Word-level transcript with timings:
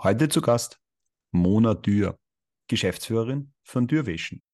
Heute 0.00 0.28
zu 0.28 0.40
Gast 0.40 0.80
Mona 1.32 1.74
Dürr, 1.74 2.16
Geschäftsführerin 2.68 3.52
von 3.64 3.88
Dürrwischen. 3.88 4.44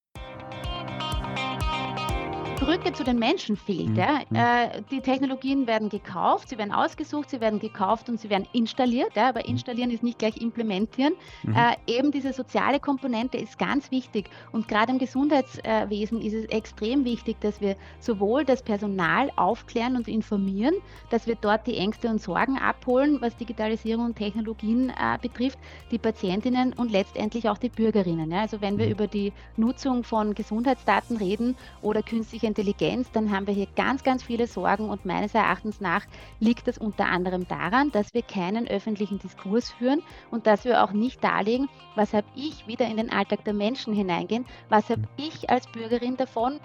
Brücke 2.65 2.95
zu 2.95 3.05
den 3.05 3.19
Menschen 3.19 3.57
fehlt. 3.57 3.91
Mhm. 3.91 3.97
Ja. 3.97 4.21
Mhm. 4.31 4.37
Äh, 4.37 4.83
die 4.91 5.01
Technologien 5.03 5.67
werden 5.67 5.91
gekauft, 5.91 6.49
sie 6.49 6.57
werden 6.57 6.73
ausgesucht, 6.73 7.29
sie 7.29 7.41
werden 7.41 7.59
gekauft 7.59 8.09
und 8.09 8.19
sie 8.19 8.31
werden 8.31 8.47
installiert. 8.55 9.15
Ja. 9.17 9.29
Aber 9.29 9.41
mhm. 9.41 9.51
installieren 9.51 9.91
ist 9.91 10.03
nicht 10.03 10.19
gleich 10.19 10.39
implementieren. 10.39 11.13
Mhm. 11.43 11.55
Äh, 11.55 11.99
eben 11.99 12.11
diese 12.11 12.33
soziale 12.33 12.81
Komponente 12.81 13.37
ist 13.37 13.59
ganz 13.59 13.91
wichtig. 13.91 14.31
Und 14.53 14.67
gerade 14.67 14.93
im 14.93 14.99
Gesundheitswesen 14.99 16.23
ist 16.23 16.33
es 16.33 16.47
extrem 16.47 17.05
wichtig, 17.05 17.37
dass 17.41 17.61
wir 17.61 17.77
sowohl 18.01 18.47
das 18.47 18.63
Personal 18.63 19.31
aufklären 19.37 19.97
und 19.97 20.09
informieren, 20.09 20.75
dass 21.11 21.27
wir 21.27 21.37
dort 21.39 21.67
die 21.67 21.77
Ängste 21.77 22.09
und 22.09 22.23
Sorgen 22.23 22.57
abholen, 22.57 23.19
was 23.21 23.37
Digitalisierung 23.37 24.07
und 24.07 24.17
Technologien 24.17 24.89
äh, 24.89 25.19
betrifft, 25.21 25.59
die 25.91 25.99
Patientinnen 25.99 26.73
und 26.73 26.91
letztendlich 26.91 27.47
auch 27.47 27.59
die 27.59 27.69
Bürgerinnen. 27.69 28.31
Ja. 28.31 28.41
Also 28.41 28.63
wenn 28.63 28.79
wir 28.79 28.87
mhm. 28.87 28.93
über 28.93 29.07
die 29.07 29.35
Nutzung 29.59 30.03
von 30.03 30.35
Gesundheitsdaten 30.35 31.19
reden 31.19 31.57
oder 31.83 32.03
künstliche 32.03 32.54
Intelligenz, 32.57 33.11
dann 33.11 33.33
haben 33.33 33.49
wir 33.49 33.55
hier 33.55 33.67
ganz, 33.75 34.05
ganz 34.05 34.23
viele 34.23 34.47
Sorgen 34.47 34.89
und 34.89 35.05
meines 35.05 35.35
Erachtens 35.35 35.81
nach 35.81 36.07
liegt 36.39 36.69
das 36.69 36.79
unter 36.79 37.07
anderem 37.07 37.49
daran, 37.49 37.91
dass 37.91 38.15
wir 38.15 38.23
keinen 38.23 38.69
öffentlichen 38.69 39.19
Diskurs 39.19 39.73
führen 39.73 40.03
und 40.31 40.47
dass 40.47 40.65
wir 40.65 40.85
auch 40.85 40.93
nicht 40.93 41.25
darlegen, 41.25 41.69
was 41.97 42.13
habe 42.13 42.29
ich 42.37 42.69
wieder 42.69 42.87
in 42.87 42.97
den 42.97 43.11
Alltag 43.11 43.45
der 43.45 43.55
Menschen 43.55 43.93
hineingehen, 43.93 44.47
was 44.69 44.89
habe 44.89 45.03
ich 45.17 45.51
als 45.51 45.67
Bürgerin 45.73 46.17
davon. 46.17 46.61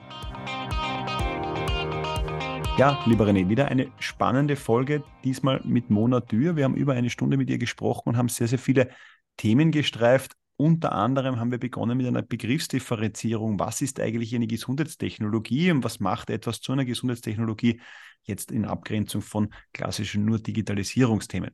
Ja, 2.77 2.99
lieber 3.07 3.25
René, 3.25 3.49
wieder 3.49 3.69
eine 3.69 3.87
spannende 3.97 4.57
Folge, 4.57 5.03
diesmal 5.23 5.59
mit 5.63 5.89
Mona 5.89 6.19
Dürr. 6.19 6.55
Wir 6.55 6.65
haben 6.65 6.75
über 6.75 6.93
eine 6.93 7.09
Stunde 7.09 7.35
mit 7.35 7.49
ihr 7.49 7.57
gesprochen 7.57 8.09
und 8.09 8.17
haben 8.17 8.29
sehr, 8.29 8.47
sehr 8.47 8.59
viele 8.59 8.89
Themen 9.37 9.71
gestreift. 9.71 10.33
Unter 10.61 10.91
anderem 10.91 11.39
haben 11.39 11.51
wir 11.51 11.57
begonnen 11.57 11.97
mit 11.97 12.05
einer 12.05 12.21
Begriffsdifferenzierung. 12.21 13.57
Was 13.59 13.81
ist 13.81 13.97
eigentlich 14.01 14.35
eine 14.35 14.45
Gesundheitstechnologie 14.45 15.71
und 15.71 15.85
was 15.85 16.01
macht 16.01 16.29
etwas 16.29 16.59
zu 16.59 16.73
einer 16.73 16.83
Gesundheitstechnologie 16.83 17.79
jetzt 18.23 18.51
in 18.51 18.65
Abgrenzung 18.65 19.21
von 19.21 19.53
klassischen 19.71 20.25
nur 20.25 20.37
Digitalisierungsthemen? 20.37 21.51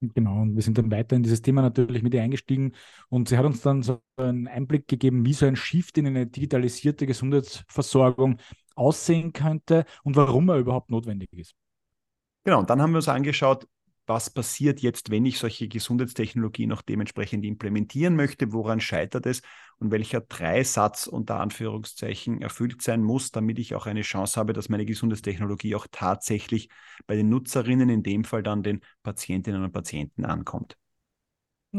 Genau, 0.00 0.40
und 0.40 0.54
wir 0.54 0.62
sind 0.62 0.78
dann 0.78 0.90
weiter 0.90 1.14
in 1.14 1.24
dieses 1.24 1.42
Thema 1.42 1.60
natürlich 1.60 2.02
mit 2.02 2.14
ihr 2.14 2.22
eingestiegen 2.22 2.72
und 3.10 3.28
sie 3.28 3.36
hat 3.36 3.44
uns 3.44 3.60
dann 3.60 3.82
so 3.82 4.00
einen 4.16 4.48
Einblick 4.48 4.88
gegeben, 4.88 5.26
wie 5.26 5.34
so 5.34 5.44
ein 5.44 5.54
Shift 5.54 5.98
in 5.98 6.06
eine 6.06 6.26
digitalisierte 6.26 7.06
Gesundheitsversorgung 7.06 8.38
aussehen 8.76 9.34
könnte 9.34 9.84
und 10.04 10.16
warum 10.16 10.48
er 10.48 10.56
überhaupt 10.56 10.88
notwendig 10.88 11.30
ist. 11.34 11.54
Genau, 12.44 12.60
und 12.60 12.70
dann 12.70 12.80
haben 12.80 12.92
wir 12.92 12.96
uns 12.96 13.08
angeschaut, 13.08 13.68
was 14.06 14.30
passiert 14.30 14.80
jetzt, 14.80 15.10
wenn 15.10 15.24
ich 15.24 15.38
solche 15.38 15.68
Gesundheitstechnologie 15.68 16.66
noch 16.66 16.82
dementsprechend 16.82 17.44
implementieren 17.44 18.16
möchte, 18.16 18.52
woran 18.52 18.80
scheitert 18.80 19.26
es 19.26 19.42
und 19.78 19.90
welcher 19.90 20.20
Dreisatz 20.20 21.06
unter 21.06 21.40
Anführungszeichen 21.40 22.42
erfüllt 22.42 22.82
sein 22.82 23.02
muss, 23.02 23.30
damit 23.30 23.58
ich 23.58 23.74
auch 23.74 23.86
eine 23.86 24.02
Chance 24.02 24.38
habe, 24.38 24.52
dass 24.52 24.68
meine 24.68 24.84
Gesundheitstechnologie 24.84 25.74
auch 25.74 25.86
tatsächlich 25.90 26.68
bei 27.06 27.16
den 27.16 27.28
Nutzerinnen, 27.28 27.88
in 27.88 28.02
dem 28.02 28.24
Fall 28.24 28.42
dann 28.42 28.62
den 28.62 28.80
Patientinnen 29.02 29.62
und 29.62 29.72
Patienten 29.72 30.24
ankommt. 30.24 30.76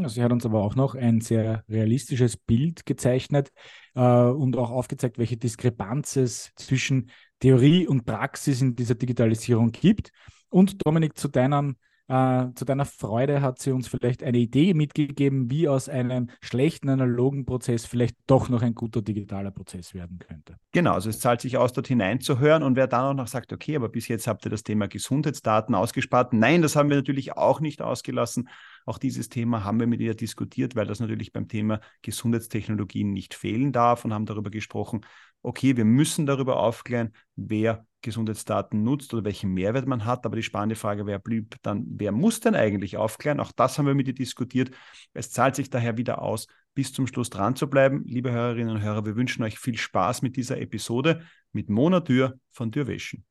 Sie 0.04 0.22
hat 0.22 0.30
uns 0.30 0.44
aber 0.44 0.62
auch 0.62 0.74
noch 0.74 0.94
ein 0.94 1.22
sehr 1.22 1.64
realistisches 1.70 2.36
Bild 2.36 2.84
gezeichnet 2.84 3.50
äh, 3.94 4.00
und 4.00 4.56
auch 4.56 4.70
aufgezeigt, 4.70 5.16
welche 5.16 5.38
Diskrepanz 5.38 6.16
es 6.16 6.52
zwischen 6.56 7.10
Theorie 7.40 7.86
und 7.86 8.04
Praxis 8.04 8.60
in 8.60 8.76
dieser 8.76 8.94
Digitalisierung 8.94 9.72
gibt. 9.72 10.12
Und 10.50 10.84
Dominik, 10.86 11.16
zu 11.16 11.28
deinem 11.28 11.76
äh, 12.08 12.46
zu 12.54 12.64
deiner 12.64 12.84
Freude 12.84 13.42
hat 13.42 13.58
sie 13.58 13.72
uns 13.72 13.88
vielleicht 13.88 14.22
eine 14.22 14.38
Idee 14.38 14.74
mitgegeben, 14.74 15.50
wie 15.50 15.68
aus 15.68 15.88
einem 15.88 16.30
schlechten 16.40 16.88
analogen 16.88 17.44
Prozess 17.44 17.84
vielleicht 17.84 18.16
doch 18.26 18.48
noch 18.48 18.62
ein 18.62 18.74
guter 18.74 19.02
digitaler 19.02 19.50
Prozess 19.50 19.92
werden 19.92 20.18
könnte. 20.18 20.56
Genau, 20.72 20.92
also 20.92 21.10
es 21.10 21.18
zahlt 21.18 21.40
sich 21.40 21.56
aus, 21.56 21.72
dort 21.72 21.88
hineinzuhören 21.88 22.62
und 22.62 22.76
wer 22.76 22.86
dann 22.86 23.04
auch 23.04 23.14
noch 23.14 23.26
sagt, 23.26 23.52
okay, 23.52 23.76
aber 23.76 23.88
bis 23.88 24.06
jetzt 24.08 24.26
habt 24.26 24.44
ihr 24.44 24.50
das 24.50 24.62
Thema 24.62 24.86
Gesundheitsdaten 24.86 25.74
ausgespart. 25.74 26.32
Nein, 26.32 26.62
das 26.62 26.76
haben 26.76 26.90
wir 26.90 26.96
natürlich 26.96 27.36
auch 27.36 27.60
nicht 27.60 27.82
ausgelassen. 27.82 28.48
Auch 28.86 28.98
dieses 28.98 29.28
Thema 29.28 29.64
haben 29.64 29.80
wir 29.80 29.88
mit 29.88 30.00
ihr 30.00 30.14
diskutiert, 30.14 30.76
weil 30.76 30.86
das 30.86 31.00
natürlich 31.00 31.32
beim 31.32 31.48
Thema 31.48 31.80
Gesundheitstechnologien 32.02 33.12
nicht 33.12 33.34
fehlen 33.34 33.72
darf 33.72 34.04
und 34.04 34.14
haben 34.14 34.26
darüber 34.26 34.48
gesprochen, 34.48 35.00
okay, 35.42 35.76
wir 35.76 35.84
müssen 35.84 36.24
darüber 36.24 36.60
aufklären, 36.60 37.12
wer 37.34 37.84
Gesundheitsdaten 38.00 38.84
nutzt 38.84 39.12
oder 39.12 39.24
welchen 39.24 39.52
Mehrwert 39.52 39.86
man 39.86 40.04
hat. 40.04 40.24
Aber 40.24 40.36
die 40.36 40.44
spannende 40.44 40.76
Frage 40.76 41.04
wäre 41.04 41.18
blieb 41.18 41.56
dann, 41.62 41.84
wer 41.88 42.12
muss 42.12 42.38
denn 42.38 42.54
eigentlich 42.54 42.96
aufklären? 42.96 43.40
Auch 43.40 43.52
das 43.52 43.76
haben 43.76 43.86
wir 43.86 43.94
mit 43.94 44.06
dir 44.06 44.14
diskutiert. 44.14 44.70
Es 45.12 45.32
zahlt 45.32 45.56
sich 45.56 45.68
daher 45.68 45.96
wieder 45.96 46.22
aus, 46.22 46.46
bis 46.74 46.92
zum 46.92 47.08
Schluss 47.08 47.28
dran 47.28 47.56
zu 47.56 47.68
bleiben. 47.68 48.04
Liebe 48.06 48.30
Hörerinnen 48.30 48.76
und 48.76 48.82
Hörer, 48.82 49.04
wir 49.04 49.16
wünschen 49.16 49.42
euch 49.42 49.58
viel 49.58 49.76
Spaß 49.76 50.22
mit 50.22 50.36
dieser 50.36 50.60
Episode 50.60 51.22
mit 51.52 51.68
Mona 51.70 52.00
Dürr 52.00 52.38
von 52.52 52.70
Dürrwäschen. 52.70 53.24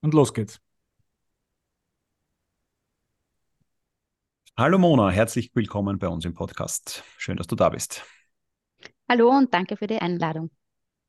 Und 0.00 0.12
los 0.12 0.34
geht's. 0.34 0.60
Hallo 4.58 4.76
Mona, 4.76 5.10
herzlich 5.10 5.52
willkommen 5.54 6.00
bei 6.00 6.08
uns 6.08 6.24
im 6.24 6.34
Podcast. 6.34 7.04
Schön, 7.16 7.36
dass 7.36 7.46
du 7.46 7.54
da 7.54 7.68
bist. 7.68 8.04
Hallo 9.08 9.30
und 9.30 9.54
danke 9.54 9.76
für 9.76 9.86
die 9.86 9.98
Einladung. 9.98 10.50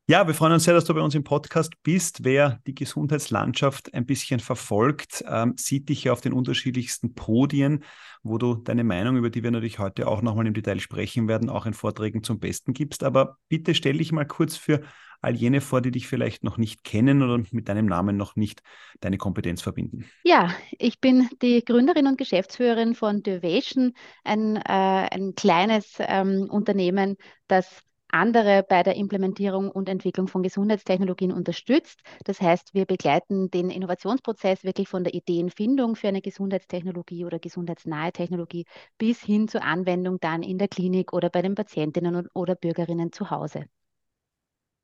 Ja, 0.09 0.25
wir 0.25 0.33
freuen 0.33 0.53
uns 0.53 0.63
sehr, 0.63 0.73
dass 0.73 0.85
du 0.85 0.95
bei 0.95 1.01
uns 1.01 1.13
im 1.13 1.23
Podcast 1.23 1.71
bist. 1.83 2.23
Wer 2.23 2.59
die 2.65 2.73
Gesundheitslandschaft 2.73 3.93
ein 3.93 4.07
bisschen 4.07 4.39
verfolgt, 4.39 5.23
ähm, 5.27 5.53
sieht 5.55 5.87
dich 5.87 6.05
ja 6.05 6.13
auf 6.13 6.21
den 6.21 6.33
unterschiedlichsten 6.33 7.13
Podien, 7.13 7.83
wo 8.23 8.39
du 8.39 8.55
deine 8.55 8.83
Meinung, 8.83 9.17
über 9.17 9.29
die 9.29 9.43
wir 9.43 9.51
natürlich 9.51 9.77
heute 9.77 10.07
auch 10.07 10.23
nochmal 10.23 10.47
im 10.47 10.55
Detail 10.55 10.79
sprechen 10.79 11.27
werden, 11.27 11.47
auch 11.47 11.67
in 11.67 11.75
Vorträgen 11.75 12.23
zum 12.23 12.39
Besten 12.39 12.73
gibst. 12.73 13.03
Aber 13.03 13.37
bitte 13.49 13.75
stell 13.75 13.99
dich 13.99 14.11
mal 14.11 14.25
kurz 14.25 14.57
für 14.57 14.81
all 15.21 15.35
jene 15.35 15.61
vor, 15.61 15.79
die 15.79 15.91
dich 15.91 16.07
vielleicht 16.07 16.43
noch 16.43 16.57
nicht 16.57 16.83
kennen 16.83 17.21
oder 17.21 17.43
mit 17.51 17.69
deinem 17.69 17.85
Namen 17.85 18.17
noch 18.17 18.35
nicht 18.35 18.63
deine 19.01 19.19
Kompetenz 19.19 19.61
verbinden. 19.61 20.09
Ja, 20.23 20.55
ich 20.71 20.99
bin 20.99 21.29
die 21.43 21.63
Gründerin 21.63 22.07
und 22.07 22.17
Geschäftsführerin 22.17 22.95
von 22.95 23.21
Dövation, 23.21 23.93
ein, 24.23 24.55
äh, 24.55 24.61
ein 24.65 25.35
kleines 25.35 25.97
ähm, 25.99 26.47
Unternehmen, 26.49 27.15
das 27.47 27.83
andere 28.11 28.63
bei 28.67 28.83
der 28.83 28.95
Implementierung 28.95 29.69
und 29.71 29.89
Entwicklung 29.89 30.27
von 30.27 30.43
Gesundheitstechnologien 30.43 31.31
unterstützt. 31.31 32.01
Das 32.25 32.41
heißt, 32.41 32.73
wir 32.73 32.85
begleiten 32.85 33.49
den 33.51 33.69
Innovationsprozess 33.69 34.63
wirklich 34.63 34.87
von 34.89 35.03
der 35.03 35.13
Ideenfindung 35.13 35.95
für 35.95 36.07
eine 36.09 36.21
Gesundheitstechnologie 36.21 37.25
oder 37.25 37.39
gesundheitsnahe 37.39 38.11
Technologie 38.11 38.65
bis 38.97 39.21
hin 39.23 39.47
zur 39.47 39.63
Anwendung 39.63 40.19
dann 40.19 40.43
in 40.43 40.57
der 40.57 40.67
Klinik 40.67 41.13
oder 41.13 41.29
bei 41.29 41.41
den 41.41 41.55
Patientinnen 41.55 42.27
oder 42.33 42.55
Bürgerinnen 42.55 43.11
zu 43.11 43.29
Hause. 43.31 43.65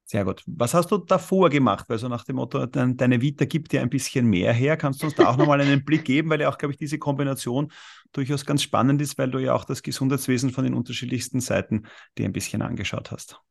Sehr 0.08 0.24
gut. 0.24 0.44
Was 0.46 0.76
hast 0.76 0.92
du 0.92 1.00
davor 1.00 1.50
gemacht? 1.50 1.90
Also 1.90 2.08
nach 2.08 2.24
dem 2.26 2.36
Motto, 2.36 2.68
dein, 2.68 2.96
deine 2.96 3.22
Vita 3.22 3.46
gibt 3.46 3.72
dir 3.72 3.82
ein 3.82 3.90
bisschen 3.90 4.28
mehr 4.28 4.54
her. 4.54 4.78
Kannst 4.78 5.02
du 5.02 5.08
uns 5.08 5.16
da 5.16 5.28
auch 5.28 5.36
nochmal 5.36 5.60
einen 5.62 5.84
Blick 5.84 6.06
geben, 6.06 6.30
weil 6.30 6.40
ja 6.40 6.50
auch, 6.50 6.60
glaube 6.60 6.74
ich, 6.74 6.78
diese 6.78 7.00
Kombination 7.00 7.72
durchaus 8.12 8.46
ganz 8.46 8.62
spannend 8.62 9.02
ist, 9.02 9.18
weil 9.18 9.32
du 9.32 9.40
ja 9.40 9.56
auch 9.56 9.66
das 9.66 9.82
Gesundheitswesen 9.82 10.52
von 10.52 10.64
den 10.64 10.76
unterschiedlichsten 10.76 11.42
Seiten 11.42 11.88
dir 12.20 12.26
ein 12.26 12.34
bisschen 12.34 12.62
angeschaut 12.62 13.10
hast. 13.10 13.42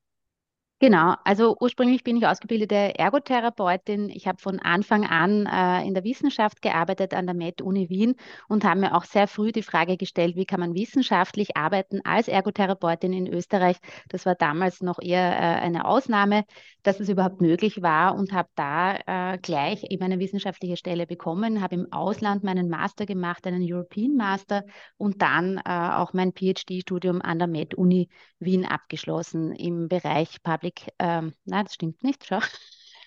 Genau, 0.85 1.15
also 1.25 1.57
ursprünglich 1.61 2.05
bin 2.05 2.19
ich 2.19 2.27
ausgebildete 2.27 2.99
Ergotherapeutin. 2.99 4.11
Ich 4.11 4.29
habe 4.29 4.37
von 4.39 4.59
Anfang 4.59 5.07
an 5.07 5.47
äh, 5.47 5.83
in 5.87 5.95
der 5.95 6.05
Wissenschaft 6.05 6.61
gearbeitet 6.61 7.15
an 7.15 7.25
der 7.25 7.35
Med-Uni 7.35 7.89
Wien 7.89 8.17
und 8.49 8.65
habe 8.65 8.81
mir 8.81 8.95
auch 8.95 9.05
sehr 9.05 9.27
früh 9.27 9.51
die 9.51 9.63
Frage 9.63 9.97
gestellt, 9.97 10.37
wie 10.37 10.45
kann 10.45 10.61
man 10.61 10.75
wissenschaftlich 10.75 11.57
arbeiten 11.57 12.03
als 12.05 12.29
Ergotherapeutin 12.29 13.15
in 13.15 13.27
Österreich. 13.27 13.79
Das 14.11 14.27
war 14.27 14.35
damals 14.35 14.83
noch 14.83 15.01
eher 15.01 15.33
äh, 15.33 15.61
eine 15.63 15.87
Ausnahme, 15.87 16.45
dass 16.83 17.01
es 17.01 17.09
überhaupt 17.09 17.41
möglich 17.41 17.81
war 17.81 18.15
und 18.15 18.35
habe 18.35 18.51
da 18.55 19.33
äh, 19.33 19.39
gleich 19.39 19.85
eben 19.89 20.03
eine 20.03 20.19
wissenschaftliche 20.19 20.77
Stelle 20.77 21.07
bekommen, 21.07 21.63
habe 21.63 21.77
im 21.77 21.93
Ausland 21.95 22.45
meinen 22.45 22.69
Master 22.69 23.07
gemacht, 23.07 23.47
einen 23.47 23.63
European 23.65 24.17
Master 24.17 24.65
und 24.99 25.23
dann 25.23 25.57
äh, 25.65 25.71
auch 25.71 26.13
mein 26.13 26.33
PhD-Studium 26.33 27.23
an 27.23 27.39
der 27.39 27.49
Med-Uni 27.49 28.11
Wien 28.39 28.67
abgeschlossen 28.67 29.53
im 29.53 29.89
Bereich 29.89 30.43
Public 30.43 30.74
Blick, 30.75 30.93
ähm, 30.99 31.35
nein, 31.45 31.65
das 31.65 31.75
stimmt 31.75 32.03
nicht, 32.03 32.27
schau. 32.27 32.41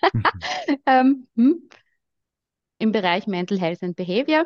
ähm, 0.86 1.28
hm, 1.36 1.69
Im 2.80 2.92
Bereich 2.92 3.28
Mental 3.28 3.60
Health 3.60 3.84
and 3.84 3.96
Behavior. 3.96 4.46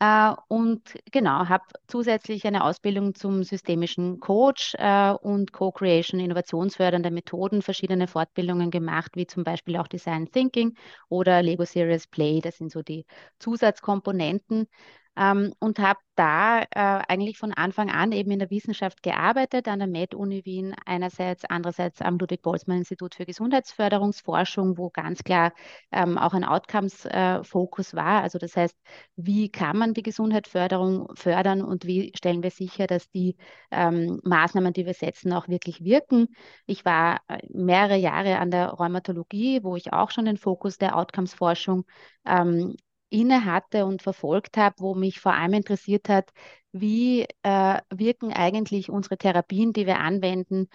Äh, 0.00 0.34
und 0.48 0.82
genau, 1.12 1.48
habe 1.48 1.64
zusätzlich 1.88 2.46
eine 2.46 2.64
Ausbildung 2.64 3.14
zum 3.14 3.44
systemischen 3.44 4.20
Coach 4.20 4.74
äh, 4.78 5.12
und 5.12 5.52
Co-Creation, 5.52 6.20
innovationsfördernde 6.20 7.10
Methoden, 7.10 7.62
verschiedene 7.62 8.08
Fortbildungen 8.08 8.70
gemacht, 8.70 9.12
wie 9.16 9.26
zum 9.26 9.44
Beispiel 9.44 9.76
auch 9.76 9.88
Design 9.88 10.30
Thinking 10.30 10.76
oder 11.08 11.42
Lego 11.42 11.64
Serious 11.64 12.06
Play. 12.06 12.40
Das 12.40 12.58
sind 12.58 12.72
so 12.72 12.82
die 12.82 13.06
Zusatzkomponenten. 13.38 14.68
Ähm, 15.16 15.52
und 15.58 15.78
habe 15.78 15.98
da 16.14 16.60
äh, 16.62 16.66
eigentlich 17.08 17.38
von 17.38 17.52
Anfang 17.52 17.90
an 17.90 18.12
eben 18.12 18.30
in 18.30 18.38
der 18.38 18.50
Wissenschaft 18.50 19.02
gearbeitet, 19.02 19.68
an 19.68 19.78
der 19.78 19.88
Med-Uni 19.88 20.44
Wien 20.44 20.74
einerseits, 20.84 21.44
andererseits 21.44 22.02
am 22.02 22.18
Ludwig-Boltzmann-Institut 22.18 23.14
für 23.14 23.26
Gesundheitsförderungsforschung, 23.26 24.76
wo 24.76 24.90
ganz 24.90 25.24
klar 25.24 25.52
ähm, 25.92 26.18
auch 26.18 26.34
ein 26.34 26.44
Outcomes-Fokus 26.44 27.92
äh, 27.92 27.96
war. 27.96 28.22
Also 28.22 28.38
das 28.38 28.56
heißt, 28.56 28.76
wie 29.16 29.50
kann 29.50 29.78
man 29.78 29.94
die 29.94 30.02
Gesundheitsförderung 30.02 31.08
fördern 31.14 31.62
und 31.62 31.86
wie 31.86 32.12
stellen 32.14 32.42
wir 32.42 32.50
sicher, 32.50 32.86
dass 32.86 33.10
die 33.10 33.36
ähm, 33.70 34.20
Maßnahmen, 34.24 34.72
die 34.72 34.86
wir 34.86 34.94
setzen, 34.94 35.32
auch 35.32 35.48
wirklich 35.48 35.82
wirken. 35.82 36.28
Ich 36.66 36.84
war 36.84 37.20
äh, 37.28 37.38
mehrere 37.48 37.96
Jahre 37.96 38.38
an 38.38 38.50
der 38.50 38.68
Rheumatologie, 38.68 39.64
wo 39.64 39.76
ich 39.76 39.92
auch 39.92 40.10
schon 40.10 40.26
den 40.26 40.36
Fokus 40.36 40.78
der 40.78 40.96
Outcomes-Forschung 40.96 41.84
ähm, 42.26 42.76
inne 43.10 43.44
hatte 43.44 43.86
und 43.86 44.02
verfolgt 44.02 44.56
habe, 44.56 44.76
wo 44.78 44.94
mich 44.94 45.20
vor 45.20 45.34
allem 45.34 45.54
interessiert 45.54 46.08
hat, 46.08 46.30
wie 46.72 47.26
äh, 47.42 47.78
wirken 47.92 48.32
eigentlich 48.32 48.90
unsere 48.90 49.18
Therapien, 49.18 49.72
die 49.72 49.86
wir 49.86 49.98
anwenden, 49.98 50.68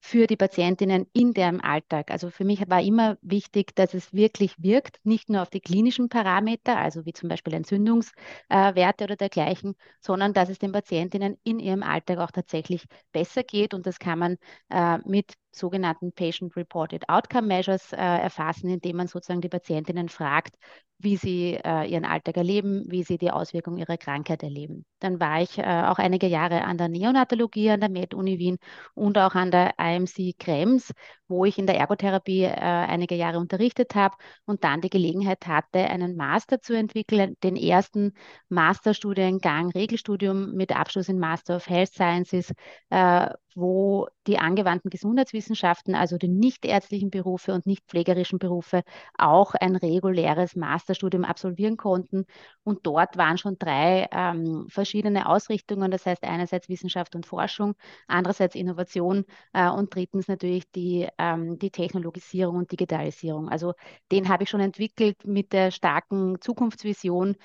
für 0.00 0.26
die 0.26 0.36
Patientinnen 0.36 1.06
in 1.14 1.32
deren 1.32 1.60
Alltag. 1.62 2.10
Also 2.10 2.28
für 2.30 2.44
mich 2.44 2.68
war 2.68 2.82
immer 2.82 3.16
wichtig, 3.22 3.74
dass 3.74 3.94
es 3.94 4.12
wirklich 4.12 4.54
wirkt, 4.58 4.98
nicht 5.02 5.30
nur 5.30 5.40
auf 5.40 5.48
die 5.48 5.60
klinischen 5.62 6.10
Parameter, 6.10 6.76
also 6.76 7.06
wie 7.06 7.14
zum 7.14 7.30
Beispiel 7.30 7.54
Entzündungswerte 7.54 8.14
äh, 8.50 9.04
oder 9.04 9.16
dergleichen, 9.16 9.74
sondern 10.00 10.34
dass 10.34 10.50
es 10.50 10.58
den 10.58 10.72
Patientinnen 10.72 11.38
in 11.42 11.58
ihrem 11.58 11.82
Alltag 11.82 12.18
auch 12.18 12.30
tatsächlich 12.32 12.84
besser 13.12 13.44
geht. 13.44 13.72
Und 13.72 13.86
das 13.86 13.98
kann 13.98 14.18
man 14.18 14.36
äh, 14.68 14.98
mit 15.06 15.32
sogenannten 15.54 16.12
Patient-Reported 16.12 17.08
Outcome 17.08 17.46
Measures 17.46 17.92
äh, 17.92 17.96
erfassen, 17.96 18.68
indem 18.68 18.96
man 18.96 19.06
sozusagen 19.06 19.40
die 19.40 19.48
Patientinnen 19.48 20.08
fragt, 20.08 20.56
wie 20.98 21.16
sie 21.16 21.58
äh, 21.64 21.86
ihren 21.88 22.04
Alltag 22.04 22.36
erleben, 22.36 22.84
wie 22.88 23.02
sie 23.02 23.18
die 23.18 23.30
Auswirkungen 23.30 23.78
ihrer 23.78 23.96
Krankheit 23.96 24.42
erleben. 24.42 24.84
Dann 25.00 25.20
war 25.20 25.42
ich 25.42 25.58
äh, 25.58 25.62
auch 25.62 25.98
einige 25.98 26.26
Jahre 26.26 26.64
an 26.64 26.78
der 26.78 26.88
Neonatologie 26.88 27.70
an 27.70 27.80
der 27.80 27.90
Med-Uni 27.90 28.38
Wien 28.38 28.58
und 28.94 29.18
auch 29.18 29.34
an 29.34 29.50
der 29.50 29.74
IMC 29.78 30.34
Krems, 30.38 30.92
wo 31.28 31.44
ich 31.44 31.58
in 31.58 31.66
der 31.66 31.76
Ergotherapie 31.76 32.44
äh, 32.44 32.50
einige 32.50 33.14
Jahre 33.14 33.38
unterrichtet 33.38 33.94
habe 33.94 34.16
und 34.46 34.64
dann 34.64 34.80
die 34.80 34.90
Gelegenheit 34.90 35.46
hatte, 35.46 35.80
einen 35.80 36.16
Master 36.16 36.60
zu 36.60 36.74
entwickeln, 36.74 37.36
den 37.42 37.56
ersten 37.56 38.14
Masterstudiengang, 38.48 39.70
Regelstudium 39.70 40.52
mit 40.52 40.74
Abschluss 40.74 41.08
in 41.08 41.18
Master 41.18 41.56
of 41.56 41.68
Health 41.68 41.92
Sciences, 41.92 42.52
äh, 42.90 43.28
wo 43.54 44.08
die 44.26 44.38
angewandten 44.38 44.90
Gesundheitswissenschaften, 44.90 45.94
also 45.94 46.18
die 46.18 46.28
nichtärztlichen 46.28 47.10
Berufe 47.10 47.52
und 47.52 47.66
nicht 47.66 47.84
pflegerischen 47.86 48.38
Berufe, 48.38 48.82
auch 49.16 49.54
ein 49.54 49.76
reguläres 49.76 50.56
Masterstudium 50.56 51.24
absolvieren 51.24 51.76
konnten. 51.76 52.26
Und 52.64 52.86
dort 52.86 53.16
waren 53.16 53.38
schon 53.38 53.58
drei 53.58 54.08
ähm, 54.12 54.66
verschiedene 54.68 55.28
Ausrichtungen, 55.28 55.90
das 55.90 56.06
heißt 56.06 56.24
einerseits 56.24 56.68
Wissenschaft 56.68 57.14
und 57.14 57.26
Forschung, 57.26 57.74
andererseits 58.08 58.54
Innovation 58.54 59.24
äh, 59.52 59.68
und 59.68 59.94
drittens 59.94 60.28
natürlich 60.28 60.70
die, 60.72 61.08
ähm, 61.18 61.58
die 61.58 61.70
Technologisierung 61.70 62.56
und 62.56 62.72
Digitalisierung. 62.72 63.48
Also 63.48 63.74
den 64.10 64.28
habe 64.28 64.44
ich 64.44 64.50
schon 64.50 64.60
entwickelt 64.60 65.24
mit 65.24 65.52
der 65.52 65.70
starken 65.70 66.40
Zukunftsvision, 66.40 67.36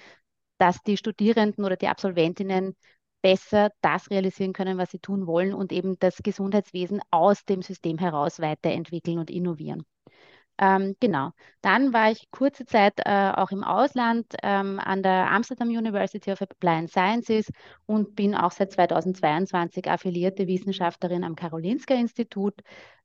dass 0.57 0.81
die 0.83 0.97
Studierenden 0.97 1.63
oder 1.65 1.77
die 1.77 1.87
Absolventinnen 1.87 2.75
besser 3.21 3.71
das 3.81 4.09
realisieren 4.09 4.53
können, 4.53 4.77
was 4.77 4.91
sie 4.91 4.99
tun 4.99 5.27
wollen 5.27 5.53
und 5.53 5.71
eben 5.71 5.97
das 5.99 6.17
Gesundheitswesen 6.23 7.01
aus 7.11 7.45
dem 7.45 7.61
System 7.61 7.97
heraus 7.97 8.39
weiterentwickeln 8.39 9.19
und 9.19 9.29
innovieren. 9.31 9.85
Ähm, 10.61 10.95
genau. 10.99 11.31
Dann 11.61 11.93
war 11.93 12.11
ich 12.11 12.29
kurze 12.31 12.65
Zeit 12.65 12.99
äh, 13.05 13.31
auch 13.33 13.51
im 13.51 13.63
Ausland 13.63 14.25
ähm, 14.43 14.79
an 14.79 15.01
der 15.03 15.31
Amsterdam 15.31 15.69
University 15.69 16.31
of 16.31 16.41
Applied 16.41 16.89
Sciences 16.89 17.49
und 17.85 18.15
bin 18.15 18.35
auch 18.35 18.51
seit 18.51 18.73
2022 18.73 19.89
affiliierte 19.89 20.47
Wissenschaftlerin 20.47 21.23
am 21.23 21.35
Karolinska 21.35 21.93
Institut. 21.93 22.55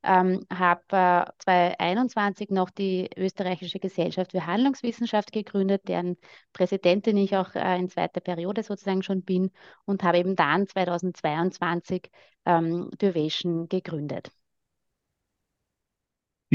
Ähm, 0.03 0.45
habe 0.53 0.83
äh, 0.91 1.33
2021 1.39 2.51
noch 2.51 2.71
die 2.71 3.09
Österreichische 3.17 3.79
Gesellschaft 3.79 4.33
für 4.33 4.47
Handlungswissenschaft 4.47 5.31
gegründet, 5.33 5.83
deren 5.89 6.17
Präsidentin 6.53 7.17
ich 7.17 7.37
auch 7.37 7.55
äh, 7.55 7.79
in 7.79 7.89
zweiter 7.89 8.21
Periode 8.21 8.65
sozusagen 8.65 9.03
schon 9.03 9.23
bin 9.23 9.51
und 9.85 10.03
habe 10.03 10.19
eben 10.19 10.35
dann 10.35 10.67
2022 10.67 12.11
ähm, 12.47 12.91
Duration 12.99 13.69
gegründet 13.69 14.31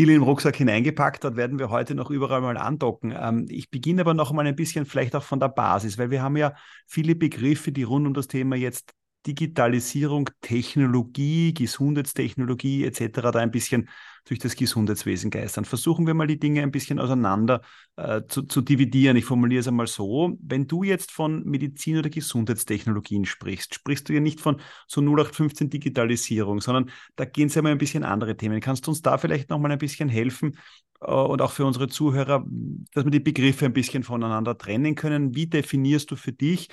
in 0.04 0.10
den 0.10 0.22
Rucksack 0.24 0.56
hineingepackt 0.56 1.26
hat, 1.26 1.36
werden 1.36 1.60
wir 1.60 1.70
heute 1.70 1.96
noch 1.96 2.10
überall 2.10 2.42
mal 2.42 2.58
andocken. 2.58 3.14
Ähm, 3.18 3.46
ich 3.50 3.70
beginne 3.70 4.02
aber 4.02 4.14
noch 4.14 4.32
mal 4.32 4.46
ein 4.46 4.56
bisschen 4.56 4.86
vielleicht 4.86 5.16
auch 5.16 5.24
von 5.24 5.40
der 5.40 5.50
Basis, 5.50 5.98
weil 5.98 6.12
wir 6.12 6.22
haben 6.22 6.38
ja 6.38 6.54
viele 6.88 7.16
Begriffe, 7.16 7.72
die 7.72 7.84
rund 7.84 8.08
um 8.08 8.14
das 8.14 8.28
Thema 8.28 8.56
jetzt 8.56 8.94
Digitalisierung, 9.28 10.30
Technologie, 10.42 11.54
Gesundheitstechnologie 11.54 12.86
etc. 12.86 13.32
da 13.32 13.40
ein 13.40 13.52
bisschen 13.52 13.90
durch 14.26 14.40
das 14.40 14.56
Gesundheitswesen 14.56 15.32
geistern. 15.32 15.66
Versuchen 15.66 16.06
wir 16.08 16.14
mal 16.14 16.28
die 16.28 16.40
Dinge 16.40 16.62
ein 16.62 16.72
bisschen 16.72 17.00
auseinander 17.00 17.62
äh, 17.96 18.22
zu, 18.28 18.44
zu, 18.44 18.62
dividieren. 18.62 19.18
Ich 19.18 19.26
formuliere 19.26 19.62
es 19.62 19.68
einmal 19.68 19.88
so. 19.88 20.38
Wenn 20.42 20.68
du 20.68 20.84
jetzt 20.84 21.12
von 21.12 21.44
Medizin 21.46 21.98
oder 21.98 22.10
Gesundheitstechnologien 22.10 23.26
sprichst, 23.26 23.74
sprichst 23.76 24.08
du 24.08 24.14
ja 24.14 24.20
nicht 24.20 24.40
von 24.40 24.62
so 24.88 25.02
0815 25.02 25.70
Digitalisierung, 25.70 26.62
sondern 26.62 26.92
da 27.16 27.26
gehen 27.26 27.48
es 27.48 27.56
ja 27.56 27.62
mal 27.62 27.72
ein 27.72 27.78
bisschen 27.78 28.04
andere 28.04 28.38
Themen. 28.38 28.62
Kannst 28.62 28.88
du 28.88 28.92
uns 28.92 29.02
da 29.02 29.18
vielleicht 29.18 29.50
noch 29.50 29.60
mal 29.60 29.72
ein 29.72 29.80
bisschen 29.80 30.10
helfen, 30.10 30.56
äh, 31.02 31.12
und 31.12 31.42
auch 31.42 31.52
für 31.52 31.66
unsere 31.66 31.88
Zuhörer, 31.88 32.46
dass 32.94 33.06
wir 33.06 33.12
die 33.12 33.20
Begriffe 33.20 33.66
ein 33.66 33.74
bisschen 33.74 34.04
voneinander 34.04 34.58
trennen 34.58 34.96
können. 34.96 35.36
Wie 35.36 35.48
definierst 35.48 36.12
du 36.12 36.16
für 36.16 36.34
dich 36.34 36.70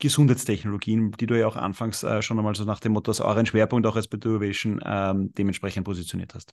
Gesundheitstechnologien, 0.00 1.12
die 1.12 1.26
du 1.26 1.38
ja 1.38 1.46
auch 1.46 1.56
anfangs 1.56 2.02
äh, 2.02 2.22
schon 2.22 2.38
einmal 2.38 2.54
so 2.54 2.64
nach 2.64 2.80
dem 2.80 2.92
Motto, 2.92 3.10
dass 3.10 3.20
euren 3.20 3.46
Schwerpunkt 3.46 3.86
auch 3.86 3.96
als 3.96 4.08
Beduration 4.08 4.80
ähm, 4.84 5.32
dementsprechend 5.34 5.84
positioniert 5.84 6.34
hast. 6.34 6.52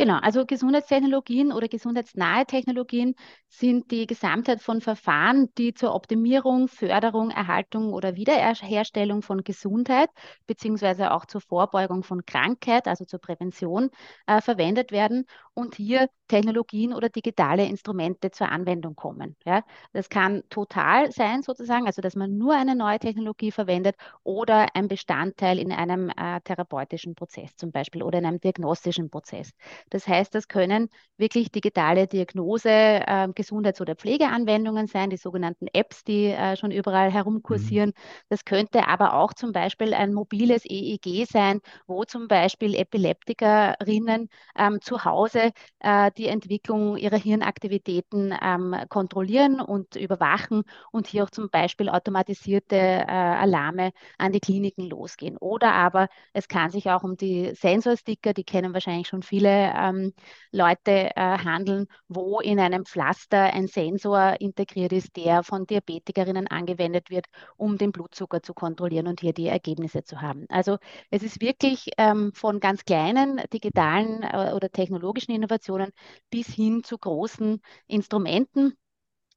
Genau, 0.00 0.18
also 0.22 0.46
Gesundheitstechnologien 0.46 1.50
oder 1.52 1.66
gesundheitsnahe 1.66 2.46
Technologien 2.46 3.16
sind 3.48 3.90
die 3.90 4.06
Gesamtheit 4.06 4.62
von 4.62 4.80
Verfahren, 4.80 5.48
die 5.58 5.74
zur 5.74 5.92
Optimierung, 5.92 6.68
Förderung, 6.68 7.30
Erhaltung 7.32 7.92
oder 7.92 8.14
Wiederherstellung 8.14 9.22
von 9.22 9.42
Gesundheit 9.42 10.08
beziehungsweise 10.46 11.10
auch 11.12 11.26
zur 11.26 11.40
Vorbeugung 11.40 12.04
von 12.04 12.24
Krankheit, 12.24 12.86
also 12.86 13.04
zur 13.06 13.18
Prävention, 13.18 13.90
äh, 14.28 14.40
verwendet 14.40 14.92
werden 14.92 15.26
und 15.54 15.74
hier 15.74 16.08
Technologien 16.28 16.92
oder 16.94 17.08
digitale 17.08 17.64
Instrumente 17.66 18.30
zur 18.30 18.50
Anwendung 18.50 18.94
kommen. 18.94 19.34
Ja, 19.44 19.64
das 19.92 20.08
kann 20.10 20.42
total 20.48 21.10
sein 21.10 21.42
sozusagen, 21.42 21.86
also 21.86 22.02
dass 22.02 22.14
man 22.14 22.36
nur 22.38 22.54
eine 22.54 22.76
neue 22.76 23.00
Technologie 23.00 23.50
verwendet 23.50 23.96
oder 24.22 24.68
ein 24.76 24.86
Bestandteil 24.86 25.58
in 25.58 25.72
einem 25.72 26.10
äh, 26.10 26.40
therapeutischen 26.42 27.16
Prozess 27.16 27.56
zum 27.56 27.72
Beispiel 27.72 28.02
oder 28.04 28.18
in 28.20 28.26
einem 28.26 28.40
diagnostischen 28.40 29.10
Prozess. 29.10 29.50
Das 29.90 30.06
heißt, 30.08 30.34
das 30.34 30.48
können 30.48 30.88
wirklich 31.16 31.50
digitale 31.50 32.06
Diagnose, 32.06 32.70
äh, 32.70 33.28
Gesundheits- 33.34 33.80
oder 33.80 33.96
Pflegeanwendungen 33.96 34.86
sein, 34.86 35.10
die 35.10 35.16
sogenannten 35.16 35.66
Apps, 35.72 36.04
die 36.04 36.26
äh, 36.26 36.56
schon 36.56 36.70
überall 36.70 37.10
herumkursieren. 37.10 37.90
Mhm. 37.90 38.22
Das 38.28 38.44
könnte 38.44 38.86
aber 38.88 39.14
auch 39.14 39.32
zum 39.34 39.52
Beispiel 39.52 39.94
ein 39.94 40.12
mobiles 40.14 40.64
EEG 40.64 41.24
sein, 41.26 41.60
wo 41.86 42.04
zum 42.04 42.28
Beispiel 42.28 42.74
Epileptikerinnen 42.74 44.28
ähm, 44.56 44.80
zu 44.80 45.04
Hause 45.04 45.52
äh, 45.80 46.10
die 46.16 46.26
Entwicklung 46.28 46.96
ihrer 46.96 47.16
Hirnaktivitäten 47.18 48.34
ähm, 48.42 48.76
kontrollieren 48.88 49.60
und 49.60 49.96
überwachen 49.96 50.62
und 50.92 51.06
hier 51.06 51.24
auch 51.24 51.30
zum 51.30 51.50
Beispiel 51.50 51.88
automatisierte 51.88 52.76
äh, 52.76 53.04
Alarme 53.06 53.92
an 54.18 54.32
die 54.32 54.40
Kliniken 54.40 54.88
losgehen. 54.88 55.36
Oder 55.38 55.72
aber 55.74 56.08
es 56.32 56.48
kann 56.48 56.70
sich 56.70 56.90
auch 56.90 57.02
um 57.02 57.16
die 57.16 57.54
Sensorsticker, 57.54 58.32
die 58.34 58.44
kennen 58.44 58.74
wahrscheinlich 58.74 59.08
schon 59.08 59.22
viele 59.22 59.48
ähm, 59.78 60.12
Leute, 60.52 61.10
äh, 61.16 61.38
handeln, 61.38 61.86
wo 62.08 62.40
in 62.40 62.58
einem 62.60 62.84
Pflaster 62.84 63.52
ein 63.54 63.66
Sensor 63.66 64.36
integriert 64.40 64.92
ist, 64.92 65.16
der 65.16 65.42
von 65.42 65.66
Diabetikerinnen 65.66 66.46
angewendet 66.48 67.10
wird, 67.10 67.26
um 67.56 67.78
den 67.78 67.92
Blutzucker 67.92 68.42
zu 68.42 68.54
kontrollieren 68.54 69.06
und 69.06 69.20
hier 69.20 69.32
die 69.32 69.48
Ergebnisse 69.48 70.04
zu 70.04 70.20
haben. 70.20 70.46
Also 70.48 70.78
es 71.10 71.22
ist 71.22 71.40
wirklich 71.40 71.90
ähm, 71.98 72.32
von 72.34 72.60
ganz 72.60 72.84
kleinen 72.84 73.40
digitalen 73.52 74.22
äh, 74.22 74.52
oder 74.54 74.70
technologischen 74.70 75.32
Innovationen 75.32 75.90
bis 76.30 76.48
hin 76.48 76.82
zu 76.84 76.98
großen 76.98 77.60
Instrumenten. 77.86 78.74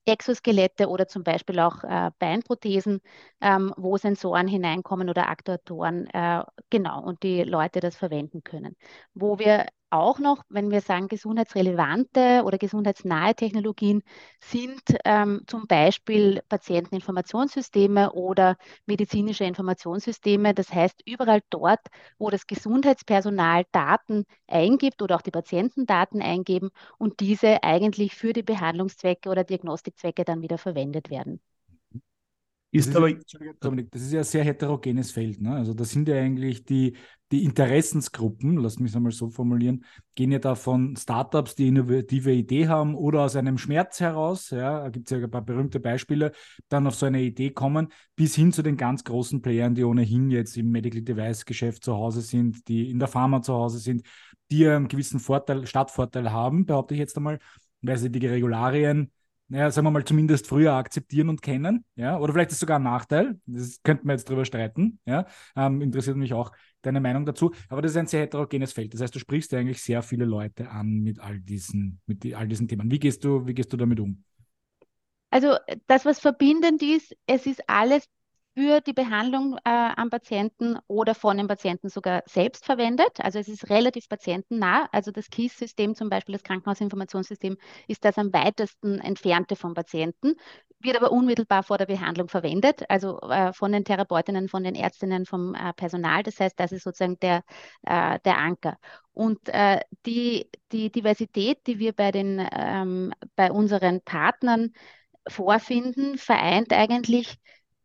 Exoskelette 0.06 0.88
oder 0.90 1.08
zum 1.08 1.24
Beispiel 1.24 1.60
auch 1.60 1.84
äh, 1.84 2.12
Beinprothesen, 2.18 3.02
ähm, 3.40 3.74
wo 3.78 3.98
Sensoren 3.98 4.48
hineinkommen 4.48 5.10
oder 5.10 5.30
Aktuatoren, 5.30 6.08
äh, 6.08 6.44
genau, 6.70 7.04
und 7.04 7.22
die 7.24 7.44
Leute 7.44 7.80
das 7.82 7.96
verwenden 7.96 8.44
können. 8.44 8.76
Wo 9.14 9.38
wir 9.38 9.68
auch 9.92 10.20
noch, 10.20 10.44
wenn 10.50 10.72
wir 10.72 10.82
sagen 10.82 11.08
gesundheitsrelevante 11.08 12.44
oder 12.46 12.58
gesundheitsnahe 12.58 13.36
Technologien, 13.36 14.02
sind 14.40 14.82
ähm, 15.06 15.42
zum 15.48 15.68
Beispiel 15.68 16.42
Patienteninformationssysteme 16.50 18.12
oder 18.14 18.58
medizinische 18.86 19.44
Informationssysteme. 19.46 20.54
Das 20.54 20.72
heißt, 20.74 21.02
überall 21.06 21.42
dort, 21.50 21.80
wo 22.18 22.30
das 22.30 22.48
Gesundheitspersonal 22.48 23.66
Daten 23.72 24.26
eingibt 24.48 25.02
oder 25.02 25.16
auch 25.18 25.22
die 25.22 25.32
Patienten 25.32 25.86
Daten 25.86 26.22
eingeben 26.22 26.70
und 26.98 27.20
diese 27.20 27.64
eigentlich 27.64 28.16
für 28.16 28.34
die 28.34 28.44
Behandlungszwecke 28.44 29.30
oder 29.30 29.44
Diagnostikzwecke 29.44 30.24
dann 30.26 30.42
wieder 30.42 30.58
verwendet 30.58 31.10
werden. 31.10 31.42
Ist 32.74 32.90
das, 32.90 32.96
aber, 32.96 33.10
ist, 33.10 33.38
das 33.92 34.02
ist 34.02 34.14
ja 34.14 34.20
ein 34.20 34.24
sehr 34.24 34.46
heterogenes 34.46 35.12
Feld. 35.12 35.42
Ne? 35.42 35.54
Also 35.54 35.74
da 35.74 35.84
sind 35.84 36.08
ja 36.08 36.16
eigentlich 36.16 36.64
die, 36.64 36.96
die 37.30 37.44
Interessensgruppen, 37.44 38.58
lass 38.58 38.80
mich 38.80 38.92
es 38.92 38.96
einmal 38.96 39.12
so 39.12 39.30
formulieren, 39.30 39.84
gehen 40.16 40.32
ja 40.32 40.40
da 40.40 40.56
von 40.56 40.96
Startups, 40.96 41.56
die 41.56 41.68
innovative 41.68 42.32
Idee 42.32 42.70
haben 42.70 42.96
oder 42.96 43.24
aus 43.24 43.36
einem 43.36 43.58
Schmerz 43.58 44.00
heraus, 44.00 44.52
ja, 44.52 44.84
da 44.84 44.90
gibt 44.90 45.12
es 45.12 45.18
ja 45.18 45.24
ein 45.24 45.32
paar 45.32 45.42
berühmte 45.42 45.82
Beispiele, 45.82 46.32
dann 46.70 46.88
auf 46.88 46.96
so 46.96 47.06
eine 47.06 47.22
Idee 47.22 47.52
kommen, 47.52 47.90
bis 48.16 48.36
hin 48.36 48.54
zu 48.54 48.62
den 48.62 48.78
ganz 48.78 49.04
großen 49.04 49.42
Playern, 49.42 49.76
die 49.76 49.84
ohnehin 49.84 50.30
jetzt 50.30 50.56
im 50.56 50.72
Medical 50.72 51.02
Device 51.02 51.44
Geschäft 51.46 51.84
zu 51.84 51.94
Hause 51.94 52.22
sind, 52.22 52.68
die 52.70 52.90
in 52.90 53.00
der 53.00 53.10
Pharma 53.10 53.42
zu 53.42 53.54
Hause 53.54 53.80
sind, 53.80 54.04
die 54.50 54.66
einen 54.66 54.88
gewissen 54.88 55.20
Vorteil, 55.20 55.66
Stadtvorteil 55.66 56.32
haben, 56.32 56.66
behaupte 56.66 56.94
ich 56.94 57.00
jetzt 57.00 57.18
einmal, 57.18 57.40
weil 57.82 57.98
sie 57.98 58.10
die 58.10 58.28
Regularien 58.28 59.12
naja, 59.52 59.70
sagen 59.70 59.86
wir 59.86 59.92
mal, 59.92 60.06
zumindest 60.06 60.48
früher 60.48 60.72
akzeptieren 60.74 61.28
und 61.28 61.42
kennen, 61.42 61.84
ja, 61.96 62.18
oder 62.18 62.32
vielleicht 62.32 62.52
ist 62.52 62.56
es 62.56 62.60
sogar 62.62 62.80
ein 62.80 62.84
Nachteil, 62.84 63.38
das 63.46 63.82
könnten 63.84 64.08
wir 64.08 64.14
jetzt 64.14 64.30
drüber 64.30 64.46
streiten, 64.46 65.00
ja, 65.06 65.26
ähm, 65.58 65.82
interessiert 65.82 66.16
mich 66.16 66.34
auch 66.34 66.54
deine 66.82 67.02
Meinung 67.02 67.26
dazu, 67.26 67.52
aber 67.68 67.82
das 67.82 67.92
ist 67.92 67.98
ein 67.98 68.08
sehr 68.08 68.22
heterogenes 68.22 68.72
Feld, 68.72 68.94
das 68.94 69.02
heißt, 69.02 69.14
du 69.14 69.20
sprichst 69.20 69.52
ja 69.52 69.60
eigentlich 69.60 69.82
sehr 69.82 70.04
viele 70.04 70.24
Leute 70.24 70.70
an 70.70 71.02
mit 71.02 71.20
all 71.20 71.38
diesen, 71.42 72.00
mit 72.06 72.24
die, 72.24 72.34
all 72.34 72.48
diesen 72.48 72.70
Themen. 72.70 72.90
Wie 72.90 73.00
gehst 73.00 73.26
du, 73.26 73.46
wie 73.46 73.54
gehst 73.54 73.74
du 73.74 73.78
damit 73.78 74.00
um? 74.00 74.24
Also 75.32 75.58
das, 75.88 76.06
was 76.06 76.20
verbindend 76.20 76.82
ist, 76.82 77.14
es 77.26 77.46
ist 77.46 77.62
alles 77.68 78.06
für 78.54 78.82
die 78.82 78.94
Behandlung 78.94 79.58
äh, 79.64 79.70
am 79.70 80.10
Patienten 80.10 80.78
oder 80.88 81.16
von 81.16 81.38
den 81.38 81.48
Patienten 81.48 81.88
sogar 81.90 82.22
selbst 82.26 82.66
verwendet. 82.66 83.20
Also 83.20 83.40
es 83.40 83.48
ist 83.48 83.70
relativ 83.70 84.10
patientennah. 84.10 84.90
Also 84.92 85.12
das 85.12 85.30
KISS-System 85.30 85.96
zum 85.96 86.10
Beispiel, 86.10 86.34
das 86.34 86.44
Krankenhausinformationssystem, 86.44 87.58
ist 87.88 88.04
das 88.04 88.18
am 88.18 88.34
weitesten 88.34 89.00
entfernte 89.00 89.56
vom 89.56 89.74
Patienten, 89.74 90.36
wird 90.80 90.98
aber 90.98 91.12
unmittelbar 91.12 91.64
vor 91.64 91.78
der 91.78 91.86
Behandlung 91.86 92.28
verwendet, 92.28 92.84
also 92.90 93.20
äh, 93.22 93.54
von 93.54 93.72
den 93.72 93.86
Therapeutinnen, 93.86 94.50
von 94.50 94.64
den 94.64 94.76
Ärztinnen, 94.76 95.26
vom 95.26 95.56
äh, 95.56 95.72
Personal. 95.74 96.24
Das 96.24 96.40
heißt, 96.40 96.60
das 96.60 96.74
ist 96.74 96.84
sozusagen 96.84 97.20
der, 97.20 97.44
äh, 97.84 98.20
der 98.26 98.38
Anker. 98.38 98.78
Und 99.14 99.48
äh, 99.50 99.80
die, 100.06 100.50
die 100.72 100.92
Diversität, 100.92 101.66
die 101.68 101.80
wir 101.80 101.94
bei, 101.94 102.12
den, 102.12 102.46
ähm, 102.54 103.14
bei 103.36 103.52
unseren 103.52 104.02
Partnern 104.02 104.74
vorfinden, 105.28 106.18
vereint 106.18 106.74
eigentlich 106.74 107.38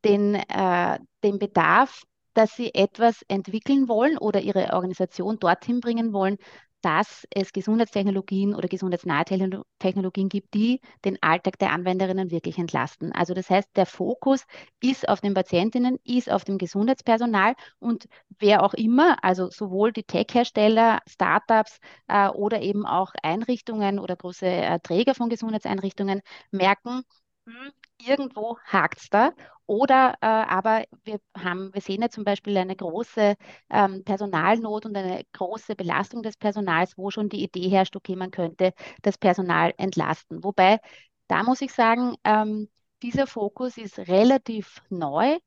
den, 0.07 0.35
äh, 0.35 0.99
den 1.23 1.39
Bedarf, 1.39 2.03
dass 2.35 2.55
sie 2.55 2.75
etwas 2.75 3.23
entwickeln 3.29 3.89
wollen 3.89 4.19
oder 4.19 4.41
ihre 4.41 4.73
Organisation 4.75 5.39
dorthin 5.39 5.81
bringen 5.81 6.13
wollen, 6.13 6.37
dass 6.83 7.27
es 7.31 7.53
Gesundheitstechnologien 7.53 8.55
oder 8.55 8.69
gesundheitsnahe 8.69 9.25
Technologien 9.81 10.29
gibt, 10.29 10.55
die 10.55 10.81
den 11.05 11.21
Alltag 11.21 11.59
der 11.59 11.73
Anwenderinnen 11.73 12.31
wirklich 12.31 12.59
entlasten. 12.59 13.11
Also 13.13 13.35
das 13.35 13.51
heißt, 13.51 13.71
der 13.75 13.87
Fokus 13.87 14.45
ist 14.81 15.09
auf 15.09 15.21
den 15.21 15.35
Patientinnen, 15.35 15.99
ist 16.05 16.31
auf 16.31 16.45
dem 16.45 16.59
Gesundheitspersonal 16.59 17.55
und 17.81 18.07
wer 18.39 18.63
auch 18.63 18.75
immer, 18.75 19.17
also 19.25 19.51
sowohl 19.51 19.91
die 19.93 20.05
Tech-Hersteller, 20.05 21.01
Startups 21.09 21.79
äh, 22.07 22.29
oder 22.29 22.61
eben 22.61 22.87
auch 22.87 23.13
Einrichtungen 23.21 23.99
oder 23.99 24.15
große 24.15 24.47
äh, 24.47 24.79
Träger 24.81 25.15
von 25.15 25.29
Gesundheitseinrichtungen 25.29 26.21
merken, 26.53 27.03
hm, 27.47 27.73
irgendwo 28.07 28.59
hakt 28.65 29.01
es 29.01 29.09
da. 29.11 29.33
Oder 29.67 30.15
äh, 30.21 30.27
aber 30.27 30.85
wir 31.05 31.19
haben, 31.37 31.73
wir 31.75 31.81
sehen 31.81 32.03
ja 32.03 32.09
zum 32.09 32.25
Beispiel 32.25 32.57
eine 32.57 32.77
große 32.77 33.35
ähm, 33.71 34.05
Personalnot 34.05 34.87
und 34.87 34.97
eine 34.97 35.23
große 35.33 35.75
Belastung 35.77 36.23
des 36.23 36.37
Personals, 36.37 36.97
wo 36.97 37.11
schon 37.11 37.29
die 37.29 37.43
Idee 37.43 37.69
herrscht, 37.69 37.97
okay, 37.97 38.17
man 38.17 38.31
könnte 38.31 38.73
das 39.03 39.19
Personal 39.19 39.75
entlasten. 39.77 40.45
Wobei, 40.45 40.79
da 41.29 41.43
muss 41.43 41.61
ich 41.63 41.73
sagen, 41.73 42.15
ähm, 42.25 42.69
dieser 43.03 43.27
Fokus 43.27 43.77
ist 43.77 43.99
relativ 43.99 44.83
neu 44.89 45.39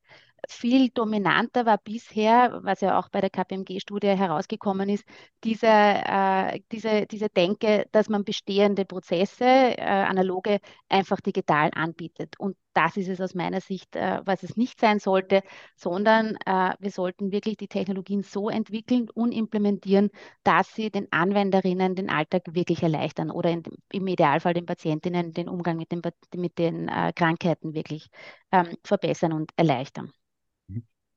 viel 0.48 0.90
dominanter 0.90 1.66
war 1.66 1.78
bisher, 1.78 2.60
was 2.62 2.80
ja 2.80 2.98
auch 2.98 3.08
bei 3.08 3.20
der 3.20 3.30
KPMG-Studie 3.30 4.08
herausgekommen 4.08 4.88
ist, 4.88 5.04
diese, 5.44 5.66
äh, 5.66 6.60
diese, 6.72 7.06
diese 7.06 7.28
Denke, 7.28 7.86
dass 7.92 8.08
man 8.08 8.24
bestehende 8.24 8.84
Prozesse, 8.84 9.44
äh, 9.44 9.80
analoge, 9.80 10.60
einfach 10.88 11.20
digital 11.20 11.70
anbietet. 11.74 12.38
Und 12.38 12.56
das 12.74 12.96
ist 12.96 13.08
es 13.08 13.20
aus 13.20 13.34
meiner 13.34 13.60
Sicht, 13.60 13.96
äh, 13.96 14.20
was 14.24 14.42
es 14.42 14.56
nicht 14.56 14.80
sein 14.80 14.98
sollte, 15.00 15.42
sondern 15.76 16.36
äh, 16.46 16.74
wir 16.78 16.90
sollten 16.90 17.32
wirklich 17.32 17.56
die 17.56 17.68
Technologien 17.68 18.22
so 18.22 18.48
entwickeln 18.48 19.08
und 19.10 19.32
implementieren, 19.32 20.10
dass 20.44 20.74
sie 20.74 20.90
den 20.90 21.10
Anwenderinnen 21.12 21.94
den 21.94 22.10
Alltag 22.10 22.42
wirklich 22.50 22.82
erleichtern 22.82 23.30
oder 23.30 23.50
in, 23.50 23.62
im 23.92 24.06
Idealfall 24.06 24.54
den 24.54 24.66
Patientinnen 24.66 25.32
den 25.32 25.48
Umgang 25.48 25.76
mit 25.76 25.92
den, 25.92 26.02
mit 26.36 26.58
den 26.58 26.88
äh, 26.88 27.12
Krankheiten 27.14 27.74
wirklich 27.74 28.08
ähm, 28.52 28.76
verbessern 28.84 29.32
und 29.32 29.52
erleichtern. 29.56 30.12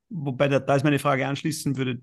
Wobei 0.08 0.48
da, 0.48 0.60
da 0.60 0.76
ist 0.76 0.84
meine 0.84 0.98
Frage 0.98 1.26
anschließen 1.26 1.76
würde, 1.76 2.00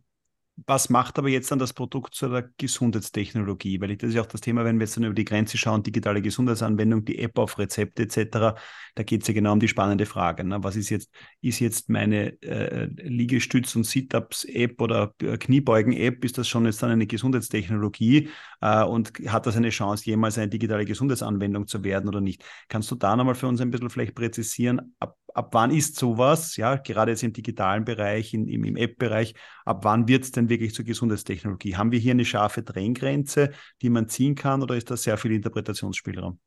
was 0.68 0.90
macht 0.90 1.18
aber 1.18 1.30
jetzt 1.30 1.50
dann 1.52 1.60
das 1.60 1.74
Produkt 1.74 2.14
zu 2.14 2.30
der 2.30 2.50
Gesundheitstechnologie? 2.58 3.80
Weil 3.82 3.96
das 3.96 4.10
ist 4.10 4.16
ja 4.16 4.22
auch 4.22 4.28
das 4.28 4.42
Thema, 4.42 4.64
wenn 4.64 4.78
wir 4.78 4.86
jetzt 4.86 4.98
dann 4.98 5.06
über 5.06 5.14
die 5.14 5.26
Grenze 5.26 5.58
schauen, 5.58 5.82
digitale 5.82 6.22
Gesundheitsanwendung, 6.22 7.06
die 7.06 7.20
App 7.20 7.38
auf 7.40 7.58
Rezepte 7.58 8.04
etc., 8.04 8.56
da 8.96 9.04
geht 9.04 9.22
es 9.22 9.28
ja 9.28 9.34
genau 9.34 9.54
um 9.54 9.60
die 9.60 9.68
spannende 9.68 10.06
Frage. 10.06 10.44
Ne? 10.44 10.64
Was 10.64 10.76
ist 10.76 10.90
jetzt, 10.90 11.10
ist 11.42 11.60
jetzt 11.60 11.90
meine 11.90 12.42
äh, 12.42 12.86
Liegestütz- 12.86 13.76
und 13.76 13.86
Sit-Ups-App 13.86 14.82
oder 14.82 15.16
äh, 15.22 15.38
Kniebeugen-App, 15.38 16.24
ist 16.26 16.38
das 16.38 16.48
schon 16.48 16.66
jetzt 16.66 16.84
dann 16.84 16.92
eine 16.92 17.08
Gesundheitstechnologie 17.08 18.30
äh, 18.60 18.84
und 18.84 19.14
hat 19.28 19.46
das 19.46 19.56
eine 19.56 19.70
Chance, 19.70 20.06
jemals 20.06 20.38
eine 20.38 20.50
digitale 20.50 20.86
Gesundheitsanwendung 20.86 21.68
zu 21.68 21.84
werden 21.84 22.10
oder 22.10 22.22
nicht? 22.22 22.44
Kannst 22.68 22.92
du 22.92 22.96
da 22.96 23.16
nochmal 23.16 23.36
für 23.36 23.48
uns 23.48 23.62
ein 23.62 23.72
bisschen 23.72 23.90
vielleicht 23.90 24.16
präzisieren, 24.16 24.94
ab 25.00 25.18
ab 25.34 25.54
wann 25.54 25.72
ist 25.72 25.98
sowas, 25.98 26.58
ja, 26.58 26.76
gerade 26.76 27.12
jetzt 27.12 27.24
im 27.24 27.34
digitalen 27.34 27.86
Bereich, 27.86 28.34
in, 28.34 28.48
im, 28.48 28.64
im 28.64 28.76
App-Bereich, 28.76 29.34
ab 29.66 29.84
wann 29.84 30.08
wird 30.08 30.24
es 30.24 30.32
denn 30.32 30.50
wirklich 30.50 30.74
zur 30.74 30.86
Gesundheitstechnologie? 30.86 31.76
Haben 31.76 31.92
wir 31.92 32.00
hier 32.00 32.12
eine 32.12 32.26
scharfe 32.26 32.64
Trenngrenze, 32.64 33.52
die 33.82 33.90
man 33.90 34.10
ziehen 34.10 34.36
kann, 34.36 34.62
oder 34.62 34.76
ist 34.76 34.92
da 34.92 34.98
sehr 34.98 35.18
viel 35.18 35.32
Interpretationsspielraum? 35.32 36.40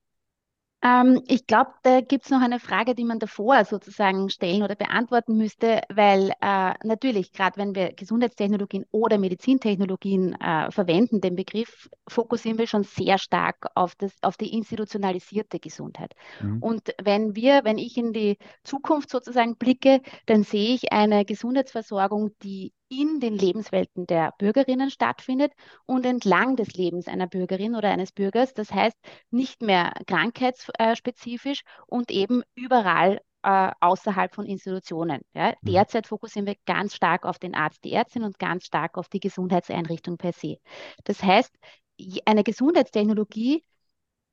Ähm, 0.85 1.23
ich 1.27 1.47
glaube, 1.47 1.71
da 1.83 2.03
gibt 2.03 2.27
es 2.27 2.31
noch 2.31 2.43
eine 2.43 2.61
Frage, 2.61 2.95
die 2.95 3.05
man 3.05 3.19
davor 3.19 3.65
sozusagen 3.65 4.29
stellen 4.29 4.63
oder 4.63 4.75
beantworten 4.75 5.37
müsste, 5.39 5.81
weil 5.93 6.31
äh, 6.43 6.75
natürlich, 6.85 7.33
gerade 7.33 7.57
wenn 7.59 7.75
wir 7.75 7.95
Gesundheitstechnologien 7.95 8.85
oder 8.91 9.17
Medizintechnologien 9.17 10.35
äh, 10.35 10.71
verwenden, 10.71 11.23
den 11.23 11.37
Begriff 11.37 11.89
fokussieren 12.07 12.59
wir 12.59 12.67
schon 12.67 12.85
sehr 12.85 13.17
stark 13.17 13.67
auf, 13.75 13.95
das, 13.95 14.13
auf 14.21 14.37
die 14.37 14.53
institutionalisierte 14.53 15.59
Gesundheit. 15.59 16.13
Mhm. 16.43 16.63
Und 16.63 16.95
wenn 17.03 17.35
wir, 17.35 17.65
wenn 17.65 17.79
ich 17.79 17.97
in 17.97 18.13
die 18.13 18.37
Zukunft 18.63 19.09
sozusagen 19.09 19.57
blicke, 19.57 20.03
dann 20.27 20.45
sehe 20.45 20.75
ich 20.75 20.93
eine 20.93 21.25
Gesundheitsversorgung, 21.25 22.33
die 22.43 22.75
in 23.01 23.21
den 23.21 23.37
Lebenswelten 23.37 24.07
der 24.07 24.33
Bürgerinnen 24.39 24.91
stattfindet 24.91 25.53
und 25.87 26.07
entlang 26.07 26.57
des 26.57 26.75
Lebens 26.75 27.09
einer 27.09 27.27
Bürgerin 27.27 27.75
oder 27.75 27.91
eines 27.91 28.13
Bürgers. 28.13 28.55
Das 28.55 28.73
heißt, 28.73 28.97
nicht 29.31 29.63
mehr 29.63 29.93
krankheitsspezifisch 30.07 31.63
und 31.87 32.11
eben 32.11 32.43
überall 32.55 33.21
äh, 33.43 33.71
außerhalb 33.81 34.35
von 34.35 34.47
Institutionen. 34.47 35.21
Ja. 35.35 35.55
Mhm. 35.63 35.73
Derzeit 35.73 36.07
fokussieren 36.07 36.47
wir 36.47 36.57
ganz 36.67 36.95
stark 36.95 37.27
auf 37.27 37.39
den 37.39 37.55
Arzt, 37.55 37.85
die 37.85 37.93
Ärztin 37.93 38.23
und 38.25 38.39
ganz 38.39 38.67
stark 38.67 38.97
auf 38.97 39.09
die 39.09 39.21
Gesundheitseinrichtung 39.21 40.17
per 40.17 40.33
se. 40.33 40.57
Das 41.05 41.23
heißt, 41.23 41.55
eine 42.25 42.43
Gesundheitstechnologie 42.43 43.65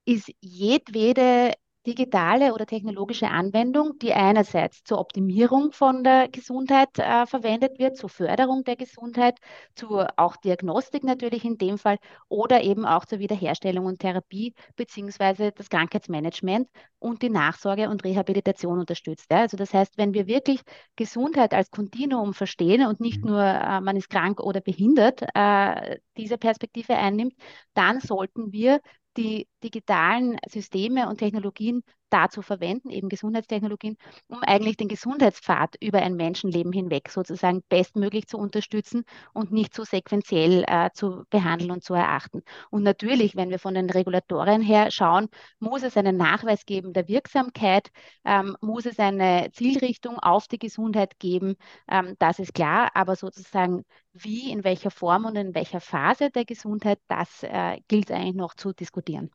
ist 0.05 0.31
jedwede 0.39 1.53
digitale 1.85 2.53
oder 2.53 2.65
technologische 2.65 3.27
Anwendung, 3.27 3.97
die 4.00 4.13
einerseits 4.13 4.83
zur 4.83 5.00
Optimierung 5.00 5.71
von 5.71 6.03
der 6.03 6.27
Gesundheit 6.29 6.89
äh, 6.97 7.25
verwendet 7.25 7.79
wird, 7.79 7.97
zur 7.97 8.09
Förderung 8.09 8.63
der 8.63 8.75
Gesundheit, 8.75 9.39
zur 9.75 10.07
auch 10.17 10.35
Diagnostik 10.38 11.03
natürlich 11.03 11.43
in 11.43 11.57
dem 11.57 11.77
Fall 11.77 11.97
oder 12.29 12.61
eben 12.61 12.85
auch 12.85 13.05
zur 13.05 13.19
Wiederherstellung 13.19 13.85
und 13.85 14.00
Therapie 14.00 14.53
beziehungsweise 14.75 15.51
das 15.51 15.69
Krankheitsmanagement 15.69 16.67
und 17.00 17.23
die 17.23 17.29
Nachsorge 17.29 17.89
und 17.89 18.03
Rehabilitation 18.03 18.79
unterstützt. 18.79 19.25
Ja. 19.31 19.39
Also 19.39 19.57
das 19.57 19.73
heißt, 19.73 19.97
wenn 19.97 20.13
wir 20.13 20.27
wirklich 20.27 20.61
Gesundheit 20.95 21.53
als 21.53 21.71
Kontinuum 21.71 22.33
verstehen 22.33 22.85
und 22.85 23.00
nicht 23.00 23.23
mhm. 23.23 23.31
nur 23.31 23.43
äh, 23.43 23.81
man 23.81 23.95
ist 23.95 24.09
krank 24.09 24.39
oder 24.39 24.61
behindert, 24.61 25.23
äh, 25.33 25.97
diese 26.17 26.38
Perspektive 26.38 26.95
einnimmt, 26.95 27.33
dann 27.73 28.00
sollten 28.01 28.51
wir 28.51 28.79
die 29.17 29.47
digitalen 29.63 30.37
Systeme 30.47 31.09
und 31.09 31.17
Technologien 31.17 31.83
dazu 32.11 32.41
verwenden, 32.41 32.89
eben 32.89 33.09
Gesundheitstechnologien, 33.09 33.97
um 34.27 34.43
eigentlich 34.43 34.77
den 34.77 34.87
Gesundheitspfad 34.87 35.75
über 35.79 35.99
ein 35.99 36.15
Menschenleben 36.15 36.73
hinweg 36.73 37.09
sozusagen 37.09 37.63
bestmöglich 37.69 38.27
zu 38.27 38.37
unterstützen 38.37 39.03
und 39.33 39.51
nicht 39.51 39.73
so 39.73 39.83
sequenziell 39.83 40.63
äh, 40.67 40.89
zu 40.93 41.23
behandeln 41.29 41.71
und 41.71 41.83
zu 41.83 41.93
erachten. 41.93 42.43
Und 42.69 42.83
natürlich, 42.83 43.35
wenn 43.35 43.49
wir 43.49 43.59
von 43.59 43.73
den 43.73 43.89
Regulatorien 43.89 44.61
her 44.61 44.91
schauen, 44.91 45.29
muss 45.59 45.83
es 45.83 45.97
einen 45.97 46.17
Nachweis 46.17 46.65
geben 46.65 46.93
der 46.93 47.07
Wirksamkeit, 47.07 47.89
ähm, 48.25 48.57
muss 48.61 48.85
es 48.85 48.99
eine 48.99 49.49
Zielrichtung 49.53 50.19
auf 50.19 50.47
die 50.47 50.59
Gesundheit 50.59 51.17
geben, 51.19 51.55
ähm, 51.89 52.15
das 52.19 52.39
ist 52.39 52.53
klar, 52.53 52.91
aber 52.93 53.15
sozusagen 53.15 53.85
wie, 54.13 54.51
in 54.51 54.63
welcher 54.63 54.91
Form 54.91 55.25
und 55.25 55.37
in 55.37 55.55
welcher 55.55 55.79
Phase 55.79 56.29
der 56.29 56.45
Gesundheit, 56.45 56.99
das 57.07 57.43
äh, 57.43 57.79
gilt 57.87 58.11
eigentlich 58.11 58.35
noch 58.35 58.55
zu 58.55 58.73
diskutieren. 58.73 59.31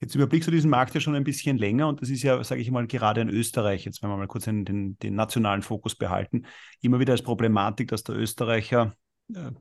Jetzt 0.00 0.14
überblickst 0.14 0.46
du 0.46 0.50
diesen 0.50 0.70
Markt 0.70 0.94
ja 0.94 1.00
schon 1.00 1.14
ein 1.14 1.24
bisschen 1.24 1.58
länger 1.58 1.86
und 1.88 2.00
das 2.00 2.08
ist 2.08 2.22
ja, 2.22 2.42
sage 2.42 2.62
ich 2.62 2.70
mal, 2.70 2.86
gerade 2.86 3.20
in 3.20 3.28
Österreich, 3.28 3.84
jetzt 3.84 4.02
wenn 4.02 4.10
wir 4.10 4.16
mal 4.16 4.26
kurz 4.26 4.44
den, 4.44 4.64
den, 4.64 4.98
den 4.98 5.14
nationalen 5.14 5.62
Fokus 5.62 5.94
behalten, 5.94 6.46
immer 6.80 7.00
wieder 7.00 7.12
als 7.12 7.22
Problematik, 7.22 7.88
dass 7.88 8.02
der 8.02 8.16
Österreicher 8.16 8.94
äh, 9.34 9.52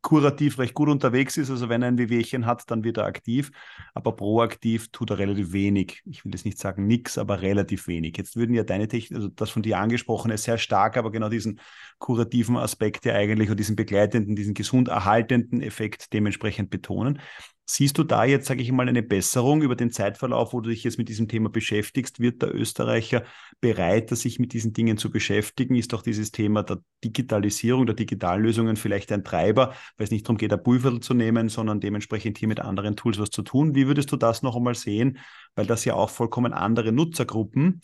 kurativ 0.00 0.58
recht 0.58 0.74
gut 0.74 0.88
unterwegs 0.88 1.36
ist. 1.36 1.50
Also 1.50 1.68
wenn 1.68 1.82
er 1.82 1.88
ein 1.88 1.98
Wehwehchen 1.98 2.46
hat, 2.46 2.70
dann 2.70 2.84
wird 2.84 2.96
er 2.96 3.04
aktiv. 3.04 3.50
Aber 3.94 4.14
proaktiv 4.16 4.88
tut 4.90 5.10
er 5.10 5.18
relativ 5.18 5.52
wenig. 5.52 6.02
Ich 6.06 6.24
will 6.24 6.32
jetzt 6.32 6.44
nicht 6.44 6.58
sagen 6.58 6.86
nichts, 6.86 7.18
aber 7.18 7.42
relativ 7.42 7.88
wenig. 7.88 8.16
Jetzt 8.16 8.36
würden 8.36 8.54
ja 8.54 8.62
deine 8.62 8.88
Technik, 8.88 9.16
also 9.16 9.28
das 9.28 9.50
von 9.50 9.62
dir 9.62 9.78
angesprochene, 9.78 10.38
sehr 10.38 10.58
stark, 10.58 10.96
aber 10.96 11.10
genau 11.10 11.28
diesen 11.28 11.60
kurativen 11.98 12.56
Aspekt 12.56 13.04
ja 13.04 13.14
eigentlich 13.14 13.50
und 13.50 13.58
diesen 13.58 13.76
begleitenden, 13.76 14.36
diesen 14.36 14.54
gesund 14.54 14.88
erhaltenden 14.88 15.60
Effekt 15.60 16.12
dementsprechend 16.12 16.70
betonen. 16.70 17.20
Siehst 17.70 17.98
du 17.98 18.04
da 18.04 18.24
jetzt, 18.24 18.46
sage 18.46 18.62
ich 18.62 18.72
mal, 18.72 18.88
eine 18.88 19.02
Besserung 19.02 19.60
über 19.60 19.76
den 19.76 19.90
Zeitverlauf, 19.90 20.54
wo 20.54 20.60
du 20.62 20.70
dich 20.70 20.84
jetzt 20.84 20.96
mit 20.96 21.10
diesem 21.10 21.28
Thema 21.28 21.50
beschäftigst? 21.50 22.18
Wird 22.18 22.40
der 22.40 22.54
Österreicher 22.54 23.24
bereiter, 23.60 24.16
sich 24.16 24.38
mit 24.38 24.54
diesen 24.54 24.72
Dingen 24.72 24.96
zu 24.96 25.10
beschäftigen? 25.10 25.74
Ist 25.74 25.92
doch 25.92 26.00
dieses 26.00 26.32
Thema 26.32 26.62
der 26.62 26.78
Digitalisierung, 27.04 27.84
der 27.84 27.94
Digitallösungen 27.94 28.76
vielleicht 28.76 29.12
ein 29.12 29.22
Treiber, 29.22 29.74
weil 29.98 30.04
es 30.04 30.10
nicht 30.10 30.24
darum 30.24 30.38
geht, 30.38 30.50
ein 30.50 30.62
Pulver 30.62 30.98
zu 31.02 31.12
nehmen, 31.12 31.50
sondern 31.50 31.78
dementsprechend 31.78 32.38
hier 32.38 32.48
mit 32.48 32.60
anderen 32.60 32.96
Tools 32.96 33.18
was 33.18 33.28
zu 33.28 33.42
tun? 33.42 33.74
Wie 33.74 33.86
würdest 33.86 34.10
du 34.12 34.16
das 34.16 34.42
noch 34.42 34.56
einmal 34.56 34.74
sehen? 34.74 35.18
Weil 35.54 35.66
das 35.66 35.84
ja 35.84 35.92
auch 35.92 36.08
vollkommen 36.08 36.54
andere 36.54 36.90
Nutzergruppen 36.90 37.82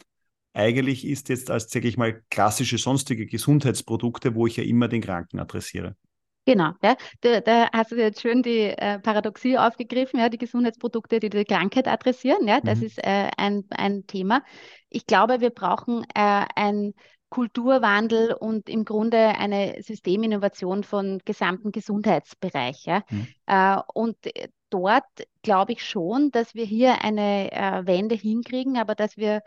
eigentlich 0.55 1.05
ist 1.05 1.29
jetzt 1.29 1.51
als, 1.51 1.69
sage 1.69 1.89
ich 1.89 1.97
mal, 1.97 2.23
klassische 2.31 2.79
sonstige 2.79 3.27
Gesundheitsprodukte, 3.27 4.37
wo 4.37 4.47
ich 4.47 4.57
ja 4.57 4.63
immer 4.63 4.87
den 4.87 5.03
Kranken 5.03 5.41
adressiere. 5.41 5.97
Genau, 6.47 6.73
ja. 6.83 6.97
Da, 7.23 7.41
da, 7.41 7.69
hast 7.73 7.93
du 7.93 7.97
jetzt 7.97 8.21
schön 8.21 8.43
die 8.43 8.69
äh, 8.69 8.99
Paradoxie 8.99 9.57
aufgegriffen, 9.57 10.21
ja, 10.21 10.29
die 10.29 10.39
Gesundheitsprodukte, 10.39 11.19
die 11.19 11.31
die 11.31 11.45
Krankheit 11.45 11.89
adressieren. 11.89 12.47
Ja, 12.47 12.61
das 12.61 12.81
mhm. 12.81 12.87
ist 12.87 12.99
äh, 12.99 13.31
ein, 13.37 13.65
ein 13.71 14.07
Thema. 14.07 14.43
Ich 14.91 15.07
glaube, 15.07 15.41
wir 15.41 15.51
brauchen 15.51 16.05
äh, 16.15 16.45
ein 16.55 16.93
Kulturwandel 17.31 18.35
und 18.35 18.69
im 18.69 18.85
Grunde 18.85 19.19
eine 19.19 19.83
Systeminnovation 19.83 20.85
von 20.85 21.21
gesamten 21.25 21.73
Gesundheitsbereich. 21.73 22.85
Ja. 22.85 23.03
Mhm. 23.11 23.27
Äh, 23.47 23.77
und 23.95 24.17
dort 24.71 25.05
glaube 25.43 25.73
ich 25.73 25.85
schon, 25.85 26.31
dass 26.31 26.55
wir 26.55 26.65
hier 26.65 27.03
eine 27.03 27.51
äh, 27.53 27.87
Wende 27.87 28.15
hinkriegen, 28.15 28.77
aber 28.77 28.95
dass 28.95 29.17
wir 29.17 29.41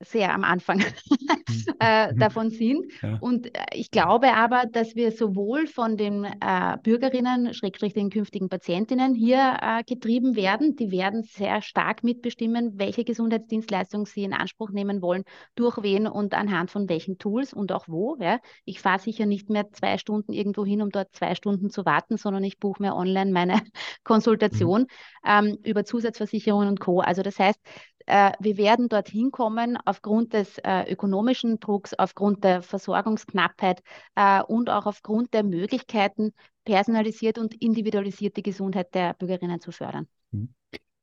sehr 0.00 0.34
am 0.34 0.44
Anfang 0.44 0.78
mhm. 1.10 1.74
äh, 1.78 2.14
davon 2.14 2.50
sind. 2.50 2.86
Ja. 3.02 3.18
Und 3.20 3.54
äh, 3.54 3.64
ich 3.72 3.90
glaube 3.90 4.34
aber, 4.34 4.64
dass 4.70 4.96
wir 4.96 5.12
sowohl 5.12 5.66
von 5.66 5.96
den 5.96 6.24
äh, 6.24 6.76
Bürgerinnen, 6.82 7.52
Schrägstrich 7.54 7.92
den 7.92 8.10
künftigen 8.10 8.48
Patientinnen 8.48 9.14
hier 9.14 9.58
äh, 9.60 9.82
getrieben 9.84 10.36
werden. 10.36 10.76
Die 10.76 10.90
werden 10.90 11.22
sehr 11.22 11.60
stark 11.62 12.02
mitbestimmen, 12.02 12.78
welche 12.78 13.04
Gesundheitsdienstleistung 13.04 14.06
sie 14.06 14.24
in 14.24 14.32
Anspruch 14.32 14.70
nehmen 14.70 15.02
wollen, 15.02 15.24
durch 15.54 15.82
wen 15.82 16.06
und 16.06 16.34
anhand 16.34 16.70
von 16.70 16.88
welchen 16.88 17.18
Tools 17.18 17.52
und 17.52 17.72
auch 17.72 17.86
wo. 17.86 18.16
Ja. 18.20 18.38
Ich 18.64 18.80
fahre 18.80 19.00
sicher 19.00 19.26
nicht 19.26 19.50
mehr 19.50 19.70
zwei 19.72 19.98
Stunden 19.98 20.32
irgendwo 20.32 20.64
hin, 20.64 20.80
um 20.82 20.90
dort 20.90 21.14
zwei 21.14 21.34
Stunden 21.34 21.68
zu 21.70 21.84
warten, 21.84 22.16
sondern 22.16 22.42
ich 22.44 22.58
buche 22.58 22.82
mir 22.82 22.94
online 22.94 23.32
meine 23.32 23.60
Konsultation 24.04 24.82
mhm. 24.82 24.86
ähm, 25.26 25.58
über 25.64 25.84
Zusatzversicherungen 25.84 26.68
und 26.68 26.80
Co. 26.80 27.00
Also 27.00 27.22
das 27.22 27.38
heißt, 27.38 27.60
äh, 28.10 28.32
wir 28.40 28.56
werden 28.56 28.88
dorthin 28.88 29.30
kommen 29.30 29.78
aufgrund 29.84 30.32
des 30.32 30.58
äh, 30.58 30.92
ökonomischen 30.92 31.60
Drucks, 31.60 31.94
aufgrund 31.94 32.42
der 32.42 32.62
Versorgungsknappheit 32.62 33.82
äh, 34.16 34.42
und 34.42 34.68
auch 34.68 34.86
aufgrund 34.86 35.32
der 35.32 35.44
Möglichkeiten, 35.44 36.32
personalisiert 36.64 37.38
und 37.38 37.54
individualisiert 37.62 38.36
die 38.36 38.42
Gesundheit 38.42 38.94
der 38.94 39.14
Bürgerinnen 39.14 39.60
zu 39.60 39.72
fördern. 39.72 40.08
Mhm. 40.32 40.52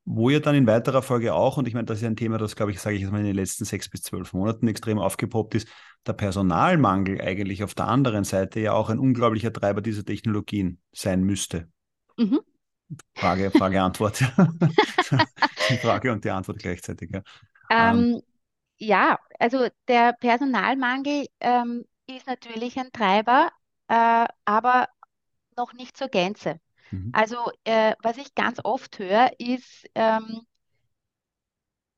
Wo 0.10 0.30
ja 0.30 0.40
dann 0.40 0.56
in 0.56 0.68
weiterer 0.68 1.02
Folge 1.02 1.34
auch, 1.34 1.58
und 1.58 1.68
ich 1.68 1.74
meine, 1.74 1.86
das 1.86 1.98
ist 1.98 2.06
ein 2.06 2.16
Thema, 2.16 2.38
das, 2.38 2.56
glaube 2.56 2.72
ich, 2.72 2.80
sage 2.80 2.96
ich 2.96 3.02
jetzt 3.02 3.12
mal 3.12 3.20
in 3.20 3.26
den 3.26 3.36
letzten 3.36 3.66
sechs 3.66 3.90
bis 3.90 4.04
zwölf 4.04 4.32
Monaten 4.32 4.68
extrem 4.68 5.00
aufgepoppt 5.00 5.56
ist, 5.56 5.68
der 6.06 6.14
Personalmangel 6.14 7.20
eigentlich 7.20 7.64
auf 7.64 7.74
der 7.74 7.88
anderen 7.88 8.24
Seite 8.24 8.62
ja 8.62 8.72
auch 8.72 8.90
ein 8.90 9.00
unglaublicher 9.00 9.52
Treiber 9.52 9.82
dieser 9.82 10.06
Technologien 10.06 10.80
sein 10.94 11.24
müsste. 11.24 11.68
Mhm. 12.18 12.40
Frage, 13.16 13.52
Frage, 13.52 13.82
Antwort. 13.82 14.20
die 15.70 15.78
Frage 15.78 16.12
und 16.12 16.24
die 16.24 16.30
Antwort 16.30 16.60
gleichzeitig. 16.60 17.12
Ja, 17.12 17.22
ähm, 17.70 17.98
ähm, 17.98 18.22
ja 18.78 19.20
also 19.40 19.68
der 19.88 20.14
Personalmangel 20.14 21.28
ähm, 21.40 21.86
ist 22.08 22.28
natürlich 22.28 22.78
ein 22.80 22.92
Treiber, 22.92 23.50
äh, 23.88 24.26
aber 24.46 24.88
noch 25.58 25.74
nicht 25.74 25.98
zur 25.98 26.08
Gänze. 26.08 26.60
Mhm. 26.92 27.12
Also 27.14 27.38
äh, 27.64 27.94
was 28.02 28.18
ich 28.18 28.34
ganz 28.36 28.60
oft 28.64 29.00
höre, 29.00 29.32
ist 29.40 29.86
ähm, 29.96 30.42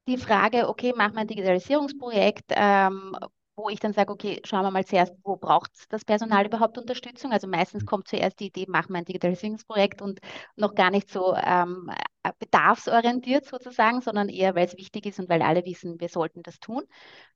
die 0.07 0.17
Frage, 0.17 0.67
okay, 0.67 0.93
machen 0.95 1.13
wir 1.13 1.21
ein 1.21 1.27
Digitalisierungsprojekt, 1.27 2.45
ähm, 2.49 3.15
wo 3.59 3.69
ich 3.69 3.79
dann 3.79 3.93
sage, 3.93 4.11
okay, 4.11 4.41
schauen 4.45 4.63
wir 4.63 4.71
mal 4.71 4.85
zuerst, 4.85 5.13
wo 5.23 5.35
braucht 5.35 5.71
das 5.89 6.05
Personal 6.05 6.45
überhaupt 6.45 6.77
Unterstützung? 6.77 7.31
Also 7.31 7.47
meistens 7.47 7.83
mhm. 7.83 7.87
kommt 7.87 8.07
zuerst 8.07 8.39
die 8.39 8.47
Idee, 8.47 8.65
machen 8.67 8.93
wir 8.93 8.99
ein 8.99 9.05
Digitalisierungsprojekt 9.05 10.01
und 10.01 10.19
noch 10.55 10.75
gar 10.75 10.89
nicht 10.91 11.09
so 11.09 11.35
ähm, 11.35 11.91
bedarfsorientiert 12.39 13.45
sozusagen, 13.45 14.01
sondern 14.01 14.29
eher, 14.29 14.55
weil 14.55 14.65
es 14.65 14.77
wichtig 14.77 15.05
ist 15.05 15.19
und 15.19 15.29
weil 15.29 15.41
alle 15.41 15.65
wissen, 15.65 15.99
wir 15.99 16.09
sollten 16.09 16.43
das 16.43 16.59
tun. 16.59 16.83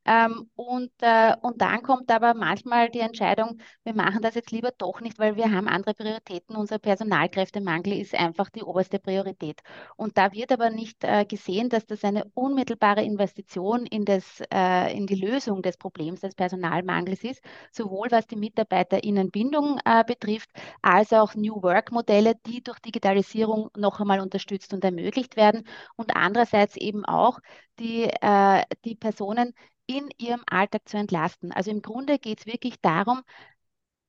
Ähm, 0.05 0.49
und, 0.55 0.91
äh, 1.01 1.33
und 1.41 1.61
dann 1.61 1.81
kommt 1.81 2.11
aber 2.11 2.33
manchmal 2.33 2.89
die 2.89 2.99
Entscheidung, 2.99 3.57
wir 3.83 3.95
machen 3.95 4.21
das 4.21 4.35
jetzt 4.35 4.51
lieber 4.51 4.71
doch 4.77 4.99
nicht, 4.99 5.17
weil 5.17 5.37
wir 5.37 5.49
haben 5.51 5.69
andere 5.69 5.93
Prioritäten. 5.93 6.57
Unser 6.57 6.77
Personalkräftemangel 6.79 7.93
ist 7.93 8.13
einfach 8.13 8.49
die 8.49 8.63
oberste 8.63 8.99
Priorität. 8.99 9.61
Und 9.95 10.17
da 10.17 10.33
wird 10.33 10.51
aber 10.51 10.69
nicht 10.69 11.03
äh, 11.03 11.25
gesehen, 11.25 11.69
dass 11.69 11.85
das 11.85 12.03
eine 12.03 12.25
unmittelbare 12.33 13.01
Investition 13.03 13.85
in, 13.85 14.03
das, 14.03 14.41
äh, 14.53 14.95
in 14.95 15.07
die 15.07 15.15
Lösung 15.15 15.61
des 15.61 15.77
Problems 15.77 16.19
des 16.19 16.35
Personalmangels 16.35 17.23
ist, 17.23 17.41
sowohl 17.71 18.07
was 18.11 18.27
die 18.27 18.35
MitarbeiterInnenbindung 18.35 19.79
äh, 19.85 20.03
betrifft, 20.03 20.49
als 20.81 21.13
auch 21.13 21.33
New 21.35 21.61
Work-Modelle, 21.61 22.35
die 22.45 22.61
durch 22.61 22.79
Digitalisierung 22.79 23.69
noch 23.77 24.01
einmal 24.01 24.19
unterstützt 24.19 24.72
und 24.73 24.83
ermöglicht 24.83 25.35
werden. 25.35 25.67
Und 25.95 26.15
andererseits 26.15 26.75
eben 26.75 27.05
auch 27.05 27.39
die, 27.79 28.03
äh, 28.03 28.63
die 28.85 28.95
Personen 28.95 29.53
in 29.85 30.09
ihrem 30.17 30.43
Alltag 30.49 30.81
zu 30.87 30.97
entlasten. 30.97 31.51
Also 31.51 31.71
im 31.71 31.81
Grunde 31.81 32.19
geht 32.19 32.39
es 32.39 32.45
wirklich 32.45 32.79
darum, 32.81 33.21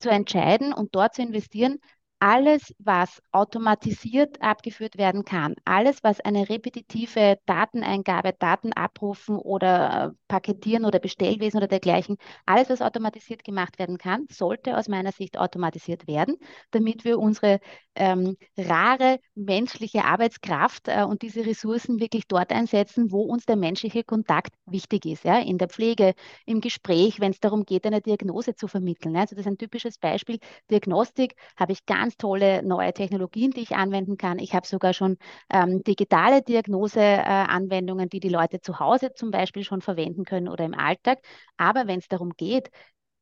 zu 0.01 0.11
entscheiden 0.11 0.73
und 0.73 0.95
dort 0.95 1.15
zu 1.15 1.23
investieren, 1.23 1.79
alles, 2.21 2.75
was 2.79 3.21
automatisiert 3.33 4.41
abgeführt 4.41 4.97
werden 4.97 5.25
kann, 5.25 5.55
alles, 5.65 6.03
was 6.03 6.21
eine 6.21 6.49
repetitive 6.49 7.39
Dateneingabe, 7.47 8.33
Daten 8.39 8.73
abrufen 8.73 9.37
oder 9.37 10.13
äh, 10.13 10.17
paketieren 10.29 10.85
oder 10.85 10.99
Bestellwesen 11.01 11.59
oder 11.59 11.69
dergleichen, 11.69 12.17
alles, 12.47 12.71
was 12.71 12.81
automatisiert 12.81 13.45
gemacht 13.45 13.79
werden 13.79 13.99
kann, 13.99 14.27
sollte 14.31 14.77
aus 14.79 14.89
meiner 14.89 15.13
Sicht 15.13 15.39
automatisiert 15.39 16.07
werden, 16.07 16.37
damit 16.71 17.05
wir 17.05 17.19
unsere 17.19 17.61
ähm, 17.95 18.37
rare 18.57 19.19
menschliche 19.35 20.05
Arbeitskraft 20.05 20.89
äh, 20.89 21.05
und 21.05 21.23
diese 21.23 21.45
Ressourcen 21.47 22.01
wirklich 22.01 22.27
dort 22.27 22.53
einsetzen, 22.53 23.13
wo 23.13 23.23
uns 23.23 23.45
der 23.47 23.57
menschliche 23.57 24.03
Kontakt 24.05 24.55
wichtig 24.67 25.07
ist, 25.07 25.25
ja, 25.25 25.39
in 25.41 25.59
der 25.59 25.69
Pflege, 25.69 26.15
im 26.47 26.61
Gespräch, 26.61 27.21
wenn 27.21 27.33
es 27.33 27.41
darum 27.41 27.65
geht, 27.65 27.87
eine 27.87 28.01
Diagnose 28.01 28.55
zu 28.55 28.69
vermitteln. 28.69 29.17
Also 29.17 29.35
das 29.35 29.45
ist 29.47 29.51
ein 29.51 29.59
typisches 29.59 29.99
Beispiel. 29.99 30.39
Diagnostik 30.71 31.35
habe 31.57 31.73
ich 31.73 31.85
ganz 31.87 32.04
ganz 32.05 32.19
tolle 32.19 32.63
neue 32.63 32.93
Technologien, 32.93 33.51
die 33.53 33.61
ich 33.63 33.75
anwenden 33.75 34.19
kann. 34.19 34.39
Ich 34.39 34.55
habe 34.55 34.67
sogar 34.67 34.93
schon 34.93 35.17
ähm, 35.51 35.83
digitale 35.85 36.43
Diagnoseanwendungen, 36.43 38.07
äh, 38.07 38.09
die 38.11 38.21
die 38.21 38.29
Leute 38.29 38.61
zu 38.61 38.79
Hause 38.79 39.13
zum 39.15 39.31
Beispiel 39.31 39.65
schon 39.65 39.81
verwenden 39.81 40.25
können 40.25 40.49
oder 40.49 40.67
im 40.67 40.75
Alltag. 40.75 41.21
Aber 41.57 41.87
wenn 41.87 42.01
es 42.01 42.09
darum 42.09 42.33
geht, 42.37 42.69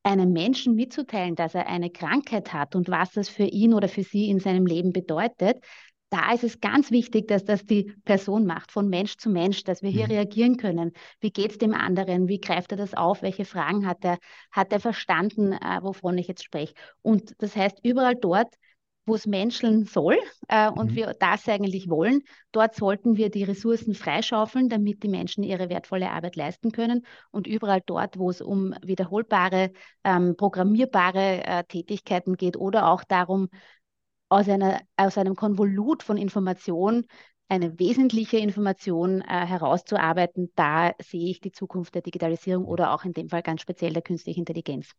einem 0.03 0.33
Menschen 0.33 0.75
mitzuteilen, 0.75 1.35
dass 1.35 1.55
er 1.55 1.67
eine 1.67 1.91
Krankheit 1.91 2.51
hat 2.51 2.75
und 2.75 2.89
was 2.89 3.13
das 3.13 3.29
für 3.29 3.45
ihn 3.45 3.73
oder 3.73 3.87
für 3.87 4.03
sie 4.03 4.29
in 4.29 4.39
seinem 4.39 4.65
Leben 4.65 4.91
bedeutet, 4.91 5.63
da 6.13 6.31
ist 6.31 6.43
es 6.43 6.59
ganz 6.59 6.91
wichtig, 6.91 7.27
dass 7.27 7.43
das 7.43 7.65
die 7.65 7.91
Person 8.05 8.45
macht, 8.45 8.71
von 8.71 8.87
Mensch 8.87 9.17
zu 9.17 9.31
Mensch, 9.31 9.63
dass 9.63 9.81
wir 9.81 9.89
hier 9.89 10.05
mhm. 10.05 10.11
reagieren 10.11 10.57
können. 10.57 10.91
Wie 11.19 11.31
geht 11.31 11.49
es 11.49 11.57
dem 11.57 11.73
anderen? 11.73 12.27
Wie 12.27 12.39
greift 12.39 12.69
er 12.71 12.77
das 12.77 12.93
auf? 12.93 13.23
Welche 13.23 13.45
Fragen 13.45 13.87
hat 13.87 14.05
er? 14.05 14.19
Hat 14.51 14.71
er 14.71 14.79
verstanden, 14.79 15.53
äh, 15.53 15.79
wovon 15.81 16.15
ich 16.19 16.27
jetzt 16.27 16.43
spreche? 16.43 16.75
Und 17.01 17.33
das 17.39 17.55
heißt, 17.55 17.79
überall 17.81 18.13
dort, 18.13 18.53
wo 19.05 19.15
es 19.15 19.27
menscheln 19.27 19.85
soll 19.85 20.17
äh, 20.47 20.69
und 20.69 20.91
mhm. 20.91 20.95
wir 20.95 21.13
das 21.19 21.47
eigentlich 21.47 21.89
wollen. 21.89 22.21
Dort 22.51 22.75
sollten 22.75 23.17
wir 23.17 23.29
die 23.29 23.43
Ressourcen 23.43 23.93
freischaufeln, 23.93 24.69
damit 24.69 25.03
die 25.03 25.09
Menschen 25.09 25.43
ihre 25.43 25.69
wertvolle 25.69 26.11
Arbeit 26.11 26.35
leisten 26.35 26.71
können. 26.71 27.05
Und 27.31 27.47
überall 27.47 27.81
dort, 27.85 28.17
wo 28.17 28.29
es 28.29 28.41
um 28.41 28.73
wiederholbare, 28.81 29.71
ähm, 30.03 30.35
programmierbare 30.37 31.43
äh, 31.43 31.63
Tätigkeiten 31.65 32.35
geht 32.37 32.57
oder 32.57 32.89
auch 32.89 33.03
darum, 33.03 33.49
aus, 34.29 34.49
einer, 34.49 34.81
aus 34.97 35.17
einem 35.17 35.35
Konvolut 35.35 36.01
von 36.01 36.17
Informationen 36.17 37.05
eine 37.49 37.77
wesentliche 37.77 38.37
Information 38.37 39.21
äh, 39.21 39.45
herauszuarbeiten, 39.45 40.51
da 40.55 40.93
sehe 40.99 41.29
ich 41.29 41.39
die 41.39 41.51
Zukunft 41.51 41.93
der 41.93 42.01
Digitalisierung 42.01 42.65
oder 42.65 42.93
auch 42.93 43.05
in 43.05 43.13
dem 43.13 43.29
Fall 43.29 43.43
ganz 43.43 43.61
speziell 43.61 43.93
der 43.93 44.01
künstlichen 44.01 44.39
Intelligenz. 44.39 44.91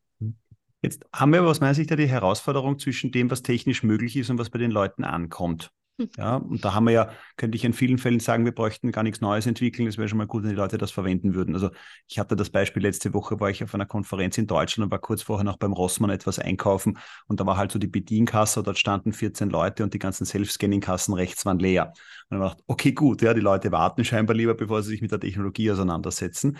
Jetzt 0.84 1.06
haben 1.14 1.32
wir 1.32 1.42
aus 1.44 1.60
meiner 1.60 1.72
Sicht 1.72 1.88
ja 1.88 1.96
die 1.96 2.06
Herausforderung 2.06 2.78
zwischen 2.78 3.10
dem, 3.10 3.30
was 3.30 3.42
technisch 3.42 3.82
möglich 3.82 4.18
ist 4.18 4.28
und 4.28 4.36
was 4.36 4.50
bei 4.50 4.58
den 4.58 4.70
Leuten 4.70 5.02
ankommt. 5.02 5.72
Ja, 6.16 6.36
und 6.36 6.64
da 6.64 6.74
haben 6.74 6.86
wir 6.86 6.92
ja, 6.92 7.12
könnte 7.36 7.54
ich 7.54 7.64
in 7.64 7.72
vielen 7.72 7.98
Fällen 7.98 8.18
sagen, 8.18 8.44
wir 8.44 8.52
bräuchten 8.52 8.90
gar 8.90 9.04
nichts 9.04 9.20
Neues 9.20 9.46
entwickeln. 9.46 9.86
Es 9.86 9.96
wäre 9.96 10.08
schon 10.08 10.18
mal 10.18 10.26
gut, 10.26 10.42
wenn 10.42 10.50
die 10.50 10.56
Leute 10.56 10.76
das 10.76 10.90
verwenden 10.90 11.34
würden. 11.34 11.54
Also 11.54 11.70
ich 12.08 12.18
hatte 12.18 12.34
das 12.34 12.50
Beispiel 12.50 12.82
letzte 12.82 13.14
Woche, 13.14 13.38
war 13.38 13.48
ich 13.48 13.62
auf 13.62 13.74
einer 13.74 13.86
Konferenz 13.86 14.36
in 14.36 14.48
Deutschland 14.48 14.86
und 14.86 14.90
war 14.90 14.98
kurz 14.98 15.22
vorher 15.22 15.44
noch 15.44 15.56
beim 15.56 15.72
Rossmann 15.72 16.10
etwas 16.10 16.40
einkaufen 16.40 16.98
und 17.28 17.38
da 17.38 17.46
war 17.46 17.56
halt 17.56 17.70
so 17.70 17.78
die 17.78 17.86
Bedienkasse, 17.86 18.64
dort 18.64 18.76
standen 18.76 19.12
14 19.12 19.50
Leute 19.50 19.84
und 19.84 19.94
die 19.94 20.00
ganzen 20.00 20.26
Self-Scanning-Kassen 20.26 21.14
rechts 21.14 21.46
waren 21.46 21.60
leer. 21.60 21.92
Und 22.28 22.38
dann 22.38 22.40
dachte 22.40 22.64
okay, 22.66 22.90
gut, 22.90 23.22
ja, 23.22 23.32
die 23.32 23.40
Leute 23.40 23.70
warten 23.70 24.04
scheinbar 24.04 24.34
lieber, 24.34 24.54
bevor 24.54 24.82
sie 24.82 24.90
sich 24.90 25.00
mit 25.00 25.12
der 25.12 25.20
Technologie 25.20 25.70
auseinandersetzen. 25.70 26.58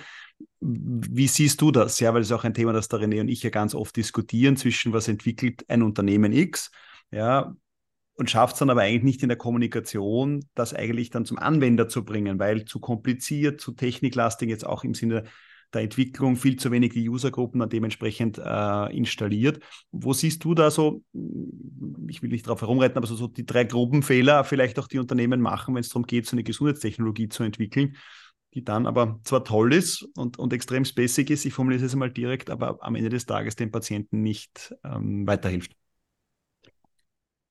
Wie 0.60 1.26
siehst 1.26 1.60
du 1.60 1.72
das? 1.72 1.98
Ja, 1.98 2.14
weil 2.14 2.22
es 2.22 2.28
ist 2.28 2.32
auch 2.32 2.44
ein 2.44 2.54
Thema, 2.54 2.72
das 2.72 2.86
der 2.86 3.00
René 3.00 3.20
und 3.20 3.28
ich 3.28 3.42
ja 3.42 3.50
ganz 3.50 3.74
oft 3.74 3.96
diskutieren 3.96 4.56
zwischen 4.56 4.92
was 4.92 5.08
entwickelt 5.08 5.64
ein 5.68 5.82
Unternehmen 5.82 6.32
X, 6.32 6.70
ja, 7.10 7.54
und 8.16 8.30
schafft 8.30 8.54
es 8.54 8.58
dann 8.60 8.70
aber 8.70 8.82
eigentlich 8.82 9.02
nicht 9.02 9.22
in 9.22 9.28
der 9.28 9.38
Kommunikation, 9.38 10.44
das 10.54 10.72
eigentlich 10.72 11.10
dann 11.10 11.24
zum 11.24 11.38
Anwender 11.38 11.88
zu 11.88 12.04
bringen, 12.04 12.38
weil 12.38 12.64
zu 12.64 12.80
kompliziert, 12.80 13.60
zu 13.60 13.72
techniklastig, 13.72 14.48
jetzt 14.48 14.66
auch 14.66 14.84
im 14.84 14.94
Sinne 14.94 15.24
der 15.74 15.82
Entwicklung 15.82 16.36
viel 16.36 16.56
zu 16.56 16.70
wenig 16.70 16.92
die 16.92 17.08
Usergruppen 17.08 17.60
dann 17.60 17.68
dementsprechend 17.68 18.38
äh, 18.38 18.96
installiert. 18.96 19.60
Wo 19.90 20.12
siehst 20.12 20.44
du 20.44 20.54
da 20.54 20.70
so, 20.70 21.02
ich 22.08 22.22
will 22.22 22.30
nicht 22.30 22.46
darauf 22.46 22.60
herumreiten, 22.60 22.96
aber 22.96 23.06
so, 23.06 23.16
so 23.16 23.26
die 23.26 23.44
drei 23.44 23.64
Gruppenfehler 23.64 24.44
vielleicht 24.44 24.78
auch 24.78 24.88
die 24.88 24.98
Unternehmen 24.98 25.40
machen, 25.40 25.74
wenn 25.74 25.80
es 25.80 25.88
darum 25.88 26.06
geht, 26.06 26.26
so 26.26 26.36
eine 26.36 26.44
Gesundheitstechnologie 26.44 27.28
zu 27.28 27.42
entwickeln, 27.42 27.96
die 28.54 28.64
dann 28.64 28.86
aber 28.86 29.18
zwar 29.24 29.42
toll 29.44 29.74
ist 29.74 30.08
und, 30.16 30.38
und 30.38 30.52
extrem 30.52 30.84
basic 30.94 31.30
ist, 31.30 31.44
ich 31.44 31.52
formuliere 31.52 31.84
es 31.84 31.96
mal 31.96 32.10
direkt, 32.10 32.50
aber 32.50 32.78
am 32.80 32.94
Ende 32.94 33.10
des 33.10 33.26
Tages 33.26 33.56
dem 33.56 33.72
Patienten 33.72 34.22
nicht 34.22 34.74
ähm, 34.84 35.26
weiterhilft. 35.26 35.72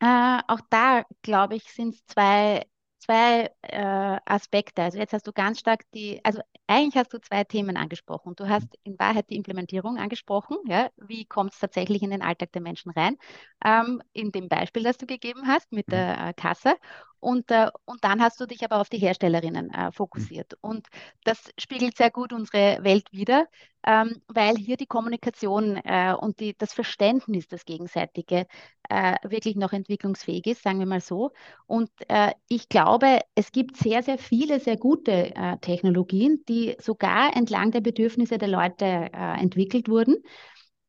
Äh, 0.03 0.41
auch 0.47 0.59
da, 0.69 1.05
glaube 1.21 1.55
ich, 1.55 1.63
sind 1.71 1.95
es 1.95 2.05
zwei, 2.07 2.65
zwei 2.99 3.49
äh, 3.61 4.17
Aspekte. 4.25 4.81
Also 4.83 4.97
jetzt 4.97 5.13
hast 5.13 5.25
du 5.27 5.31
ganz 5.31 5.59
stark 5.59 5.89
die, 5.93 6.19
also 6.25 6.41
eigentlich 6.67 6.97
hast 6.97 7.13
du 7.13 7.19
zwei 7.21 7.45
Themen 7.45 7.77
angesprochen. 7.77 8.35
Du 8.35 8.49
hast 8.49 8.67
in 8.83 8.99
Wahrheit 8.99 9.29
die 9.29 9.37
Implementierung 9.37 9.97
angesprochen. 9.97 10.57
Ja? 10.67 10.89
Wie 10.97 11.23
kommt 11.25 11.53
es 11.53 11.59
tatsächlich 11.59 12.01
in 12.03 12.11
den 12.11 12.21
Alltag 12.21 12.51
der 12.51 12.61
Menschen 12.61 12.91
rein? 12.91 13.15
Ähm, 13.63 14.01
in 14.11 14.33
dem 14.33 14.49
Beispiel, 14.49 14.83
das 14.83 14.97
du 14.97 15.05
gegeben 15.05 15.47
hast 15.47 15.71
mit 15.71 15.89
der 15.93 16.27
äh, 16.27 16.33
Kasse. 16.33 16.75
Und, 17.23 17.49
äh, 17.51 17.69
und 17.85 18.03
dann 18.03 18.21
hast 18.21 18.39
du 18.39 18.45
dich 18.45 18.63
aber 18.63 18.81
auf 18.81 18.89
die 18.89 18.97
Herstellerinnen 18.97 19.73
äh, 19.73 19.91
fokussiert. 19.91 20.57
Und 20.61 20.87
das 21.23 21.51
spiegelt 21.57 21.97
sehr 21.97 22.11
gut 22.11 22.33
unsere 22.33 22.83
Welt 22.83 23.07
wider, 23.11 23.47
ähm, 23.85 24.21
weil 24.27 24.55
hier 24.57 24.77
die 24.77 24.85
Kommunikation 24.85 25.77
äh, 25.77 26.13
und 26.13 26.39
die, 26.41 26.55
das 26.57 26.73
Verständnis, 26.73 27.47
das 27.47 27.65
gegenseitige, 27.65 28.45
äh, 28.89 29.15
wirklich 29.23 29.55
noch 29.55 29.71
entwicklungsfähig 29.73 30.45
ist, 30.47 30.63
sagen 30.63 30.79
wir 30.79 30.85
mal 30.85 31.01
so. 31.01 31.31
Und 31.65 31.89
äh, 32.09 32.31
ich 32.49 32.67
glaube, 32.69 33.19
es 33.35 33.51
gibt 33.51 33.77
sehr, 33.77 34.03
sehr 34.03 34.17
viele, 34.17 34.59
sehr 34.59 34.77
gute 34.77 35.33
äh, 35.35 35.57
Technologien, 35.59 36.43
die 36.49 36.75
sogar 36.79 37.35
entlang 37.35 37.71
der 37.71 37.81
Bedürfnisse 37.81 38.37
der 38.37 38.49
Leute 38.49 38.83
entwickelt 39.13 39.87
wurden. 39.89 40.17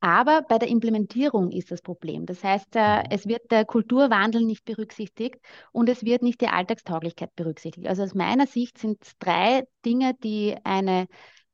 Aber 0.05 0.43
bei 0.43 0.59
der 0.59 0.69
Implementierung 0.69 1.51
ist 1.51 1.71
das 1.71 1.81
Problem. 1.81 2.27
Das 2.27 2.45
heißt, 2.45 2.77
äh, 2.77 2.99
mhm. 2.99 3.05
es 3.09 3.27
wird 3.27 3.51
der 3.51 3.65
Kulturwandel 3.65 4.43
nicht 4.43 4.67
berücksichtigt 4.67 5.37
und 5.73 5.89
es 5.89 6.05
wird 6.05 6.21
nicht 6.21 6.43
die 6.43 6.49
Alltagstauglichkeit 6.49 7.35
berücksichtigt. 7.35 7.87
Also 7.87 8.03
aus 8.03 8.15
meiner 8.15 8.47
Sicht 8.47 8.77
sind 8.77 8.99
es 9.01 9.17
drei 9.19 9.67
Dinge, 9.83 10.13
die 10.23 10.57
eine 10.63 11.07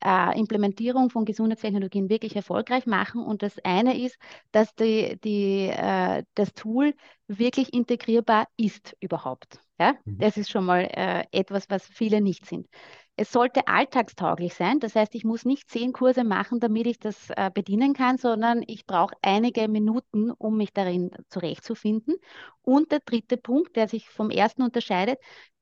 äh, 0.04 0.36
Implementierung 0.36 1.10
von 1.10 1.24
Gesundheitstechnologien 1.24 2.08
wirklich 2.08 2.34
erfolgreich 2.34 2.86
machen. 2.86 3.22
Und 3.22 3.44
das 3.44 3.54
eine 3.62 3.96
ist, 3.96 4.16
dass 4.50 4.74
die, 4.74 5.16
die, 5.22 5.68
äh, 5.68 6.24
das 6.34 6.52
Tool 6.52 6.94
wirklich 7.28 7.72
integrierbar 7.72 8.48
ist 8.56 8.96
überhaupt. 8.98 9.60
Ja? 9.78 9.94
Mhm. 10.04 10.18
Das 10.18 10.36
ist 10.36 10.50
schon 10.50 10.64
mal 10.64 10.88
äh, 10.90 11.22
etwas, 11.30 11.70
was 11.70 11.86
viele 11.86 12.20
nicht 12.20 12.46
sind. 12.46 12.66
Es 13.20 13.32
sollte 13.32 13.68
alltagstauglich 13.68 14.54
sein. 14.54 14.80
Das 14.80 14.94
heißt, 14.94 15.14
ich 15.14 15.24
muss 15.24 15.44
nicht 15.44 15.68
zehn 15.70 15.92
Kurse 15.92 16.24
machen, 16.24 16.58
damit 16.58 16.86
ich 16.86 16.98
das 16.98 17.28
äh, 17.36 17.50
bedienen 17.52 17.92
kann, 17.92 18.16
sondern 18.16 18.62
ich 18.66 18.86
brauche 18.86 19.14
einige 19.20 19.68
Minuten, 19.68 20.30
um 20.30 20.56
mich 20.56 20.72
darin 20.72 21.10
zurechtzufinden. 21.28 22.14
Und 22.62 22.92
der 22.92 23.00
dritte 23.00 23.36
Punkt, 23.36 23.76
der 23.76 23.88
sich 23.88 24.08
vom 24.08 24.30
ersten 24.30 24.62
unterscheidet, 24.62 25.18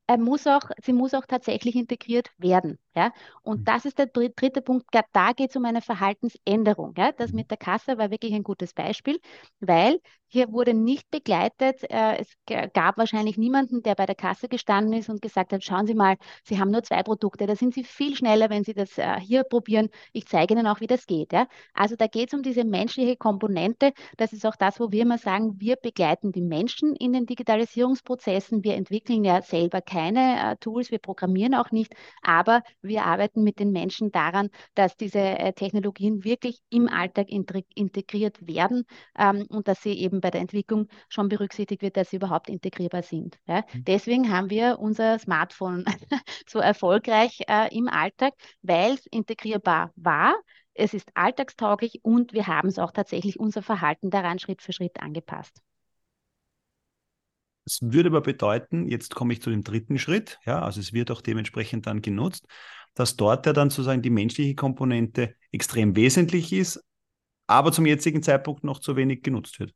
er 0.09 0.16
muss 0.16 0.47
auch, 0.47 0.62
sie 0.83 0.94
muss 0.94 1.12
auch 1.12 1.27
tatsächlich 1.27 1.77
integriert 1.77 2.31
werden. 2.38 2.79
Ja? 2.97 3.12
Und 3.42 3.61
mhm. 3.61 3.64
das 3.64 3.85
ist 3.85 3.99
der 3.99 4.07
dritte 4.07 4.62
Punkt. 4.62 4.87
Da 5.12 5.33
geht 5.33 5.51
es 5.51 5.57
um 5.57 5.66
eine 5.66 5.83
Verhaltensänderung. 5.83 6.94
Ja? 6.97 7.12
Das 7.12 7.31
mhm. 7.31 7.37
mit 7.37 7.51
der 7.51 7.59
Kasse 7.59 7.99
war 7.99 8.11
wirklich 8.11 8.33
ein 8.33 8.42
gutes 8.42 8.73
Beispiel, 8.73 9.21
weil 9.61 10.01
hier 10.27 10.51
wurde 10.53 10.75
nicht 10.75 11.11
begleitet. 11.11 11.83
Äh, 11.90 12.18
es 12.21 12.33
gab 12.73 12.97
wahrscheinlich 12.97 13.37
niemanden, 13.37 13.83
der 13.83 13.94
bei 13.94 14.07
der 14.07 14.14
Kasse 14.14 14.49
gestanden 14.49 14.94
ist 14.94 15.11
und 15.11 15.23
gesagt 15.23 15.53
hat, 15.53 15.62
schauen 15.62 15.87
Sie 15.87 15.94
mal, 15.94 16.16
Sie 16.42 16.59
haben 16.59 16.71
nur 16.71 16.83
zwei 16.83 17.03
Produkte. 17.03 17.47
Da 17.47 17.55
sind 17.55 17.75
Sie 17.75 17.85
viel 17.85 18.16
schneller, 18.16 18.49
wenn 18.49 18.64
Sie 18.64 18.75
das 18.75 18.97
äh, 18.97 19.21
hier 19.21 19.44
probieren. 19.44 19.90
Ich 20.12 20.27
zeige 20.27 20.55
Ihnen 20.55 20.66
auch, 20.66 20.81
wie 20.81 20.87
das 20.87 21.07
geht. 21.07 21.35
Ja? 21.35 21.49
Also 21.75 21.97
da 21.97 22.07
geht 22.07 22.29
es 22.29 22.35
um 22.35 22.42
diese 22.42 22.64
menschliche 22.64 23.16
Komponente. 23.16 23.92
Das 24.16 24.33
ist 24.33 24.47
auch 24.47 24.57
das, 24.57 24.81
wo 24.81 24.90
wir 24.90 25.03
immer 25.03 25.18
sagen, 25.18 25.61
wir 25.61 25.77
begleiten 25.77 26.33
die 26.33 26.42
Menschen 26.42 26.97
in 26.97 27.12
den 27.12 27.27
Digitalisierungsprozessen. 27.27 28.64
Wir 28.64 28.75
entwickeln 28.75 29.25
ja 29.25 29.42
selber 29.42 29.83
keine 29.83 29.98
keine 29.99 30.53
äh, 30.53 30.57
Tools, 30.59 30.93
wir 30.93 31.01
programmieren 31.01 31.55
auch 31.55 31.73
nicht, 31.73 31.93
aber 32.23 32.63
wir 32.83 33.05
arbeiten 33.05 33.43
mit 33.43 33.59
den 33.59 33.73
Menschen 33.73 34.13
daran, 34.13 34.49
dass 34.75 34.97
diese 34.97 35.19
äh, 35.19 35.53
Technologien 35.53 36.23
wirklich 36.23 36.61
im 36.71 36.89
Alltag 36.89 37.29
integriert 37.31 38.47
werden 38.47 38.85
ähm, 39.19 39.47
und 39.49 39.67
dass 39.67 39.83
sie 39.83 39.95
eben 39.95 40.21
bei 40.21 40.31
der 40.31 40.41
Entwicklung 40.41 40.87
schon 41.09 41.29
berücksichtigt 41.29 41.83
wird, 41.83 41.97
dass 41.97 42.11
sie 42.11 42.17
überhaupt 42.17 42.49
integrierbar 42.49 43.03
sind. 43.03 43.39
Ja? 43.47 43.65
Mhm. 43.73 43.85
Deswegen 43.85 44.33
haben 44.33 44.51
wir 44.51 44.79
unser 44.79 45.19
Smartphone 45.19 45.85
so 46.47 46.61
erfolgreich 46.61 47.41
äh, 47.49 47.77
im 47.77 47.89
Alltag, 47.89 48.35
weil 48.63 48.93
es 48.93 49.07
integrierbar 49.07 49.93
war. 49.97 50.37
Es 50.75 50.95
ist 50.95 51.11
alltagstauglich 51.15 51.99
und 52.05 52.33
wir 52.33 52.47
haben 52.47 52.69
es 52.69 52.79
auch 52.79 52.93
tatsächlich 52.93 53.41
unser 53.41 53.63
Verhalten 53.63 54.11
daran 54.11 54.39
Schritt 54.39 54.63
für 54.63 54.73
Schritt 54.73 55.01
angepasst. 55.01 55.61
Es 57.69 57.81
würde 57.83 58.09
aber 58.09 58.23
bedeuten, 58.23 58.89
jetzt 58.89 59.15
komme 59.15 59.35
ich 59.35 59.43
zu 59.43 59.51
dem 59.51 59.63
dritten 59.63 59.99
Schritt, 59.99 60.39
ja, 60.47 60.63
also 60.63 60.81
es 60.81 60.95
wird 60.95 61.11
auch 61.11 61.21
dementsprechend 61.21 61.87
dann 61.87 62.01
genutzt, 62.01 62.47
dass 62.95 63.17
dort 63.17 63.45
ja 63.45 63.53
dann 63.53 63.69
sozusagen 63.69 64.01
die 64.01 64.09
menschliche 64.09 64.55
Komponente 64.55 65.35
extrem 65.53 65.95
wesentlich 65.95 66.55
ist, 66.55 66.83
aber 67.47 67.71
zum 67.71 67.85
jetzigen 67.85 68.23
Zeitpunkt 68.23 68.65
noch 68.65 68.79
zu 68.81 68.97
wenig 68.97 69.23
genutzt 69.23 69.61
wird. 69.61 69.75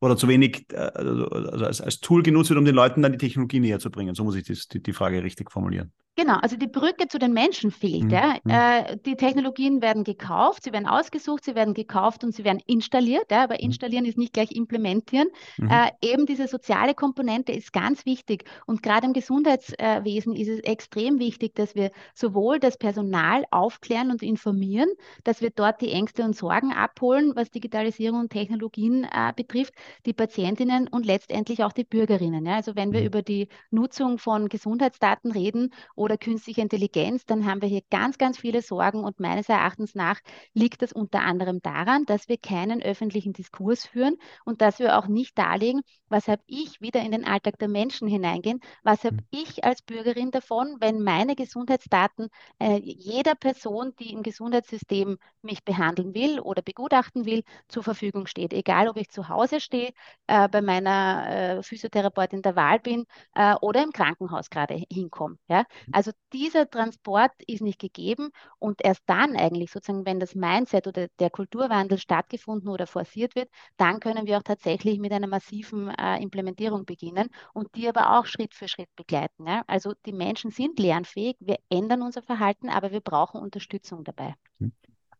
Oder 0.00 0.18
zu 0.18 0.28
wenig 0.28 0.66
äh, 0.72 0.76
also, 0.76 1.28
also 1.28 1.64
als, 1.64 1.80
als, 1.80 2.00
Tool 2.00 2.22
genutzt 2.22 2.50
wird, 2.50 2.58
um 2.58 2.66
den 2.66 2.74
Leuten 2.74 3.00
dann 3.00 3.12
die 3.12 3.18
Technologie 3.18 3.60
näher 3.60 3.78
zu 3.78 3.90
bringen. 3.90 4.14
So 4.14 4.24
muss 4.24 4.34
ich 4.34 4.44
das, 4.44 4.68
die, 4.68 4.82
die 4.82 4.92
Frage 4.92 5.22
richtig 5.22 5.50
formulieren. 5.50 5.92
Genau, 6.20 6.36
also 6.42 6.56
die 6.56 6.66
Brücke 6.66 7.08
zu 7.08 7.18
den 7.18 7.32
Menschen 7.32 7.70
fehlt. 7.70 8.04
Mhm. 8.04 8.10
Ja. 8.10 8.34
Mhm. 8.44 8.50
Äh, 8.50 8.96
die 9.06 9.16
Technologien 9.16 9.80
werden 9.80 10.04
gekauft, 10.04 10.64
sie 10.64 10.72
werden 10.72 10.86
ausgesucht, 10.86 11.44
sie 11.44 11.54
werden 11.54 11.72
gekauft 11.72 12.24
und 12.24 12.34
sie 12.34 12.44
werden 12.44 12.60
installiert. 12.66 13.30
Ja, 13.30 13.44
aber 13.44 13.54
mhm. 13.54 13.60
installieren 13.60 14.04
ist 14.04 14.18
nicht 14.18 14.34
gleich 14.34 14.52
implementieren. 14.52 15.28
Mhm. 15.56 15.70
Äh, 15.70 15.90
eben 16.02 16.26
diese 16.26 16.46
soziale 16.46 16.92
Komponente 16.92 17.52
ist 17.52 17.72
ganz 17.72 18.04
wichtig. 18.04 18.44
Und 18.66 18.82
gerade 18.82 19.06
im 19.06 19.14
Gesundheitswesen 19.14 20.36
ist 20.36 20.48
es 20.48 20.60
extrem 20.60 21.18
wichtig, 21.18 21.54
dass 21.54 21.74
wir 21.74 21.90
sowohl 22.14 22.60
das 22.60 22.76
Personal 22.76 23.44
aufklären 23.50 24.10
und 24.10 24.22
informieren, 24.22 24.90
dass 25.24 25.40
wir 25.40 25.48
dort 25.48 25.80
die 25.80 25.90
Ängste 25.90 26.22
und 26.22 26.36
Sorgen 26.36 26.72
abholen, 26.72 27.32
was 27.34 27.50
Digitalisierung 27.50 28.20
und 28.20 28.30
Technologien 28.30 29.04
äh, 29.04 29.32
betrifft, 29.34 29.72
die 30.04 30.12
Patientinnen 30.12 30.86
und 30.86 31.06
letztendlich 31.06 31.64
auch 31.64 31.72
die 31.72 31.84
Bürgerinnen. 31.84 32.44
Ja. 32.44 32.56
Also 32.56 32.76
wenn 32.76 32.92
wir 32.92 33.00
mhm. 33.00 33.06
über 33.06 33.22
die 33.22 33.48
Nutzung 33.70 34.18
von 34.18 34.50
Gesundheitsdaten 34.50 35.32
reden 35.32 35.72
oder 35.94 36.09
oder 36.10 36.18
künstliche 36.18 36.60
Intelligenz, 36.60 37.24
dann 37.24 37.46
haben 37.46 37.62
wir 37.62 37.68
hier 37.68 37.82
ganz, 37.88 38.18
ganz 38.18 38.36
viele 38.36 38.62
Sorgen 38.62 39.04
und 39.04 39.20
meines 39.20 39.48
Erachtens 39.48 39.94
nach 39.94 40.18
liegt 40.54 40.82
das 40.82 40.92
unter 40.92 41.20
anderem 41.20 41.62
daran, 41.62 42.04
dass 42.04 42.28
wir 42.28 42.36
keinen 42.36 42.82
öffentlichen 42.82 43.32
Diskurs 43.32 43.86
führen 43.86 44.16
und 44.44 44.60
dass 44.60 44.80
wir 44.80 44.98
auch 44.98 45.06
nicht 45.06 45.38
darlegen, 45.38 45.82
was 46.08 46.26
habe 46.26 46.42
ich 46.46 46.80
wieder 46.80 47.00
in 47.00 47.12
den 47.12 47.24
Alltag 47.24 47.60
der 47.60 47.68
Menschen 47.68 48.08
hineingehen, 48.08 48.58
was 48.82 49.04
habe 49.04 49.18
hm. 49.18 49.26
ich 49.30 49.62
als 49.62 49.82
Bürgerin 49.82 50.32
davon, 50.32 50.78
wenn 50.80 51.00
meine 51.00 51.36
Gesundheitsdaten 51.36 52.28
äh, 52.58 52.80
jeder 52.82 53.36
Person, 53.36 53.92
die 54.00 54.12
im 54.12 54.24
Gesundheitssystem 54.24 55.16
mich 55.42 55.64
behandeln 55.64 56.12
will 56.14 56.40
oder 56.40 56.62
begutachten 56.62 57.24
will, 57.24 57.44
zur 57.68 57.84
Verfügung 57.84 58.26
steht. 58.26 58.52
Egal, 58.52 58.88
ob 58.88 58.96
ich 58.96 59.10
zu 59.10 59.28
Hause 59.28 59.60
stehe, 59.60 59.92
äh, 60.26 60.48
bei 60.48 60.60
meiner 60.60 61.58
äh, 61.58 61.62
Physiotherapeutin 61.62 62.42
der 62.42 62.56
Wahl 62.56 62.80
bin 62.80 63.06
äh, 63.34 63.54
oder 63.60 63.84
im 63.84 63.92
Krankenhaus 63.92 64.50
gerade 64.50 64.82
hinkomme. 64.90 65.36
Ja? 65.48 65.64
Also 65.92 66.12
dieser 66.32 66.68
Transport 66.68 67.32
ist 67.46 67.62
nicht 67.62 67.80
gegeben 67.80 68.30
und 68.58 68.80
erst 68.84 69.02
dann 69.06 69.36
eigentlich 69.36 69.70
sozusagen, 69.70 70.06
wenn 70.06 70.20
das 70.20 70.34
Mindset 70.34 70.86
oder 70.86 71.08
der 71.18 71.30
Kulturwandel 71.30 71.98
stattgefunden 71.98 72.68
oder 72.68 72.86
forciert 72.86 73.34
wird, 73.34 73.48
dann 73.76 74.00
können 74.00 74.26
wir 74.26 74.38
auch 74.38 74.42
tatsächlich 74.42 74.98
mit 74.98 75.12
einer 75.12 75.26
massiven 75.26 75.88
äh, 75.90 76.22
Implementierung 76.22 76.84
beginnen 76.84 77.28
und 77.52 77.74
die 77.74 77.88
aber 77.88 78.18
auch 78.18 78.26
Schritt 78.26 78.54
für 78.54 78.68
Schritt 78.68 78.88
begleiten. 78.96 79.46
Ja? 79.46 79.62
Also 79.66 79.94
die 80.06 80.12
Menschen 80.12 80.50
sind 80.50 80.78
lernfähig, 80.78 81.36
wir 81.40 81.56
ändern 81.68 82.02
unser 82.02 82.22
Verhalten, 82.22 82.68
aber 82.68 82.92
wir 82.92 83.00
brauchen 83.00 83.40
Unterstützung 83.40 84.04
dabei. 84.04 84.34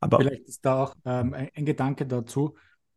Aber 0.00 0.18
Vielleicht 0.18 0.48
ist 0.48 0.64
da 0.64 0.84
auch 0.84 0.94
ähm, 1.04 1.34
ein, 1.34 1.50
ein 1.54 1.66
Gedanke 1.66 2.06
dazu 2.06 2.56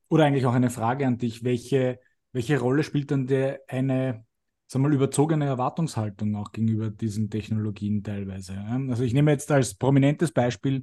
oder 0.10 0.26
eigentlich 0.26 0.46
auch 0.46 0.54
eine 0.54 0.70
Frage 0.70 1.06
an 1.06 1.18
dich, 1.18 1.44
welche, 1.44 2.00
welche 2.32 2.60
Rolle 2.60 2.84
spielt 2.84 3.12
dann 3.12 3.28
der, 3.28 3.62
eine 3.68 4.26
sagen 4.74 4.86
wir 4.86 4.90
mal, 4.90 4.96
überzogene 4.96 5.46
Erwartungshaltung 5.46 6.36
auch 6.36 6.52
gegenüber 6.52 6.90
diesen 6.90 7.30
Technologien 7.30 8.04
teilweise. 8.04 8.58
Also 8.90 9.04
ich 9.04 9.14
nehme 9.14 9.32
jetzt 9.32 9.52
als 9.52 9.76
prominentes 9.76 10.32
Beispiel 10.32 10.82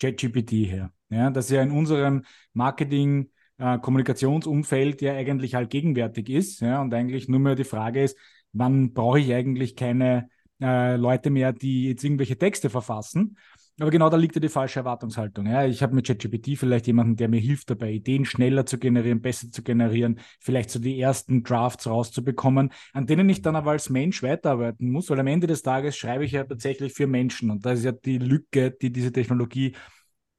ChatGPT 0.00 0.52
her. 0.66 0.92
Ja, 1.08 1.30
das 1.30 1.48
ja 1.48 1.62
in 1.62 1.70
unserem 1.70 2.24
Marketing, 2.52 3.30
äh, 3.58 3.78
Kommunikationsumfeld 3.78 5.00
ja 5.02 5.14
eigentlich 5.14 5.54
halt 5.54 5.70
gegenwärtig 5.70 6.28
ist. 6.28 6.60
Ja, 6.60 6.82
und 6.82 6.92
eigentlich 6.92 7.28
nur 7.28 7.38
mehr 7.38 7.54
die 7.54 7.64
Frage 7.64 8.02
ist, 8.02 8.18
wann 8.52 8.92
brauche 8.92 9.20
ich 9.20 9.32
eigentlich 9.32 9.76
keine 9.76 10.28
äh, 10.60 10.96
Leute 10.96 11.30
mehr, 11.30 11.52
die 11.52 11.86
jetzt 11.86 12.02
irgendwelche 12.02 12.38
Texte 12.38 12.70
verfassen. 12.70 13.38
Aber 13.80 13.90
genau 13.90 14.10
da 14.10 14.16
liegt 14.16 14.34
ja 14.34 14.40
die 14.40 14.48
falsche 14.48 14.80
Erwartungshaltung. 14.80 15.46
Ja, 15.46 15.64
ich 15.64 15.82
habe 15.84 15.94
mit 15.94 16.06
ChatGPT 16.06 16.58
vielleicht 16.58 16.88
jemanden, 16.88 17.14
der 17.14 17.28
mir 17.28 17.38
hilft 17.38 17.70
dabei, 17.70 17.92
Ideen 17.92 18.24
schneller 18.24 18.66
zu 18.66 18.76
generieren, 18.78 19.20
besser 19.20 19.52
zu 19.52 19.62
generieren, 19.62 20.18
vielleicht 20.40 20.70
so 20.70 20.80
die 20.80 20.98
ersten 21.00 21.44
Drafts 21.44 21.86
rauszubekommen, 21.86 22.72
an 22.92 23.06
denen 23.06 23.28
ich 23.28 23.40
dann 23.40 23.54
aber 23.54 23.70
als 23.70 23.88
Mensch 23.88 24.20
weiterarbeiten 24.22 24.90
muss, 24.90 25.10
weil 25.10 25.20
am 25.20 25.28
Ende 25.28 25.46
des 25.46 25.62
Tages 25.62 25.96
schreibe 25.96 26.24
ich 26.24 26.32
ja 26.32 26.42
tatsächlich 26.42 26.92
für 26.92 27.06
Menschen. 27.06 27.50
Und 27.50 27.64
das 27.64 27.78
ist 27.78 27.84
ja 27.84 27.92
die 27.92 28.18
Lücke, 28.18 28.72
die 28.72 28.90
diese 28.90 29.12
Technologie 29.12 29.76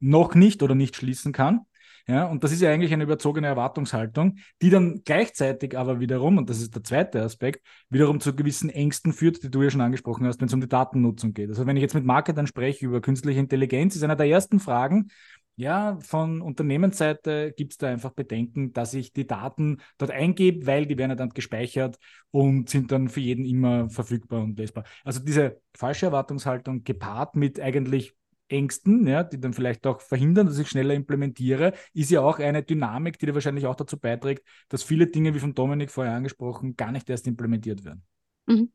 noch 0.01 0.35
nicht 0.35 0.61
oder 0.61 0.75
nicht 0.75 0.97
schließen 0.97 1.31
kann. 1.31 1.61
Ja, 2.09 2.25
und 2.25 2.43
das 2.43 2.51
ist 2.51 2.61
ja 2.61 2.71
eigentlich 2.71 2.91
eine 2.91 3.03
überzogene 3.03 3.45
Erwartungshaltung, 3.45 4.37
die 4.63 4.71
dann 4.71 5.03
gleichzeitig 5.05 5.77
aber 5.77 5.99
wiederum, 5.99 6.39
und 6.39 6.49
das 6.49 6.59
ist 6.59 6.73
der 6.73 6.83
zweite 6.83 7.21
Aspekt, 7.21 7.63
wiederum 7.91 8.19
zu 8.19 8.35
gewissen 8.35 8.71
Ängsten 8.71 9.13
führt, 9.13 9.43
die 9.43 9.51
du 9.51 9.61
ja 9.61 9.69
schon 9.69 9.81
angesprochen 9.81 10.25
hast, 10.25 10.41
wenn 10.41 10.47
es 10.47 10.53
um 10.55 10.59
die 10.59 10.67
Datennutzung 10.67 11.35
geht. 11.35 11.49
Also 11.49 11.67
wenn 11.67 11.77
ich 11.77 11.83
jetzt 11.83 11.93
mit 11.93 12.05
Marketern 12.05 12.47
spreche 12.47 12.87
über 12.87 12.99
künstliche 12.99 13.39
Intelligenz, 13.39 13.95
ist 13.95 14.01
einer 14.01 14.15
der 14.15 14.25
ersten 14.25 14.59
Fragen, 14.59 15.11
ja, 15.55 15.99
von 16.01 16.41
Unternehmensseite 16.41 17.53
gibt 17.55 17.73
es 17.73 17.77
da 17.77 17.89
einfach 17.89 18.11
Bedenken, 18.13 18.73
dass 18.73 18.95
ich 18.95 19.13
die 19.13 19.27
Daten 19.27 19.77
dort 19.99 20.09
eingebe, 20.09 20.65
weil 20.65 20.87
die 20.87 20.97
werden 20.97 21.15
dann 21.15 21.29
gespeichert 21.29 21.99
und 22.31 22.69
sind 22.69 22.91
dann 22.91 23.09
für 23.09 23.19
jeden 23.19 23.45
immer 23.45 23.87
verfügbar 23.91 24.41
und 24.41 24.57
lesbar. 24.57 24.85
Also 25.03 25.19
diese 25.19 25.61
falsche 25.75 26.07
Erwartungshaltung 26.07 26.83
gepaart 26.83 27.35
mit 27.35 27.59
eigentlich 27.59 28.15
Ängsten, 28.49 29.07
ja, 29.07 29.23
die 29.23 29.39
dann 29.39 29.53
vielleicht 29.53 29.85
auch 29.87 30.01
verhindern, 30.01 30.47
dass 30.47 30.57
ich 30.59 30.69
schneller 30.69 30.93
implementiere, 30.93 31.73
ist 31.93 32.11
ja 32.11 32.21
auch 32.21 32.39
eine 32.39 32.63
Dynamik, 32.63 33.19
die 33.19 33.25
da 33.25 33.33
wahrscheinlich 33.33 33.65
auch 33.65 33.75
dazu 33.75 33.97
beiträgt, 33.99 34.45
dass 34.69 34.83
viele 34.83 35.07
Dinge, 35.07 35.33
wie 35.35 35.39
von 35.39 35.53
Dominik 35.53 35.91
vorher 35.91 36.13
angesprochen, 36.15 36.75
gar 36.75 36.91
nicht 36.91 37.09
erst 37.09 37.27
implementiert 37.27 37.85
werden. 37.85 38.03
Mhm. 38.47 38.71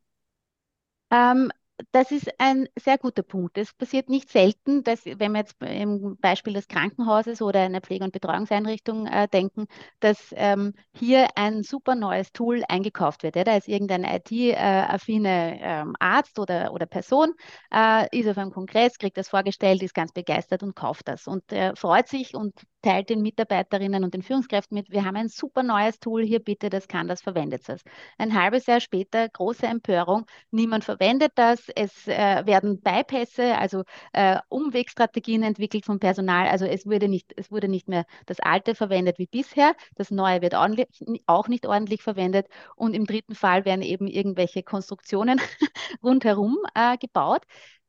Ähm, 1.10 1.50
das 1.92 2.12
ist 2.12 2.28
ein 2.38 2.68
sehr 2.78 2.98
guter 2.98 3.22
Punkt. 3.22 3.58
Es 3.58 3.72
passiert 3.72 4.08
nicht 4.08 4.30
selten, 4.30 4.84
dass, 4.84 5.04
wenn 5.04 5.32
wir 5.32 5.40
jetzt 5.40 5.56
im 5.60 6.16
Beispiel 6.18 6.52
des 6.52 6.68
Krankenhauses 6.68 7.42
oder 7.42 7.60
einer 7.60 7.80
Pflege- 7.80 8.04
und 8.04 8.12
Betreuungseinrichtung 8.12 9.06
äh, 9.06 9.28
denken, 9.28 9.66
dass 10.00 10.32
ähm, 10.36 10.74
hier 10.92 11.28
ein 11.36 11.62
super 11.62 11.94
neues 11.96 12.32
Tool 12.32 12.62
eingekauft 12.68 13.24
wird. 13.24 13.36
Ja? 13.36 13.44
Da 13.44 13.56
ist 13.56 13.68
irgendein 13.68 14.04
IT-affine 14.04 15.58
ähm, 15.60 15.96
Arzt 15.98 16.38
oder, 16.38 16.72
oder 16.72 16.86
Person, 16.86 17.32
äh, 17.72 18.06
ist 18.16 18.28
auf 18.28 18.38
einem 18.38 18.52
Kongress, 18.52 18.98
kriegt 18.98 19.16
das 19.16 19.28
vorgestellt, 19.28 19.82
ist 19.82 19.94
ganz 19.94 20.12
begeistert 20.12 20.62
und 20.62 20.76
kauft 20.76 21.08
das 21.08 21.26
und 21.26 21.52
äh, 21.52 21.74
freut 21.74 22.08
sich 22.08 22.34
und 22.34 22.54
teilt 22.84 23.08
den 23.08 23.22
Mitarbeiterinnen 23.22 24.04
und 24.04 24.12
den 24.12 24.22
Führungskräften 24.22 24.74
mit, 24.74 24.90
wir 24.90 25.04
haben 25.04 25.16
ein 25.16 25.28
super 25.28 25.62
neues 25.62 25.98
Tool, 25.98 26.22
hier 26.22 26.38
bitte, 26.38 26.68
das 26.68 26.86
kann 26.86 27.08
das, 27.08 27.22
verwendet 27.22 27.66
es. 27.68 27.82
Ein 28.18 28.34
halbes 28.34 28.66
Jahr 28.66 28.80
später, 28.80 29.28
große 29.28 29.66
Empörung, 29.66 30.26
niemand 30.50 30.84
verwendet 30.84 31.32
das, 31.34 31.70
es 31.74 32.06
äh, 32.06 32.44
werden 32.44 32.80
Bypässe, 32.82 33.56
also 33.56 33.84
äh, 34.12 34.38
Umwegstrategien 34.50 35.42
entwickelt 35.42 35.86
vom 35.86 35.98
Personal, 35.98 36.48
also 36.48 36.66
es 36.66 36.84
wurde, 36.84 37.08
nicht, 37.08 37.32
es 37.36 37.50
wurde 37.50 37.68
nicht 37.68 37.88
mehr 37.88 38.04
das 38.26 38.38
Alte 38.40 38.74
verwendet 38.74 39.18
wie 39.18 39.26
bisher, 39.26 39.74
das 39.94 40.10
Neue 40.10 40.42
wird 40.42 40.54
auch 40.54 41.48
nicht 41.48 41.66
ordentlich 41.66 42.02
verwendet 42.02 42.46
und 42.76 42.94
im 42.94 43.06
dritten 43.06 43.34
Fall 43.34 43.64
werden 43.64 43.82
eben 43.82 44.06
irgendwelche 44.06 44.62
Konstruktionen 44.62 45.40
rundherum 46.02 46.58
äh, 46.74 46.98
gebaut. 46.98 47.44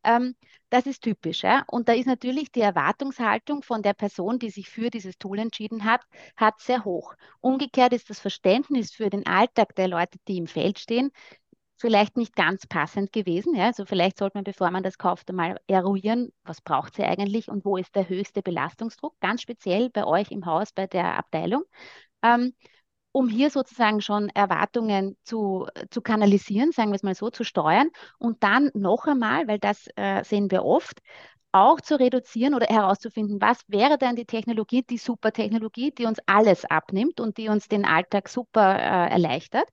Ähm, 0.06 0.36
das 0.70 0.86
ist 0.86 1.02
typisch. 1.04 1.44
Ja? 1.44 1.64
Und 1.68 1.90
da 1.90 1.94
ist 1.94 2.06
natürlich 2.06 2.52
die 2.52 2.62
Erwartungshaltung 2.62 3.64
von 3.64 3.82
der 3.82 3.94
Person, 3.94 4.40
die 4.40 4.50
sich 4.52 4.70
für 4.70 4.90
dieses 4.90 5.18
Tool 5.18 5.40
entschieden 5.40 5.84
hat, 5.84 6.02
hat 6.38 6.60
sehr 6.60 6.86
hoch. 6.86 7.16
Umgekehrt 7.42 7.92
ist 7.94 8.10
das 8.10 8.20
Verständnis 8.20 8.94
für 8.94 9.10
den 9.10 9.26
Alltag 9.26 9.76
der 9.76 9.88
Leute, 9.88 10.20
die 10.28 10.38
im 10.38 10.48
Feld 10.48 10.80
stehen, 10.80 11.12
vielleicht 11.78 12.18
nicht 12.18 12.36
ganz 12.36 12.68
passend 12.68 13.12
gewesen. 13.12 13.56
Ja? 13.56 13.66
Also 13.66 13.86
vielleicht 13.86 14.18
sollte 14.20 14.38
man, 14.38 14.44
bevor 14.44 14.72
man 14.72 14.84
das 14.84 14.98
kauft, 14.98 15.30
einmal 15.30 15.60
eruieren, 15.68 16.32
was 16.44 16.62
braucht 16.62 16.96
sie 16.96 17.04
eigentlich 17.04 17.50
und 17.50 17.66
wo 17.66 17.78
ist 17.78 17.96
der 17.96 18.08
höchste 18.08 18.42
Belastungsdruck, 18.42 19.20
ganz 19.20 19.42
speziell 19.42 19.90
bei 19.90 20.06
euch 20.06 20.32
im 20.32 20.46
Haus, 20.46 20.72
bei 20.72 20.88
der 20.88 21.18
Abteilung. 21.18 21.64
Ähm, 22.24 22.54
um 23.16 23.30
hier 23.30 23.50
sozusagen 23.50 24.02
schon 24.02 24.28
Erwartungen 24.30 25.16
zu, 25.24 25.68
zu 25.90 26.02
kanalisieren, 26.02 26.74
sagen 26.74 26.92
wir 26.92 26.96
es 26.98 27.04
mal 27.04 27.16
so, 27.16 27.30
zu 27.30 27.46
steuern 27.46 27.88
und 28.20 28.44
dann 28.44 28.72
noch 28.74 29.06
einmal, 29.06 29.48
weil 29.48 29.58
das 29.58 29.88
äh, 29.96 30.22
sehen 30.26 30.52
wir 30.52 30.66
oft, 30.66 31.00
auch 31.54 31.80
zu 31.80 31.98
reduzieren 31.98 32.54
oder 32.54 32.66
herauszufinden, 32.68 33.40
was 33.40 33.62
wäre 33.70 33.98
denn 33.98 34.18
die 34.18 34.26
Technologie, 34.26 34.84
die 34.84 34.98
Supertechnologie, 34.98 35.92
die 35.92 36.06
uns 36.06 36.20
alles 36.26 36.66
abnimmt 36.66 37.22
und 37.22 37.38
die 37.38 37.48
uns 37.48 37.70
den 37.70 37.86
Alltag 37.86 38.28
super 38.28 38.76
äh, 38.76 39.10
erleichtert 39.10 39.70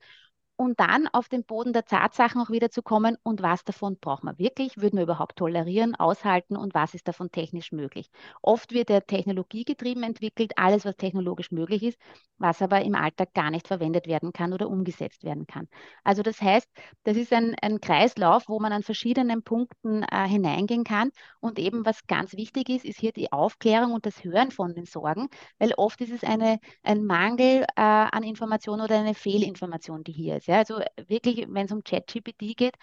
und 0.62 0.78
dann 0.78 1.08
auf 1.08 1.28
den 1.28 1.44
Boden 1.44 1.72
der 1.72 1.84
Tatsachen 1.84 2.40
auch 2.40 2.50
wieder 2.50 2.70
zu 2.70 2.82
kommen 2.82 3.16
und 3.24 3.42
was 3.42 3.64
davon 3.64 3.98
braucht 3.98 4.22
man 4.22 4.38
wirklich, 4.38 4.78
würden 4.78 4.96
wir 4.96 5.02
überhaupt 5.02 5.36
tolerieren, 5.36 5.94
aushalten 5.96 6.56
und 6.56 6.72
was 6.74 6.94
ist 6.94 7.08
davon 7.08 7.30
technisch 7.32 7.72
möglich. 7.72 8.10
Oft 8.42 8.72
wird 8.72 8.88
der 8.88 9.04
technologiegetrieben 9.06 10.04
entwickelt, 10.04 10.52
alles, 10.56 10.84
was 10.84 10.96
technologisch 10.96 11.50
möglich 11.50 11.82
ist, 11.82 11.98
was 12.38 12.62
aber 12.62 12.82
im 12.82 12.94
Alltag 12.94 13.34
gar 13.34 13.50
nicht 13.50 13.66
verwendet 13.68 14.06
werden 14.06 14.32
kann 14.32 14.52
oder 14.52 14.68
umgesetzt 14.68 15.24
werden 15.24 15.46
kann. 15.46 15.68
Also 16.04 16.22
das 16.22 16.40
heißt, 16.40 16.68
das 17.04 17.16
ist 17.16 17.32
ein, 17.32 17.54
ein 17.60 17.80
Kreislauf, 17.80 18.48
wo 18.48 18.60
man 18.60 18.72
an 18.72 18.82
verschiedenen 18.82 19.42
Punkten 19.42 20.02
äh, 20.04 20.28
hineingehen 20.28 20.84
kann 20.84 21.10
und 21.40 21.58
eben 21.58 21.84
was 21.84 22.06
ganz 22.06 22.34
wichtig 22.36 22.68
ist, 22.68 22.84
ist 22.84 22.98
hier 23.00 23.12
die 23.12 23.32
Aufklärung 23.32 23.92
und 23.92 24.06
das 24.06 24.22
Hören 24.24 24.50
von 24.50 24.74
den 24.74 24.84
Sorgen, 24.86 25.28
weil 25.58 25.72
oft 25.76 26.00
ist 26.00 26.12
es 26.12 26.22
eine, 26.24 26.58
ein 26.82 27.04
Mangel 27.04 27.62
äh, 27.76 27.80
an 27.82 28.22
Information 28.22 28.80
oder 28.80 28.98
eine 28.98 29.14
Fehlinformation, 29.14 30.04
die 30.04 30.12
hier 30.12 30.36
ist. 30.36 30.46
Ja, 30.46 30.51
also 30.58 30.80
wirklich, 31.08 31.46
wenn 31.48 31.66
es 31.66 31.72
um 31.72 31.82
ChatGPT 31.84 32.56
geht, 32.56 32.76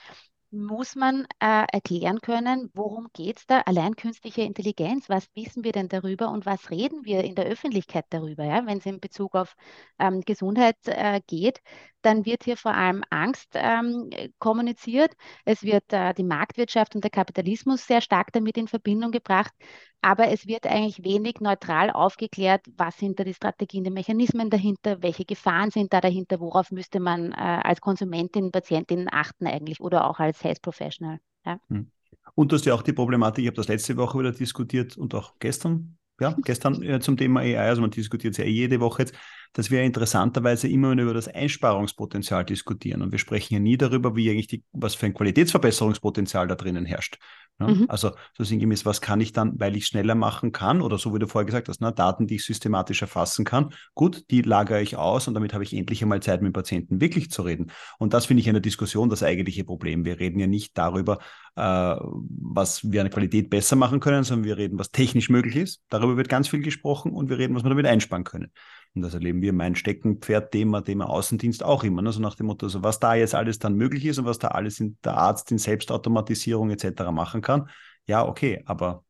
muss 0.51 0.95
man 0.95 1.25
äh, 1.39 1.65
erklären 1.71 2.21
können, 2.21 2.71
worum 2.73 3.09
geht 3.13 3.37
es 3.37 3.45
da? 3.45 3.61
Allein 3.61 3.95
künstliche 3.95 4.41
Intelligenz, 4.41 5.07
was 5.07 5.27
wissen 5.35 5.63
wir 5.63 5.71
denn 5.71 5.89
darüber 5.89 6.31
und 6.31 6.45
was 6.45 6.71
reden 6.71 7.05
wir 7.05 7.23
in 7.23 7.35
der 7.35 7.45
Öffentlichkeit 7.45 8.05
darüber? 8.09 8.43
Ja? 8.45 8.65
Wenn 8.65 8.79
es 8.79 8.85
in 8.85 8.99
Bezug 8.99 9.35
auf 9.35 9.55
ähm, 9.99 10.21
Gesundheit 10.21 10.77
äh, 10.85 11.21
geht, 11.27 11.61
dann 12.01 12.25
wird 12.25 12.45
hier 12.45 12.57
vor 12.57 12.73
allem 12.73 13.03
Angst 13.11 13.49
ähm, 13.53 14.09
kommuniziert. 14.39 15.13
Es 15.45 15.61
wird 15.63 15.93
äh, 15.93 16.13
die 16.15 16.23
Marktwirtschaft 16.23 16.95
und 16.95 17.03
der 17.03 17.11
Kapitalismus 17.11 17.85
sehr 17.85 18.01
stark 18.01 18.31
damit 18.33 18.57
in 18.57 18.67
Verbindung 18.67 19.11
gebracht. 19.11 19.53
Aber 20.01 20.29
es 20.29 20.47
wird 20.47 20.65
eigentlich 20.65 21.03
wenig 21.03 21.41
neutral 21.41 21.91
aufgeklärt, 21.91 22.61
was 22.77 22.97
sind 22.97 23.19
da 23.19 23.25
die 23.25 23.33
Strategien, 23.33 23.83
die 23.83 23.89
Mechanismen 23.89 24.49
dahinter, 24.49 25.01
welche 25.01 25.25
Gefahren 25.25 25.71
sind 25.71 25.91
da 25.91 25.99
dahinter, 25.99 26.39
worauf 26.39 26.71
müsste 26.71 27.01
man 27.01 27.33
äh, 27.33 27.35
als 27.35 27.81
Konsumentin, 27.81 28.51
Patientin 28.51 29.07
achten 29.11 29.45
eigentlich 29.45 29.81
oder 29.81 30.09
auch 30.09 30.19
als 30.19 30.41
Health 30.43 30.61
Professional. 30.61 31.19
Ja. 31.45 31.59
Hm. 31.67 31.91
Und 32.35 32.51
du 32.51 32.55
hast 32.55 32.65
ja 32.65 32.73
auch 32.73 32.81
die 32.81 32.93
Problematik, 32.93 33.43
ich 33.43 33.47
habe 33.47 33.57
das 33.57 33.67
letzte 33.67 33.97
Woche 33.97 34.19
wieder 34.19 34.31
diskutiert 34.31 34.97
und 34.97 35.13
auch 35.15 35.33
gestern, 35.39 35.97
ja, 36.21 36.33
gestern 36.45 36.81
äh, 36.81 37.01
zum 37.01 37.17
Thema 37.17 37.41
AI, 37.41 37.57
also 37.57 37.81
man 37.81 37.91
diskutiert 37.91 38.33
es 38.33 38.37
ja 38.37 38.45
jede 38.45 38.79
Woche 38.79 39.03
jetzt, 39.03 39.15
dass 39.51 39.69
wir 39.69 39.81
interessanterweise 39.81 40.69
immer 40.69 40.93
über 40.93 41.13
das 41.13 41.27
Einsparungspotenzial 41.27 42.45
diskutieren. 42.45 43.01
Und 43.01 43.11
wir 43.11 43.19
sprechen 43.19 43.55
ja 43.55 43.59
nie 43.59 43.77
darüber, 43.77 44.15
wie 44.15 44.29
eigentlich 44.29 44.47
die, 44.47 44.63
was 44.71 44.95
für 44.95 45.07
ein 45.07 45.13
Qualitätsverbesserungspotenzial 45.13 46.47
da 46.47 46.55
drinnen 46.55 46.85
herrscht. 46.85 47.17
Ja? 47.59 47.67
Mhm. 47.67 47.85
Also 47.87 48.11
so 48.37 48.43
sinngemäß, 48.43 48.85
was 48.85 49.01
kann 49.01 49.21
ich 49.21 49.33
dann, 49.33 49.59
weil 49.59 49.75
ich 49.75 49.85
schneller 49.85 50.15
machen 50.15 50.51
kann 50.51 50.81
oder 50.81 50.97
so 50.97 51.13
wie 51.13 51.19
du 51.19 51.27
vorher 51.27 51.45
gesagt 51.45 51.69
hast, 51.69 51.81
ne, 51.81 51.91
Daten, 51.91 52.27
die 52.27 52.35
ich 52.35 52.45
systematisch 52.45 53.01
erfassen 53.01 53.45
kann, 53.45 53.73
gut, 53.93 54.25
die 54.31 54.41
lagere 54.41 54.81
ich 54.81 54.95
aus 54.95 55.27
und 55.27 55.33
damit 55.33 55.53
habe 55.53 55.63
ich 55.63 55.75
endlich 55.75 56.01
einmal 56.01 56.21
Zeit, 56.21 56.41
mit 56.41 56.51
dem 56.51 56.53
Patienten 56.53 57.01
wirklich 57.01 57.29
zu 57.31 57.41
reden. 57.41 57.71
Und 57.97 58.13
das 58.13 58.25
finde 58.25 58.41
ich 58.41 58.47
in 58.47 58.53
der 58.53 58.61
Diskussion 58.61 59.09
das 59.09 59.23
eigentliche 59.23 59.63
Problem. 59.63 60.05
Wir 60.05 60.19
reden 60.19 60.39
ja 60.39 60.47
nicht 60.47 60.77
darüber, 60.77 61.19
äh, 61.55 61.95
was 61.99 62.89
wir 62.89 63.01
an 63.01 63.09
Qualität 63.09 63.49
besser 63.49 63.75
machen 63.75 63.99
können, 63.99 64.23
sondern 64.23 64.45
wir 64.45 64.57
reden, 64.57 64.79
was 64.79 64.91
technisch 64.91 65.29
möglich 65.29 65.55
ist. 65.55 65.81
Darüber 65.89 66.17
wird 66.17 66.29
ganz 66.29 66.47
viel 66.47 66.61
gesprochen 66.61 67.11
und 67.11 67.29
wir 67.29 67.37
reden, 67.37 67.55
was 67.55 67.63
wir 67.63 67.69
damit 67.69 67.85
einsparen 67.85 68.23
können. 68.23 68.51
Und 68.99 69.03
das 69.03 69.13
erleben 69.13 69.41
wir 69.41 69.53
mein 69.53 69.75
Steckenpferd-Thema, 69.75 70.81
Thema 70.81 71.09
Außendienst 71.09 71.63
auch 71.63 71.85
immer. 71.85 72.01
Ne? 72.01 72.11
So 72.11 72.19
nach 72.19 72.35
dem 72.35 72.47
Motto, 72.47 72.65
also 72.65 72.83
was 72.83 72.99
da 72.99 73.15
jetzt 73.15 73.33
alles 73.33 73.59
dann 73.59 73.75
möglich 73.75 74.05
ist 74.05 74.17
und 74.17 74.25
was 74.25 74.39
da 74.39 74.49
alles 74.49 74.79
in 74.81 74.97
der 75.05 75.15
Arzt 75.15 75.51
in 75.51 75.57
Selbstautomatisierung 75.57 76.69
etc. 76.69 77.11
machen 77.11 77.41
kann. 77.41 77.69
Ja, 78.07 78.27
okay, 78.27 78.61
aber 78.65 79.05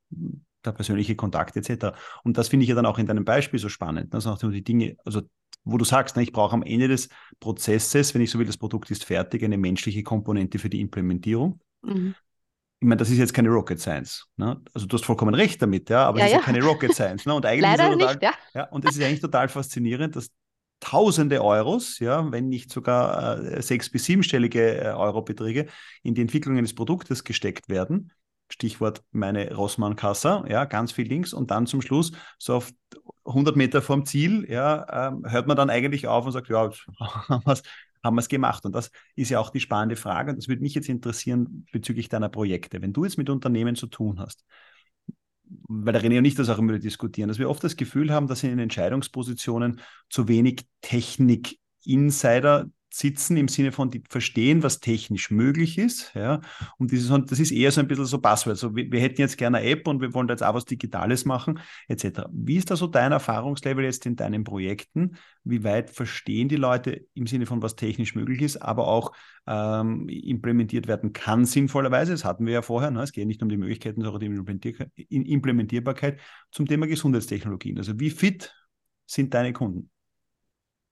der 0.64 0.74
persönliche 0.74 1.16
Kontakt 1.16 1.58
etc. 1.58 1.98
Und 2.24 2.38
das 2.38 2.50
finde 2.50 2.64
ich 2.64 2.70
ja 2.70 2.76
dann 2.76 2.86
auch 2.86 3.00
in 3.00 3.08
deinem 3.08 3.26
Beispiel 3.26 3.60
so 3.60 3.70
spannend. 3.70 4.14
Ne? 4.14 4.22
So 4.22 4.30
nach 4.30 4.38
dem 4.38 4.52
die 4.52 4.64
Dinge, 4.64 4.96
also 5.06 5.22
wo 5.64 5.78
du 5.78 5.86
sagst, 5.86 6.16
ne, 6.16 6.24
ich 6.24 6.32
brauche 6.32 6.54
am 6.54 6.64
Ende 6.64 6.88
des 6.88 7.10
Prozesses, 7.40 8.14
wenn 8.14 8.22
ich 8.22 8.30
so 8.30 8.38
will, 8.38 8.46
das 8.46 8.58
Produkt 8.58 8.92
ist 8.92 9.06
fertig, 9.06 9.44
eine 9.44 9.58
menschliche 9.58 10.04
Komponente 10.04 10.60
für 10.60 10.70
die 10.70 10.82
Implementierung. 10.82 11.60
Mhm 11.82 12.14
ich 12.82 12.88
meine, 12.88 12.98
das 12.98 13.10
ist 13.10 13.18
jetzt 13.18 13.34
keine 13.34 13.50
Rocket 13.50 13.80
Science. 13.80 14.28
Ne? 14.38 14.62
Also 14.74 14.88
du 14.88 14.96
hast 14.96 15.06
vollkommen 15.06 15.34
recht 15.34 15.62
damit, 15.62 15.90
ja, 15.90 16.06
aber 16.06 16.20
ja, 16.20 16.26
es 16.26 16.32
ist 16.32 16.34
ja. 16.34 16.40
ja 16.40 16.46
keine 16.46 16.64
Rocket 16.64 16.94
Science. 16.94 17.26
Ne? 17.26 17.34
Und 17.34 17.46
eigentlich 17.46 17.62
Leider 17.62 17.92
total, 17.92 18.14
nicht, 18.14 18.24
ja. 18.24 18.34
ja. 18.54 18.64
Und 18.70 18.86
es 18.86 18.96
ist 18.96 19.04
eigentlich 19.04 19.20
total 19.20 19.50
faszinierend, 19.50 20.16
dass 20.16 20.32
Tausende 20.82 21.44
Euros, 21.44 22.00
ja, 22.00 22.32
wenn 22.32 22.48
nicht 22.48 22.72
sogar 22.72 23.38
äh, 23.38 23.62
sechs- 23.62 23.90
bis 23.90 24.06
siebenstellige 24.06 24.78
äh, 24.78 24.88
Eurobeträge 24.92 25.68
in 26.04 26.16
die 26.16 26.22
Entwicklung 26.22 26.58
eines 26.58 26.74
Produktes 26.74 27.26
gesteckt 27.26 27.68
werden. 27.68 28.14
Stichwort 28.50 29.04
meine 29.12 29.54
Rossmann-Kassa, 29.54 30.46
ja, 30.48 30.64
ganz 30.64 30.94
viel 30.94 31.08
links 31.08 31.34
und 31.34 31.52
dann 31.52 31.68
zum 31.68 31.82
Schluss, 31.82 32.14
so 32.38 32.56
auf 32.56 32.72
100 33.26 33.58
Meter 33.58 33.82
vom 33.82 34.06
Ziel, 34.06 34.50
ja, 34.50 35.10
ähm, 35.10 35.30
hört 35.30 35.48
man 35.48 35.58
dann 35.58 35.70
eigentlich 35.70 36.08
auf 36.08 36.26
und 36.26 36.32
sagt, 36.32 36.48
ja, 36.48 36.72
haben 38.04 38.16
wir 38.16 38.22
es 38.22 38.28
gemacht. 38.28 38.66
Und 38.66 38.74
das 38.74 38.92
ist 39.16 39.30
ja 39.30 39.40
auch 39.40 39.50
die 39.50 39.60
spannende 39.60 39.96
Frage. 39.96 40.32
Und 40.32 40.38
das 40.38 40.48
würde 40.48 40.62
mich 40.62 40.76
jetzt 40.76 40.90
interessieren 40.90 41.66
bezüglich 41.72 42.10
deiner 42.10 42.30
Projekte. 42.30 42.82
Wenn 42.82 42.94
du 42.94 43.04
jetzt 43.04 43.18
mit 43.18 43.30
Unternehmen 43.30 43.76
zu 43.76 43.88
tun 43.88 44.20
hast, 44.20 44.46
weil 45.68 45.94
der 45.94 46.04
René 46.04 46.20
und 46.20 46.26
ich 46.26 46.36
das 46.36 46.50
auch 46.50 46.60
immer 46.60 46.78
diskutieren, 46.78 47.28
dass 47.28 47.40
wir 47.40 47.50
oft 47.50 47.64
das 47.64 47.76
Gefühl 47.76 48.12
haben, 48.12 48.28
dass 48.28 48.44
in 48.44 48.50
den 48.50 48.60
Entscheidungspositionen 48.60 49.82
zu 50.10 50.28
wenig 50.28 50.66
Technik-Insider 50.82 52.70
sitzen 52.92 53.38
im 53.38 53.48
Sinne 53.48 53.72
von, 53.72 53.92
die 53.92 54.04
verstehen, 54.10 54.64
was 54.64 54.80
technisch 54.80 55.30
möglich 55.30 55.78
ist. 55.78 56.12
Ja? 56.16 56.42
Und 56.78 56.92
dieses, 56.92 57.10
das 57.28 57.40
ist 57.40 57.52
eher 57.52 57.72
so 57.72 57.82
ein 57.82 57.88
bisschen 57.88 58.06
so 58.06 58.20
Passwort. 58.20 58.58
So, 58.58 58.76
wir, 58.76 58.92
wir, 58.92 59.00
hätten 59.00 59.22
jetzt 59.22 59.38
gerne 59.38 59.60
eine 59.60 59.68
App 59.68 59.88
und 59.88 60.02
wir 60.02 60.14
wollen 60.14 60.28
da 60.28 60.34
jetzt 60.34 60.44
auch 60.44 60.56
was 60.56 60.66
Digitales 60.66 61.26
machen, 61.26 61.60
etc. 61.88 62.22
Wie 62.32 62.56
ist 62.56 62.72
da 62.72 62.76
so 62.76 62.88
dein 62.88 63.12
Erfahrungslevel 63.12 63.84
jetzt 63.84 64.06
in 64.06 64.16
deinen 64.16 64.44
Projekten? 64.44 65.18
Wie 65.44 65.64
weit 65.64 65.92
verstehen 65.92 66.50
die 66.50 66.56
Leute 66.56 67.06
im 67.14 67.28
Sinne 67.28 67.46
von, 67.46 67.62
was 67.62 67.76
technisch 67.76 68.16
möglich 68.16 68.42
ist, 68.42 68.58
aber 68.58 68.88
auch 68.88 69.12
ähm, 69.46 70.10
implementiert 70.10 70.88
werden 70.88 71.14
kann, 71.14 71.46
sinnvollerweise? 71.46 72.12
Das 72.12 72.26
hatten 72.26 72.46
wir 72.46 72.54
ja 72.54 72.62
vorher. 72.64 72.90
Ne? 72.90 73.04
Es 73.04 73.12
geht 73.12 73.28
nicht 73.28 73.44
um 73.44 73.50
die 73.50 73.58
Möglichkeiten, 73.58 74.02
sondern 74.02 74.20
die 74.20 75.32
Implementierbarkeit 75.32 76.20
zum 76.52 76.66
Thema 76.66 76.88
Gesundheitstechnologien. 76.88 77.78
Also 77.78 78.00
wie 78.00 78.10
fit 78.10 78.54
sind 79.06 79.34
deine 79.34 79.54
Kunden? 79.54 79.92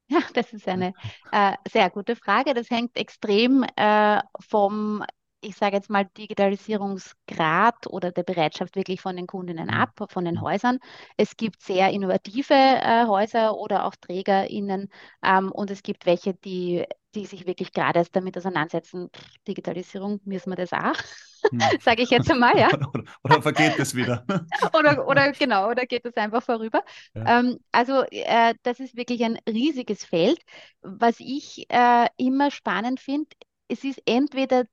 Ja, 0.10 0.20
das 0.34 0.54
ist 0.54 0.68
eine 0.68 0.94
äh, 1.32 1.54
sehr 1.70 1.90
gute 1.90 2.16
Frage. 2.16 2.54
Das 2.54 2.70
hängt 2.70 2.96
extrem 2.98 3.66
äh, 3.76 4.22
vom, 4.40 5.04
ich 5.42 5.56
sage 5.56 5.76
jetzt 5.76 5.90
mal, 5.90 6.06
Digitalisierungsgrad 6.18 7.88
oder 7.88 8.12
der 8.12 8.24
Bereitschaft 8.24 8.76
wirklich 8.76 9.02
von 9.02 9.16
den 9.16 9.28
Kundinnen 9.28 9.68
mhm. 9.68 9.74
ab, 9.74 9.92
von 10.10 10.26
den 10.26 10.42
Häusern. 10.42 10.80
Es 11.16 11.38
gibt 11.38 11.62
sehr 11.62 11.90
innovative 11.90 12.54
äh, 12.54 13.06
Häuser 13.06 13.58
oder 13.58 13.86
auch 13.86 13.96
TrägerInnen 13.96 14.90
ähm, 15.24 15.52
und 15.52 15.72
es 15.72 15.84
gibt 15.84 16.06
welche, 16.06 16.34
die 16.34 16.86
die 17.16 17.26
sich 17.26 17.48
wirklich 17.48 17.72
gerade 17.72 18.00
erst 18.00 18.16
damit 18.16 18.38
auseinandersetzen, 18.38 19.10
Digitalisierung, 19.48 20.20
müssen 20.26 20.52
wir 20.52 20.56
das 20.56 20.72
auch, 20.72 20.96
hm. 21.52 21.60
sage 21.80 22.04
ich 22.04 22.10
jetzt 22.12 22.30
einmal, 22.30 22.58
ja. 22.58 22.68
Oder, 22.68 23.04
oder 23.24 23.42
vergeht 23.42 23.80
es 23.80 23.96
wieder. 23.96 24.24
oder, 24.74 25.08
oder 25.08 25.32
genau, 25.32 25.70
oder 25.70 25.86
geht 25.86 26.06
es 26.06 26.16
einfach 26.16 26.44
vorüber. 26.44 26.84
Ja. 27.16 27.40
Ähm, 27.40 27.58
also 27.72 28.04
äh, 28.12 28.54
das 28.64 28.80
ist 28.80 28.96
wirklich 28.96 29.24
ein 29.24 29.40
riesiges 29.50 30.06
Feld. 30.06 30.40
Was 30.82 31.16
ich 31.20 31.66
äh, 31.70 32.08
immer 32.18 32.52
spannend 32.52 33.00
finde, 33.00 33.30
es 33.68 33.84
ist 33.84 34.02
entweder 34.06 34.66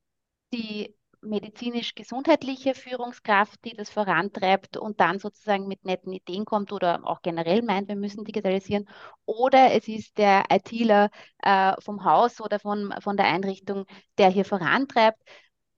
die 0.55 0.95
medizinisch-gesundheitliche 1.21 2.75
Führungskraft, 2.75 3.65
die 3.65 3.75
das 3.75 3.91
vorantreibt 3.91 4.77
und 4.77 5.01
dann 5.01 5.19
sozusagen 5.19 5.67
mit 5.67 5.85
netten 5.85 6.13
Ideen 6.13 6.45
kommt 6.45 6.73
oder 6.73 7.01
auch 7.05 7.23
generell 7.23 7.63
meint, 7.63 7.89
wir 7.89 7.97
müssen 7.97 8.25
digitalisieren. 8.25 8.89
Oder 9.25 9.73
es 9.73 9.89
ist 9.89 10.19
der 10.19 10.45
ITler 10.51 11.11
äh, 11.43 11.73
vom 11.81 12.05
Haus 12.05 12.41
oder 12.41 12.59
von, 12.61 12.95
von 13.01 13.17
der 13.17 13.27
Einrichtung, 13.27 13.87
der 14.19 14.29
hier 14.29 14.45
vorantreibt. 14.45 15.19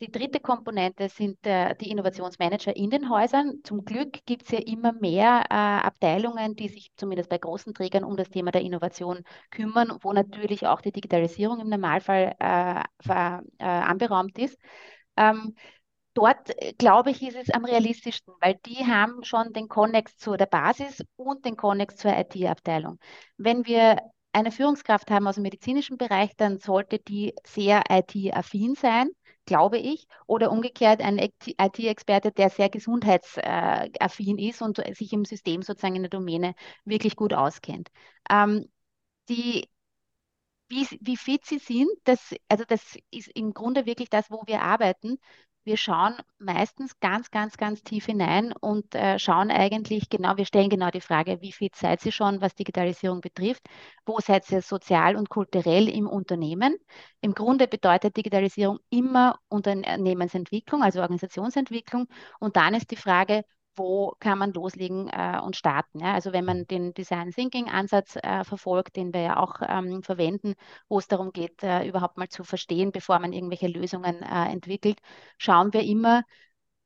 Die 0.00 0.10
dritte 0.10 0.40
Komponente 0.40 1.08
sind 1.08 1.38
äh, 1.46 1.74
die 1.76 1.90
Innovationsmanager 1.90 2.76
in 2.76 2.90
den 2.90 3.08
Häusern. 3.08 3.60
Zum 3.64 3.82
Glück 3.82 4.24
gibt 4.26 4.42
es 4.42 4.50
ja 4.50 4.58
immer 4.58 4.92
mehr 4.92 5.44
äh, 5.48 5.54
Abteilungen, 5.54 6.54
die 6.54 6.68
sich 6.68 6.90
zumindest 6.96 7.30
bei 7.30 7.38
großen 7.38 7.72
Trägern 7.72 8.04
um 8.04 8.14
das 8.14 8.28
Thema 8.28 8.50
der 8.50 8.60
Innovation 8.60 9.24
kümmern, 9.50 9.96
wo 10.02 10.12
natürlich 10.12 10.66
auch 10.66 10.82
die 10.82 10.92
Digitalisierung 10.92 11.60
im 11.60 11.70
Normalfall 11.70 12.34
äh, 12.38 12.82
äh 13.08 13.40
anberaumt 13.64 14.38
ist. 14.38 14.58
Ähm, 15.16 15.54
dort, 16.12 16.50
äh, 16.62 16.74
glaube 16.74 17.10
ich, 17.10 17.22
ist 17.22 17.36
es 17.36 17.50
am 17.50 17.64
realistischsten, 17.64 18.34
weil 18.40 18.56
die 18.66 18.84
haben 18.86 19.24
schon 19.24 19.54
den 19.54 19.66
Konnex 19.68 20.18
zu 20.18 20.36
der 20.36 20.46
Basis 20.46 21.02
und 21.16 21.46
den 21.46 21.56
Konnex 21.56 21.96
zur 21.96 22.14
IT-Abteilung. 22.14 22.98
Wenn 23.38 23.64
wir 23.64 23.98
eine 24.32 24.52
Führungskraft 24.52 25.10
haben 25.10 25.26
aus 25.26 25.36
dem 25.36 25.44
medizinischen 25.44 25.96
Bereich, 25.96 26.36
dann 26.36 26.58
sollte 26.58 26.98
die 26.98 27.34
sehr 27.46 27.84
IT-affin 27.88 28.74
sein, 28.74 29.08
glaube 29.46 29.78
ich, 29.78 30.06
oder 30.26 30.50
umgekehrt 30.52 31.00
ein 31.02 31.18
IT-Experte, 31.18 32.32
der 32.32 32.50
sehr 32.50 32.68
gesundheitsaffin 32.68 34.38
ist 34.38 34.62
und 34.62 34.78
sich 34.96 35.12
im 35.12 35.24
System 35.24 35.62
sozusagen 35.62 35.96
in 35.96 36.02
der 36.02 36.10
Domäne 36.10 36.54
wirklich 36.84 37.16
gut 37.16 37.32
auskennt. 37.34 37.90
Ähm, 38.30 38.66
die 39.28 39.68
wie, 40.68 40.86
wie 41.00 41.16
fit 41.16 41.44
sie 41.44 41.58
sind, 41.58 41.88
das, 42.04 42.34
also 42.48 42.64
das 42.66 42.96
ist 43.10 43.28
im 43.34 43.54
Grunde 43.54 43.86
wirklich 43.86 44.10
das, 44.10 44.30
wo 44.30 44.42
wir 44.46 44.62
arbeiten. 44.62 45.18
Wir 45.66 45.76
schauen 45.76 46.14
meistens 46.38 47.00
ganz, 47.00 47.32
ganz, 47.32 47.56
ganz 47.56 47.82
tief 47.82 48.06
hinein 48.06 48.52
und 48.52 48.94
äh, 48.94 49.18
schauen 49.18 49.50
eigentlich 49.50 50.08
genau, 50.08 50.36
wir 50.36 50.44
stellen 50.46 50.70
genau 50.70 50.90
die 50.92 51.00
Frage, 51.00 51.40
wie 51.40 51.50
fit 51.50 51.74
seid 51.74 52.06
ihr 52.06 52.12
schon, 52.12 52.40
was 52.40 52.54
Digitalisierung 52.54 53.20
betrifft? 53.20 53.64
Wo 54.04 54.20
seid 54.20 54.48
ihr 54.52 54.62
sozial 54.62 55.16
und 55.16 55.28
kulturell 55.28 55.88
im 55.88 56.06
Unternehmen? 56.06 56.76
Im 57.20 57.34
Grunde 57.34 57.66
bedeutet 57.66 58.16
Digitalisierung 58.16 58.78
immer 58.90 59.40
Unternehmensentwicklung, 59.48 60.84
also 60.84 61.00
Organisationsentwicklung. 61.00 62.06
Und 62.38 62.54
dann 62.56 62.74
ist 62.74 62.92
die 62.92 62.96
Frage, 62.96 63.42
wo 63.76 64.14
kann 64.20 64.38
man 64.38 64.52
loslegen 64.52 65.08
äh, 65.08 65.40
und 65.42 65.56
starten. 65.56 66.00
Ja? 66.00 66.14
Also 66.14 66.32
wenn 66.32 66.44
man 66.44 66.66
den 66.66 66.94
Design 66.94 67.30
Thinking 67.30 67.68
Ansatz 67.68 68.16
äh, 68.16 68.44
verfolgt, 68.44 68.96
den 68.96 69.12
wir 69.12 69.20
ja 69.20 69.36
auch 69.36 69.56
ähm, 69.66 70.02
verwenden, 70.02 70.54
wo 70.88 70.98
es 70.98 71.08
darum 71.08 71.32
geht, 71.32 71.62
äh, 71.62 71.86
überhaupt 71.86 72.16
mal 72.16 72.28
zu 72.28 72.44
verstehen, 72.44 72.92
bevor 72.92 73.18
man 73.18 73.32
irgendwelche 73.32 73.68
Lösungen 73.68 74.22
äh, 74.22 74.50
entwickelt, 74.50 74.98
schauen 75.38 75.72
wir 75.72 75.82
immer, 75.82 76.22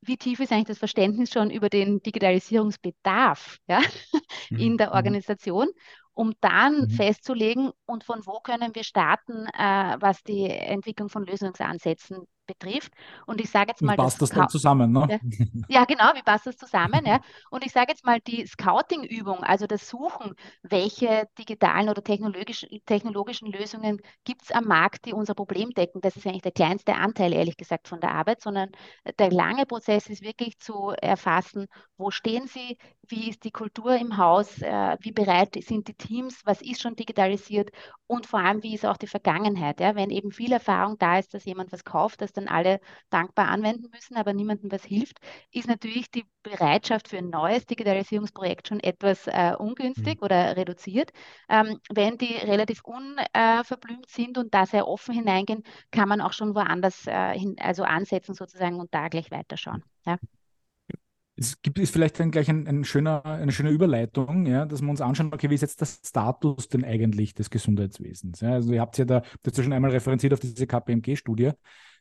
wie 0.01 0.17
tief 0.17 0.39
ist 0.39 0.51
eigentlich 0.51 0.67
das 0.67 0.79
Verständnis 0.79 1.31
schon 1.31 1.51
über 1.51 1.69
den 1.69 2.01
Digitalisierungsbedarf 2.01 3.59
ja, 3.67 3.79
mhm. 4.49 4.59
in 4.59 4.77
der 4.77 4.87
mhm. 4.87 4.93
Organisation 4.93 5.67
um 6.13 6.33
dann 6.41 6.81
mhm. 6.81 6.89
festzulegen, 6.89 7.71
und 7.85 8.03
von 8.03 8.25
wo 8.25 8.39
können 8.39 8.75
wir 8.75 8.83
starten, 8.83 9.47
äh, 9.57 9.97
was 9.99 10.23
die 10.23 10.49
Entwicklung 10.49 11.09
von 11.09 11.25
Lösungsansätzen 11.25 12.27
betrifft. 12.53 12.93
Und 13.25 13.41
ich 13.41 13.49
sage 13.49 13.69
jetzt 13.69 13.81
mal. 13.81 13.93
Wie 13.93 13.97
passt 13.97 14.21
das, 14.21 14.29
das 14.29 14.37
dann 14.37 14.49
zusammen, 14.49 14.91
ne? 14.91 15.19
Ja, 15.67 15.85
genau, 15.85 16.11
wie 16.15 16.21
passt 16.23 16.47
das 16.47 16.57
zusammen? 16.57 17.05
ja? 17.05 17.19
Und 17.49 17.65
ich 17.65 17.71
sage 17.71 17.91
jetzt 17.91 18.05
mal, 18.05 18.19
die 18.19 18.45
Scouting-Übung, 18.45 19.43
also 19.43 19.67
das 19.67 19.87
Suchen, 19.87 20.33
welche 20.63 21.27
digitalen 21.37 21.89
oder 21.89 22.03
technologisch, 22.03 22.65
technologischen 22.85 23.51
Lösungen 23.51 24.01
gibt 24.23 24.43
es 24.43 24.51
am 24.51 24.65
Markt, 24.65 25.05
die 25.05 25.13
unser 25.13 25.33
Problem 25.33 25.71
decken, 25.71 26.01
das 26.01 26.15
ist 26.15 26.27
eigentlich 26.27 26.41
der 26.41 26.51
kleinste 26.51 26.95
Anteil, 26.95 27.33
ehrlich 27.33 27.57
gesagt, 27.57 27.87
von 27.87 27.99
der 27.99 28.11
Arbeit, 28.11 28.41
sondern 28.41 28.71
der 29.19 29.31
lange 29.31 29.65
Prozess 29.65 30.07
ist 30.07 30.21
wirklich 30.21 30.57
zu 30.59 30.93
erfassen, 31.01 31.67
wo 31.97 32.11
stehen 32.11 32.47
sie, 32.47 32.77
wie 33.07 33.29
ist 33.29 33.43
die 33.43 33.51
Kultur 33.51 33.95
im 33.95 34.17
Haus, 34.17 34.61
äh, 34.61 34.97
wie 35.01 35.11
bereit 35.11 35.55
sind 35.61 35.87
die 35.87 35.93
Teams, 35.93 36.41
was 36.45 36.61
ist 36.61 36.81
schon 36.81 36.95
digitalisiert 36.95 37.71
und 38.07 38.25
vor 38.25 38.39
allem, 38.39 38.63
wie 38.63 38.73
ist 38.75 38.85
auch 38.85 38.97
die 38.97 39.07
Vergangenheit. 39.07 39.79
Ja? 39.79 39.95
Wenn 39.95 40.09
eben 40.09 40.31
viel 40.31 40.51
Erfahrung 40.51 40.97
da 40.97 41.19
ist, 41.19 41.33
dass 41.33 41.45
jemand 41.45 41.71
was 41.71 41.83
kauft, 41.83 42.21
das 42.21 42.33
dann 42.33 42.40
alle 42.47 42.79
dankbar 43.09 43.49
anwenden 43.49 43.89
müssen, 43.91 44.15
aber 44.17 44.33
niemandem 44.33 44.71
was 44.71 44.83
hilft, 44.83 45.19
ist 45.51 45.67
natürlich 45.67 46.09
die 46.11 46.25
Bereitschaft 46.43 47.07
für 47.07 47.17
ein 47.17 47.29
neues 47.29 47.65
Digitalisierungsprojekt 47.65 48.67
schon 48.67 48.79
etwas 48.79 49.27
äh, 49.27 49.53
ungünstig 49.57 50.19
mhm. 50.19 50.25
oder 50.25 50.57
reduziert. 50.57 51.11
Ähm, 51.49 51.79
wenn 51.89 52.17
die 52.17 52.33
relativ 52.33 52.81
unverblümt 52.83 54.05
äh, 54.05 54.09
sind 54.09 54.37
und 54.37 54.53
da 54.53 54.65
sehr 54.65 54.87
offen 54.87 55.13
hineingehen, 55.13 55.63
kann 55.91 56.09
man 56.09 56.21
auch 56.21 56.33
schon 56.33 56.55
woanders 56.55 57.07
äh, 57.07 57.37
hin, 57.37 57.55
also 57.59 57.83
ansetzen 57.83 58.33
sozusagen 58.33 58.79
und 58.79 58.93
da 58.93 59.07
gleich 59.07 59.31
weiterschauen. 59.31 59.83
Ja 60.05 60.17
es 61.41 61.61
gibt 61.61 61.79
ist 61.79 61.91
vielleicht 61.91 62.19
dann 62.19 62.31
gleich 62.31 62.49
ein, 62.49 62.67
ein, 62.67 62.83
schöner, 62.83 63.25
eine 63.25 63.51
schöne 63.51 63.71
Überleitung, 63.71 64.45
ja, 64.45 64.65
dass 64.65 64.81
wir 64.81 64.89
uns 64.89 65.01
anschauen, 65.01 65.33
okay, 65.33 65.49
wie 65.49 65.55
ist 65.55 65.61
jetzt 65.61 65.81
der 65.81 65.87
Status 65.87 66.69
denn 66.69 66.85
eigentlich 66.85 67.33
des 67.33 67.49
Gesundheitswesens? 67.49 68.41
Ja? 68.41 68.53
Also 68.53 68.73
ihr 68.73 68.81
habt 68.81 68.97
ja 68.97 69.05
da, 69.05 69.21
ja 69.45 69.63
schon 69.63 69.73
einmal 69.73 69.91
referenziert 69.91 70.33
auf 70.33 70.39
diese 70.39 70.67
KPMG-Studie, 70.67 71.51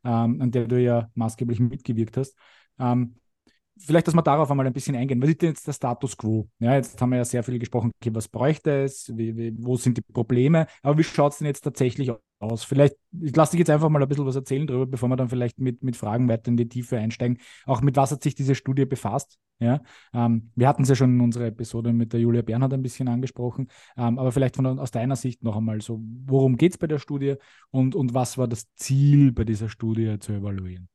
ähm, 0.04 0.40
an 0.40 0.50
der 0.50 0.66
du 0.66 0.80
ja 0.80 1.08
maßgeblich 1.14 1.58
mitgewirkt 1.60 2.16
hast. 2.16 2.36
Ähm, 2.78 3.16
vielleicht, 3.78 4.06
dass 4.06 4.14
wir 4.14 4.22
darauf 4.22 4.50
einmal 4.50 4.66
ein 4.66 4.72
bisschen 4.72 4.94
eingehen. 4.94 5.22
Was 5.22 5.30
ist 5.30 5.42
denn 5.42 5.48
jetzt 5.50 5.66
der 5.66 5.72
Status 5.72 6.16
quo? 6.16 6.48
Ja, 6.58 6.74
jetzt 6.74 7.00
haben 7.00 7.10
wir 7.10 7.16
ja 7.16 7.24
sehr 7.24 7.42
viel 7.42 7.58
gesprochen, 7.58 7.90
okay, 8.00 8.14
was 8.14 8.28
bräuchte 8.28 8.84
es, 8.84 9.10
wie, 9.16 9.36
wie, 9.36 9.54
wo 9.56 9.76
sind 9.76 9.96
die 9.96 10.02
Probleme, 10.02 10.66
aber 10.82 10.98
wie 10.98 11.04
schaut 11.04 11.32
es 11.32 11.38
denn 11.38 11.46
jetzt 11.46 11.62
tatsächlich 11.62 12.10
aus? 12.40 12.64
Vielleicht, 12.64 12.96
ich 13.20 13.34
lasse 13.36 13.52
dich 13.52 13.60
jetzt 13.60 13.70
einfach 13.70 13.88
mal 13.88 14.02
ein 14.02 14.08
bisschen 14.08 14.26
was 14.26 14.36
erzählen 14.36 14.66
darüber, 14.66 14.86
bevor 14.86 15.08
wir 15.08 15.16
dann 15.16 15.28
vielleicht 15.28 15.58
mit, 15.58 15.82
mit 15.82 15.96
Fragen 15.96 16.28
weiter 16.28 16.48
in 16.48 16.56
die 16.56 16.68
Tiefe 16.68 16.98
einsteigen. 16.98 17.38
Auch 17.66 17.80
mit 17.80 17.96
was 17.96 18.10
hat 18.10 18.22
sich 18.22 18.34
diese 18.34 18.54
Studie 18.54 18.86
befasst? 18.86 19.38
Ja, 19.62 19.82
ähm, 20.14 20.50
wir 20.54 20.66
hatten 20.68 20.84
es 20.84 20.88
ja 20.88 20.94
schon 20.94 21.14
in 21.14 21.20
unserer 21.20 21.44
Episode 21.46 21.92
mit 21.92 22.14
der 22.14 22.20
Julia 22.20 22.40
Bernhard 22.40 22.72
ein 22.72 22.82
bisschen 22.82 23.08
angesprochen, 23.08 23.68
ähm, 23.94 24.18
aber 24.18 24.32
vielleicht 24.32 24.56
von, 24.56 24.66
aus 24.78 24.90
deiner 24.90 25.16
Sicht 25.16 25.42
noch 25.42 25.54
einmal 25.54 25.82
so, 25.82 26.00
worum 26.24 26.56
geht 26.56 26.72
es 26.72 26.78
bei 26.78 26.86
der 26.86 26.98
Studie 26.98 27.34
und, 27.70 27.94
und 27.94 28.14
was 28.14 28.38
war 28.38 28.48
das 28.48 28.72
Ziel 28.74 29.32
bei 29.32 29.44
dieser 29.44 29.68
Studie 29.68 30.18
zu 30.18 30.32
evaluieren? 30.32 30.88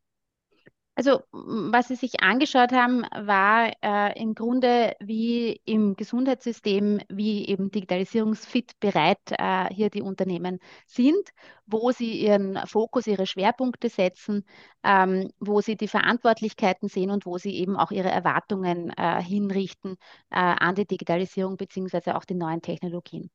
Also, 0.97 1.23
was 1.31 1.89
Sie 1.89 1.95
sich 1.95 2.21
angeschaut 2.21 2.71
haben, 2.71 3.01
war 3.01 3.71
äh, 3.81 4.17
im 4.21 4.33
Grunde, 4.33 4.95
wie 5.01 5.59
im 5.65 5.95
Gesundheitssystem, 5.97 7.01
wie 7.09 7.47
eben 7.47 7.69
digitalisierungsfit 7.69 8.79
bereit 8.79 9.19
äh, 9.31 9.67
hier 9.73 9.89
die 9.89 10.01
Unternehmen 10.01 10.59
sind, 10.87 11.31
wo 11.65 11.91
sie 11.91 12.21
ihren 12.21 12.57
Fokus, 12.65 13.07
ihre 13.07 13.25
Schwerpunkte 13.27 13.89
setzen, 13.89 14.45
ähm, 14.83 15.31
wo 15.39 15.59
sie 15.59 15.75
die 15.75 15.89
Verantwortlichkeiten 15.89 16.87
sehen 16.87 17.11
und 17.11 17.25
wo 17.25 17.37
sie 17.37 17.55
eben 17.57 17.75
auch 17.75 17.91
ihre 17.91 18.09
Erwartungen 18.09 18.91
äh, 18.91 19.21
hinrichten 19.21 19.97
äh, 20.29 20.35
an 20.37 20.75
die 20.75 20.87
Digitalisierung 20.87 21.57
beziehungsweise 21.57 22.15
auch 22.15 22.23
die 22.23 22.35
neuen 22.35 22.61
Technologien. 22.61 23.29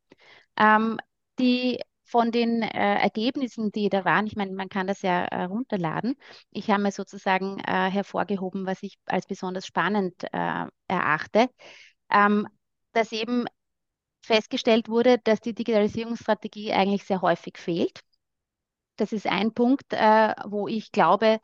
Ähm, 0.57 0.99
die 1.39 1.81
von 2.11 2.33
den 2.33 2.63
äh, 2.63 2.69
Ergebnissen, 3.01 3.71
die 3.73 3.89
da 3.89 4.05
waren, 4.05 4.27
ich 4.27 4.37
meine, 4.37 4.53
man 4.53 4.69
kann 4.69 4.87
das 4.87 5.03
ja 5.03 5.25
äh, 5.27 5.45
runterladen. 5.45 6.17
Ich 6.51 6.71
habe 6.71 6.83
mir 6.83 6.93
sozusagen 6.93 7.59
äh, 7.61 7.91
hervorgehoben, 7.91 8.67
was 8.67 8.83
ich 8.83 8.99
als 9.07 9.27
besonders 9.27 9.67
spannend 9.67 10.15
äh, 10.33 10.67
erachte, 10.89 11.49
ähm, 12.11 12.49
dass 12.93 13.13
eben 13.13 13.47
festgestellt 14.23 14.89
wurde, 14.89 15.19
dass 15.25 15.41
die 15.41 15.55
Digitalisierungsstrategie 15.55 16.73
eigentlich 16.73 17.05
sehr 17.05 17.23
häufig 17.23 17.59
fehlt. 17.59 18.01
Das 18.97 19.13
ist 19.13 19.27
ein 19.27 19.53
Punkt, 19.55 19.93
äh, 19.93 20.35
wo 20.47 20.69
ich 20.69 20.93
glaube, 20.93 21.41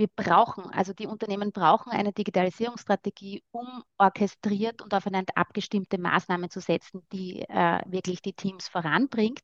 wir 0.00 0.08
brauchen, 0.08 0.64
also 0.72 0.94
die 0.94 1.06
Unternehmen 1.06 1.52
brauchen 1.52 1.92
eine 1.92 2.12
Digitalisierungsstrategie, 2.14 3.44
um 3.50 3.84
orchestriert 3.98 4.80
und 4.80 4.94
aufeinander 4.94 5.34
abgestimmte 5.36 5.98
Maßnahmen 5.98 6.48
zu 6.48 6.60
setzen, 6.60 7.02
die 7.12 7.42
äh, 7.42 7.82
wirklich 7.86 8.22
die 8.22 8.32
Teams 8.32 8.66
voranbringt. 8.66 9.40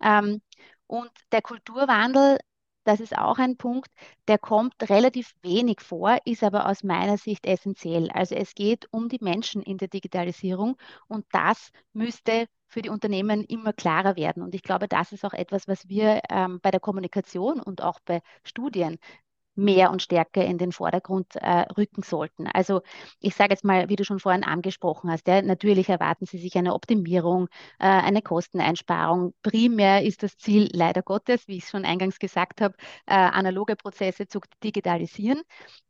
Ähm, 0.00 0.40
und 0.86 1.10
der 1.32 1.42
Kulturwandel, 1.42 2.38
das 2.84 3.00
ist 3.00 3.18
auch 3.18 3.38
ein 3.38 3.56
Punkt, 3.56 3.88
der 4.28 4.38
kommt 4.38 4.74
relativ 4.88 5.34
wenig 5.42 5.80
vor, 5.80 6.18
ist 6.24 6.44
aber 6.44 6.68
aus 6.68 6.84
meiner 6.84 7.18
Sicht 7.18 7.44
essentiell. 7.44 8.08
Also 8.12 8.36
es 8.36 8.54
geht 8.54 8.86
um 8.92 9.08
die 9.08 9.18
Menschen 9.20 9.60
in 9.60 9.76
der 9.76 9.88
Digitalisierung 9.88 10.76
und 11.08 11.26
das 11.32 11.72
müsste 11.92 12.46
für 12.68 12.82
die 12.82 12.90
Unternehmen 12.90 13.42
immer 13.44 13.72
klarer 13.72 14.16
werden. 14.16 14.42
Und 14.42 14.54
ich 14.54 14.62
glaube, 14.62 14.86
das 14.86 15.10
ist 15.12 15.24
auch 15.24 15.32
etwas, 15.32 15.66
was 15.66 15.88
wir 15.88 16.20
ähm, 16.30 16.60
bei 16.62 16.70
der 16.70 16.80
Kommunikation 16.80 17.60
und 17.60 17.82
auch 17.82 17.98
bei 18.04 18.22
Studien 18.44 18.98
mehr 19.56 19.90
und 19.90 20.02
stärker 20.02 20.44
in 20.44 20.58
den 20.58 20.72
Vordergrund 20.72 21.36
äh, 21.36 21.62
rücken 21.76 22.02
sollten. 22.02 22.46
Also 22.46 22.82
ich 23.20 23.34
sage 23.34 23.52
jetzt 23.52 23.64
mal, 23.64 23.88
wie 23.88 23.96
du 23.96 24.04
schon 24.04 24.20
vorhin 24.20 24.44
angesprochen 24.44 25.10
hast, 25.10 25.26
ja, 25.28 25.42
natürlich 25.42 25.88
erwarten 25.88 26.26
sie 26.26 26.38
sich 26.38 26.56
eine 26.56 26.74
Optimierung, 26.74 27.48
äh, 27.78 27.86
eine 27.86 28.22
Kosteneinsparung. 28.22 29.34
Primär 29.42 30.02
ist 30.04 30.22
das 30.22 30.36
Ziel 30.38 30.68
leider 30.72 31.02
Gottes, 31.02 31.48
wie 31.48 31.56
ich 31.58 31.64
es 31.64 31.70
schon 31.70 31.84
eingangs 31.84 32.18
gesagt 32.18 32.60
habe, 32.60 32.74
äh, 33.06 33.14
analoge 33.14 33.76
Prozesse 33.76 34.26
zu 34.28 34.40
digitalisieren. 34.62 35.42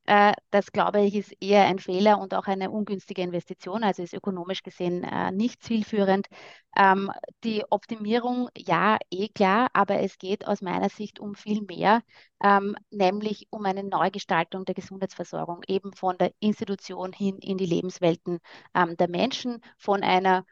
Äh, 0.06 0.34
das 0.50 0.70
glaube 0.72 1.00
ich 1.02 1.16
ist 1.16 1.32
eher 1.40 1.64
ein 1.66 1.80
Fehler 1.80 2.20
und 2.20 2.32
auch 2.34 2.46
eine 2.46 2.70
ungünstige 2.70 3.22
Investition, 3.22 3.82
also 3.82 4.02
ist 4.02 4.14
ökonomisch 4.14 4.62
gesehen 4.62 5.02
äh, 5.02 5.32
nicht 5.32 5.62
zielführend. 5.62 6.28
Ähm, 6.76 7.10
die 7.42 7.64
Optimierung, 7.70 8.48
ja, 8.56 8.98
eh 9.10 9.28
klar, 9.28 9.68
aber 9.72 10.00
es 10.00 10.18
geht 10.18 10.46
aus 10.46 10.62
meiner 10.62 10.90
Sicht 10.90 11.18
um 11.18 11.34
viel 11.34 11.62
mehr, 11.62 12.02
ähm, 12.42 12.76
nämlich 12.90 13.48
um 13.50 13.64
eine 13.64 13.82
Neugestaltung 13.82 14.64
der 14.64 14.74
Gesundheitsversorgung, 14.74 15.62
eben 15.66 15.92
von 15.92 16.16
der 16.18 16.32
Institution 16.38 17.12
hin 17.12 17.38
in 17.38 17.58
die 17.58 17.66
Lebenswelten 17.66 18.38
ähm, 18.74 18.96
der 18.96 19.08
Menschen, 19.08 19.60
von 19.76 20.02
einer 20.04 20.44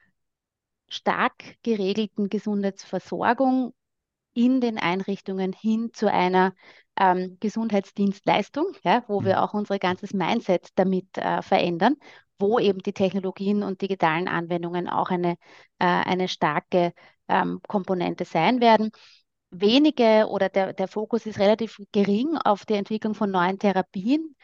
stark 0.89 1.63
geregelten 1.63 2.29
Gesundheitsversorgung 2.29 3.73
in 4.35 4.61
den 4.61 4.79
Einrichtungen 4.79 5.53
hin 5.53 5.91
zu 5.93 6.11
einer 6.11 6.55
ähm, 6.99 7.37
Gesundheitsdienstleistung, 7.41 8.67
ja, 8.85 9.05
wo 9.09 9.25
wir 9.25 9.37
mhm. 9.37 9.43
auch 9.43 9.55
unser 9.55 9.79
ganzes 9.79 10.13
Mindset 10.13 10.69
damit 10.77 11.17
äh, 11.19 11.43
verändern, 11.43 11.97
wo 12.39 12.59
eben 12.59 12.81
die 12.81 12.93
Technologien 12.93 13.63
und 13.63 13.81
digitalen 13.83 14.29
Anwendungen 14.29 14.89
auch 14.89 15.11
eine, 15.11 15.33
äh, 15.79 15.87
eine 15.87 16.29
starke 16.29 16.93
ähm, 17.29 17.61
Komponente 17.67 18.25
sein 18.25 18.61
werden. 18.61 18.91
Wenige 19.51 20.27
oder 20.29 20.49
der, 20.49 20.73
der 20.73 20.89
Fokus 20.89 21.27
ist 21.27 21.39
relativ 21.39 21.79
gering 21.93 22.37
auf 22.37 22.67
die 22.67 22.75
Entwicklung 22.75 23.15
von 23.15 23.31
neuen 23.31 23.59
Therapien 23.59 24.35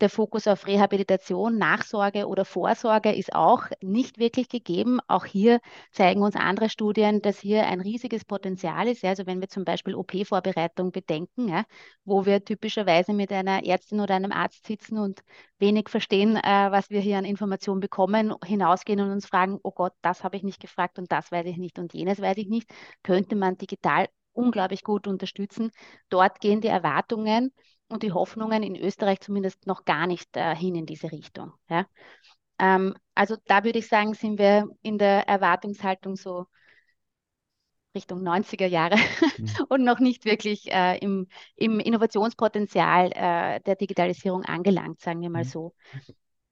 der 0.00 0.10
Fokus 0.10 0.46
auf 0.48 0.66
Rehabilitation, 0.66 1.58
Nachsorge 1.58 2.26
oder 2.26 2.44
Vorsorge 2.44 3.12
ist 3.14 3.34
auch 3.34 3.64
nicht 3.80 4.18
wirklich 4.18 4.48
gegeben. 4.48 4.98
Auch 5.08 5.24
hier 5.24 5.60
zeigen 5.92 6.22
uns 6.22 6.36
andere 6.36 6.68
Studien, 6.70 7.22
dass 7.22 7.38
hier 7.38 7.66
ein 7.66 7.80
riesiges 7.80 8.24
Potenzial 8.24 8.88
ist. 8.88 9.04
Also 9.04 9.26
wenn 9.26 9.40
wir 9.40 9.48
zum 9.48 9.64
Beispiel 9.64 9.94
OP-Vorbereitung 9.94 10.92
bedenken, 10.92 11.48
ja, 11.48 11.64
wo 12.04 12.26
wir 12.26 12.44
typischerweise 12.44 13.12
mit 13.12 13.32
einer 13.32 13.64
Ärztin 13.64 14.00
oder 14.00 14.14
einem 14.14 14.32
Arzt 14.32 14.66
sitzen 14.66 14.98
und 14.98 15.20
wenig 15.58 15.88
verstehen, 15.88 16.36
äh, 16.36 16.70
was 16.70 16.90
wir 16.90 17.00
hier 17.00 17.18
an 17.18 17.24
Informationen 17.24 17.80
bekommen, 17.80 18.34
hinausgehen 18.44 19.00
und 19.00 19.10
uns 19.10 19.26
fragen, 19.26 19.58
oh 19.62 19.72
Gott, 19.72 19.92
das 20.02 20.24
habe 20.24 20.36
ich 20.36 20.42
nicht 20.42 20.60
gefragt 20.60 20.98
und 20.98 21.12
das 21.12 21.30
weiß 21.30 21.46
ich 21.46 21.56
nicht 21.58 21.78
und 21.78 21.92
jenes 21.94 22.20
weiß 22.20 22.38
ich 22.38 22.48
nicht, 22.48 22.70
könnte 23.02 23.36
man 23.36 23.56
digital 23.58 24.08
unglaublich 24.32 24.84
gut 24.84 25.06
unterstützen. 25.06 25.70
Dort 26.08 26.40
gehen 26.40 26.60
die 26.60 26.68
Erwartungen 26.68 27.52
und 27.90 28.02
die 28.02 28.12
Hoffnungen 28.12 28.62
in 28.62 28.76
Österreich 28.76 29.20
zumindest 29.20 29.66
noch 29.66 29.84
gar 29.84 30.06
nicht 30.06 30.36
äh, 30.36 30.54
hin 30.54 30.74
in 30.74 30.86
diese 30.86 31.10
Richtung. 31.12 31.52
Ja? 31.68 31.86
Ähm, 32.58 32.94
also 33.14 33.36
da 33.46 33.64
würde 33.64 33.78
ich 33.78 33.88
sagen, 33.88 34.14
sind 34.14 34.38
wir 34.38 34.68
in 34.82 34.98
der 34.98 35.28
Erwartungshaltung 35.28 36.16
so 36.16 36.46
Richtung 37.94 38.20
90er 38.22 38.66
Jahre 38.66 38.96
mhm. 38.96 39.48
und 39.68 39.84
noch 39.84 39.98
nicht 39.98 40.24
wirklich 40.24 40.70
äh, 40.70 40.98
im, 40.98 41.26
im 41.56 41.80
Innovationspotenzial 41.80 43.10
äh, 43.12 43.60
der 43.60 43.76
Digitalisierung 43.76 44.44
angelangt, 44.44 45.00
sagen 45.00 45.20
wir 45.20 45.30
mal 45.30 45.44
mhm. 45.44 45.48
so. 45.48 45.74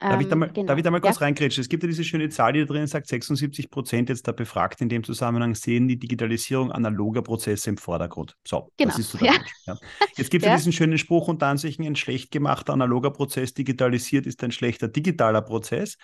Darf, 0.00 0.20
ich 0.20 0.28
da 0.28 0.34
ähm, 0.34 0.38
mal, 0.38 0.50
genau. 0.52 0.66
darf 0.66 0.78
ich 0.78 0.84
da 0.84 0.90
mal 0.92 1.00
kurz 1.00 1.16
ja. 1.16 1.26
reingrätschen? 1.26 1.60
Es 1.60 1.68
gibt 1.68 1.82
ja 1.82 1.88
diese 1.88 2.04
schöne 2.04 2.28
Zahl, 2.28 2.52
die 2.52 2.60
da 2.60 2.66
drin 2.66 2.86
sagt, 2.86 3.08
76 3.08 3.68
Prozent 3.68 4.08
jetzt 4.08 4.28
da 4.28 4.32
befragt 4.32 4.80
in 4.80 4.88
dem 4.88 5.02
Zusammenhang 5.02 5.56
sehen 5.56 5.88
die 5.88 5.98
Digitalisierung 5.98 6.70
analoger 6.70 7.22
Prozesse 7.22 7.70
im 7.70 7.78
Vordergrund. 7.78 8.36
So, 8.46 8.70
genau. 8.76 8.90
das 8.90 9.00
ist 9.00 9.10
so 9.10 9.24
ja. 9.24 9.34
ja. 9.66 9.76
Jetzt 10.16 10.30
gibt 10.30 10.44
es 10.44 10.48
ja. 10.50 10.56
diesen 10.56 10.72
schönen 10.72 10.98
Spruch 10.98 11.26
unter 11.26 11.48
Ansichten, 11.48 11.82
ein 11.84 11.96
schlecht 11.96 12.30
gemachter 12.30 12.72
analoger 12.72 13.10
Prozess 13.10 13.54
digitalisiert 13.54 14.26
ist 14.26 14.42
ein 14.44 14.52
schlechter 14.52 14.86
digitaler 14.86 15.42
Prozess. 15.42 15.96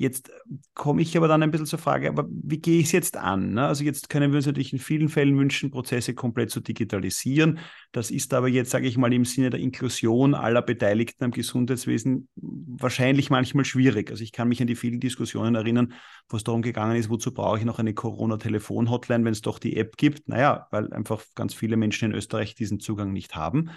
Jetzt 0.00 0.32
komme 0.72 1.02
ich 1.02 1.14
aber 1.14 1.28
dann 1.28 1.42
ein 1.42 1.50
bisschen 1.50 1.66
zur 1.66 1.78
Frage, 1.78 2.08
aber 2.08 2.26
wie 2.30 2.56
gehe 2.56 2.80
ich 2.80 2.86
es 2.86 2.92
jetzt 2.92 3.18
an? 3.18 3.52
Ne? 3.52 3.66
Also 3.66 3.84
jetzt 3.84 4.08
können 4.08 4.32
wir 4.32 4.38
uns 4.38 4.46
natürlich 4.46 4.72
in 4.72 4.78
vielen 4.78 5.10
Fällen 5.10 5.36
wünschen, 5.36 5.70
Prozesse 5.70 6.14
komplett 6.14 6.50
zu 6.50 6.60
digitalisieren. 6.60 7.58
Das 7.92 8.10
ist 8.10 8.32
aber 8.32 8.48
jetzt, 8.48 8.70
sage 8.70 8.88
ich 8.88 8.96
mal, 8.96 9.12
im 9.12 9.26
Sinne 9.26 9.50
der 9.50 9.60
Inklusion 9.60 10.34
aller 10.34 10.62
Beteiligten 10.62 11.22
am 11.24 11.32
Gesundheitswesen 11.32 12.30
wahrscheinlich 12.34 13.28
manchmal 13.28 13.66
schwierig. 13.66 14.10
Also 14.10 14.24
ich 14.24 14.32
kann 14.32 14.48
mich 14.48 14.62
an 14.62 14.68
die 14.68 14.74
vielen 14.74 15.00
Diskussionen 15.00 15.54
erinnern, 15.54 15.92
wo 16.30 16.38
es 16.38 16.44
darum 16.44 16.62
gegangen 16.62 16.96
ist, 16.96 17.10
wozu 17.10 17.34
brauche 17.34 17.58
ich 17.58 17.66
noch 17.66 17.78
eine 17.78 17.92
Corona-Telefon-Hotline, 17.92 19.26
wenn 19.26 19.32
es 19.32 19.42
doch 19.42 19.58
die 19.58 19.76
App 19.76 19.98
gibt? 19.98 20.30
Naja, 20.30 20.66
weil 20.70 20.90
einfach 20.94 21.22
ganz 21.34 21.52
viele 21.52 21.76
Menschen 21.76 22.06
in 22.06 22.16
Österreich 22.16 22.54
diesen 22.54 22.80
Zugang 22.80 23.12
nicht 23.12 23.36
haben. 23.36 23.68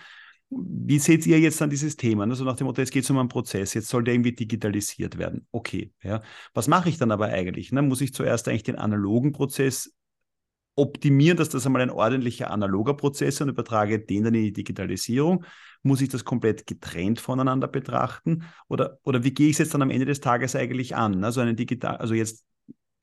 Wie 0.55 0.99
seht 0.99 1.25
ihr 1.25 1.39
jetzt 1.39 1.61
dann 1.61 1.69
dieses 1.69 1.95
Thema? 1.97 2.23
Also 2.25 2.43
nach 2.43 2.55
dem 2.55 2.67
Motto, 2.67 2.81
jetzt 2.81 2.91
geht 2.91 3.03
es 3.03 3.09
um 3.09 3.17
einen 3.17 3.29
Prozess, 3.29 3.73
jetzt 3.73 3.87
soll 3.87 4.03
der 4.03 4.13
irgendwie 4.13 4.33
digitalisiert 4.33 5.17
werden. 5.17 5.47
Okay, 5.51 5.91
ja. 6.01 6.21
Was 6.53 6.67
mache 6.67 6.89
ich 6.89 6.97
dann 6.97 7.11
aber 7.11 7.27
eigentlich? 7.27 7.71
Ne? 7.71 7.81
Muss 7.81 8.01
ich 8.01 8.13
zuerst 8.13 8.47
eigentlich 8.47 8.63
den 8.63 8.75
analogen 8.75 9.31
Prozess 9.31 9.95
optimieren, 10.75 11.37
dass 11.37 11.49
das 11.49 11.65
einmal 11.65 11.81
ein 11.81 11.89
ordentlicher 11.89 12.49
analoger 12.51 12.95
Prozess 12.95 13.35
ist 13.35 13.41
und 13.41 13.49
übertrage 13.49 13.99
den 13.99 14.23
dann 14.23 14.35
in 14.35 14.43
die 14.43 14.53
Digitalisierung? 14.53 15.45
Muss 15.83 16.01
ich 16.01 16.09
das 16.09 16.25
komplett 16.25 16.65
getrennt 16.65 17.19
voneinander 17.19 17.67
betrachten? 17.67 18.43
Oder, 18.67 18.99
oder 19.03 19.23
wie 19.23 19.33
gehe 19.33 19.49
ich 19.49 19.53
es 19.53 19.59
jetzt 19.59 19.73
dann 19.73 19.81
am 19.81 19.91
Ende 19.91 20.05
des 20.05 20.21
Tages 20.21 20.55
eigentlich 20.55 20.95
an? 20.95 21.23
Also 21.23 21.41
einen 21.41 21.55
digital, 21.55 21.97
also 21.97 22.13
jetzt 22.13 22.45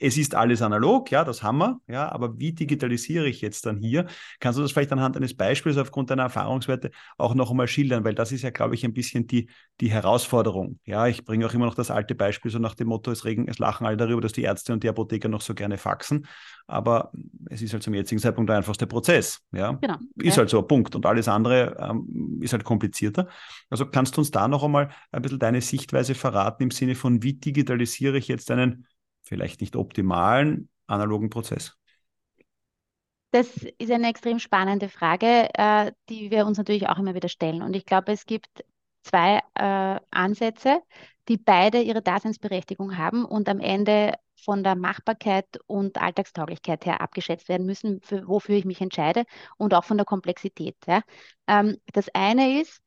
es 0.01 0.17
ist 0.17 0.35
alles 0.35 0.63
analog, 0.63 1.11
ja, 1.11 1.25
das 1.25 1.43
haben 1.43 1.59
wir, 1.59 1.81
ja, 1.87 2.11
aber 2.11 2.39
wie 2.39 2.53
digitalisiere 2.53 3.29
ich 3.29 3.43
jetzt 3.43 3.67
dann 3.67 3.77
hier? 3.77 4.07
Kannst 4.41 4.59
du 4.59 4.63
das 4.63 4.73
vielleicht 4.73 4.93
anhand 4.93 5.17
eines 5.17 5.37
Beispiels 5.37 5.77
aufgrund 5.77 6.11
deiner 6.11 6.23
Erfahrungswerte 6.23 6.91
auch 7.19 7.35
noch 7.35 7.51
einmal 7.51 7.69
schildern? 7.69 8.03
Weil 8.03 8.15
das 8.15 8.33
ist 8.33 8.41
ja, 8.41 8.51
glaube 8.51 8.75
ich, 8.75 8.85
ein 8.85 8.95
bisschen 8.95 9.27
die, 9.27 9.51
die 9.81 9.91
Herausforderung. 9.91 10.79
Ja, 10.87 11.07
ich 11.07 11.25
bringe 11.25 11.47
auch 11.47 11.53
immer 11.53 11.67
noch 11.67 11.75
das 11.75 11.91
alte 11.91 12.15
Beispiel 12.15 12.51
so 12.51 12.59
nach 12.59 12.75
dem 12.75 12.89
Motto, 12.89 13.11
es, 13.11 13.27
regen, 13.27 13.47
es 13.47 13.59
lachen 13.59 13.87
alle 13.87 13.99
darüber, 13.99 14.23
dass 14.23 14.33
die 14.33 14.43
Ärzte 14.43 14.73
und 14.73 14.83
die 14.83 14.89
Apotheker 14.89 15.29
noch 15.29 15.43
so 15.43 15.55
gerne 15.55 15.77
faxen, 15.77 16.27
aber 16.67 17.13
es 17.51 17.61
ist 17.61 17.75
halt 17.75 17.83
zum 17.83 17.93
jetzigen 17.93 18.21
Zeitpunkt 18.21 18.49
der 18.49 18.57
einfachste 18.57 18.87
Prozess, 18.87 19.43
ja. 19.53 19.73
Genau. 19.73 19.97
Ist 20.17 20.39
halt 20.39 20.49
so, 20.49 20.61
ein 20.61 20.67
Punkt. 20.67 20.95
Und 20.97 21.05
alles 21.05 21.29
andere 21.29 21.77
ähm, 21.79 22.41
ist 22.41 22.53
halt 22.53 22.65
komplizierter. 22.65 23.29
Also 23.69 23.85
kannst 23.87 24.17
du 24.17 24.23
uns 24.23 24.31
da 24.31 24.49
noch 24.49 24.65
einmal 24.65 24.91
ein 25.13 25.21
bisschen 25.21 25.39
deine 25.39 25.61
Sichtweise 25.61 26.15
verraten 26.15 26.63
im 26.63 26.71
Sinne 26.71 26.95
von, 26.95 27.23
wie 27.23 27.35
digitalisiere 27.35 28.17
ich 28.17 28.29
jetzt 28.29 28.51
einen 28.51 28.87
vielleicht 29.31 29.61
nicht 29.61 29.77
optimalen 29.77 30.69
analogen 30.89 31.31
Prozess? 31.31 31.79
Das 33.31 33.47
ist 33.79 33.93
eine 33.93 34.09
extrem 34.09 34.41
spannende 34.41 34.89
Frage, 34.89 35.49
äh, 35.55 35.93
die 36.09 36.33
wir 36.33 36.47
uns 36.47 36.59
natürlich 36.59 36.89
auch 36.89 36.99
immer 36.99 37.15
wieder 37.15 37.29
stellen. 37.29 37.63
Und 37.63 37.75
ich 37.75 37.87
glaube, 37.87 38.11
es 38.11 38.27
gibt 38.27 38.65
zwei 39.05 39.41
äh, 39.55 40.01
Ansätze, 40.11 40.83
die 41.29 41.37
beide 41.37 41.81
ihre 41.81 42.03
Daseinsberechtigung 42.03 42.99
haben 42.99 43.25
und 43.25 43.49
am 43.49 43.61
Ende 43.61 44.15
von 44.45 44.65
der 44.65 44.75
Machbarkeit 44.75 45.47
und 45.69 46.03
Alltagstauglichkeit 46.03 46.85
her 46.87 47.01
abgeschätzt 47.01 47.49
werden 47.49 47.67
müssen, 47.67 48.01
für, 48.03 48.27
wofür 48.27 48.57
ich 48.57 48.65
mich 48.65 48.81
entscheide 48.81 49.25
und 49.59 49.75
auch 49.75 49.85
von 49.85 49.97
der 49.97 50.07
Komplexität. 50.07 50.77
Ja. 50.89 51.03
Ähm, 51.47 51.77
das 51.93 52.09
eine 52.15 52.61
ist, 52.61 52.83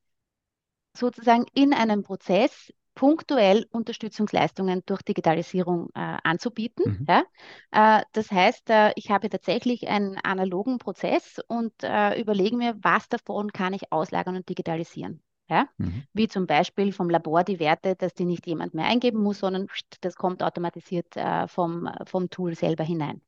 sozusagen 0.96 1.46
in 1.54 1.74
einem 1.74 2.04
Prozess 2.04 2.74
punktuell 2.96 3.66
Unterstützungsleistungen 3.72 4.84
durch 4.86 5.02
Digitalisierung 5.02 5.90
äh, 5.96 6.18
anzubieten. 6.24 7.00
Mhm. 7.00 7.06
Ja? 7.08 7.24
Äh, 7.72 8.04
das 8.14 8.32
heißt, 8.32 8.70
äh, 8.70 8.92
ich 8.96 9.10
habe 9.10 9.30
tatsächlich 9.30 9.88
einen 9.88 10.18
analogen 10.18 10.78
Prozess 10.78 11.40
und 11.48 11.74
äh, 11.84 12.20
überlege 12.20 12.56
mir, 12.56 12.76
was 12.82 13.10
davon 13.10 13.52
kann 13.52 13.74
ich 13.74 13.92
auslagern 13.92 14.36
und 14.36 14.48
digitalisieren. 14.48 15.22
Ja? 15.50 15.68
Mhm. 15.78 16.04
Wie 16.14 16.28
zum 16.28 16.48
Beispiel 16.48 16.92
vom 16.92 17.10
Labor 17.10 17.44
die 17.44 17.60
Werte, 17.60 17.96
dass 17.96 18.14
die 18.14 18.26
nicht 18.26 18.48
jemand 18.48 18.74
mehr 18.74 18.86
eingeben 18.86 19.22
muss, 19.22 19.40
sondern 19.40 19.68
das 20.02 20.16
kommt 20.16 20.44
automatisiert 20.44 21.16
äh, 21.18 21.48
vom, 21.48 21.90
vom 22.06 22.30
Tool 22.30 22.56
selber 22.56 22.84
hinein. 22.84 23.22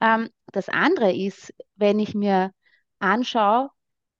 Ähm, 0.00 0.30
das 0.52 0.68
andere 0.68 1.12
ist, 1.14 1.52
wenn 1.76 1.98
ich 1.98 2.14
mir 2.14 2.52
anschaue, 2.98 3.70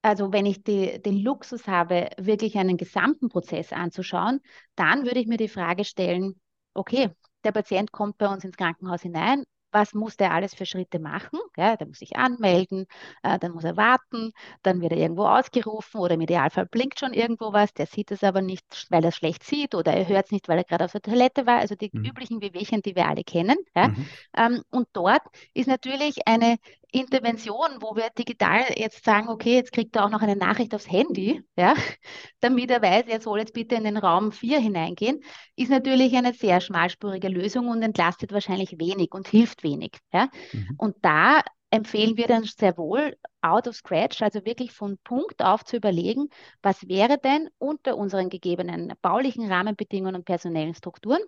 also 0.04 0.32
wenn 0.32 0.44
ich 0.44 0.62
die, 0.62 1.00
den 1.00 1.16
Luxus 1.16 1.66
habe, 1.66 2.10
wirklich 2.18 2.58
einen 2.58 2.76
gesamten 2.76 3.30
Prozess 3.30 3.72
anzuschauen, 3.72 4.40
dann 4.76 5.06
würde 5.06 5.18
ich 5.18 5.26
mir 5.26 5.38
die 5.38 5.48
Frage 5.48 5.84
stellen, 5.84 6.38
okay, 6.74 7.10
der 7.42 7.52
Patient 7.52 7.90
kommt 7.90 8.18
bei 8.18 8.28
uns 8.28 8.44
ins 8.44 8.56
Krankenhaus 8.56 9.00
hinein 9.00 9.44
was 9.74 9.92
muss 9.92 10.16
der 10.16 10.32
alles 10.32 10.54
für 10.54 10.64
Schritte 10.64 11.00
machen? 11.00 11.40
Ja, 11.56 11.76
der 11.76 11.88
muss 11.88 11.98
sich 11.98 12.16
anmelden, 12.16 12.86
äh, 13.22 13.38
dann 13.40 13.52
muss 13.52 13.64
er 13.64 13.76
warten, 13.76 14.32
dann 14.62 14.80
wird 14.80 14.92
er 14.92 14.98
irgendwo 14.98 15.26
ausgerufen 15.26 16.00
oder 16.00 16.14
im 16.14 16.20
Idealfall 16.20 16.66
blinkt 16.66 17.00
schon 17.00 17.12
irgendwo 17.12 17.52
was, 17.52 17.74
der 17.74 17.86
sieht 17.86 18.12
es 18.12 18.22
aber 18.22 18.40
nicht, 18.40 18.64
weil 18.90 19.02
er 19.02 19.08
es 19.08 19.16
schlecht 19.16 19.42
sieht 19.42 19.74
oder 19.74 19.92
er 19.92 20.08
hört 20.08 20.26
es 20.26 20.30
nicht, 20.30 20.48
weil 20.48 20.58
er 20.58 20.64
gerade 20.64 20.84
auf 20.84 20.92
der 20.92 21.02
Toilette 21.02 21.44
war, 21.44 21.58
also 21.58 21.74
die 21.74 21.90
mhm. 21.92 22.04
üblichen 22.04 22.40
Wehwehchen, 22.40 22.82
die 22.82 22.94
wir 22.94 23.08
alle 23.08 23.24
kennen. 23.24 23.56
Ja? 23.74 23.88
Mhm. 23.88 24.06
Ähm, 24.36 24.62
und 24.70 24.86
dort 24.92 25.22
ist 25.52 25.66
natürlich 25.66 26.26
eine 26.28 26.56
Intervention, 26.94 27.80
wo 27.80 27.96
wir 27.96 28.08
digital 28.16 28.62
jetzt 28.76 29.04
sagen, 29.04 29.28
okay, 29.28 29.54
jetzt 29.56 29.72
kriegt 29.72 29.96
er 29.96 30.04
auch 30.04 30.10
noch 30.10 30.22
eine 30.22 30.36
Nachricht 30.36 30.74
aufs 30.74 30.90
Handy, 30.90 31.42
ja, 31.56 31.74
damit 32.40 32.70
er 32.70 32.80
weiß, 32.80 33.06
er 33.08 33.20
soll 33.20 33.40
jetzt 33.40 33.52
bitte 33.52 33.74
in 33.74 33.84
den 33.84 33.96
Raum 33.96 34.30
4 34.30 34.60
hineingehen, 34.60 35.20
ist 35.56 35.70
natürlich 35.70 36.14
eine 36.14 36.32
sehr 36.32 36.60
schmalspurige 36.60 37.28
Lösung 37.28 37.68
und 37.68 37.82
entlastet 37.82 38.32
wahrscheinlich 38.32 38.78
wenig 38.78 39.12
und 39.12 39.26
hilft 39.26 39.64
wenig. 39.64 39.98
Ja. 40.12 40.28
Mhm. 40.52 40.74
Und 40.78 40.96
da 41.02 41.42
empfehlen 41.70 42.16
wir 42.16 42.28
dann 42.28 42.44
sehr 42.44 42.78
wohl, 42.78 43.16
out 43.42 43.66
of 43.66 43.74
scratch, 43.74 44.22
also 44.22 44.44
wirklich 44.44 44.70
von 44.70 44.96
Punkt 45.02 45.42
auf 45.42 45.64
zu 45.64 45.76
überlegen, 45.76 46.28
was 46.62 46.86
wäre 46.86 47.18
denn 47.18 47.48
unter 47.58 47.96
unseren 47.96 48.28
gegebenen 48.28 48.92
baulichen 49.02 49.50
Rahmenbedingungen 49.50 50.14
und 50.14 50.24
personellen 50.24 50.74
Strukturen 50.74 51.20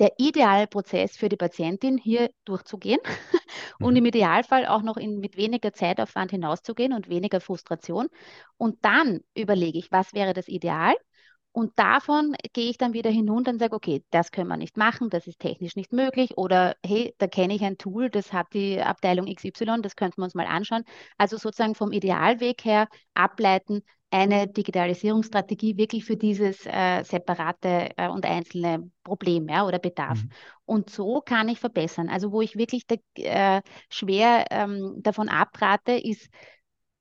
der 0.00 0.14
ideale 0.18 0.66
Prozess 0.66 1.16
für 1.16 1.28
die 1.28 1.36
Patientin, 1.36 1.98
hier 1.98 2.30
durchzugehen 2.46 2.98
und 3.80 3.94
im 3.94 4.02
mhm. 4.02 4.08
Idealfall 4.08 4.66
auch 4.66 4.82
noch 4.82 4.96
in, 4.96 5.20
mit 5.20 5.36
weniger 5.36 5.72
Zeitaufwand 5.72 6.32
hinauszugehen 6.32 6.94
und 6.94 7.08
weniger 7.08 7.40
Frustration. 7.40 8.08
Und 8.56 8.84
dann 8.84 9.20
überlege 9.34 9.78
ich, 9.78 9.92
was 9.92 10.14
wäre 10.14 10.32
das 10.32 10.48
Ideal? 10.48 10.94
Und 11.52 11.76
davon 11.78 12.36
gehe 12.52 12.70
ich 12.70 12.78
dann 12.78 12.92
wieder 12.92 13.10
hinunter 13.10 13.50
und 13.50 13.58
sage, 13.58 13.74
okay, 13.74 14.04
das 14.10 14.30
können 14.30 14.48
wir 14.48 14.56
nicht 14.56 14.76
machen, 14.76 15.10
das 15.10 15.26
ist 15.26 15.40
technisch 15.40 15.74
nicht 15.74 15.92
möglich. 15.92 16.36
Oder 16.38 16.76
hey, 16.84 17.14
da 17.18 17.26
kenne 17.26 17.54
ich 17.54 17.62
ein 17.62 17.76
Tool, 17.76 18.08
das 18.08 18.32
hat 18.32 18.46
die 18.54 18.80
Abteilung 18.80 19.26
XY, 19.26 19.82
das 19.82 19.96
könnten 19.96 20.18
wir 20.20 20.24
uns 20.24 20.34
mal 20.34 20.46
anschauen. 20.46 20.84
Also 21.18 21.36
sozusagen 21.36 21.74
vom 21.74 21.90
Idealweg 21.92 22.64
her 22.64 22.88
ableiten, 23.14 23.82
eine 24.10 24.48
Digitalisierungsstrategie 24.48 25.76
wirklich 25.76 26.04
für 26.04 26.16
dieses 26.16 26.66
äh, 26.66 27.02
separate 27.04 27.90
äh, 27.96 28.08
und 28.08 28.26
einzelne 28.26 28.90
Problem 29.04 29.48
ja, 29.48 29.64
oder 29.64 29.78
Bedarf. 29.78 30.22
Mhm. 30.22 30.30
Und 30.64 30.90
so 30.90 31.20
kann 31.20 31.48
ich 31.48 31.60
verbessern. 31.60 32.08
Also 32.08 32.32
wo 32.32 32.42
ich 32.42 32.56
wirklich 32.56 32.86
da, 32.86 32.96
äh, 33.16 33.62
schwer 33.88 34.46
ähm, 34.50 34.96
davon 34.98 35.28
abrate, 35.28 35.92
ist 35.92 36.28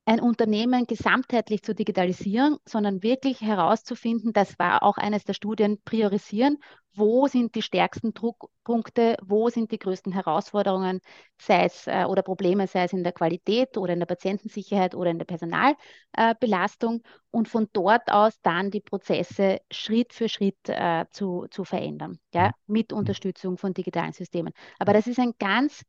ein 0.10 0.22
Unternehmen 0.22 0.88
gesamtheitlich 0.88 1.62
zu 1.62 1.76
digitalisieren, 1.76 2.57
sondern 2.66 3.03
wirklich 3.03 3.41
herauszufinden, 3.41 4.34
das 4.34 4.57
war 4.57 4.82
auch 4.82 4.97
eines 4.97 5.24
der 5.24 5.36
Studien, 5.36 5.80
priorisieren, 5.86 6.57
wo 6.95 7.28
sind 7.28 7.53
die 7.53 7.62
stärksten 7.62 8.16
Druckpunkte, 8.16 9.18
wo 9.22 9.49
sind 9.49 9.72
die 9.72 9.78
größten 9.78 10.12
Herausforderungen, 10.12 11.01
sei 11.39 11.66
es 11.66 11.86
äh, 11.86 12.05
oder 12.05 12.24
Probleme, 12.24 12.66
sei 12.66 12.86
es 12.86 12.93
in 12.93 13.03
der 13.03 13.14
Qualität 13.14 13.78
oder 13.78 13.93
in 13.93 13.99
der 13.99 14.07
Patientensicherheit 14.07 14.95
oder 14.95 15.12
in 15.12 15.20
der 15.20 15.26
Personalbelastung 15.26 17.01
äh, 17.03 17.10
und 17.30 17.47
von 17.47 17.68
dort 17.72 18.12
aus 18.12 18.41
dann 18.41 18.72
die 18.72 18.82
Prozesse 18.82 19.60
Schritt 19.70 20.14
für 20.14 20.28
Schritt 20.28 20.57
äh, 20.70 21.05
zu, 21.12 21.45
zu 21.51 21.66
verändern, 21.66 22.18
ja, 22.34 22.47
mhm. 22.47 22.74
mit 22.74 22.93
Unterstützung 22.93 23.60
von 23.60 23.76
digitalen 23.76 24.14
Systemen. 24.14 24.53
Aber 24.80 24.93
das 24.93 25.05
ist 25.05 25.20
ein 25.20 25.34
ganz 25.38 25.84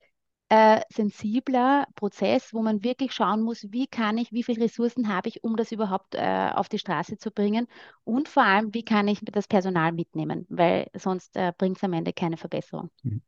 äh, 0.51 0.81
sensibler 0.93 1.87
Prozess, 1.95 2.53
wo 2.53 2.61
man 2.61 2.83
wirklich 2.83 3.13
schauen 3.13 3.41
muss, 3.41 3.69
wie 3.71 3.87
kann 3.87 4.19
ich, 4.19 4.33
wie 4.33 4.43
viele 4.43 4.65
Ressourcen 4.65 5.09
habe 5.09 5.29
ich, 5.29 5.45
um 5.45 5.57
das 5.57 5.71
überhaupt 5.71 6.17
äh, 6.17 6.51
auf 6.53 6.69
die 6.69 6.79
Straße 6.79 7.17
zu 7.19 7.31
bringen 7.31 7.69
und 8.03 8.29
vor 8.29 8.43
allem, 8.43 8.75
wie 8.75 8.85
kann 8.85 9.07
ich 9.07 9.21
das 9.23 9.47
Personal 9.47 9.93
mitnehmen, 9.93 10.47
weil 10.49 10.89
sonst 10.95 11.37
äh, 11.37 11.53
bringt 11.57 11.77
es 11.77 11.85
am 11.85 11.93
Ende 11.93 12.13
keine 12.13 12.37
Verbesserung. 12.37 12.91
Mhm. 13.05 13.23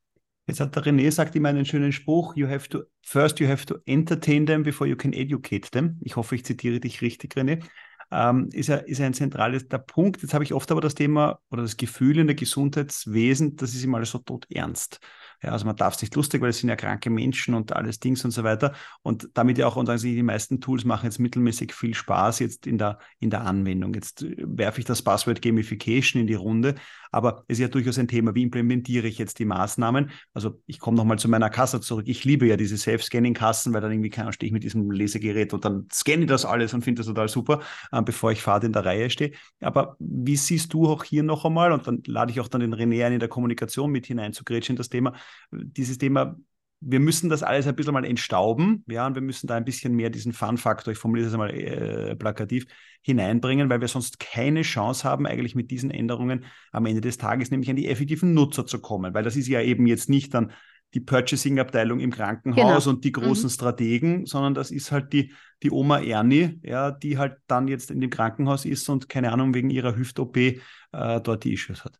Jetzt 0.49 0.59
hat 0.59 0.75
der 0.75 0.83
René 0.83 1.13
sagt 1.13 1.37
immer 1.37 1.51
einen 1.51 1.65
schönen 1.65 1.93
Spruch, 1.93 2.35
you 2.35 2.49
have 2.49 2.69
to, 2.69 2.83
first 3.03 3.39
you 3.39 3.47
have 3.47 3.65
to 3.67 3.77
entertain 3.87 4.45
them 4.45 4.65
before 4.65 4.91
you 4.91 4.97
can 4.97 5.13
educate 5.13 5.71
them. 5.71 6.01
Ich 6.03 6.17
hoffe, 6.17 6.35
ich 6.35 6.45
zitiere 6.45 6.81
dich 6.81 7.01
richtig, 7.01 7.37
René. 7.37 7.63
Ähm, 8.11 8.49
ist, 8.53 8.69
ja, 8.69 8.77
ist 8.77 9.01
ein 9.01 9.15
zentrales 9.15 9.69
der 9.69 9.79
Punkt. 9.79 10.21
Jetzt 10.23 10.35
habe 10.35 10.43
ich 10.43 10.53
oft 10.53 10.71
aber 10.73 10.81
das 10.81 10.97
Thema 10.97 11.39
oder 11.51 11.63
das 11.63 11.77
Gefühl 11.77 12.19
in 12.19 12.27
der 12.27 12.35
Gesundheitswesen, 12.35 13.55
das 13.55 13.75
ist 13.75 13.85
immer 13.85 13.99
alles 13.99 14.11
so 14.11 14.19
tot 14.19 14.47
ernst. 14.51 14.99
Ja, 15.43 15.51
also 15.51 15.67
man 15.67 15.75
darf 15.77 15.95
es 15.95 16.03
nicht 16.03 16.15
lustig, 16.15 16.41
weil 16.41 16.51
es 16.51 16.59
sind 16.59 16.69
ja 16.69 16.77
kranke 16.77 17.11
Menschen 17.11 17.55
und 17.55 17.75
alles 17.75 17.99
Dings 17.99 18.25
und 18.25 18.31
so 18.31 18.45
weiter. 18.45 18.75
Und 19.03 19.29
damit 19.35 19.59
ja 19.59 19.67
auch, 19.67 19.77
und 19.77 19.89
also 19.89 20.07
die 20.07 20.23
meisten 20.23 20.61
Tools 20.61 20.85
machen 20.85 21.07
jetzt 21.07 21.19
mittelmäßig 21.19 21.75
viel 21.75 21.95
Spaß 21.95 22.39
jetzt 22.39 22.67
in 22.67 22.79
der, 22.79 22.99
in 23.19 23.31
der 23.31 23.43
Anwendung. 23.43 23.93
Jetzt 23.95 24.23
äh, 24.23 24.37
werfe 24.39 24.79
ich 24.81 24.85
das 24.85 25.03
Passwort 25.03 25.43
Gamification 25.43 26.21
in 26.21 26.29
die 26.29 26.35
Runde, 26.35 26.77
aber 27.13 27.45
es 27.47 27.59
ist 27.59 27.63
ja 27.63 27.69
durchaus 27.69 27.99
ein 27.99 28.09
Thema, 28.09 28.35
wie 28.35 28.43
implementiere 28.43 29.07
ich 29.07 29.19
jetzt 29.19 29.39
die 29.39 29.45
Maßnahmen? 29.45 30.11
Also 30.35 30.61
ich 30.67 30.81
komme 30.81 30.97
nochmal 30.97 31.19
zu 31.19 31.29
meiner 31.29 31.51
Kasse 31.51 31.81
zurück. 31.81 32.09
Ich 32.09 32.25
liebe 32.25 32.47
ja 32.47 32.57
diese 32.57 32.77
Self-Scanning-Kassen, 32.77 33.73
weil 33.73 33.83
dann 33.83 33.93
irgendwie 33.93 34.11
kann, 34.11 34.33
stehe 34.33 34.49
ich 34.49 34.53
mit 34.53 34.65
diesem 34.65 34.91
Lesegerät 34.91 35.53
und 35.53 35.65
dann 35.65 35.87
scanne 35.93 36.23
ich 36.23 36.29
das 36.29 36.45
alles 36.45 36.75
und 36.75 36.83
finde 36.83 37.01
das 37.01 37.07
total 37.07 37.29
super, 37.29 37.61
äh, 37.93 38.03
bevor 38.03 38.33
ich 38.33 38.43
fahre 38.43 38.67
in 38.67 38.73
der 38.73 38.85
Reihe 38.85 39.11
stehe. 39.11 39.33
Aber 39.61 39.97
wie 39.99 40.37
siehst 40.37 40.73
du 40.73 40.89
auch 40.89 41.05
hier 41.05 41.23
noch 41.23 41.45
einmal, 41.45 41.73
und 41.73 41.87
dann 41.87 42.03
lade 42.07 42.33
ich 42.33 42.41
auch 42.41 42.49
dann 42.49 42.63
den 42.63 42.75
René 42.75 43.05
ein, 43.07 43.13
in 43.13 43.21
der 43.21 43.29
Kommunikation 43.29 43.93
mit 43.93 44.07
hineinzugrätschen, 44.07 44.77
das 44.77 44.89
Thema, 44.89 45.13
dieses 45.51 45.99
Thema, 45.99 46.37
wir 46.85 47.01
müssen 47.01 47.31
das 47.31 47.43
alles 47.43 47.67
ein 47.67 47.77
bisschen 47.77 47.95
mal 47.95 48.05
entstauben, 48.05 48.85
ja, 48.89 49.07
und 49.07 49.15
wir 49.15 49.23
müssen 49.23 49.47
da 49.47 49.55
ein 49.55 49.65
bisschen 49.65 49.95
mehr 49.95 50.11
diesen 50.11 50.33
Fun-Faktor, 50.33 50.93
ich 50.93 50.99
formuliere 50.99 51.27
das 51.27 51.35
einmal 51.35 51.51
äh, 51.51 52.17
plakativ, 52.17 52.67
hineinbringen, 53.03 53.71
weil 53.71 53.81
wir 53.81 53.89
sonst 53.89 54.19
keine 54.19 54.63
Chance 54.63 55.05
haben, 55.05 55.27
eigentlich 55.27 55.55
mit 55.55 55.71
diesen 55.71 55.91
Änderungen 55.91 56.45
am 56.73 56.87
Ende 56.87 57.01
des 57.01 57.19
Tages 57.19 57.51
nämlich 57.51 57.71
an 57.71 57.77
die 57.77 57.89
effektiven 57.89 58.35
Nutzer 58.35 58.67
zu 58.67 58.81
kommen, 58.81 59.15
weil 59.15 59.23
das 59.23 59.37
ist 59.37 59.49
ja 59.49 59.61
eben 59.61 59.87
jetzt 59.87 60.09
nicht 60.09 60.35
dann 60.35 60.53
die 60.95 61.01
Purchasing-Abteilung 61.01 62.01
im 62.01 62.11
Krankenhaus 62.11 62.85
genau. 62.85 62.95
und 62.95 63.05
die 63.05 63.13
großen 63.13 63.47
mhm. 63.47 63.51
Strategen, 63.51 64.27
sondern 64.27 64.55
das 64.55 64.71
ist 64.71 64.93
halt 64.93 65.13
die, 65.13 65.33
die 65.63 65.71
Oma 65.71 66.01
Ernie, 66.01 66.61
ja, 66.63 66.91
die 66.91 67.17
halt 67.17 67.39
dann 67.47 67.67
jetzt 67.69 67.91
in 67.91 68.01
dem 68.01 68.11
Krankenhaus 68.11 68.65
ist 68.65 68.89
und 68.89 69.09
keine 69.09 69.33
Ahnung 69.33 69.55
wegen 69.55 69.71
ihrer 69.71 69.97
Hüft-OP 69.97 70.37
äh, 70.37 70.61
dort 70.91 71.45
die 71.45 71.55
Issues 71.55 71.85
hat. 71.85 71.99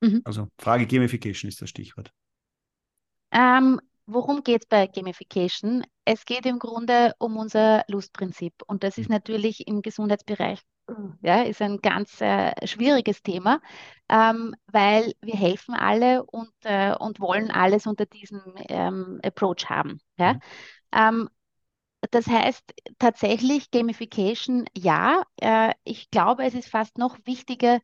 Mhm. 0.00 0.22
Also 0.24 0.48
Frage 0.58 0.86
Gamification 0.86 1.48
ist 1.48 1.60
das 1.60 1.68
Stichwort. 1.68 2.12
Ähm, 3.30 3.78
worum 4.08 4.42
geht 4.42 4.62
es 4.62 4.68
bei 4.68 4.86
Gamification? 4.86 5.84
Es 6.04 6.24
geht 6.24 6.46
im 6.46 6.58
Grunde 6.58 7.14
um 7.18 7.36
unser 7.36 7.84
Lustprinzip 7.88 8.54
und 8.66 8.82
das 8.82 8.98
ist 8.98 9.08
mhm. 9.08 9.14
natürlich 9.14 9.68
im 9.68 9.82
Gesundheitsbereich 9.82 10.60
ja, 11.22 11.42
ist 11.42 11.60
ein 11.62 11.78
ganz 11.80 12.20
äh, 12.20 12.52
schwieriges 12.66 13.22
Thema, 13.22 13.60
ähm, 14.08 14.54
weil 14.66 15.12
wir 15.20 15.34
helfen 15.34 15.74
alle 15.74 16.24
und, 16.24 16.50
äh, 16.64 16.94
und 16.94 17.20
wollen 17.20 17.50
alles 17.50 17.86
unter 17.86 18.06
diesem 18.06 18.40
ähm, 18.68 19.20
Approach 19.22 19.68
haben. 19.68 20.00
Ja? 20.16 20.34
Mhm. 20.34 20.40
Ähm, 20.92 21.28
das 22.10 22.26
heißt 22.26 22.74
tatsächlich 22.98 23.70
Gamification, 23.70 24.66
ja. 24.76 25.22
Äh, 25.36 25.72
ich 25.84 26.10
glaube, 26.10 26.44
es 26.44 26.54
ist 26.54 26.68
fast 26.68 26.96
noch 26.96 27.18
wichtiger, 27.24 27.80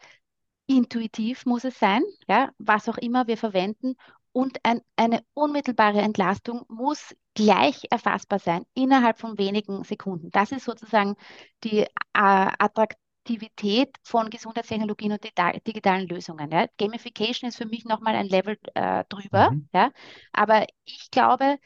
intuitiv 0.67 1.45
muss 1.47 1.65
es 1.65 1.79
sein, 1.79 2.03
ja, 2.29 2.51
was 2.59 2.89
auch 2.89 2.97
immer 2.97 3.27
wir 3.27 3.37
verwenden, 3.37 3.97
und 4.35 4.59
ein, 4.65 4.81
eine 4.97 5.25
unmittelbare 5.33 6.01
Entlastung 6.01 6.65
muss 6.69 7.15
gleich 7.35 7.85
erfassbar 7.91 8.41
sein, 8.41 8.65
innerhalb 8.75 9.21
von 9.21 9.39
wenigen 9.39 9.85
Sekunden. 9.85 10.31
Das 10.31 10.51
ist 10.51 10.65
sozusagen 10.65 11.15
die 11.63 11.83
äh, 11.83 11.89
Attraktivität 12.13 13.97
von 14.03 14.31
Gesundheitstechnologien 14.31 15.13
und 15.13 15.25
digitalen 15.67 16.09
Lösungen. 16.09 16.51
Ja. 16.51 16.67
Gamification 16.79 17.49
ist 17.49 17.57
für 17.59 17.67
mich 17.67 17.85
nochmal 17.85 18.17
ein 18.17 18.27
Level 18.27 18.59
äh, 18.75 19.05
drüber. 19.09 19.53
Mhm. 19.53 19.69
Ja. 19.73 19.93
Aber 20.33 20.67
ich 20.85 21.13
glaube, 21.13 21.59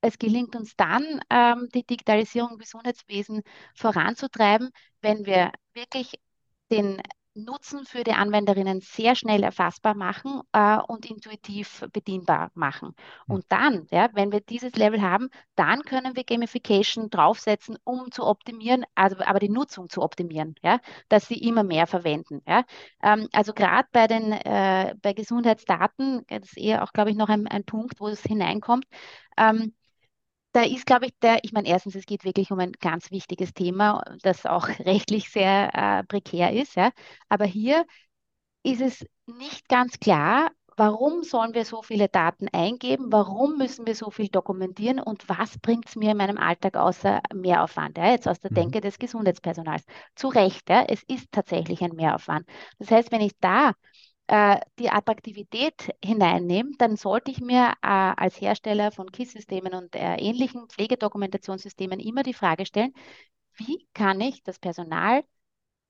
es 0.00 0.18
gelingt 0.18 0.56
uns 0.56 0.74
dann, 0.74 1.20
ähm, 1.28 1.68
die 1.74 1.84
Digitalisierung 1.84 2.52
im 2.52 2.58
Gesundheitswesen 2.58 3.42
voranzutreiben, 3.74 4.70
wenn 5.02 5.26
wir 5.26 5.52
wirklich 5.74 6.18
den 6.70 7.02
Nutzen 7.36 7.84
für 7.84 8.02
die 8.02 8.12
Anwenderinnen 8.12 8.80
sehr 8.80 9.14
schnell 9.14 9.42
erfassbar 9.42 9.94
machen 9.94 10.40
äh, 10.52 10.78
und 10.78 11.08
intuitiv 11.08 11.84
bedienbar 11.92 12.50
machen. 12.54 12.94
Und 13.28 13.44
dann, 13.50 13.86
ja, 13.90 14.08
wenn 14.14 14.32
wir 14.32 14.40
dieses 14.40 14.74
Level 14.74 15.02
haben, 15.02 15.28
dann 15.54 15.82
können 15.82 16.16
wir 16.16 16.24
Gamification 16.24 17.10
draufsetzen, 17.10 17.78
um 17.84 18.10
zu 18.10 18.24
optimieren, 18.24 18.84
also 18.94 19.16
aber 19.18 19.38
die 19.38 19.48
Nutzung 19.48 19.88
zu 19.88 20.02
optimieren, 20.02 20.54
ja, 20.62 20.80
dass 21.08 21.28
sie 21.28 21.38
immer 21.38 21.62
mehr 21.62 21.86
verwenden. 21.86 22.42
Ja. 22.46 22.64
Ähm, 23.02 23.28
also 23.32 23.52
gerade 23.52 23.88
bei 23.92 24.06
den 24.06 24.32
äh, 24.32 24.94
bei 25.02 25.12
Gesundheitsdaten, 25.12 26.24
das 26.28 26.48
ist 26.48 26.58
eher 26.58 26.82
auch, 26.82 26.92
glaube 26.92 27.10
ich, 27.10 27.16
noch 27.16 27.28
ein, 27.28 27.46
ein 27.46 27.64
Punkt, 27.64 28.00
wo 28.00 28.08
es 28.08 28.22
hineinkommt. 28.22 28.86
Ähm, 29.36 29.74
da 30.56 30.62
ist, 30.62 30.86
glaube 30.86 31.06
ich, 31.06 31.12
der, 31.20 31.44
ich 31.44 31.52
meine, 31.52 31.68
erstens, 31.68 31.94
es 31.96 32.06
geht 32.06 32.24
wirklich 32.24 32.50
um 32.50 32.58
ein 32.60 32.72
ganz 32.72 33.10
wichtiges 33.10 33.52
Thema, 33.52 34.02
das 34.22 34.46
auch 34.46 34.68
rechtlich 34.80 35.28
sehr 35.28 35.70
äh, 35.74 36.04
prekär 36.04 36.52
ist. 36.54 36.76
Ja. 36.76 36.92
Aber 37.28 37.44
hier 37.44 37.84
ist 38.62 38.80
es 38.80 39.06
nicht 39.26 39.68
ganz 39.68 40.00
klar, 40.00 40.50
warum 40.78 41.22
sollen 41.24 41.52
wir 41.52 41.66
so 41.66 41.82
viele 41.82 42.08
Daten 42.08 42.48
eingeben, 42.52 43.12
warum 43.12 43.58
müssen 43.58 43.86
wir 43.86 43.94
so 43.94 44.10
viel 44.10 44.28
dokumentieren 44.28 44.98
und 44.98 45.28
was 45.28 45.58
bringt 45.58 45.88
es 45.88 45.96
mir 45.96 46.12
in 46.12 46.16
meinem 46.16 46.38
Alltag 46.38 46.76
außer 46.76 47.20
Mehraufwand, 47.34 47.98
ja, 47.98 48.10
jetzt 48.10 48.26
aus 48.26 48.40
der 48.40 48.50
mhm. 48.50 48.56
Denke 48.56 48.80
des 48.80 48.98
Gesundheitspersonals. 48.98 49.84
Zu 50.14 50.28
Recht, 50.28 50.70
ja, 50.70 50.84
es 50.88 51.02
ist 51.02 51.30
tatsächlich 51.32 51.82
ein 51.82 51.94
Mehraufwand. 51.94 52.48
Das 52.78 52.90
heißt, 52.90 53.12
wenn 53.12 53.20
ich 53.20 53.38
da 53.40 53.72
äh, 54.28 54.60
die 54.78 54.90
Attraktivität 54.90 55.90
hineinnehme, 56.04 56.72
dann 56.78 56.96
sollte 56.96 57.30
ich 57.30 57.40
mir 57.40 57.72
äh, 57.82 57.86
als 57.86 58.40
Hersteller 58.40 58.90
von 58.92 59.10
KISS-Systemen 59.10 59.74
und 59.74 59.94
äh, 59.96 60.16
ähnlichen 60.16 60.68
Pflegedokumentationssystemen 60.68 62.00
immer 62.00 62.22
die 62.22 62.34
Frage 62.34 62.66
stellen, 62.66 62.92
wie 63.54 63.86
kann 63.94 64.20
ich 64.20 64.42
das 64.42 64.58
Personal 64.58 65.24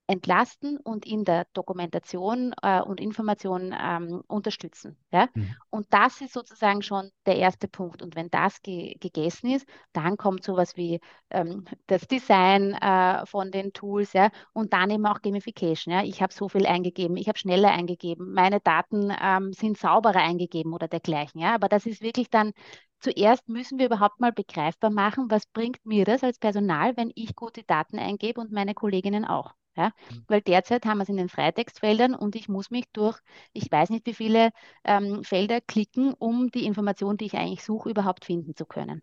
entlasten 0.06 0.78
und 0.78 1.04
in 1.04 1.24
der 1.24 1.46
Dokumentation 1.52 2.54
äh, 2.62 2.80
und 2.80 3.00
Information 3.00 3.74
ähm, 3.78 4.22
unterstützen. 4.28 4.96
Ja? 5.10 5.28
Mhm. 5.34 5.56
Und 5.70 5.86
das 5.90 6.20
ist 6.20 6.32
sozusagen 6.32 6.82
schon 6.82 7.10
der 7.26 7.36
erste 7.36 7.66
Punkt. 7.66 8.02
Und 8.02 8.14
wenn 8.14 8.30
das 8.30 8.62
ge 8.62 8.94
gegessen 9.00 9.50
ist, 9.50 9.66
dann 9.92 10.16
kommt 10.16 10.44
sowas 10.44 10.76
wie 10.76 11.00
ähm, 11.30 11.64
das 11.86 12.06
Design 12.06 12.74
äh, 12.74 13.26
von 13.26 13.50
den 13.50 13.72
Tools 13.72 14.12
ja? 14.12 14.30
und 14.52 14.72
dann 14.72 14.90
eben 14.90 15.06
auch 15.06 15.22
Gamification. 15.22 15.92
Ja? 15.92 16.04
Ich 16.04 16.22
habe 16.22 16.32
so 16.32 16.48
viel 16.48 16.66
eingegeben, 16.66 17.16
ich 17.16 17.28
habe 17.28 17.38
schneller 17.38 17.72
eingegeben, 17.72 18.32
meine 18.32 18.60
Daten 18.60 19.12
ähm, 19.20 19.52
sind 19.52 19.76
sauberer 19.76 20.20
eingegeben 20.20 20.72
oder 20.72 20.86
dergleichen. 20.86 21.40
Ja? 21.40 21.54
Aber 21.54 21.68
das 21.68 21.84
ist 21.86 22.00
wirklich 22.00 22.30
dann 22.30 22.52
zuerst 23.00 23.48
müssen 23.48 23.78
wir 23.78 23.86
überhaupt 23.86 24.20
mal 24.20 24.32
begreifbar 24.32 24.90
machen, 24.90 25.30
was 25.30 25.46
bringt 25.46 25.84
mir 25.84 26.04
das 26.04 26.22
als 26.22 26.38
Personal, 26.38 26.96
wenn 26.96 27.12
ich 27.14 27.34
gute 27.34 27.62
Daten 27.64 27.98
eingebe 27.98 28.40
und 28.40 28.52
meine 28.52 28.74
Kolleginnen 28.74 29.24
auch. 29.24 29.52
Ja? 29.76 29.92
Mhm. 30.10 30.24
Weil 30.28 30.40
derzeit 30.40 30.86
haben 30.86 30.98
wir 30.98 31.02
es 31.02 31.08
in 31.08 31.16
den 31.16 31.28
Freitextfeldern 31.28 32.14
und 32.14 32.36
ich 32.36 32.48
muss 32.48 32.70
mich 32.70 32.86
durch, 32.92 33.18
ich 33.52 33.70
weiß 33.70 33.90
nicht 33.90 34.06
wie 34.06 34.14
viele 34.14 34.50
ähm, 34.84 35.22
Felder 35.24 35.60
klicken, 35.60 36.14
um 36.14 36.50
die 36.50 36.64
Information, 36.64 37.16
die 37.16 37.26
ich 37.26 37.34
eigentlich 37.34 37.64
suche, 37.64 37.90
überhaupt 37.90 38.24
finden 38.24 38.54
zu 38.54 38.66
können. 38.66 39.02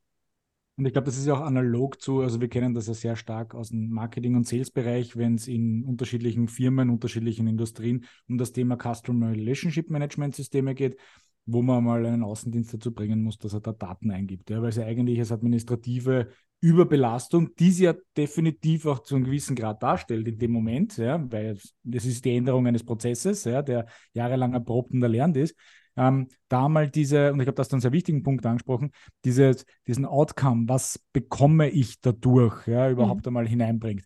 Und 0.76 0.88
ich 0.88 0.93
glaube, 0.93 1.05
das 1.05 1.17
ist 1.17 1.28
ja 1.28 1.36
auch 1.36 1.41
analog 1.41 2.01
zu, 2.01 2.21
also 2.21 2.41
wir 2.41 2.49
kennen 2.49 2.74
das 2.74 2.88
ja 2.88 2.95
sehr 2.95 3.15
stark 3.15 3.53
aus 3.53 3.69
dem 3.69 3.89
Marketing- 3.89 4.36
und 4.36 4.47
Sales-Bereich, 4.47 5.15
wenn 5.15 5.36
es 5.36 5.47
in 5.47 5.84
unterschiedlichen 5.86 6.47
Firmen, 6.47 6.89
unterschiedlichen 6.89 7.45
Industrien 7.45 8.05
um 8.28 8.39
das 8.39 8.53
Thema 8.53 8.76
Customer 8.76 9.30
Relationship 9.30 9.91
Management 9.91 10.36
Systeme 10.36 10.74
geht, 10.74 10.97
wo 11.45 11.61
man 11.61 11.84
mal 11.84 12.03
einen 12.05 12.24
Außendienst 12.24 12.74
dazu 12.74 12.91
bringen 12.91 13.21
muss, 13.21 13.38
dass 13.38 13.53
er 13.53 13.61
da 13.61 13.71
Daten 13.71 14.09
eingibt. 14.09 14.49
Ja, 14.49 14.61
weil 14.63 14.69
es 14.69 14.78
ja 14.78 14.86
eigentlich 14.86 15.19
als 15.19 15.32
administrative 15.32 16.30
Überbelastung, 16.64 17.53
die 17.59 17.72
sie 17.72 17.84
ja 17.84 17.93
definitiv 18.16 18.86
auch 18.86 18.99
zu 18.99 19.16
einem 19.16 19.26
gewissen 19.26 19.53
Grad 19.53 19.84
darstellt 19.84 20.26
in 20.30 20.39
dem 20.39 20.51
Moment, 20.51 20.95
ja, 20.95 21.22
weil 21.30 21.57
das 21.84 22.05
ist 22.05 22.24
die 22.24 22.38
Änderung 22.38 22.66
eines 22.66 22.86
Prozesses, 22.86 23.43
ja, 23.43 23.61
der 23.61 23.86
jahrelang 24.14 24.53
erprobt 24.53 24.93
und 24.93 25.03
erlernt 25.03 25.36
ist. 25.36 25.57
Ähm, 25.97 26.30
da 26.47 26.70
mal 26.70 26.89
diese, 26.89 27.34
und 27.34 27.41
ich 27.41 27.47
habe 27.47 27.55
das 27.55 27.68
dann 27.68 27.82
sehr 27.82 27.91
wichtigen 27.91 28.24
Punkt 28.24 28.45
angesprochen, 28.45 28.91
dieses, 29.26 29.66
diesen 29.88 30.05
Outcome, 30.05 30.64
was 30.70 30.99
bekomme 31.11 31.70
ich 31.70 31.99
dadurch, 31.99 32.66
ja, 32.66 32.89
überhaupt 32.89 33.26
mhm. 33.26 33.28
einmal 33.28 33.47
hineinbringt. 33.47 34.05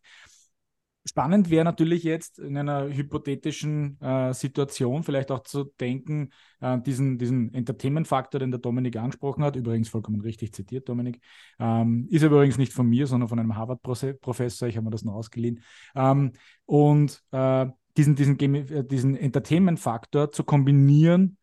Spannend 1.08 1.50
wäre 1.50 1.64
natürlich 1.64 2.04
jetzt 2.04 2.38
in 2.38 2.58
einer 2.58 2.90
hypothetischen 2.90 4.00
äh, 4.02 4.34
Situation 4.34 5.04
vielleicht 5.04 5.32
auch 5.32 5.44
zu 5.44 5.64
denken, 5.80 6.32
äh, 6.60 6.82
diesen, 6.82 7.18
diesen 7.18 7.54
Entertainment-Faktor, 7.54 8.40
den 8.40 8.52
der 8.52 8.60
Dominik 8.60 8.98
angesprochen 8.98 9.42
hat, 9.44 9.56
übrigens 9.56 9.88
vollkommen 9.88 10.20
richtig 10.20 10.54
zitiert, 10.54 10.90
Dominik, 10.90 11.22
ähm, 11.60 12.08
ist 12.10 12.24
übrigens 12.24 12.58
nicht 12.58 12.74
von 12.74 12.88
mir, 12.90 13.08
sondern 13.08 13.30
von 13.30 13.40
einem 13.40 13.56
Harvard-Professor, 13.56 14.68
ich 14.68 14.76
habe 14.76 14.84
mir 14.84 14.92
das 14.92 15.06
noch 15.06 15.14
ausgeliehen. 15.14 15.64
Ähm, 15.96 16.34
und 16.66 17.24
äh, 17.32 17.68
diesen, 17.96 18.16
diesen, 18.16 18.38
äh, 18.38 18.84
diesen 18.84 19.16
Entertainment-Faktor 19.16 20.34
zu 20.34 20.44
kombinieren 20.44 21.38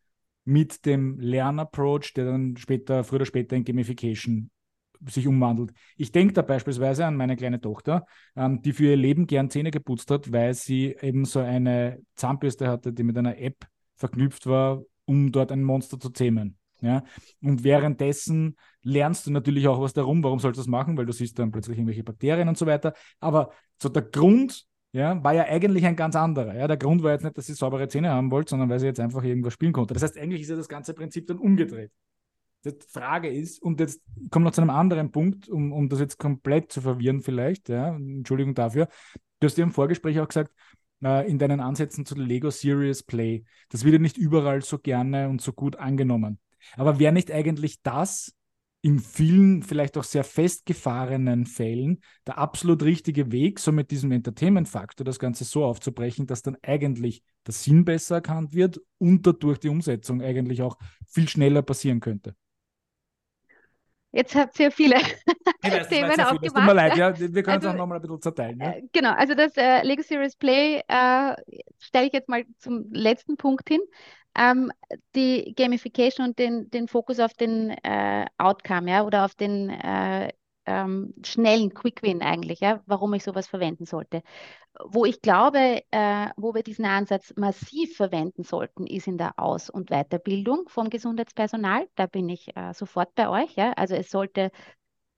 mit 0.44 0.84
dem 0.84 1.18
Lernapproach, 1.18 2.12
der 2.14 2.26
dann 2.26 2.58
später, 2.58 3.02
früher 3.02 3.16
oder 3.16 3.26
später 3.26 3.56
in 3.56 3.64
Gamification 3.64 4.50
sich 5.06 5.26
umwandelt. 5.26 5.72
Ich 5.96 6.12
denke 6.12 6.34
da 6.34 6.42
beispielsweise 6.42 7.06
an 7.06 7.16
meine 7.16 7.36
kleine 7.36 7.60
Tochter, 7.60 8.06
ähm, 8.36 8.62
die 8.62 8.72
für 8.72 8.84
ihr 8.86 8.96
Leben 8.96 9.26
gern 9.26 9.50
Zähne 9.50 9.70
geputzt 9.70 10.10
hat, 10.10 10.32
weil 10.32 10.54
sie 10.54 10.96
eben 11.00 11.24
so 11.24 11.40
eine 11.40 12.00
Zahnbürste 12.14 12.68
hatte, 12.68 12.92
die 12.92 13.02
mit 13.02 13.16
einer 13.16 13.38
App 13.38 13.66
verknüpft 13.96 14.46
war, 14.46 14.82
um 15.04 15.32
dort 15.32 15.52
ein 15.52 15.62
Monster 15.62 15.98
zu 15.98 16.10
zähmen. 16.10 16.58
Ja? 16.80 17.02
Und 17.42 17.64
währenddessen 17.64 18.56
lernst 18.82 19.26
du 19.26 19.30
natürlich 19.30 19.66
auch 19.68 19.80
was 19.80 19.92
darum, 19.92 20.22
warum 20.22 20.38
sollst 20.38 20.58
du 20.58 20.60
das 20.60 20.68
machen, 20.68 20.96
weil 20.96 21.06
du 21.06 21.12
siehst 21.12 21.38
dann 21.38 21.50
plötzlich 21.50 21.78
irgendwelche 21.78 22.04
Bakterien 22.04 22.48
und 22.48 22.58
so 22.58 22.66
weiter. 22.66 22.92
Aber 23.20 23.50
so 23.80 23.88
der 23.88 24.02
Grund 24.02 24.66
ja, 24.92 25.22
war 25.24 25.34
ja 25.34 25.44
eigentlich 25.44 25.84
ein 25.86 25.96
ganz 25.96 26.14
anderer. 26.14 26.54
Ja? 26.54 26.68
Der 26.68 26.76
Grund 26.76 27.02
war 27.02 27.12
jetzt 27.12 27.24
nicht, 27.24 27.36
dass 27.36 27.46
sie 27.46 27.54
saubere 27.54 27.88
Zähne 27.88 28.10
haben 28.10 28.30
wollte, 28.30 28.50
sondern 28.50 28.68
weil 28.68 28.78
sie 28.78 28.86
jetzt 28.86 29.00
einfach 29.00 29.24
irgendwas 29.24 29.54
spielen 29.54 29.72
konnte. 29.72 29.94
Das 29.94 30.02
heißt, 30.02 30.18
eigentlich 30.18 30.42
ist 30.42 30.50
ja 30.50 30.56
das 30.56 30.68
ganze 30.68 30.94
Prinzip 30.94 31.26
dann 31.26 31.38
umgedreht. 31.38 31.90
Die 32.64 32.74
Frage 32.88 33.28
ist, 33.28 33.60
und 33.62 33.80
jetzt 33.80 34.02
kommt 34.30 34.44
noch 34.44 34.52
zu 34.52 34.60
einem 34.60 34.70
anderen 34.70 35.10
Punkt, 35.10 35.48
um, 35.48 35.72
um 35.72 35.88
das 35.88 36.00
jetzt 36.00 36.18
komplett 36.18 36.72
zu 36.72 36.80
verwirren 36.80 37.20
vielleicht, 37.20 37.68
ja, 37.68 37.94
Entschuldigung 37.94 38.54
dafür. 38.54 38.88
Du 39.40 39.46
hast 39.46 39.58
ja 39.58 39.64
im 39.64 39.72
Vorgespräch 39.72 40.18
auch 40.20 40.28
gesagt, 40.28 40.52
äh, 41.02 41.28
in 41.28 41.38
deinen 41.38 41.60
Ansätzen 41.60 42.06
zu 42.06 42.14
Lego 42.14 42.50
Serious 42.50 43.02
Play, 43.02 43.44
das 43.68 43.84
wird 43.84 43.94
ja 43.94 43.98
nicht 43.98 44.16
überall 44.16 44.62
so 44.62 44.78
gerne 44.78 45.28
und 45.28 45.42
so 45.42 45.52
gut 45.52 45.76
angenommen. 45.76 46.38
Aber 46.76 46.98
wäre 46.98 47.12
nicht 47.12 47.30
eigentlich 47.30 47.82
das 47.82 48.34
in 48.80 48.98
vielen, 48.98 49.62
vielleicht 49.62 49.96
auch 49.96 50.04
sehr 50.04 50.24
festgefahrenen 50.24 51.46
Fällen 51.46 52.02
der 52.26 52.36
absolut 52.36 52.82
richtige 52.82 53.32
Weg, 53.32 53.58
so 53.58 53.72
mit 53.72 53.90
diesem 53.90 54.12
Entertainment-Faktor 54.12 55.06
das 55.06 55.18
Ganze 55.18 55.44
so 55.44 55.64
aufzubrechen, 55.64 56.26
dass 56.26 56.42
dann 56.42 56.58
eigentlich 56.62 57.22
der 57.46 57.54
Sinn 57.54 57.86
besser 57.86 58.16
erkannt 58.16 58.52
wird 58.52 58.80
und 58.98 59.26
dadurch 59.26 59.58
die 59.58 59.70
Umsetzung 59.70 60.20
eigentlich 60.20 60.60
auch 60.60 60.76
viel 61.06 61.28
schneller 61.28 61.62
passieren 61.62 62.00
könnte? 62.00 62.34
Jetzt 64.14 64.34
habt 64.36 64.58
ihr 64.60 64.70
viele 64.70 64.96
weiß, 64.96 65.88
Themen 65.88 66.10
aufgemacht. 66.12 66.44
Es 66.44 66.52
tut 66.52 66.64
mir 66.64 66.74
leid, 66.74 66.96
ja, 66.96 67.18
wir 67.18 67.42
können 67.42 67.56
also, 67.56 67.68
es 67.68 67.74
auch 67.74 67.78
nochmal 67.78 67.98
ein 67.98 68.02
bisschen 68.02 68.22
zerteilen. 68.22 68.60
Ja? 68.60 68.72
Äh, 68.72 68.82
genau, 68.92 69.12
also 69.12 69.34
das 69.34 69.56
äh, 69.56 69.82
Lego 69.82 70.02
Series 70.02 70.36
Play 70.36 70.82
äh, 70.86 71.34
stelle 71.80 72.06
ich 72.06 72.12
jetzt 72.12 72.28
mal 72.28 72.44
zum 72.58 72.86
letzten 72.92 73.36
Punkt 73.36 73.68
hin. 73.68 73.80
Ähm, 74.36 74.72
die 75.14 75.52
Gamification 75.56 76.28
und 76.28 76.38
den, 76.38 76.70
den 76.70 76.86
Fokus 76.88 77.18
auf 77.18 77.34
den 77.34 77.70
äh, 77.70 78.26
Outcome, 78.38 78.90
ja, 78.90 79.04
oder 79.04 79.24
auf 79.24 79.34
den 79.34 79.70
äh, 79.70 80.30
ähm, 80.66 81.14
schnellen 81.24 81.74
Quick 81.74 82.02
Win 82.02 82.22
eigentlich, 82.22 82.60
ja, 82.60 82.82
warum 82.86 83.14
ich 83.14 83.24
sowas 83.24 83.46
verwenden 83.46 83.86
sollte. 83.86 84.22
Wo 84.86 85.04
ich 85.04 85.20
glaube, 85.22 85.82
äh, 85.90 86.28
wo 86.36 86.54
wir 86.54 86.62
diesen 86.62 86.84
Ansatz 86.84 87.32
massiv 87.36 87.96
verwenden 87.96 88.42
sollten, 88.42 88.86
ist 88.86 89.06
in 89.06 89.18
der 89.18 89.38
Aus- 89.38 89.70
und 89.70 89.90
Weiterbildung 89.90 90.68
vom 90.68 90.90
Gesundheitspersonal. 90.90 91.88
Da 91.94 92.06
bin 92.06 92.28
ich 92.28 92.56
äh, 92.56 92.74
sofort 92.74 93.14
bei 93.14 93.28
euch. 93.28 93.54
Ja. 93.54 93.72
Also 93.74 93.94
es 93.94 94.10
sollte 94.10 94.50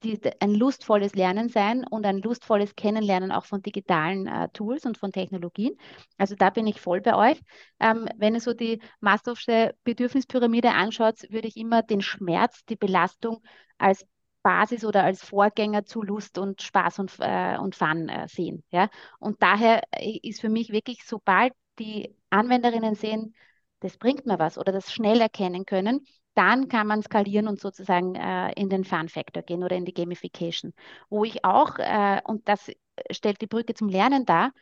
die, 0.03 0.21
ein 0.41 0.55
lustvolles 0.55 1.15
Lernen 1.15 1.49
sein 1.49 1.85
und 1.89 2.05
ein 2.07 2.19
lustvolles 2.19 2.77
Kennenlernen 2.77 3.33
auch 3.33 3.45
von 3.45 3.63
digitalen 3.63 4.27
äh, 4.27 4.49
Tools 4.51 4.85
und 4.85 4.99
von 4.99 5.13
Technologien. 5.13 5.77
Also 6.19 6.35
da 6.35 6.51
bin 6.51 6.67
ich 6.67 6.81
voll 6.81 7.01
bei 7.01 7.17
euch. 7.17 7.41
Ähm, 7.81 8.09
wenn 8.17 8.35
ihr 8.35 8.41
so 8.41 8.53
die 8.53 8.81
Maslow'sche 9.01 9.75
Bedürfnispyramide 9.85 10.71
anschaut, 10.71 11.23
würde 11.31 11.49
ich 11.49 11.57
immer 11.57 11.83
den 11.83 12.03
Schmerz, 12.03 12.65
die 12.67 12.77
Belastung 12.77 13.43
als 13.79 14.07
Basis 14.47 14.85
oder 14.85 15.03
als 15.03 15.25
Vorgänger 15.25 15.85
zu 15.87 16.05
Lust 16.05 16.39
und 16.39 16.63
Spaß 16.63 17.01
und, 17.01 17.17
äh, 17.19 17.59
und 17.59 17.75
Fun 17.75 18.09
äh, 18.09 18.29
sehen. 18.29 18.63
Ja? 18.71 18.89
Und 19.19 19.43
daher 19.43 19.83
äh, 19.91 20.21
ist 20.23 20.41
für 20.41 20.49
mich 20.49 20.71
wirklich, 20.71 21.05
sobald 21.05 21.53
die 21.81 22.15
Anwenderinnen 22.31 22.95
sehen, 22.95 23.35
das 23.81 23.99
bringt 23.99 24.25
mir 24.25 24.39
was 24.39 24.57
oder 24.57 24.71
das 24.71 24.93
schnell 24.93 25.21
erkennen 25.21 25.67
können, 25.67 26.07
dann 26.35 26.69
kann 26.69 26.87
man 26.87 27.03
skalieren 27.03 27.49
und 27.49 27.59
sozusagen 27.59 28.15
äh, 28.15 28.53
in 28.53 28.69
den 28.69 28.85
Fun-Factor 28.85 29.43
gehen 29.43 29.65
oder 29.65 29.75
in 29.75 29.85
die 29.85 29.95
Gamification. 29.95 30.75
Wo 31.11 31.25
ich 31.25 31.45
auch, 31.45 31.81
äh, 31.81 32.21
und 32.25 32.49
das 32.49 32.71
stellt 33.11 33.41
die 33.41 33.49
Brücke 33.49 33.75
zum 33.75 33.89
Lernen 33.89 34.27
dar, 34.27 34.53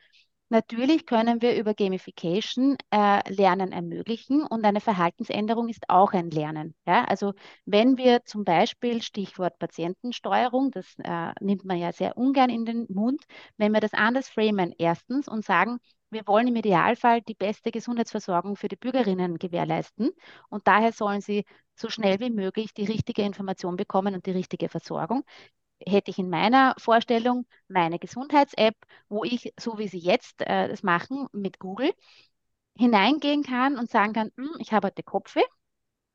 Natürlich 0.54 1.04
können 1.04 1.42
wir 1.42 1.56
über 1.56 1.74
Gamification 1.74 2.76
äh, 2.92 3.28
Lernen 3.32 3.72
ermöglichen 3.72 4.44
und 4.44 4.64
eine 4.64 4.80
Verhaltensänderung 4.80 5.68
ist 5.68 5.90
auch 5.90 6.12
ein 6.12 6.30
Lernen. 6.30 6.76
Ja? 6.86 7.04
Also 7.06 7.32
wenn 7.64 7.96
wir 7.98 8.24
zum 8.24 8.44
Beispiel 8.44 9.02
Stichwort 9.02 9.58
Patientensteuerung, 9.58 10.70
das 10.70 10.94
äh, 11.02 11.32
nimmt 11.40 11.64
man 11.64 11.78
ja 11.78 11.92
sehr 11.92 12.16
ungern 12.16 12.50
in 12.50 12.64
den 12.64 12.86
Mund, 12.88 13.24
wenn 13.56 13.72
wir 13.72 13.80
das 13.80 13.94
anders 13.94 14.28
framen, 14.28 14.72
erstens 14.78 15.26
und 15.26 15.44
sagen, 15.44 15.78
Wir 16.10 16.26
wollen 16.28 16.46
im 16.46 16.56
Idealfall 16.56 17.22
die 17.22 17.34
beste 17.34 17.72
Gesundheitsversorgung 17.72 18.54
für 18.56 18.68
die 18.68 18.76
Bürgerinnen 18.76 19.36
gewährleisten 19.38 20.10
und 20.48 20.66
daher 20.68 20.92
sollen 20.92 21.20
sie 21.20 21.44
so 21.74 21.88
schnell 21.90 22.20
wie 22.20 22.30
möglich 22.30 22.72
die 22.72 22.84
richtige 22.84 23.22
Information 23.22 23.74
bekommen 23.76 24.14
und 24.14 24.24
die 24.26 24.30
richtige 24.30 24.68
Versorgung 24.68 25.24
hätte 25.86 26.10
ich 26.10 26.18
in 26.18 26.30
meiner 26.30 26.74
Vorstellung 26.78 27.46
meine 27.68 27.98
Gesundheits-App, 27.98 28.76
wo 29.08 29.24
ich, 29.24 29.52
so 29.58 29.78
wie 29.78 29.88
Sie 29.88 29.98
jetzt 29.98 30.40
äh, 30.42 30.68
das 30.68 30.82
machen 30.82 31.26
mit 31.32 31.58
Google, 31.58 31.92
hineingehen 32.78 33.42
kann 33.42 33.78
und 33.78 33.90
sagen 33.90 34.12
kann, 34.12 34.32
hm, 34.36 34.50
ich 34.58 34.72
habe 34.72 34.88
heute 34.88 35.02
Kopfweh, 35.02 35.42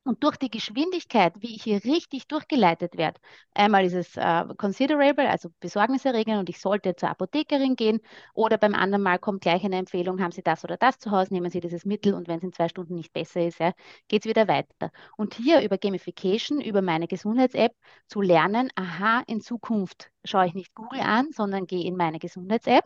und 0.04 0.24
durch 0.24 0.36
die 0.36 0.50
Geschwindigkeit, 0.50 1.34
wie 1.40 1.54
ich 1.54 1.62
hier 1.64 1.84
richtig 1.84 2.26
durchgeleitet 2.26 2.96
werde, 2.96 3.20
einmal 3.54 3.84
ist 3.84 3.94
es 3.94 4.16
äh, 4.16 4.44
considerable, 4.56 5.28
also 5.28 5.50
besorgniserregend 5.60 6.38
und 6.38 6.48
ich 6.48 6.60
sollte 6.60 6.96
zur 6.96 7.10
Apothekerin 7.10 7.76
gehen 7.76 8.00
oder 8.34 8.56
beim 8.58 8.74
anderen 8.74 9.02
Mal 9.02 9.18
kommt 9.18 9.42
gleich 9.42 9.62
eine 9.64 9.76
Empfehlung, 9.76 10.20
haben 10.22 10.32
Sie 10.32 10.42
das 10.42 10.64
oder 10.64 10.76
das 10.76 10.98
zu 10.98 11.10
Hause, 11.10 11.34
nehmen 11.34 11.50
Sie 11.50 11.60
dieses 11.60 11.84
Mittel 11.84 12.14
und 12.14 12.28
wenn 12.28 12.38
es 12.38 12.44
in 12.44 12.52
zwei 12.52 12.68
Stunden 12.68 12.94
nicht 12.94 13.12
besser 13.12 13.46
ist, 13.46 13.60
ja, 13.60 13.72
geht 14.08 14.24
es 14.24 14.28
wieder 14.28 14.48
weiter. 14.48 14.90
Und 15.16 15.34
hier 15.34 15.60
über 15.62 15.78
Gamification, 15.78 16.60
über 16.60 16.82
meine 16.82 17.06
Gesundheits-App 17.06 17.74
zu 18.06 18.20
lernen, 18.22 18.70
aha, 18.74 19.22
in 19.26 19.40
Zukunft 19.40 20.10
schaue 20.24 20.46
ich 20.46 20.54
nicht 20.54 20.74
Google 20.74 21.00
an, 21.00 21.28
sondern 21.32 21.66
gehe 21.66 21.84
in 21.84 21.96
meine 21.96 22.18
Gesundheits-App 22.18 22.84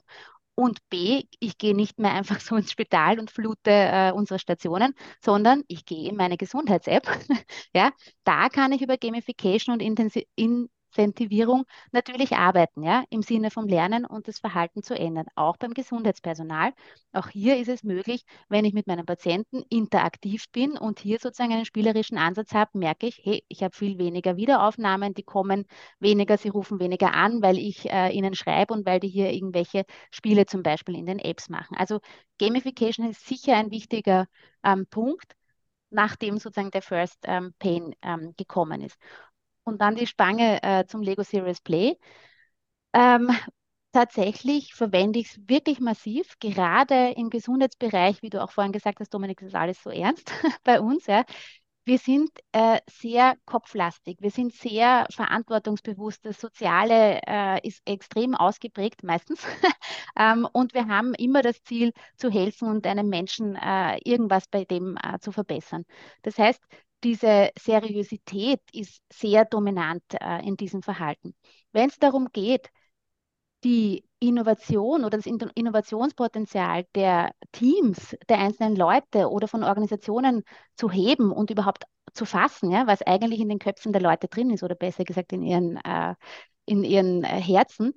und 0.55 0.89
B, 0.89 1.25
ich 1.41 1.59
gehe 1.59 1.75
nicht 1.75 1.99
mehr 1.99 2.13
einfach 2.13 2.41
so 2.41 2.57
ins 2.57 2.71
Spital 2.71 3.19
und 3.19 3.31
flute 3.31 3.71
äh, 3.71 4.13
unsere 4.13 4.39
Stationen, 4.39 4.95
sondern 5.23 5.63
ich 5.69 5.85
gehe 5.85 6.09
in 6.09 6.17
meine 6.17 6.37
Gesundheits-App. 6.37 7.07
ja, 7.75 7.93
da 8.25 8.49
kann 8.49 8.73
ich 8.73 8.83
über 8.83 8.97
Gamification 8.97 9.75
und 9.75 9.81
Intensi 9.81 10.27
in 10.37 10.69
Incentivierung 10.95 11.65
natürlich 11.93 12.33
arbeiten, 12.37 12.83
ja, 12.83 13.05
im 13.11 13.23
Sinne 13.23 13.51
vom 13.51 13.67
Lernen 13.67 14.05
und 14.05 14.29
das 14.29 14.39
Verhalten 14.39 14.83
zu 14.83 14.95
ändern, 14.95 15.27
auch 15.35 15.57
beim 15.57 15.75
Gesundheitspersonal. 15.75 16.73
Auch 17.13 17.29
hier 17.29 17.57
ist 17.57 17.69
es 17.69 17.83
möglich, 17.83 18.25
wenn 18.49 18.65
ich 18.65 18.75
mit 18.75 18.87
meinen 18.87 19.05
Patienten 19.05 19.63
interaktiv 19.71 20.45
bin 20.53 20.79
und 20.79 21.01
hier 21.01 21.19
sozusagen 21.19 21.53
einen 21.53 21.65
spielerischen 21.65 22.17
Ansatz 22.19 22.55
habe, 22.55 22.79
merke 22.79 23.07
ich, 23.09 23.21
hey, 23.25 23.45
ich 23.49 23.63
habe 23.63 23.75
viel 23.75 23.99
weniger 23.99 24.37
Wiederaufnahmen, 24.37 25.15
die 25.15 25.25
kommen 25.25 25.65
weniger, 25.99 26.39
sie 26.39 26.49
rufen 26.49 26.79
weniger 26.79 27.13
an, 27.13 27.43
weil 27.43 27.59
ich 27.59 27.91
äh, 27.91 28.11
ihnen 28.11 28.35
schreibe 28.35 28.73
und 28.75 28.87
weil 28.87 29.01
die 29.01 29.09
hier 29.09 29.33
irgendwelche 29.33 29.85
Spiele 30.11 30.47
zum 30.47 30.63
Beispiel 30.63 30.97
in 30.97 31.07
den 31.07 31.19
Apps 31.19 31.49
machen. 31.49 31.77
Also 31.77 32.01
Gamification 32.39 33.11
ist 33.11 33.27
sicher 33.27 33.57
ein 33.57 33.71
wichtiger 33.71 34.27
ähm, 34.63 34.87
Punkt 34.89 35.35
nachdem 35.91 36.39
sozusagen 36.39 36.73
der 36.73 36.83
First 36.83 37.19
ähm, 37.23 37.55
Pain 37.61 37.95
ähm, 38.03 38.35
gekommen 38.37 38.81
ist 38.81 38.99
und 39.65 39.81
dann 39.81 39.97
die 39.97 40.07
Spange 40.07 40.63
äh, 40.63 40.87
zum 40.87 41.03
Lego 41.03 41.23
Series 41.23 41.61
Play. 41.61 41.97
Ähm, 42.93 43.31
tatsächlich 43.93 44.75
verwende 44.75 45.19
ich 45.21 45.29
es 45.31 45.49
wirklich 45.49 45.81
massiv, 45.81 46.39
gerade 46.41 47.13
im 47.17 47.31
Gesundheitsbereich, 47.31 48.23
wie 48.23 48.31
du 48.31 48.43
auch 48.43 48.51
vorhin 48.51 48.73
gesagt 48.73 49.01
hast, 49.01 49.15
Dominik, 49.15 49.39
das 49.41 49.49
ist 49.49 49.55
alles 49.55 49.83
so 49.83 49.91
ernst 49.91 50.31
bei 50.65 50.81
uns. 50.81 51.07
Ja. 51.07 51.25
Wir 51.87 51.99
sind 51.99 52.31
äh, 52.53 52.81
sehr 52.91 53.37
kopflastig, 53.45 54.17
wir 54.21 54.31
sind 54.31 54.55
sehr 54.55 55.07
verantwortungsbewusst, 55.11 56.25
das 56.25 56.41
Soziale 56.41 57.21
äh, 57.27 57.67
ist 57.67 57.83
extrem 57.85 58.35
ausgeprägt 58.35 59.03
meistens 59.03 59.45
ähm, 60.19 60.49
und 60.53 60.73
wir 60.73 60.89
haben 60.89 61.13
immer 61.15 61.43
das 61.43 61.63
Ziel 61.63 61.93
zu 62.17 62.31
helfen 62.31 62.69
und 62.69 62.87
einem 62.87 63.09
Menschen 63.11 63.55
äh, 63.57 63.99
irgendwas 64.03 64.49
bei 64.49 64.65
dem 64.65 64.97
äh, 64.97 65.19
zu 65.19 65.31
verbessern. 65.31 65.85
Das 66.23 66.39
heißt, 66.39 66.63
diese 67.05 67.51
Seriosität 67.59 68.61
ist 68.73 69.03
sehr 69.13 69.45
dominant 69.45 70.03
äh, 70.21 70.47
in 70.47 70.57
diesem 70.57 70.83
Verhalten. 70.83 71.35
Wenn 71.73 71.89
es 71.89 71.99
darum 71.99 72.29
geht, 72.33 72.71
die 73.63 74.05
Innovation 74.19 75.05
oder 75.05 75.19
das 75.19 75.27
Innovationspotenzial 75.27 76.85
der 76.95 77.33
Teams, 77.53 78.17
der 78.29 78.39
einzelnen 78.39 78.77
Leute 78.77 79.31
oder 79.31 79.49
von 79.49 79.65
Organisationen 79.65 80.43
zu 80.77 80.91
heben 80.91 81.33
und 81.33 81.51
überhaupt 81.51 81.85
zu 82.13 82.27
fassen, 82.27 82.71
ja, 82.71 82.87
was 82.87 83.03
eigentlich 83.03 83.41
in 83.41 83.49
den 83.49 83.59
Köpfen 83.59 83.93
der 83.93 84.03
Leute 84.03 84.29
drin 84.29 84.51
ist 84.51 84.63
oder 84.63 84.75
besser 84.75 85.05
gesagt 85.05 85.33
in 85.33 85.43
ihren, 85.43 85.77
äh, 85.77 86.15
in 86.67 86.85
ihren 86.85 87.25
äh, 87.25 87.41
Herzen, 87.41 87.95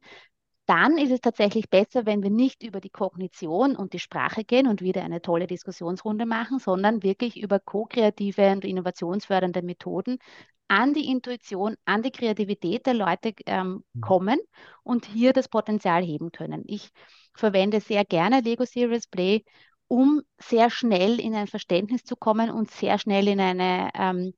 dann 0.67 0.97
ist 0.97 1.11
es 1.11 1.21
tatsächlich 1.21 1.69
besser, 1.69 2.05
wenn 2.05 2.21
wir 2.21 2.29
nicht 2.29 2.61
über 2.61 2.81
die 2.81 2.89
Kognition 2.89 3.75
und 3.75 3.93
die 3.93 3.99
Sprache 3.99 4.43
gehen 4.43 4.67
und 4.67 4.81
wieder 4.81 5.01
eine 5.03 5.21
tolle 5.21 5.47
Diskussionsrunde 5.47 6.25
machen, 6.25 6.59
sondern 6.59 7.03
wirklich 7.03 7.41
über 7.41 7.59
ko-kreative 7.59 8.51
und 8.51 8.65
innovationsfördernde 8.65 9.61
Methoden 9.61 10.19
an 10.67 10.93
die 10.93 11.09
Intuition, 11.09 11.77
an 11.85 12.03
die 12.03 12.11
Kreativität 12.11 12.85
der 12.85 12.93
Leute 12.93 13.33
ähm, 13.45 13.85
mhm. 13.93 14.01
kommen 14.01 14.39
und 14.83 15.05
hier 15.05 15.31
das 15.31 15.47
Potenzial 15.47 16.03
heben 16.03 16.33
können. 16.33 16.63
Ich 16.67 16.91
verwende 17.33 17.79
sehr 17.79 18.03
gerne 18.03 18.41
Lego 18.41 18.65
Serious 18.65 19.07
Play, 19.07 19.45
um 19.87 20.21
sehr 20.37 20.69
schnell 20.69 21.21
in 21.21 21.33
ein 21.33 21.47
Verständnis 21.47 22.03
zu 22.03 22.17
kommen 22.17 22.51
und 22.51 22.69
sehr 22.71 22.99
schnell 22.99 23.29
in 23.29 23.39
eine 23.39 23.89
ähm, 23.93 24.33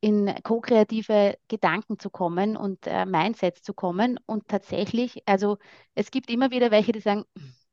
in 0.00 0.32
ko-kreative 0.42 1.38
Gedanken 1.48 1.98
zu 1.98 2.10
kommen 2.10 2.56
und 2.56 2.86
äh, 2.86 3.06
Mindsets 3.06 3.62
zu 3.62 3.74
kommen. 3.74 4.18
Und 4.26 4.48
tatsächlich, 4.48 5.22
also 5.26 5.58
es 5.94 6.10
gibt 6.10 6.30
immer 6.30 6.50
wieder 6.50 6.70
welche, 6.70 6.92
die 6.92 7.00
sagen, 7.00 7.24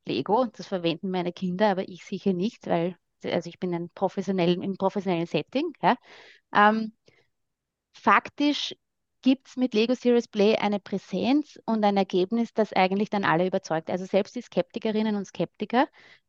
Lego, 0.06 0.46
das 0.46 0.66
verwenden 0.66 1.10
meine 1.10 1.32
Kinder, 1.32 1.70
aber 1.70 1.88
ich 1.88 2.04
sicher 2.04 2.32
nicht, 2.32 2.66
weil 2.66 2.96
also 3.22 3.48
ich 3.48 3.58
bin 3.58 3.74
ein 3.74 3.90
professionell, 3.90 4.62
im 4.62 4.76
professionellen 4.76 5.26
Setting. 5.26 5.72
Ja. 5.82 5.96
Ähm, 6.54 6.92
faktisch 7.92 8.74
gibt 9.24 9.48
es 9.48 9.56
mit 9.56 9.72
Lego 9.72 9.94
Series 9.94 10.28
Play 10.28 10.56
eine 10.56 10.78
Präsenz 10.78 11.58
und 11.64 11.82
ein 11.82 11.96
Ergebnis, 11.96 12.52
das 12.52 12.74
eigentlich 12.74 13.08
dann 13.08 13.24
alle 13.24 13.46
überzeugt. 13.46 13.88
Also 13.88 14.04
selbst 14.04 14.36
die 14.36 14.42
Skeptikerinnen 14.42 15.16
und 15.16 15.24
Skeptiker 15.26 15.88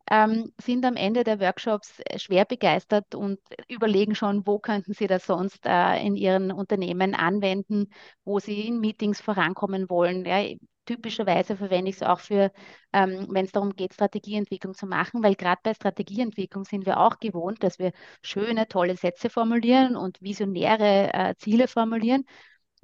ähm, 0.10 0.54
sind 0.62 0.86
am 0.86 0.96
Ende 0.96 1.26
der 1.26 1.42
Workshops 1.42 2.00
äh, 2.06 2.18
schwer 2.20 2.46
begeistert 2.46 3.14
und 3.14 3.38
überlegen 3.68 4.16
schon, 4.16 4.48
wo 4.48 4.60
könnten 4.60 4.94
sie 4.94 5.08
das 5.08 5.26
sonst 5.26 5.66
äh, 5.66 6.02
in 6.06 6.16
ihren 6.16 6.54
Unternehmen 6.54 7.16
anwenden, 7.16 7.88
wo 8.24 8.40
sie 8.40 8.62
in 8.68 8.80
Meetings 8.80 9.20
vorankommen 9.20 9.90
wollen. 9.90 10.24
Ja, 10.26 10.42
typischerweise 10.86 11.58
verwende 11.58 11.90
ich 11.90 11.98
es 11.98 12.04
auch 12.04 12.22
für, 12.22 12.50
ähm, 12.94 13.28
wenn 13.30 13.44
es 13.44 13.52
darum 13.52 13.76
geht, 13.76 13.94
Strategieentwicklung 13.94 14.74
zu 14.74 14.88
machen, 14.88 15.22
weil 15.22 15.36
gerade 15.36 15.60
bei 15.64 15.74
Strategieentwicklung 15.74 16.64
sind 16.64 16.86
wir 16.86 17.02
auch 17.02 17.20
gewohnt, 17.20 17.62
dass 17.62 17.78
wir 17.78 17.92
schöne, 18.22 18.70
tolle 18.70 18.96
Sätze 18.96 19.30
formulieren 19.30 19.98
und 19.98 20.22
visionäre 20.22 21.12
äh, 21.14 21.36
Ziele 21.38 21.68
formulieren. 21.68 22.24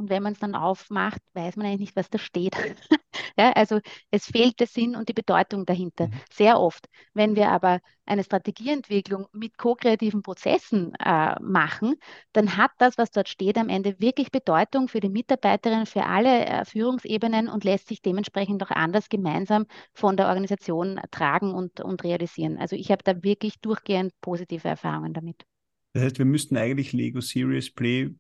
Und 0.02 0.10
wenn 0.10 0.24
man 0.24 0.34
es 0.34 0.40
dann 0.40 0.56
aufmacht, 0.56 1.22
weiß 1.36 1.58
man 1.58 1.68
eigentlich 1.68 1.80
nicht, 1.80 1.96
was 1.96 2.10
da 2.10 2.18
steht. 2.18 2.56
ja, 3.38 3.52
also 3.52 3.80
es 4.10 4.26
fehlt 4.26 4.60
der 4.60 4.66
Sinn 4.66 4.96
und 4.96 5.10
die 5.10 5.14
Bedeutung 5.14 5.68
dahinter. 5.68 6.08
Mhm. 6.08 6.14
Sehr 6.34 6.60
oft. 6.60 6.88
Wenn 7.14 7.36
wir 7.36 7.50
aber 7.50 7.82
eine 8.08 8.24
Strategieentwicklung 8.24 9.28
mit 9.32 9.60
ko-kreativen 9.60 10.24
Prozessen 10.24 10.94
äh, 10.96 11.40
machen, 11.40 11.98
dann 12.34 12.58
hat 12.58 12.72
das, 12.80 12.98
was 12.98 13.12
dort 13.12 13.30
steht, 13.30 13.60
am 13.60 13.70
Ende 13.70 14.00
wirklich 14.00 14.32
Bedeutung 14.32 14.88
für 14.88 15.02
die 15.02 15.10
Mitarbeiterinnen, 15.10 15.86
für 15.86 16.08
alle 16.08 16.48
äh, 16.48 16.66
Führungsebenen 16.66 17.48
und 17.48 17.64
lässt 17.64 17.88
sich 17.88 18.02
dementsprechend 18.02 18.64
auch 18.64 18.72
anders 18.72 19.08
gemeinsam 19.08 19.68
von 19.94 20.18
der 20.18 20.30
Organisation 20.30 21.00
tragen 21.12 21.54
und, 21.54 21.80
und 21.80 22.04
realisieren. 22.04 22.58
Also 22.58 22.76
ich 22.76 22.90
habe 22.90 23.04
da 23.04 23.22
wirklich 23.22 23.60
durchgehend 23.60 24.14
positive 24.20 24.68
Erfahrungen 24.68 25.14
damit. 25.14 25.46
Das 25.94 26.02
heißt, 26.02 26.18
wir 26.18 26.26
müssten 26.26 26.58
eigentlich 26.58 26.92
Lego 26.92 27.22
Serious 27.22 27.70
Play 27.70 28.16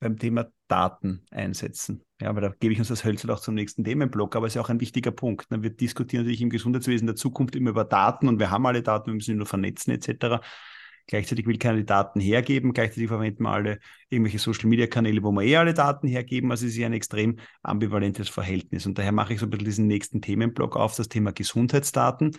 beim 0.00 0.18
Thema 0.18 0.50
Daten 0.66 1.24
einsetzen. 1.30 2.02
Ja, 2.20 2.30
aber 2.30 2.40
da 2.40 2.54
gebe 2.58 2.72
ich 2.72 2.78
uns 2.78 2.88
das 2.88 3.04
Hölzel 3.04 3.30
auch 3.30 3.40
zum 3.40 3.54
nächsten 3.54 3.84
Themenblock, 3.84 4.34
aber 4.34 4.46
es 4.46 4.52
ist 4.52 4.56
ja 4.56 4.62
auch 4.62 4.70
ein 4.70 4.80
wichtiger 4.80 5.10
Punkt. 5.10 5.46
Wir 5.50 5.70
diskutieren 5.70 6.22
natürlich 6.22 6.40
im 6.42 6.50
Gesundheitswesen 6.50 7.06
der 7.06 7.16
Zukunft 7.16 7.54
immer 7.54 7.70
über 7.70 7.84
Daten 7.84 8.26
und 8.26 8.38
wir 8.38 8.50
haben 8.50 8.66
alle 8.66 8.82
Daten, 8.82 9.08
wir 9.08 9.14
müssen 9.14 9.32
sie 9.32 9.34
nur 9.34 9.46
vernetzen 9.46 9.92
etc. 9.92 10.42
Gleichzeitig 11.06 11.46
will 11.46 11.58
keiner 11.58 11.78
die 11.78 11.86
Daten 11.86 12.20
hergeben, 12.20 12.72
gleichzeitig 12.72 13.08
verwenden 13.08 13.42
wir 13.42 13.50
alle 13.50 13.78
irgendwelche 14.08 14.38
Social-Media-Kanäle, 14.38 15.22
wo 15.22 15.32
wir 15.32 15.42
eh 15.42 15.56
alle 15.56 15.74
Daten 15.74 16.08
hergeben. 16.08 16.50
Also 16.50 16.66
es 16.66 16.72
ist 16.72 16.78
ja 16.78 16.86
ein 16.86 16.92
extrem 16.92 17.38
ambivalentes 17.62 18.28
Verhältnis. 18.28 18.86
Und 18.86 18.96
daher 18.96 19.12
mache 19.12 19.34
ich 19.34 19.40
so 19.40 19.46
ein 19.46 19.50
bisschen 19.50 19.64
diesen 19.64 19.86
nächsten 19.86 20.22
Themenblock 20.22 20.76
auf, 20.76 20.94
das 20.94 21.08
Thema 21.08 21.32
Gesundheitsdaten, 21.32 22.36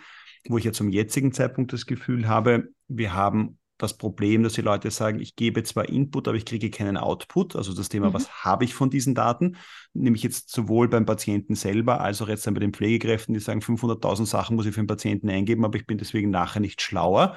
wo 0.48 0.58
ich 0.58 0.64
ja 0.64 0.72
zum 0.72 0.88
jetzigen 0.88 1.32
Zeitpunkt 1.32 1.72
das 1.72 1.86
Gefühl 1.86 2.28
habe, 2.28 2.68
wir 2.88 3.14
haben 3.14 3.58
das 3.82 3.96
Problem, 3.96 4.42
dass 4.42 4.54
die 4.54 4.62
Leute 4.62 4.90
sagen, 4.90 5.20
ich 5.20 5.36
gebe 5.36 5.62
zwar 5.62 5.88
Input, 5.88 6.28
aber 6.28 6.36
ich 6.36 6.44
kriege 6.44 6.70
keinen 6.70 6.96
Output. 6.96 7.56
Also 7.56 7.74
das 7.74 7.88
Thema, 7.88 8.10
mhm. 8.10 8.14
was 8.14 8.44
habe 8.44 8.64
ich 8.64 8.74
von 8.74 8.90
diesen 8.90 9.14
Daten? 9.14 9.56
Nämlich 9.92 10.22
jetzt 10.22 10.50
sowohl 10.50 10.88
beim 10.88 11.06
Patienten 11.06 11.54
selber 11.54 12.00
als 12.00 12.22
auch 12.22 12.28
jetzt 12.28 12.46
dann 12.46 12.54
bei 12.54 12.60
den 12.60 12.72
Pflegekräften, 12.72 13.34
die 13.34 13.40
sagen, 13.40 13.60
500.000 13.60 14.26
Sachen 14.26 14.56
muss 14.56 14.66
ich 14.66 14.74
für 14.74 14.82
den 14.82 14.86
Patienten 14.86 15.28
eingeben, 15.28 15.64
aber 15.64 15.76
ich 15.76 15.86
bin 15.86 15.98
deswegen 15.98 16.30
nachher 16.30 16.60
nicht 16.60 16.80
schlauer. 16.80 17.36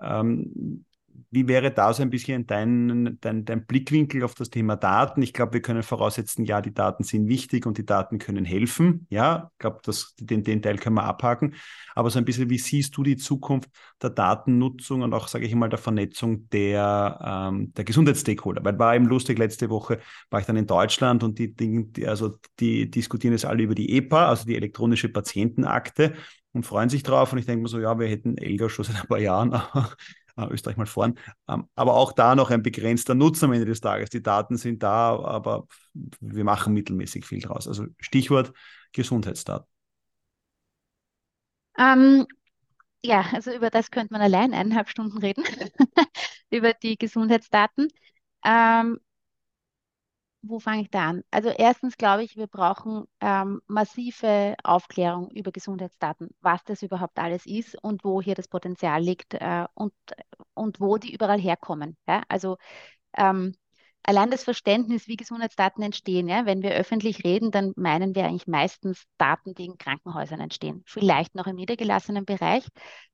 Ähm, 0.00 0.84
wie 1.30 1.46
wäre 1.46 1.70
da 1.70 1.92
so 1.92 2.02
ein 2.02 2.08
bisschen 2.08 2.46
dein, 2.46 3.18
dein, 3.20 3.44
dein 3.44 3.66
Blickwinkel 3.66 4.22
auf 4.24 4.34
das 4.34 4.48
Thema 4.48 4.76
Daten? 4.76 5.20
Ich 5.20 5.34
glaube, 5.34 5.52
wir 5.54 5.62
können 5.62 5.82
voraussetzen, 5.82 6.44
ja, 6.44 6.62
die 6.62 6.72
Daten 6.72 7.04
sind 7.04 7.28
wichtig 7.28 7.66
und 7.66 7.76
die 7.76 7.84
Daten 7.84 8.18
können 8.18 8.46
helfen. 8.46 9.06
Ja, 9.10 9.50
ich 9.52 9.58
glaube, 9.58 9.80
den, 10.20 10.42
den 10.42 10.62
Teil 10.62 10.78
können 10.78 10.96
wir 10.96 11.04
abhaken. 11.04 11.54
Aber 11.94 12.08
so 12.08 12.18
ein 12.18 12.24
bisschen, 12.24 12.48
wie 12.48 12.58
siehst 12.58 12.96
du 12.96 13.02
die 13.02 13.16
Zukunft 13.16 13.68
der 14.00 14.10
Datennutzung 14.10 15.02
und 15.02 15.12
auch, 15.12 15.28
sage 15.28 15.44
ich 15.44 15.54
mal, 15.54 15.68
der 15.68 15.78
Vernetzung 15.78 16.48
der, 16.48 17.50
ähm, 17.50 17.74
der 17.74 17.84
Gesundheitsstakeholder? 17.84 18.64
Weil 18.64 18.78
war 18.78 18.96
eben 18.96 19.06
lustig, 19.06 19.38
letzte 19.38 19.68
Woche 19.68 20.00
war 20.30 20.40
ich 20.40 20.46
dann 20.46 20.56
in 20.56 20.66
Deutschland 20.66 21.22
und 21.22 21.38
die, 21.38 21.54
die, 21.54 22.06
also 22.06 22.36
die 22.58 22.90
diskutieren 22.90 23.32
jetzt 23.32 23.44
alle 23.44 23.64
über 23.64 23.74
die 23.74 23.96
EPA, 23.96 24.28
also 24.28 24.46
die 24.46 24.56
elektronische 24.56 25.10
Patientenakte 25.10 26.14
und 26.52 26.64
freuen 26.64 26.88
sich 26.88 27.02
drauf. 27.02 27.32
Und 27.32 27.38
ich 27.38 27.46
denke 27.46 27.62
mir 27.62 27.68
so, 27.68 27.80
ja, 27.80 27.98
wir 27.98 28.08
hätten 28.08 28.38
Elga 28.38 28.68
schon 28.68 28.84
seit 28.84 28.96
ein 28.96 29.06
paar 29.06 29.18
Jahren, 29.18 29.52
äh, 29.52 29.82
Österreich 30.50 30.76
mal 30.76 30.86
vorn. 30.86 31.18
Ähm, 31.48 31.68
aber 31.74 31.94
auch 31.94 32.12
da 32.12 32.34
noch 32.34 32.50
ein 32.50 32.62
begrenzter 32.62 33.14
Nutzen 33.14 33.46
am 33.46 33.52
Ende 33.52 33.66
des 33.66 33.80
Tages. 33.80 34.10
Die 34.10 34.22
Daten 34.22 34.56
sind 34.56 34.82
da, 34.82 35.18
aber 35.18 35.66
wir 36.20 36.44
machen 36.44 36.74
mittelmäßig 36.74 37.24
viel 37.26 37.40
draus. 37.40 37.66
Also 37.66 37.86
Stichwort 38.00 38.52
Gesundheitsdaten. 38.92 39.66
Ähm, 41.78 42.26
ja, 43.02 43.24
also 43.32 43.52
über 43.52 43.70
das 43.70 43.90
könnte 43.90 44.12
man 44.12 44.22
allein 44.22 44.52
eineinhalb 44.52 44.88
Stunden 44.88 45.18
reden, 45.18 45.44
über 46.50 46.72
die 46.74 46.96
Gesundheitsdaten. 46.98 47.88
Ähm, 48.44 49.00
wo 50.42 50.60
fange 50.60 50.82
ich 50.82 50.90
da 50.90 51.08
an? 51.08 51.22
Also 51.30 51.48
erstens 51.50 51.96
glaube 51.96 52.24
ich, 52.24 52.36
wir 52.36 52.46
brauchen 52.46 53.04
ähm, 53.20 53.60
massive 53.66 54.54
Aufklärung 54.62 55.30
über 55.30 55.52
Gesundheitsdaten, 55.52 56.28
was 56.40 56.62
das 56.64 56.82
überhaupt 56.82 57.18
alles 57.18 57.44
ist 57.46 57.76
und 57.82 58.04
wo 58.04 58.22
hier 58.22 58.34
das 58.34 58.48
Potenzial 58.48 59.02
liegt 59.02 59.34
äh, 59.34 59.66
und, 59.74 59.92
und 60.54 60.80
wo 60.80 60.96
die 60.96 61.12
überall 61.12 61.40
herkommen. 61.40 61.96
Ja? 62.06 62.22
Also 62.28 62.56
ähm, 63.16 63.54
allein 64.04 64.30
das 64.30 64.44
Verständnis, 64.44 65.08
wie 65.08 65.16
Gesundheitsdaten 65.16 65.82
entstehen. 65.82 66.28
Ja? 66.28 66.46
Wenn 66.46 66.62
wir 66.62 66.72
öffentlich 66.72 67.24
reden, 67.24 67.50
dann 67.50 67.72
meinen 67.76 68.14
wir 68.14 68.24
eigentlich 68.24 68.46
meistens 68.46 69.04
Daten, 69.18 69.54
die 69.54 69.66
in 69.66 69.78
Krankenhäusern 69.78 70.40
entstehen, 70.40 70.82
vielleicht 70.86 71.34
noch 71.34 71.46
im 71.48 71.56
niedergelassenen 71.56 72.24
Bereich 72.24 72.66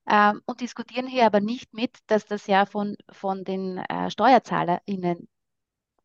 ähm, 0.09 0.43
und 0.47 0.61
diskutieren 0.61 1.07
hier 1.07 1.27
aber 1.27 1.41
nicht 1.41 1.73
mit, 1.73 1.97
dass 2.07 2.27
das 2.27 2.47
ja 2.47 2.67
von, 2.67 2.97
von 3.11 3.45
den 3.45 3.79
äh, 3.79 4.11
SteuerzahlerInnen 4.11 5.27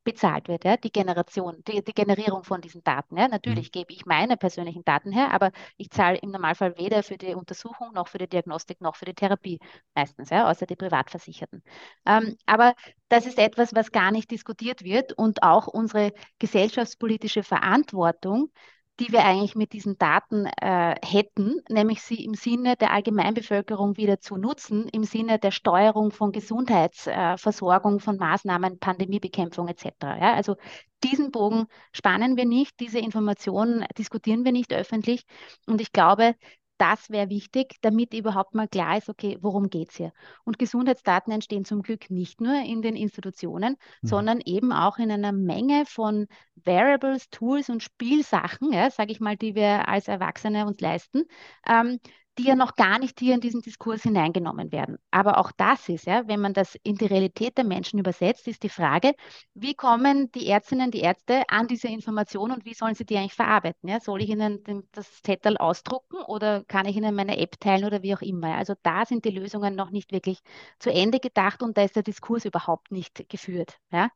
bezahlt 0.03 0.47
wird, 0.47 0.63
ja, 0.63 0.77
die 0.77 0.91
Generation, 0.91 1.63
die, 1.67 1.83
die 1.83 1.93
Generierung 1.93 2.43
von 2.43 2.61
diesen 2.61 2.83
Daten. 2.83 3.17
Ja. 3.17 3.27
Natürlich 3.27 3.67
mhm. 3.67 3.71
gebe 3.71 3.93
ich 3.93 4.05
meine 4.05 4.37
persönlichen 4.37 4.83
Daten 4.83 5.11
her, 5.11 5.31
aber 5.31 5.51
ich 5.77 5.89
zahle 5.89 6.17
im 6.17 6.31
Normalfall 6.31 6.77
weder 6.77 7.03
für 7.03 7.17
die 7.17 7.35
Untersuchung 7.35 7.93
noch 7.93 8.07
für 8.07 8.17
die 8.17 8.27
Diagnostik 8.27 8.81
noch 8.81 8.95
für 8.95 9.05
die 9.05 9.13
Therapie 9.13 9.59
meistens, 9.95 10.29
ja, 10.29 10.49
außer 10.49 10.65
die 10.65 10.75
Privatversicherten. 10.75 11.63
Ähm, 12.05 12.37
aber 12.45 12.73
das 13.09 13.25
ist 13.25 13.37
etwas, 13.39 13.75
was 13.75 13.91
gar 13.91 14.11
nicht 14.11 14.31
diskutiert 14.31 14.83
wird 14.83 15.13
und 15.13 15.43
auch 15.43 15.67
unsere 15.67 16.13
gesellschaftspolitische 16.39 17.43
Verantwortung 17.43 18.51
die 18.99 19.11
wir 19.11 19.23
eigentlich 19.23 19.55
mit 19.55 19.71
diesen 19.73 19.97
Daten 19.97 20.45
äh, 20.45 20.95
hätten, 21.03 21.61
nämlich 21.69 22.01
sie 22.01 22.23
im 22.23 22.33
Sinne 22.33 22.75
der 22.75 22.91
Allgemeinbevölkerung 22.91 23.97
wieder 23.97 24.19
zu 24.19 24.35
nutzen, 24.35 24.87
im 24.89 25.03
Sinne 25.03 25.39
der 25.39 25.51
Steuerung 25.51 26.11
von 26.11 26.31
Gesundheitsversorgung, 26.31 27.97
äh, 27.97 27.99
von 27.99 28.17
Maßnahmen, 28.17 28.79
Pandemiebekämpfung 28.79 29.69
etc. 29.69 29.85
Ja, 30.01 30.33
also 30.33 30.55
diesen 31.03 31.31
Bogen 31.31 31.67
spannen 31.93 32.35
wir 32.35 32.45
nicht, 32.45 32.79
diese 32.81 32.99
Informationen 32.99 33.85
diskutieren 33.97 34.43
wir 34.43 34.51
nicht 34.51 34.73
öffentlich. 34.73 35.23
Und 35.65 35.79
ich 35.79 35.93
glaube, 35.93 36.35
das 36.79 37.09
wäre 37.09 37.29
wichtig, 37.29 37.75
damit 37.81 38.13
überhaupt 38.13 38.55
mal 38.55 38.67
klar 38.67 38.97
ist, 38.97 39.09
okay, 39.09 39.37
worum 39.41 39.69
geht 39.69 39.89
es 39.89 39.97
hier? 39.97 40.13
Und 40.45 40.57
Gesundheitsdaten 40.57 41.31
entstehen 41.31 41.65
zum 41.65 41.81
Glück 41.81 42.09
nicht 42.09 42.41
nur 42.41 42.55
in 42.55 42.81
den 42.81 42.95
Institutionen, 42.95 43.75
mhm. 44.01 44.07
sondern 44.07 44.41
eben 44.45 44.71
auch 44.71 44.97
in 44.97 45.11
einer 45.11 45.33
Menge 45.33 45.85
von 45.85 46.27
Variables, 46.55 47.29
Tools 47.29 47.69
und 47.69 47.83
Spielsachen, 47.83 48.71
ja, 48.71 48.89
sage 48.89 49.11
ich 49.11 49.19
mal, 49.19 49.37
die 49.37 49.55
wir 49.55 49.87
als 49.87 50.07
Erwachsene 50.07 50.65
uns 50.65 50.79
leisten, 50.79 51.25
ähm, 51.67 51.99
die 52.39 52.45
ja 52.45 52.55
noch 52.55 52.75
gar 52.75 52.99
nicht 52.99 53.19
hier 53.19 53.33
in 53.35 53.41
diesen 53.41 53.61
Diskurs 53.61 54.03
hineingenommen 54.03 54.71
werden. 54.71 54.97
Aber 55.11 55.39
auch 55.39 55.51
das 55.51 55.89
ist, 55.89 56.05
ja, 56.05 56.25
wenn 56.27 56.39
man 56.39 56.53
das 56.53 56.75
in 56.83 56.95
die 56.95 57.05
Realität 57.05 57.57
der 57.57 57.65
Menschen 57.65 57.99
übersetzt, 57.99 58.47
ist 58.47 58.63
die 58.63 58.69
Frage, 58.69 59.13
wie 59.53 59.73
kommen 59.73 60.31
die 60.31 60.47
Ärztinnen, 60.47 60.89
die 60.89 61.01
Ärzte 61.01 61.43
an 61.49 61.67
diese 61.67 61.89
Informationen 61.89 62.53
und 62.53 62.65
wie 62.65 62.73
sollen 62.73 62.95
sie 62.95 63.05
die 63.05 63.17
eigentlich 63.17 63.33
verarbeiten? 63.33 63.89
Ja? 63.89 63.99
Soll 63.99 64.23
ich 64.23 64.29
ihnen 64.29 64.63
das 64.93 65.21
Zettel 65.21 65.57
ausdrucken 65.57 66.15
oder 66.27 66.63
kann 66.63 66.85
ich 66.85 66.95
ihnen 66.95 67.13
meine 67.13 67.37
App 67.37 67.59
teilen 67.59 67.83
oder 67.83 68.03
wie 68.03 68.15
auch 68.15 68.21
immer? 68.21 68.55
Also 68.55 68.73
da 68.83 69.05
sind 69.05 69.25
die 69.25 69.31
Lösungen 69.31 69.75
noch 69.75 69.89
nicht 69.91 70.13
wirklich 70.13 70.39
zu 70.79 70.91
Ende 70.91 71.19
gedacht 71.19 71.61
und 71.61 71.77
da 71.77 71.83
ist 71.83 71.97
der 71.97 72.03
Diskurs 72.03 72.45
überhaupt 72.45 72.89
nicht 72.89 73.27
geführt. 73.27 73.79
Ja? 73.91 74.11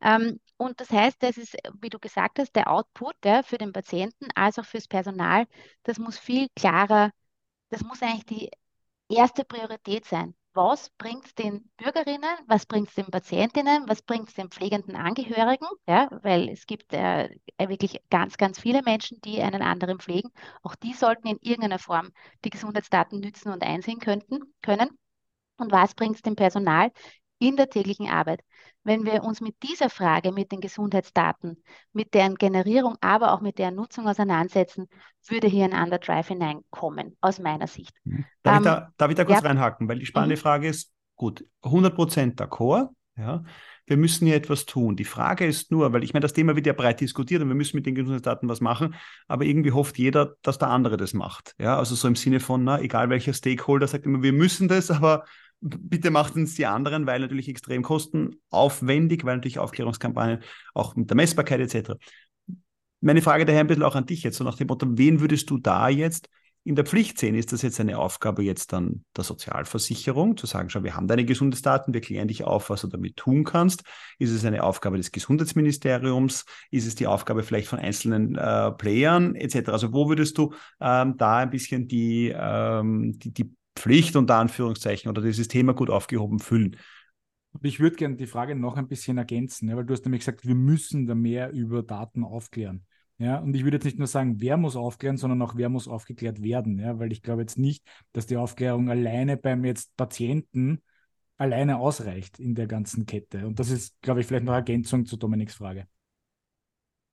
Ähm, 0.00 0.40
und 0.56 0.80
das 0.80 0.90
heißt, 0.90 1.22
das 1.22 1.36
ist, 1.36 1.56
wie 1.80 1.90
du 1.90 2.00
gesagt 2.00 2.40
hast, 2.40 2.56
der 2.56 2.72
Output 2.72 3.14
ja, 3.24 3.44
für 3.44 3.56
den 3.58 3.72
Patienten 3.72 4.26
als 4.34 4.58
auch 4.58 4.64
fürs 4.64 4.88
Personal, 4.88 5.46
das 5.84 6.00
muss 6.00 6.18
viel 6.18 6.48
klarer 6.56 7.12
das 7.70 7.82
muss 7.82 8.02
eigentlich 8.02 8.26
die 8.26 8.50
erste 9.08 9.44
Priorität 9.44 10.04
sein. 10.04 10.34
Was 10.54 10.90
bringt 10.90 11.24
es 11.24 11.34
den 11.34 11.70
Bürgerinnen, 11.76 12.36
was 12.46 12.66
bringt 12.66 12.88
es 12.88 12.94
den 12.94 13.06
Patientinnen, 13.06 13.88
was 13.88 14.02
bringt 14.02 14.28
es 14.28 14.34
den 14.34 14.50
pflegenden 14.50 14.96
Angehörigen? 14.96 15.68
Ja, 15.86 16.08
weil 16.22 16.48
es 16.48 16.66
gibt 16.66 16.92
äh, 16.92 17.28
wirklich 17.58 18.00
ganz, 18.10 18.36
ganz 18.36 18.58
viele 18.58 18.82
Menschen, 18.82 19.20
die 19.20 19.40
einen 19.40 19.62
anderen 19.62 20.00
pflegen. 20.00 20.30
Auch 20.62 20.74
die 20.74 20.94
sollten 20.94 21.28
in 21.28 21.38
irgendeiner 21.42 21.78
Form 21.78 22.10
die 22.44 22.50
Gesundheitsdaten 22.50 23.20
nützen 23.20 23.52
und 23.52 23.62
einsehen 23.62 24.00
könnten, 24.00 24.40
können. 24.62 24.98
Und 25.58 25.70
was 25.70 25.94
bringt 25.94 26.16
es 26.16 26.22
dem 26.22 26.34
Personal 26.34 26.90
in 27.38 27.56
der 27.56 27.68
täglichen 27.68 28.08
Arbeit? 28.08 28.40
Wenn 28.84 29.04
wir 29.04 29.22
uns 29.22 29.40
mit 29.40 29.56
dieser 29.62 29.90
Frage, 29.90 30.32
mit 30.32 30.52
den 30.52 30.60
Gesundheitsdaten, 30.60 31.62
mit 31.92 32.14
deren 32.14 32.36
Generierung, 32.36 32.96
aber 33.00 33.32
auch 33.32 33.40
mit 33.40 33.58
deren 33.58 33.74
Nutzung 33.74 34.08
auseinandersetzen, 34.08 34.88
würde 35.26 35.46
hier 35.46 35.64
ein 35.64 35.74
Underdrive 35.74 36.28
hineinkommen, 36.28 37.16
aus 37.20 37.38
meiner 37.38 37.66
Sicht. 37.66 37.94
Mhm. 38.04 38.24
Darf, 38.42 38.56
ähm, 38.56 38.62
ich, 38.62 38.64
da, 38.64 38.92
darf 38.96 39.10
ich 39.10 39.16
da 39.16 39.24
kurz 39.24 39.42
ja. 39.42 39.48
reinhaken? 39.48 39.88
Weil 39.88 39.98
die 39.98 40.06
spannende 40.06 40.36
mhm. 40.36 40.40
Frage 40.40 40.68
ist, 40.68 40.92
gut, 41.16 41.44
100% 41.62 42.36
d'accord, 42.36 42.88
ja, 43.16 43.42
wir 43.88 43.96
müssen 43.96 44.26
hier 44.26 44.36
etwas 44.36 44.66
tun. 44.66 44.96
Die 44.96 45.04
Frage 45.04 45.46
ist 45.46 45.72
nur, 45.72 45.92
weil 45.92 46.04
ich 46.04 46.12
meine, 46.12 46.22
das 46.22 46.34
Thema 46.34 46.54
wird 46.54 46.66
ja 46.66 46.72
breit 46.72 47.00
diskutiert 47.00 47.42
und 47.42 47.48
wir 47.48 47.54
müssen 47.54 47.76
mit 47.76 47.86
den 47.86 47.94
Gesundheitsdaten 47.94 48.48
was 48.48 48.60
machen, 48.60 48.94
aber 49.26 49.44
irgendwie 49.44 49.72
hofft 49.72 49.98
jeder, 49.98 50.34
dass 50.42 50.58
der 50.58 50.68
andere 50.68 50.96
das 50.96 51.14
macht. 51.14 51.54
Ja, 51.58 51.78
also 51.78 51.94
so 51.94 52.06
im 52.06 52.14
Sinne 52.14 52.38
von, 52.38 52.64
na, 52.64 52.80
egal 52.80 53.10
welcher 53.10 53.32
Stakeholder 53.32 53.88
sagt 53.88 54.06
immer, 54.06 54.22
wir 54.22 54.32
müssen 54.32 54.68
das, 54.68 54.90
aber 54.90 55.24
bitte 55.60 56.10
macht 56.10 56.36
uns 56.36 56.54
die 56.54 56.66
anderen, 56.66 57.06
weil 57.06 57.20
natürlich 57.20 57.48
extrem 57.48 57.82
kostenaufwendig, 57.82 59.24
weil 59.24 59.36
natürlich 59.36 59.58
Aufklärungskampagnen 59.58 60.40
auch 60.74 60.96
mit 60.96 61.10
der 61.10 61.16
Messbarkeit 61.16 61.60
etc. 61.60 61.92
Meine 63.00 63.22
Frage 63.22 63.44
daher 63.44 63.60
ein 63.60 63.66
bisschen 63.66 63.82
auch 63.82 63.94
an 63.94 64.06
dich 64.06 64.22
jetzt, 64.22 64.36
so 64.36 64.44
nach 64.44 64.56
dem 64.56 64.66
Motto, 64.68 64.86
wen 64.90 65.20
würdest 65.20 65.50
du 65.50 65.58
da 65.58 65.88
jetzt 65.88 66.28
in 66.64 66.74
der 66.74 66.84
Pflicht 66.84 67.18
sehen? 67.18 67.34
Ist 67.34 67.52
das 67.52 67.62
jetzt 67.62 67.80
eine 67.80 67.98
Aufgabe 67.98 68.42
jetzt 68.42 68.72
dann 68.72 69.04
der 69.16 69.24
Sozialversicherung, 69.24 70.36
zu 70.36 70.46
sagen, 70.46 70.68
schau, 70.68 70.82
wir 70.82 70.94
haben 70.94 71.08
deine 71.08 71.24
Gesundheitsdaten, 71.24 71.94
wir 71.94 72.00
klären 72.00 72.28
dich 72.28 72.44
auf, 72.44 72.70
was 72.70 72.82
du 72.82 72.88
damit 72.88 73.16
tun 73.16 73.44
kannst? 73.44 73.84
Ist 74.18 74.32
es 74.32 74.44
eine 74.44 74.62
Aufgabe 74.62 74.96
des 74.96 75.12
Gesundheitsministeriums? 75.12 76.44
Ist 76.70 76.86
es 76.86 76.94
die 76.94 77.06
Aufgabe 77.06 77.42
vielleicht 77.42 77.68
von 77.68 77.78
einzelnen 77.78 78.34
äh, 78.34 78.72
Playern 78.72 79.34
etc.? 79.34 79.70
Also 79.70 79.92
wo 79.92 80.08
würdest 80.08 80.36
du 80.36 80.52
ähm, 80.80 81.16
da 81.16 81.38
ein 81.38 81.50
bisschen 81.50 81.88
die, 81.88 82.34
ähm, 82.36 83.18
die, 83.18 83.32
die 83.32 83.54
Pflicht 83.78 84.16
unter 84.16 84.36
Anführungszeichen 84.36 85.10
oder 85.10 85.22
dieses 85.22 85.48
Thema 85.48 85.72
gut 85.72 85.90
aufgehoben 85.90 86.38
fühlen. 86.38 86.76
Ich 87.62 87.80
würde 87.80 87.96
gerne 87.96 88.16
die 88.16 88.26
Frage 88.26 88.54
noch 88.54 88.76
ein 88.76 88.88
bisschen 88.88 89.18
ergänzen, 89.18 89.68
ja, 89.68 89.76
weil 89.76 89.84
du 89.84 89.94
hast 89.94 90.04
nämlich 90.04 90.20
gesagt, 90.20 90.46
wir 90.46 90.54
müssen 90.54 91.06
da 91.06 91.14
mehr 91.14 91.50
über 91.52 91.82
Daten 91.82 92.24
aufklären. 92.24 92.84
Ja, 93.18 93.38
und 93.38 93.54
ich 93.54 93.64
würde 93.64 93.78
jetzt 93.78 93.84
nicht 93.84 93.98
nur 93.98 94.06
sagen, 94.06 94.40
wer 94.40 94.56
muss 94.56 94.76
aufklären, 94.76 95.16
sondern 95.16 95.42
auch 95.42 95.56
wer 95.56 95.68
muss 95.68 95.88
aufgeklärt 95.88 96.40
werden. 96.42 96.78
Ja, 96.78 97.00
weil 97.00 97.10
ich 97.10 97.22
glaube 97.22 97.42
jetzt 97.42 97.58
nicht, 97.58 97.84
dass 98.12 98.26
die 98.26 98.36
Aufklärung 98.36 98.90
alleine 98.90 99.36
beim 99.36 99.64
jetzt 99.64 99.96
Patienten 99.96 100.82
alleine 101.36 101.78
ausreicht 101.78 102.38
in 102.38 102.54
der 102.54 102.66
ganzen 102.66 103.06
Kette. 103.06 103.46
Und 103.46 103.58
das 103.58 103.70
ist, 103.70 104.00
glaube 104.02 104.20
ich, 104.20 104.26
vielleicht 104.26 104.44
noch 104.44 104.52
Ergänzung 104.52 105.04
zu 105.04 105.16
Dominiks 105.16 105.54
Frage. 105.54 105.88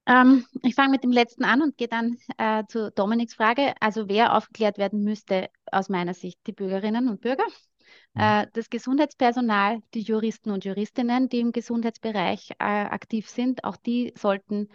Ähm, 0.08 0.46
ich 0.62 0.76
fange 0.76 0.92
mit 0.92 1.04
dem 1.04 1.12
letzten 1.12 1.44
an 1.44 1.62
und 1.62 1.78
gehe 1.78 1.88
dann 1.88 2.18
äh, 2.38 2.64
zu 2.68 2.92
Dominiks 2.92 3.34
Frage. 3.34 3.74
Also 3.80 4.08
wer 4.08 4.36
aufgeklärt 4.36 4.78
werden 4.78 5.04
müsste, 5.04 5.50
aus 5.72 5.90
meiner 5.90 6.14
Sicht 6.14 6.40
die 6.48 6.52
Bürgerinnen 6.52 7.10
und 7.10 7.22
Bürger, 7.22 7.46
mhm. 8.14 8.22
äh, 8.22 8.48
das 8.54 8.70
Gesundheitspersonal, 8.70 9.82
die 9.94 10.02
Juristen 10.02 10.52
und 10.52 10.66
Juristinnen, 10.66 11.30
die 11.30 11.40
im 11.40 11.52
Gesundheitsbereich 11.52 12.52
äh, 12.60 12.64
aktiv 12.64 13.30
sind, 13.30 13.64
auch 13.64 13.78
die 13.78 14.14
sollten 14.16 14.70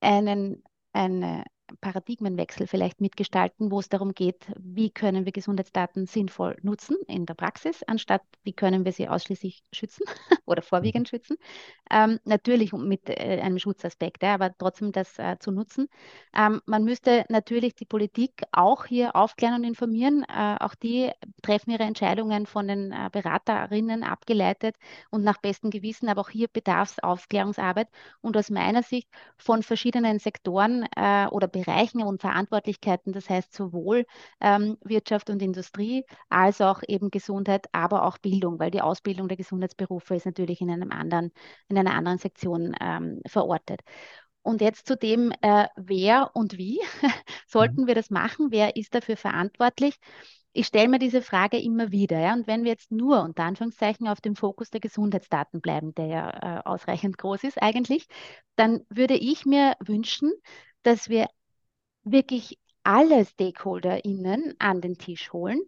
einen, 0.00 0.62
eine, 0.92 1.44
Paradigmenwechsel 1.80 2.66
vielleicht 2.66 3.00
mitgestalten, 3.00 3.70
wo 3.70 3.80
es 3.80 3.88
darum 3.88 4.14
geht, 4.14 4.46
wie 4.58 4.90
können 4.90 5.24
wir 5.24 5.32
Gesundheitsdaten 5.32 6.06
sinnvoll 6.06 6.56
nutzen 6.62 6.96
in 7.06 7.26
der 7.26 7.34
Praxis, 7.34 7.82
anstatt 7.82 8.22
wie 8.44 8.52
können 8.52 8.84
wir 8.84 8.92
sie 8.92 9.08
ausschließlich 9.08 9.64
schützen 9.72 10.04
oder 10.46 10.62
vorwiegend 10.62 11.06
mhm. 11.06 11.16
schützen. 11.16 11.36
Ähm, 11.90 12.18
natürlich 12.24 12.72
mit 12.72 13.08
äh, 13.08 13.40
einem 13.40 13.58
Schutzaspekt, 13.58 14.22
ja, 14.22 14.34
aber 14.34 14.52
trotzdem 14.56 14.92
das 14.92 15.18
äh, 15.18 15.36
zu 15.38 15.50
nutzen. 15.50 15.88
Ähm, 16.36 16.60
man 16.66 16.84
müsste 16.84 17.24
natürlich 17.28 17.74
die 17.74 17.84
Politik 17.84 18.42
auch 18.52 18.86
hier 18.86 19.16
aufklären 19.16 19.54
und 19.54 19.64
informieren. 19.64 20.24
Äh, 20.24 20.56
auch 20.60 20.74
die 20.74 21.10
treffen 21.42 21.70
ihre 21.70 21.84
Entscheidungen 21.84 22.46
von 22.46 22.68
den 22.68 22.92
äh, 22.92 23.08
Beraterinnen 23.10 24.02
abgeleitet 24.02 24.76
und 25.10 25.24
nach 25.24 25.38
bestem 25.38 25.70
Gewissen, 25.70 26.08
aber 26.08 26.22
auch 26.22 26.30
hier 26.30 26.48
bedarf 26.48 26.92
es 26.92 27.02
Aufklärungsarbeit 27.02 27.88
und 28.20 28.36
aus 28.36 28.50
meiner 28.50 28.82
Sicht 28.82 29.08
von 29.36 29.62
verschiedenen 29.62 30.18
Sektoren 30.18 30.86
äh, 30.96 31.26
oder 31.28 31.48
Bereichen 31.56 32.02
und 32.02 32.20
Verantwortlichkeiten, 32.20 33.12
das 33.12 33.30
heißt 33.30 33.54
sowohl 33.54 34.04
ähm, 34.40 34.76
Wirtschaft 34.84 35.30
und 35.30 35.40
Industrie 35.40 36.04
als 36.28 36.60
auch 36.60 36.82
eben 36.86 37.10
Gesundheit, 37.10 37.66
aber 37.72 38.04
auch 38.04 38.18
Bildung, 38.18 38.58
weil 38.58 38.70
die 38.70 38.82
Ausbildung 38.82 39.28
der 39.28 39.38
Gesundheitsberufe 39.38 40.14
ist 40.14 40.26
natürlich 40.26 40.60
in 40.60 40.70
einem 40.70 40.92
anderen, 40.92 41.32
in 41.68 41.78
einer 41.78 41.94
anderen 41.94 42.18
Sektion 42.18 42.74
ähm, 42.80 43.20
verortet. 43.26 43.80
Und 44.42 44.60
jetzt 44.60 44.86
zu 44.86 44.96
dem, 44.96 45.32
äh, 45.40 45.66
wer 45.76 46.30
und 46.34 46.56
wie 46.56 46.78
sollten 47.48 47.82
mhm. 47.82 47.86
wir 47.88 47.94
das 47.96 48.10
machen? 48.10 48.48
Wer 48.50 48.76
ist 48.76 48.94
dafür 48.94 49.16
verantwortlich? 49.16 49.96
Ich 50.52 50.68
stelle 50.68 50.88
mir 50.88 50.98
diese 50.98 51.20
Frage 51.20 51.58
immer 51.58 51.90
wieder. 51.90 52.20
Ja? 52.20 52.32
Und 52.32 52.46
wenn 52.46 52.62
wir 52.64 52.70
jetzt 52.70 52.92
nur 52.92 53.22
unter 53.22 53.44
Anführungszeichen 53.44 54.06
auf 54.06 54.20
dem 54.20 54.36
Fokus 54.36 54.70
der 54.70 54.80
Gesundheitsdaten 54.80 55.60
bleiben, 55.60 55.94
der 55.94 56.06
ja 56.06 56.30
äh, 56.30 56.62
ausreichend 56.64 57.18
groß 57.18 57.44
ist 57.44 57.60
eigentlich, 57.60 58.06
dann 58.54 58.82
würde 58.88 59.14
ich 59.16 59.46
mir 59.46 59.74
wünschen, 59.80 60.32
dass 60.82 61.08
wir 61.08 61.26
wirklich 62.06 62.58
alle 62.84 63.24
StakeholderInnen 63.24 64.54
an 64.58 64.80
den 64.80 64.96
Tisch 64.96 65.32
holen 65.32 65.60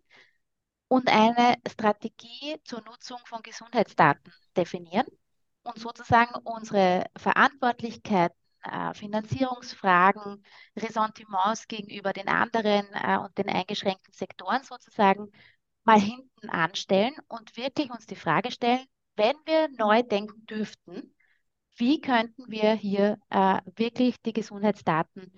und 0.88 1.08
eine 1.08 1.56
Strategie 1.68 2.56
zur 2.64 2.82
Nutzung 2.82 3.18
von 3.26 3.42
Gesundheitsdaten 3.42 4.32
definieren 4.56 5.06
und 5.62 5.78
sozusagen 5.78 6.34
unsere 6.44 7.06
Verantwortlichkeiten, 7.16 8.36
äh, 8.62 8.94
Finanzierungsfragen, 8.94 10.44
Ressentiments 10.76 11.66
gegenüber 11.66 12.12
den 12.12 12.28
anderen 12.28 12.86
äh, 12.92 13.18
und 13.18 13.36
den 13.36 13.48
eingeschränkten 13.48 14.14
Sektoren 14.14 14.62
sozusagen 14.62 15.30
mal 15.84 16.00
hinten 16.00 16.48
anstellen 16.50 17.14
und 17.28 17.56
wirklich 17.56 17.90
uns 17.90 18.06
die 18.06 18.16
Frage 18.16 18.50
stellen, 18.52 18.84
wenn 19.16 19.36
wir 19.44 19.68
neu 19.76 20.02
denken 20.02 20.46
dürften, 20.46 21.14
wie 21.76 22.00
könnten 22.00 22.50
wir 22.50 22.72
hier 22.74 23.18
äh, 23.30 23.60
wirklich 23.76 24.20
die 24.22 24.32
Gesundheitsdaten 24.32 25.32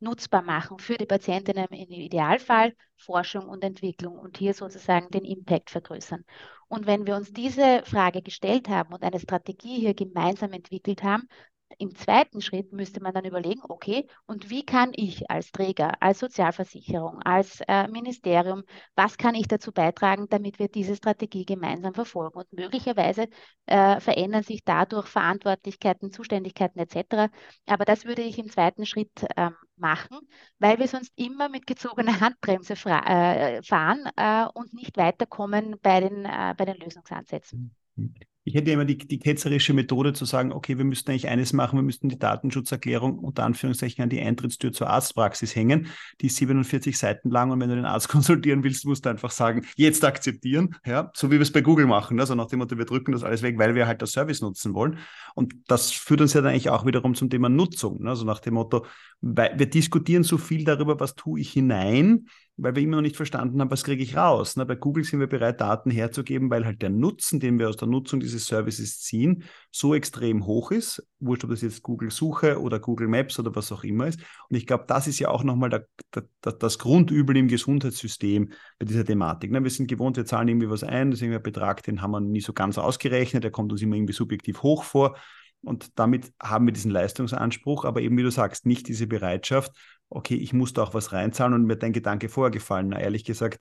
nutzbar 0.00 0.42
machen 0.42 0.78
für 0.78 0.96
die 0.96 1.06
Patientinnen 1.06 1.66
im 1.66 1.90
Idealfall, 1.90 2.74
Forschung 2.96 3.48
und 3.48 3.64
Entwicklung 3.64 4.18
und 4.18 4.38
hier 4.38 4.54
sozusagen 4.54 5.10
den 5.10 5.24
Impact 5.24 5.70
vergrößern. 5.70 6.24
Und 6.68 6.86
wenn 6.86 7.06
wir 7.06 7.16
uns 7.16 7.32
diese 7.32 7.82
Frage 7.84 8.22
gestellt 8.22 8.68
haben 8.68 8.92
und 8.94 9.02
eine 9.02 9.20
Strategie 9.20 9.80
hier 9.80 9.94
gemeinsam 9.94 10.52
entwickelt 10.52 11.02
haben, 11.02 11.28
im 11.78 11.94
zweiten 11.94 12.40
Schritt 12.40 12.72
müsste 12.72 13.00
man 13.00 13.14
dann 13.14 13.24
überlegen, 13.24 13.60
okay, 13.68 14.06
und 14.26 14.50
wie 14.50 14.64
kann 14.64 14.92
ich 14.94 15.30
als 15.30 15.52
Träger, 15.52 16.02
als 16.02 16.18
Sozialversicherung, 16.18 17.22
als 17.22 17.60
äh, 17.68 17.86
Ministerium, 17.88 18.64
was 18.96 19.16
kann 19.16 19.34
ich 19.34 19.48
dazu 19.48 19.72
beitragen, 19.72 20.26
damit 20.28 20.58
wir 20.58 20.68
diese 20.68 20.96
Strategie 20.96 21.44
gemeinsam 21.44 21.94
verfolgen? 21.94 22.38
Und 22.38 22.52
möglicherweise 22.52 23.28
äh, 23.66 24.00
verändern 24.00 24.42
sich 24.42 24.64
dadurch 24.64 25.06
Verantwortlichkeiten, 25.06 26.10
Zuständigkeiten 26.10 26.80
etc. 26.80 27.32
Aber 27.66 27.84
das 27.84 28.04
würde 28.04 28.22
ich 28.22 28.38
im 28.38 28.50
zweiten 28.50 28.84
Schritt 28.84 29.10
ähm, 29.36 29.54
machen, 29.76 30.18
weil 30.58 30.78
wir 30.78 30.88
sonst 30.88 31.12
immer 31.16 31.48
mit 31.48 31.66
gezogener 31.66 32.20
Handbremse 32.20 32.74
äh, 32.86 33.62
fahren 33.62 34.08
äh, 34.16 34.46
und 34.54 34.74
nicht 34.74 34.96
weiterkommen 34.96 35.76
bei 35.80 36.00
den, 36.00 36.24
äh, 36.24 36.54
bei 36.56 36.64
den 36.64 36.76
Lösungsansätzen. 36.76 37.74
Mhm. 37.94 38.14
Ich 38.44 38.54
hätte 38.54 38.70
immer 38.70 38.84
die, 38.84 38.96
die 38.96 39.18
ketzerische 39.18 39.74
Methode 39.74 40.14
zu 40.14 40.24
sagen, 40.24 40.52
okay, 40.52 40.78
wir 40.78 40.84
müssten 40.84 41.10
eigentlich 41.10 41.28
eines 41.28 41.52
machen, 41.52 41.78
wir 41.78 41.82
müssten 41.82 42.08
die 42.08 42.18
Datenschutzerklärung 42.18 43.18
unter 43.18 43.44
Anführungszeichen 43.44 44.02
an 44.02 44.08
die 44.08 44.20
Eintrittstür 44.20 44.72
zur 44.72 44.88
Arztpraxis 44.88 45.54
hängen. 45.54 45.88
Die 46.20 46.26
ist 46.26 46.36
47 46.36 46.96
Seiten 46.96 47.30
lang 47.30 47.50
und 47.50 47.60
wenn 47.60 47.68
du 47.68 47.76
den 47.76 47.84
Arzt 47.84 48.08
konsultieren 48.08 48.64
willst, 48.64 48.86
musst 48.86 49.04
du 49.04 49.10
einfach 49.10 49.30
sagen, 49.30 49.66
jetzt 49.76 50.04
akzeptieren, 50.04 50.74
ja, 50.86 51.10
so 51.14 51.30
wie 51.30 51.34
wir 51.34 51.42
es 51.42 51.52
bei 51.52 51.60
Google 51.60 51.86
machen. 51.86 52.18
Also 52.20 52.34
nach 52.34 52.46
dem 52.46 52.60
Motto, 52.60 52.78
wir 52.78 52.86
drücken 52.86 53.12
das 53.12 53.22
alles 53.22 53.42
weg, 53.42 53.58
weil 53.58 53.74
wir 53.74 53.86
halt 53.86 54.00
das 54.00 54.12
Service 54.12 54.40
nutzen 54.40 54.72
wollen. 54.72 54.98
Und 55.34 55.54
das 55.66 55.92
führt 55.92 56.20
uns 56.20 56.32
ja 56.32 56.40
dann 56.40 56.52
eigentlich 56.52 56.70
auch 56.70 56.86
wiederum 56.86 57.14
zum 57.14 57.28
Thema 57.28 57.48
Nutzung. 57.48 58.06
Also 58.06 58.24
nach 58.24 58.40
dem 58.40 58.54
Motto, 58.54 58.86
wir 59.20 59.66
diskutieren 59.66 60.22
so 60.22 60.38
viel 60.38 60.64
darüber, 60.64 61.00
was 61.00 61.14
tue 61.14 61.40
ich 61.40 61.50
hinein, 61.50 62.26
weil 62.58 62.74
wir 62.74 62.82
immer 62.82 62.96
noch 62.96 63.02
nicht 63.02 63.16
verstanden 63.16 63.60
haben, 63.60 63.70
was 63.70 63.84
kriege 63.84 64.02
ich 64.02 64.16
raus. 64.16 64.56
Ne? 64.56 64.66
Bei 64.66 64.74
Google 64.74 65.04
sind 65.04 65.20
wir 65.20 65.28
bereit, 65.28 65.60
Daten 65.60 65.90
herzugeben, 65.90 66.50
weil 66.50 66.64
halt 66.64 66.82
der 66.82 66.90
Nutzen, 66.90 67.38
den 67.38 67.58
wir 67.58 67.68
aus 67.68 67.76
der 67.76 67.86
Nutzung 67.86 68.18
dieses 68.18 68.46
Services 68.46 69.00
ziehen, 69.00 69.44
so 69.70 69.94
extrem 69.94 70.44
hoch 70.44 70.72
ist. 70.72 71.06
Wurscht, 71.20 71.44
ob 71.44 71.50
das 71.50 71.62
jetzt 71.62 71.82
Google 71.82 72.10
Suche 72.10 72.60
oder 72.60 72.80
Google 72.80 73.06
Maps 73.06 73.38
oder 73.38 73.54
was 73.54 73.70
auch 73.70 73.84
immer 73.84 74.08
ist. 74.08 74.20
Und 74.50 74.56
ich 74.56 74.66
glaube, 74.66 74.84
das 74.88 75.06
ist 75.06 75.20
ja 75.20 75.28
auch 75.28 75.44
nochmal 75.44 75.70
der, 75.70 75.86
der, 76.14 76.52
das 76.52 76.78
Grundübel 76.78 77.36
im 77.36 77.46
Gesundheitssystem 77.46 78.52
bei 78.78 78.84
dieser 78.84 79.04
Thematik. 79.04 79.52
Ne? 79.52 79.62
Wir 79.62 79.70
sind 79.70 79.86
gewohnt, 79.86 80.16
wir 80.16 80.26
zahlen 80.26 80.48
irgendwie 80.48 80.68
was 80.68 80.82
ein, 80.82 81.12
das 81.12 81.22
ist 81.22 81.42
Betrag, 81.42 81.84
den 81.84 82.02
haben 82.02 82.10
wir 82.10 82.20
nie 82.20 82.40
so 82.40 82.52
ganz 82.52 82.76
ausgerechnet, 82.76 83.44
der 83.44 83.52
kommt 83.52 83.70
uns 83.70 83.80
immer 83.82 83.94
irgendwie 83.94 84.12
subjektiv 84.12 84.62
hoch 84.64 84.82
vor. 84.82 85.16
Und 85.62 85.98
damit 85.98 86.32
haben 86.40 86.66
wir 86.66 86.72
diesen 86.72 86.90
Leistungsanspruch, 86.90 87.84
aber 87.84 88.00
eben, 88.00 88.16
wie 88.16 88.22
du 88.22 88.30
sagst, 88.30 88.66
nicht 88.66 88.88
diese 88.88 89.06
Bereitschaft, 89.06 89.72
okay, 90.10 90.34
ich 90.34 90.52
muss 90.52 90.72
da 90.72 90.82
auch 90.82 90.94
was 90.94 91.12
reinzahlen 91.12 91.54
und 91.54 91.64
mir 91.64 91.76
dein 91.76 91.92
Gedanke 91.92 92.28
vorgefallen. 92.28 92.88
Na, 92.88 93.00
ehrlich 93.00 93.24
gesagt, 93.24 93.60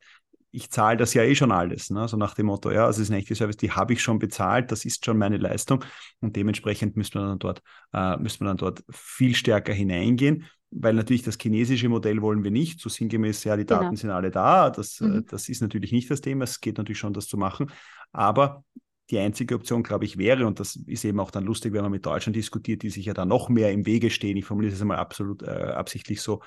ich 0.52 0.72
zahle 0.72 0.98
das 0.98 1.14
ja 1.14 1.24
eh 1.24 1.36
schon 1.36 1.52
alles. 1.52 1.90
Ne? 1.90 2.08
So 2.08 2.18
nach 2.18 2.34
dem 2.34 2.48
Motto, 2.48 2.72
ja, 2.72 2.86
also 2.86 3.02
es 3.02 3.10
ist 3.10 3.14
ein 3.14 3.20
echtes 3.20 3.38
Service, 3.38 3.58
die 3.58 3.72
habe 3.72 3.94
ich 3.94 4.02
schon 4.02 4.18
bezahlt, 4.18 4.72
das 4.72 4.86
ist 4.86 5.06
schon 5.06 5.18
meine 5.18 5.38
Leistung. 5.38 5.84
Und 6.22 6.36
dementsprechend 6.36 6.96
müssen 6.96 7.16
wir 7.16 7.28
dann 7.28 7.40
dort, 7.40 7.62
äh, 7.94 8.18
müssen 8.18 8.42
wir 8.42 8.48
dann 8.48 8.58
dort 8.58 8.84
viel 8.90 9.36
stärker 9.36 9.74
hineingehen, 9.74 10.46
weil 10.72 10.94
natürlich 10.94 11.24
das 11.24 11.38
chinesische 11.40 11.90
Modell 11.90 12.22
wollen 12.22 12.44
wir 12.44 12.52
nicht. 12.52 12.80
So 12.80 12.90
sinngemäß, 12.90 13.44
ja, 13.44 13.58
die 13.58 13.66
Daten 13.66 13.86
genau. 13.86 13.96
sind 13.98 14.10
alle 14.10 14.32
da. 14.32 14.70
Das, 14.70 15.02
äh, 15.02 15.06
mhm. 15.06 15.26
das 15.28 15.50
ist 15.50 15.62
natürlich 15.62 15.92
nicht 15.92 16.10
das 16.10 16.22
Thema. 16.22 16.46
Es 16.46 16.62
geht 16.62 16.78
natürlich 16.78 17.00
schon, 17.00 17.14
das 17.14 17.28
zu 17.28 17.38
machen. 17.38 17.70
Aber 18.12 18.64
die 19.10 19.20
einzige 19.20 19.56
Option, 19.56 19.84
glaube 19.84 20.06
ich, 20.06 20.18
wäre, 20.18 20.46
und 20.46 20.60
das 20.60 20.76
ist 20.76 21.06
eben 21.06 21.20
auch 21.20 21.32
dann 21.32 21.46
lustig, 21.46 21.74
wenn 21.74 21.82
man 21.82 21.92
mit 21.92 22.06
Deutschland 22.06 22.36
diskutiert, 22.36 22.84
die 22.84 22.90
sich 22.90 23.06
ja 23.06 23.14
da 23.14 23.26
noch 23.26 23.50
mehr 23.50 23.72
im 23.72 23.86
Wege 23.86 24.10
stehen. 24.10 24.38
Ich 24.38 24.46
formuliere 24.46 24.74
es 24.74 24.82
einmal 24.82 24.98
absolut 24.98 25.44
äh, 25.44 25.46
absichtlich 25.52 26.22
so, 26.22 26.42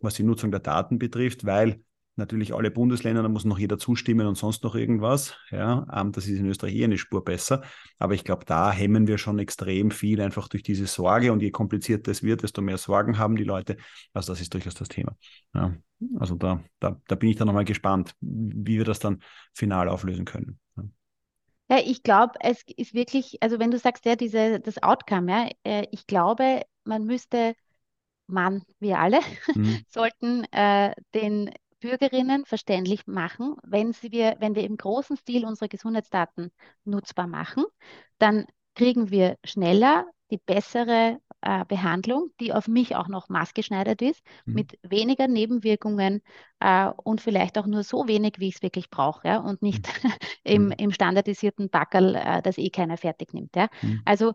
was 0.00 0.14
die 0.14 0.22
Nutzung 0.22 0.50
der 0.50 0.60
Daten 0.60 0.98
betrifft, 0.98 1.44
weil 1.44 1.80
natürlich 2.16 2.54
alle 2.54 2.70
Bundesländer, 2.70 3.22
da 3.22 3.28
muss 3.28 3.44
noch 3.44 3.58
jeder 3.58 3.78
zustimmen 3.78 4.26
und 4.26 4.36
sonst 4.36 4.62
noch 4.62 4.74
irgendwas. 4.74 5.34
Ja, 5.50 5.86
ähm, 5.92 6.12
das 6.12 6.26
ist 6.26 6.38
in 6.38 6.46
Österreich 6.46 6.74
eher 6.74 6.84
eine 6.84 6.98
Spur 6.98 7.24
besser. 7.24 7.62
Aber 7.98 8.14
ich 8.14 8.24
glaube, 8.24 8.44
da 8.44 8.70
hemmen 8.70 9.06
wir 9.06 9.18
schon 9.18 9.38
extrem 9.38 9.90
viel 9.90 10.20
einfach 10.20 10.48
durch 10.48 10.62
diese 10.62 10.86
Sorge. 10.86 11.32
Und 11.32 11.42
je 11.42 11.50
komplizierter 11.50 12.10
es 12.10 12.22
wird, 12.22 12.42
desto 12.42 12.62
mehr 12.62 12.78
Sorgen 12.78 13.18
haben 13.18 13.36
die 13.36 13.44
Leute. 13.44 13.76
Also 14.12 14.32
das 14.32 14.40
ist 14.40 14.54
durchaus 14.54 14.74
das 14.74 14.88
Thema. 14.88 15.16
Ja, 15.54 15.74
also 16.18 16.36
da, 16.36 16.62
da, 16.78 17.00
da 17.06 17.14
bin 17.14 17.30
ich 17.30 17.36
dann 17.36 17.46
nochmal 17.46 17.64
gespannt, 17.64 18.14
wie 18.20 18.78
wir 18.78 18.84
das 18.84 19.00
dann 19.00 19.20
final 19.52 19.88
auflösen 19.88 20.24
können. 20.24 20.58
Ja. 20.76 20.84
Ja, 21.70 21.78
ich 21.78 22.02
glaube, 22.02 22.34
es 22.40 22.62
ist 22.76 22.94
wirklich, 22.94 23.42
also 23.42 23.58
wenn 23.58 23.70
du 23.70 23.78
sagst, 23.78 24.04
ja, 24.04 24.16
diese, 24.16 24.60
das 24.60 24.82
Outcome, 24.82 25.30
ja, 25.32 25.50
äh, 25.64 25.86
ich 25.92 26.06
glaube, 26.06 26.62
man 26.84 27.04
müsste, 27.04 27.54
man, 28.26 28.62
wir 28.80 28.98
alle, 28.98 29.20
mhm. 29.54 29.82
sollten 29.88 30.44
äh, 30.52 30.94
den 31.14 31.50
Bürgerinnen 31.80 32.44
verständlich 32.46 33.06
machen, 33.06 33.56
wenn, 33.62 33.92
sie 33.92 34.12
wir, 34.12 34.36
wenn 34.40 34.54
wir 34.54 34.64
im 34.64 34.76
großen 34.76 35.16
Stil 35.16 35.44
unsere 35.44 35.68
Gesundheitsdaten 35.68 36.50
nutzbar 36.84 37.26
machen, 37.26 37.64
dann 38.18 38.46
kriegen 38.74 39.10
wir 39.10 39.36
schneller 39.44 40.06
die 40.30 40.38
bessere 40.38 41.20
äh, 41.44 41.64
Behandlung, 41.66 42.30
die 42.40 42.52
auf 42.52 42.68
mich 42.68 42.96
auch 42.96 43.08
noch 43.08 43.28
maßgeschneidert 43.28 44.00
ist, 44.00 44.22
mhm. 44.46 44.54
mit 44.54 44.78
weniger 44.82 45.28
Nebenwirkungen 45.28 46.22
äh, 46.60 46.88
und 47.02 47.20
vielleicht 47.20 47.58
auch 47.58 47.66
nur 47.66 47.82
so 47.82 48.08
wenig, 48.08 48.36
wie 48.38 48.48
ich 48.48 48.56
es 48.56 48.62
wirklich 48.62 48.88
brauche, 48.88 49.28
ja, 49.28 49.38
und 49.38 49.60
nicht 49.60 49.86
mhm. 50.02 50.10
im, 50.44 50.64
mhm. 50.66 50.72
im 50.72 50.90
standardisierten 50.90 51.68
Backerl, 51.68 52.14
äh, 52.14 52.42
das 52.42 52.56
eh 52.56 52.70
keiner 52.70 52.96
fertig 52.96 53.34
nimmt. 53.34 53.54
Ja. 53.56 53.68
Mhm. 53.82 54.00
Also, 54.04 54.32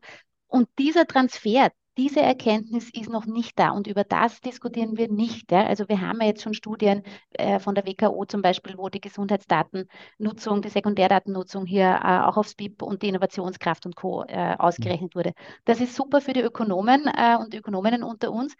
und 0.47 0.69
dieser 0.77 1.07
Transfer, 1.07 1.71
diese 1.97 2.21
Erkenntnis 2.21 2.89
ist 2.93 3.09
noch 3.09 3.25
nicht 3.25 3.59
da 3.59 3.71
und 3.71 3.87
über 3.87 4.03
das 4.03 4.41
diskutieren 4.41 4.97
wir 4.97 5.09
nicht. 5.09 5.51
Ja? 5.51 5.65
Also 5.65 5.89
wir 5.89 6.01
haben 6.01 6.21
ja 6.21 6.27
jetzt 6.27 6.43
schon 6.43 6.53
Studien 6.53 7.03
äh, 7.33 7.59
von 7.59 7.75
der 7.75 7.85
WKO 7.85 8.25
zum 8.25 8.41
Beispiel, 8.41 8.77
wo 8.77 8.89
die 8.89 9.01
Gesundheitsdatennutzung, 9.01 10.61
die 10.61 10.69
Sekundärdatennutzung 10.69 11.65
hier 11.65 11.99
äh, 12.03 12.19
auch 12.19 12.37
aufs 12.37 12.55
BIP 12.55 12.81
und 12.81 13.01
die 13.01 13.09
Innovationskraft 13.09 13.85
und 13.85 13.95
Co. 13.95 14.23
Äh, 14.27 14.55
ausgerechnet 14.57 15.15
wurde. 15.15 15.33
Das 15.65 15.81
ist 15.81 15.95
super 15.95 16.21
für 16.21 16.33
die 16.33 16.41
Ökonomen 16.41 17.05
äh, 17.07 17.37
und 17.37 17.53
Ökonominnen 17.53 18.03
unter 18.03 18.31
uns. 18.31 18.55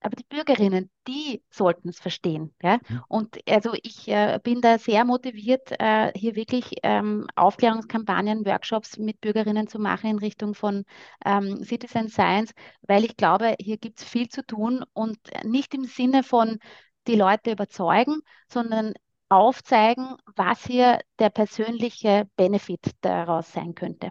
Aber 0.00 0.16
die 0.16 0.24
Bürgerinnen, 0.28 0.90
die 1.06 1.42
sollten 1.50 1.88
es 1.88 1.98
verstehen. 1.98 2.54
Ja? 2.62 2.78
Mhm. 2.88 3.02
Und 3.08 3.38
also 3.48 3.72
ich 3.82 4.08
äh, 4.08 4.38
bin 4.42 4.60
da 4.60 4.78
sehr 4.78 5.04
motiviert, 5.04 5.72
äh, 5.78 6.12
hier 6.14 6.36
wirklich 6.36 6.76
ähm, 6.82 7.26
Aufklärungskampagnen, 7.34 8.46
Workshops 8.46 8.98
mit 8.98 9.20
Bürgerinnen 9.20 9.68
zu 9.68 9.78
machen 9.78 10.10
in 10.10 10.18
Richtung 10.18 10.54
von 10.54 10.84
ähm, 11.24 11.62
Citizen 11.64 12.08
Science, 12.08 12.52
weil 12.82 13.04
ich 13.04 13.16
glaube, 13.16 13.56
hier 13.60 13.76
gibt 13.76 13.98
es 14.00 14.04
viel 14.04 14.28
zu 14.28 14.44
tun 14.46 14.84
und 14.92 15.18
nicht 15.44 15.74
im 15.74 15.84
Sinne 15.84 16.22
von 16.22 16.58
die 17.06 17.16
Leute 17.16 17.52
überzeugen, 17.52 18.20
sondern 18.48 18.94
aufzeigen, 19.28 20.16
was 20.36 20.64
hier 20.66 21.00
der 21.18 21.30
persönliche 21.30 22.28
Benefit 22.36 22.92
daraus 23.00 23.52
sein 23.52 23.74
könnte. 23.74 24.10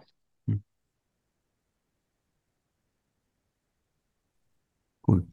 Cool. 5.08 5.26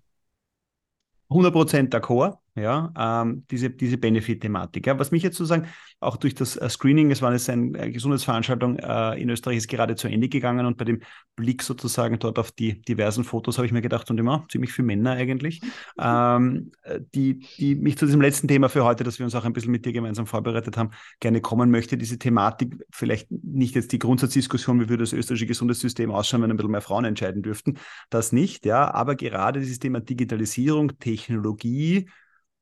100% 1.30 1.90
d'accord 1.90 2.42
ja, 2.56 2.94
ähm, 2.98 3.46
diese, 3.52 3.70
diese 3.70 3.98
Benefit-Thematik. 3.98 4.88
Ja. 4.88 4.98
Was 4.98 5.12
mich 5.12 5.24
jetzt 5.24 5.38
sozusagen 5.38 5.68
auch 6.00 6.16
durch 6.16 6.36
das 6.36 6.56
äh, 6.56 6.70
Screening, 6.70 7.12
es 7.12 7.22
war 7.22 7.34
jetzt 7.34 7.50
eine 7.50 7.92
Gesundheitsveranstaltung 7.92 8.78
äh, 8.78 9.22
in 9.22 9.30
Österreich, 9.30 9.58
ist 9.58 9.68
gerade 9.68 9.96
zu 9.96 10.08
Ende 10.08 10.30
gegangen 10.30 10.66
und 10.66 10.78
bei 10.78 10.86
dem 10.86 11.02
Blick 11.36 11.64
sozusagen 11.64 12.18
dort 12.18 12.40
auf 12.40 12.52
die 12.52 12.82
diversen 12.82 13.26
Fotos 13.26 13.58
habe 13.58 13.66
ich 13.66 13.74
mir 13.74 13.82
gedacht, 13.82 14.10
und 14.10 14.18
immer 14.20 14.46
ziemlich 14.50 14.72
viele 14.72 14.86
Männer 14.86 15.12
eigentlich, 15.12 15.62
ähm, 16.00 16.72
die, 17.14 17.46
die 17.58 17.76
mich 17.76 17.98
zu 17.98 18.06
diesem 18.06 18.22
letzten 18.22 18.48
Thema 18.48 18.70
für 18.70 18.86
heute, 18.86 19.04
das 19.04 19.20
wir 19.20 19.26
uns 19.26 19.36
auch 19.36 19.44
ein 19.44 19.54
bisschen 19.54 19.72
mit 19.72 19.86
dir 19.86 19.92
gemeinsam 19.92 20.26
vorbereitet 20.26 20.78
haben, 20.78 20.92
gerne 21.20 21.42
kommen 21.42 21.72
möchte. 21.72 21.98
Diese 21.98 22.18
Thematik, 22.18 22.86
vielleicht 22.90 23.30
nicht 23.32 23.76
jetzt 23.76 23.92
die 23.92 24.00
Grundsatzdiskussion, 24.00 24.80
wie 24.80 24.88
würde 24.88 25.04
das 25.04 25.12
österreichische 25.12 25.48
Gesundheitssystem 25.48 26.10
ausschauen, 26.10 26.42
wenn 26.42 26.52
ein 26.52 26.58
bisschen 26.58 26.72
mehr 26.72 26.82
Frauen 26.82 27.04
entscheiden 27.04 27.42
dürften, 27.42 27.78
das 28.10 28.32
nicht, 28.32 28.66
ja, 28.66 28.94
aber 28.94 29.16
gerade 29.16 29.60
dieses 29.60 29.80
Thema 29.80 30.00
Digitalisierung, 30.00 30.98
Technologie, 31.00 32.08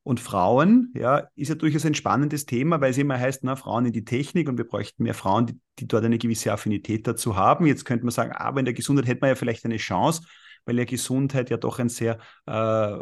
und 0.04 0.20
Frauen, 0.20 0.92
ja, 0.94 1.28
ist 1.34 1.48
ja 1.48 1.54
durchaus 1.54 1.84
ein 1.86 1.94
spannendes 1.94 2.44
Thema, 2.44 2.80
weil 2.80 2.90
es 2.90 2.98
immer 2.98 3.18
heißt, 3.18 3.42
na, 3.42 3.56
Frauen 3.56 3.86
in 3.86 3.92
die 3.92 4.04
Technik 4.04 4.48
und 4.48 4.58
wir 4.58 4.66
bräuchten 4.66 5.02
mehr 5.02 5.14
Frauen, 5.14 5.46
die, 5.46 5.58
die 5.78 5.88
dort 5.88 6.04
eine 6.04 6.18
gewisse 6.18 6.52
Affinität 6.52 7.06
dazu 7.06 7.36
haben. 7.36 7.66
Jetzt 7.66 7.86
könnte 7.86 8.04
man 8.04 8.12
sagen, 8.12 8.32
aber 8.32 8.60
in 8.60 8.66
der 8.66 8.74
Gesundheit 8.74 9.06
hätte 9.06 9.22
man 9.22 9.30
ja 9.30 9.34
vielleicht 9.34 9.64
eine 9.64 9.78
Chance 9.78 10.22
weil 10.64 10.78
ja 10.78 10.84
Gesundheit 10.84 11.50
ja 11.50 11.56
doch 11.56 11.78
ein 11.78 11.88
sehr 11.88 12.18
äh, 12.46 12.98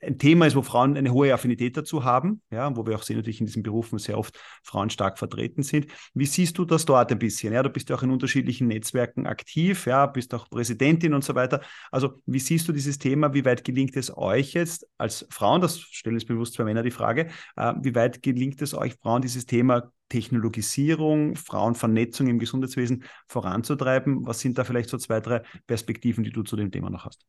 ein 0.00 0.18
Thema 0.18 0.46
ist, 0.46 0.56
wo 0.56 0.62
Frauen 0.62 0.96
eine 0.96 1.12
hohe 1.12 1.32
Affinität 1.32 1.76
dazu 1.76 2.04
haben, 2.04 2.42
ja, 2.50 2.74
wo 2.76 2.86
wir 2.86 2.96
auch 2.96 3.02
sehen 3.02 3.16
natürlich 3.16 3.40
in 3.40 3.46
diesen 3.46 3.62
Berufen 3.62 3.98
sehr 3.98 4.18
oft 4.18 4.38
Frauen 4.62 4.90
stark 4.90 5.18
vertreten 5.18 5.62
sind. 5.62 5.86
Wie 6.14 6.26
siehst 6.26 6.58
du 6.58 6.64
das 6.64 6.84
dort 6.84 7.10
ein 7.12 7.18
bisschen? 7.18 7.52
Ja, 7.52 7.62
du 7.62 7.70
bist 7.70 7.88
ja 7.88 7.96
auch 7.96 8.02
in 8.02 8.10
unterschiedlichen 8.10 8.68
Netzwerken 8.68 9.26
aktiv, 9.26 9.86
ja, 9.86 10.06
bist 10.06 10.34
auch 10.34 10.48
Präsidentin 10.48 11.14
und 11.14 11.24
so 11.24 11.34
weiter. 11.34 11.60
Also 11.90 12.22
wie 12.26 12.38
siehst 12.38 12.68
du 12.68 12.72
dieses 12.72 12.98
Thema? 12.98 13.34
Wie 13.34 13.44
weit 13.44 13.64
gelingt 13.64 13.96
es 13.96 14.16
euch 14.16 14.52
jetzt 14.52 14.86
als 14.98 15.26
Frauen? 15.30 15.60
Das 15.60 15.80
stellen 15.80 16.16
jetzt 16.16 16.28
bewusst 16.28 16.54
zwei 16.54 16.64
Männer 16.64 16.82
die 16.82 16.90
Frage. 16.90 17.28
Äh, 17.56 17.74
wie 17.82 17.94
weit 17.94 18.22
gelingt 18.22 18.60
es 18.62 18.74
euch 18.74 18.94
Frauen, 18.94 19.22
dieses 19.22 19.46
Thema 19.46 19.90
Technologisierung, 20.12 21.36
Frauenvernetzung 21.36 22.26
im 22.26 22.38
Gesundheitswesen 22.38 23.04
voranzutreiben? 23.28 24.26
Was 24.26 24.40
sind 24.40 24.58
da 24.58 24.64
vielleicht 24.64 24.90
so 24.90 24.98
zwei, 24.98 25.20
drei 25.20 25.42
Perspektiven, 25.66 26.22
die 26.22 26.30
du 26.30 26.42
zu 26.42 26.54
dem 26.54 26.70
Thema 26.70 26.90
noch 26.90 27.06
hast? 27.06 27.24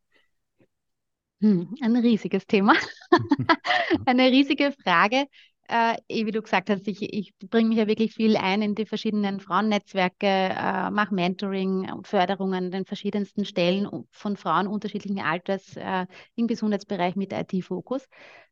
Hm, 1.40 1.74
ein 1.82 1.96
riesiges 1.96 2.46
Thema. 2.46 2.74
Eine 4.06 4.30
riesige 4.32 4.74
Frage. 4.84 5.28
Äh, 5.70 5.96
wie 6.10 6.32
du 6.32 6.42
gesagt 6.42 6.70
hast, 6.70 6.86
ich, 6.90 7.02
ich 7.02 7.34
bringe 7.50 7.70
mich 7.70 7.78
ja 7.78 7.88
wirklich 7.88 8.14
viel 8.14 8.36
ein 8.36 8.62
in 8.62 8.76
die 8.76 8.86
verschiedenen 8.86 9.40
Frauennetzwerke, 9.40 10.28
äh, 10.28 10.92
mache 10.92 11.16
Mentoring 11.16 11.90
und 11.90 12.06
Förderungen 12.06 12.66
an 12.66 12.72
den 12.72 12.86
verschiedensten 12.86 13.46
Stellen 13.46 13.88
von 14.12 14.36
Frauen 14.36 14.68
unterschiedlichen 14.68 15.22
Alters 15.22 15.78
äh, 15.78 16.06
im 16.36 16.48
Gesundheitsbereich 16.48 17.16
mit 17.16 17.32
IT-Fokus. 17.32 18.06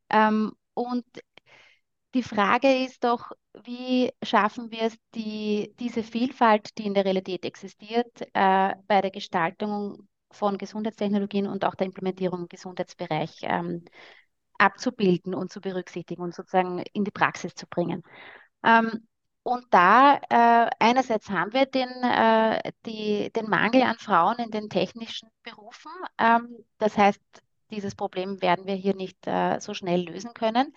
Ähm, 0.10 0.54
und 0.74 1.04
die 2.14 2.24
Frage 2.24 2.84
ist 2.84 3.04
doch, 3.04 3.32
wie 3.64 4.12
schaffen 4.24 4.72
wir 4.72 4.84
es, 4.84 4.98
die, 5.16 5.74
diese 5.80 6.04
Vielfalt, 6.04 6.78
die 6.78 6.86
in 6.86 6.94
der 6.94 7.06
Realität 7.06 7.46
existiert, 7.46 8.22
äh, 8.34 8.76
bei 8.88 9.02
der 9.02 9.12
Gestaltung 9.12 10.08
von 10.32 10.58
Gesundheitstechnologien 10.58 11.48
und 11.48 11.66
auch 11.66 11.76
der 11.76 11.88
Implementierung 11.88 12.42
im 12.42 12.48
Gesundheitsbereich 12.48 13.40
ähm, 13.44 13.86
abzubilden 14.58 15.34
und 15.34 15.52
zu 15.52 15.62
berücksichtigen 15.62 16.22
und 16.22 16.36
sozusagen 16.36 16.80
in 16.94 17.04
die 17.04 17.12
Praxis 17.12 17.56
zu 17.56 17.68
bringen. 17.68 18.04
Ähm, 18.64 19.08
und 19.44 19.66
da 19.72 20.18
äh, 20.30 20.70
einerseits 20.80 21.30
haben 21.30 21.52
wir 21.54 21.66
den, 21.66 21.90
äh, 22.04 22.72
die, 22.86 23.32
den 23.32 23.50
Mangel 23.50 23.82
an 23.84 23.98
Frauen 23.98 24.38
in 24.38 24.52
den 24.52 24.70
technischen 24.70 25.30
Berufen. 25.44 25.92
Ähm, 26.20 26.64
das 26.78 26.98
heißt, 26.98 27.22
dieses 27.72 27.96
Problem 27.96 28.42
werden 28.42 28.68
wir 28.68 28.76
hier 28.76 28.96
nicht 28.96 29.26
äh, 29.26 29.60
so 29.60 29.74
schnell 29.74 30.02
lösen 30.02 30.34
können. 30.34 30.74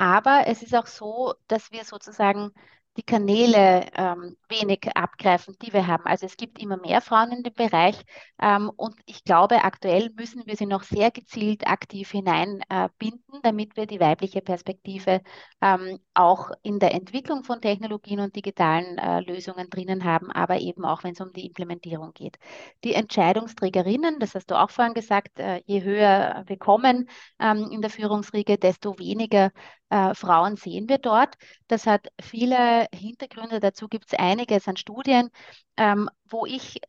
Aber 0.00 0.44
es 0.46 0.62
ist 0.62 0.74
auch 0.74 0.86
so, 0.86 1.34
dass 1.46 1.72
wir 1.72 1.84
sozusagen 1.84 2.52
die 2.96 3.02
Kanäle 3.02 3.86
ähm, 3.94 4.36
wenig 4.48 4.88
abgreifen, 4.96 5.56
die 5.62 5.72
wir 5.72 5.86
haben. 5.86 6.04
Also 6.06 6.26
es 6.26 6.36
gibt 6.36 6.58
immer 6.60 6.76
mehr 6.76 7.00
Frauen 7.00 7.30
in 7.32 7.42
dem 7.42 7.54
Bereich 7.54 8.00
ähm, 8.42 8.70
und 8.76 8.96
ich 9.06 9.24
glaube, 9.24 9.62
aktuell 9.62 10.10
müssen 10.16 10.42
wir 10.46 10.56
sie 10.56 10.66
noch 10.66 10.82
sehr 10.82 11.10
gezielt 11.10 11.66
aktiv 11.66 12.10
hineinbinden, 12.10 12.64
äh, 12.68 13.40
damit 13.42 13.76
wir 13.76 13.86
die 13.86 14.00
weibliche 14.00 14.40
Perspektive 14.40 15.22
ähm, 15.60 16.00
auch 16.14 16.50
in 16.62 16.78
der 16.80 16.92
Entwicklung 16.94 17.44
von 17.44 17.60
Technologien 17.60 18.20
und 18.20 18.34
digitalen 18.34 18.98
äh, 18.98 19.20
Lösungen 19.20 19.70
drinnen 19.70 20.04
haben, 20.04 20.32
aber 20.32 20.58
eben 20.58 20.84
auch, 20.84 21.04
wenn 21.04 21.12
es 21.12 21.20
um 21.20 21.32
die 21.32 21.46
Implementierung 21.46 22.12
geht. 22.12 22.38
Die 22.82 22.94
Entscheidungsträgerinnen, 22.94 24.18
das 24.18 24.34
hast 24.34 24.50
du 24.50 24.60
auch 24.60 24.70
vorhin 24.70 24.94
gesagt, 24.94 25.38
äh, 25.38 25.62
je 25.66 25.82
höher 25.84 26.42
wir 26.46 26.58
kommen 26.58 27.08
ähm, 27.38 27.68
in 27.70 27.82
der 27.82 27.90
Führungsriege, 27.90 28.58
desto 28.58 28.98
weniger 28.98 29.52
äh, 29.90 30.14
Frauen 30.14 30.56
sehen 30.56 30.88
wir 30.88 30.98
dort. 30.98 31.36
Das 31.68 31.86
hat 31.86 32.08
viele 32.20 32.86
Hintergründe. 32.94 33.60
Dazu 33.60 33.88
gibt 33.88 34.06
es 34.12 34.18
einiges 34.18 34.66
an 34.68 34.76
Studien, 34.76 35.30
ähm, 35.76 36.08
wo 36.28 36.46
ich 36.46 36.80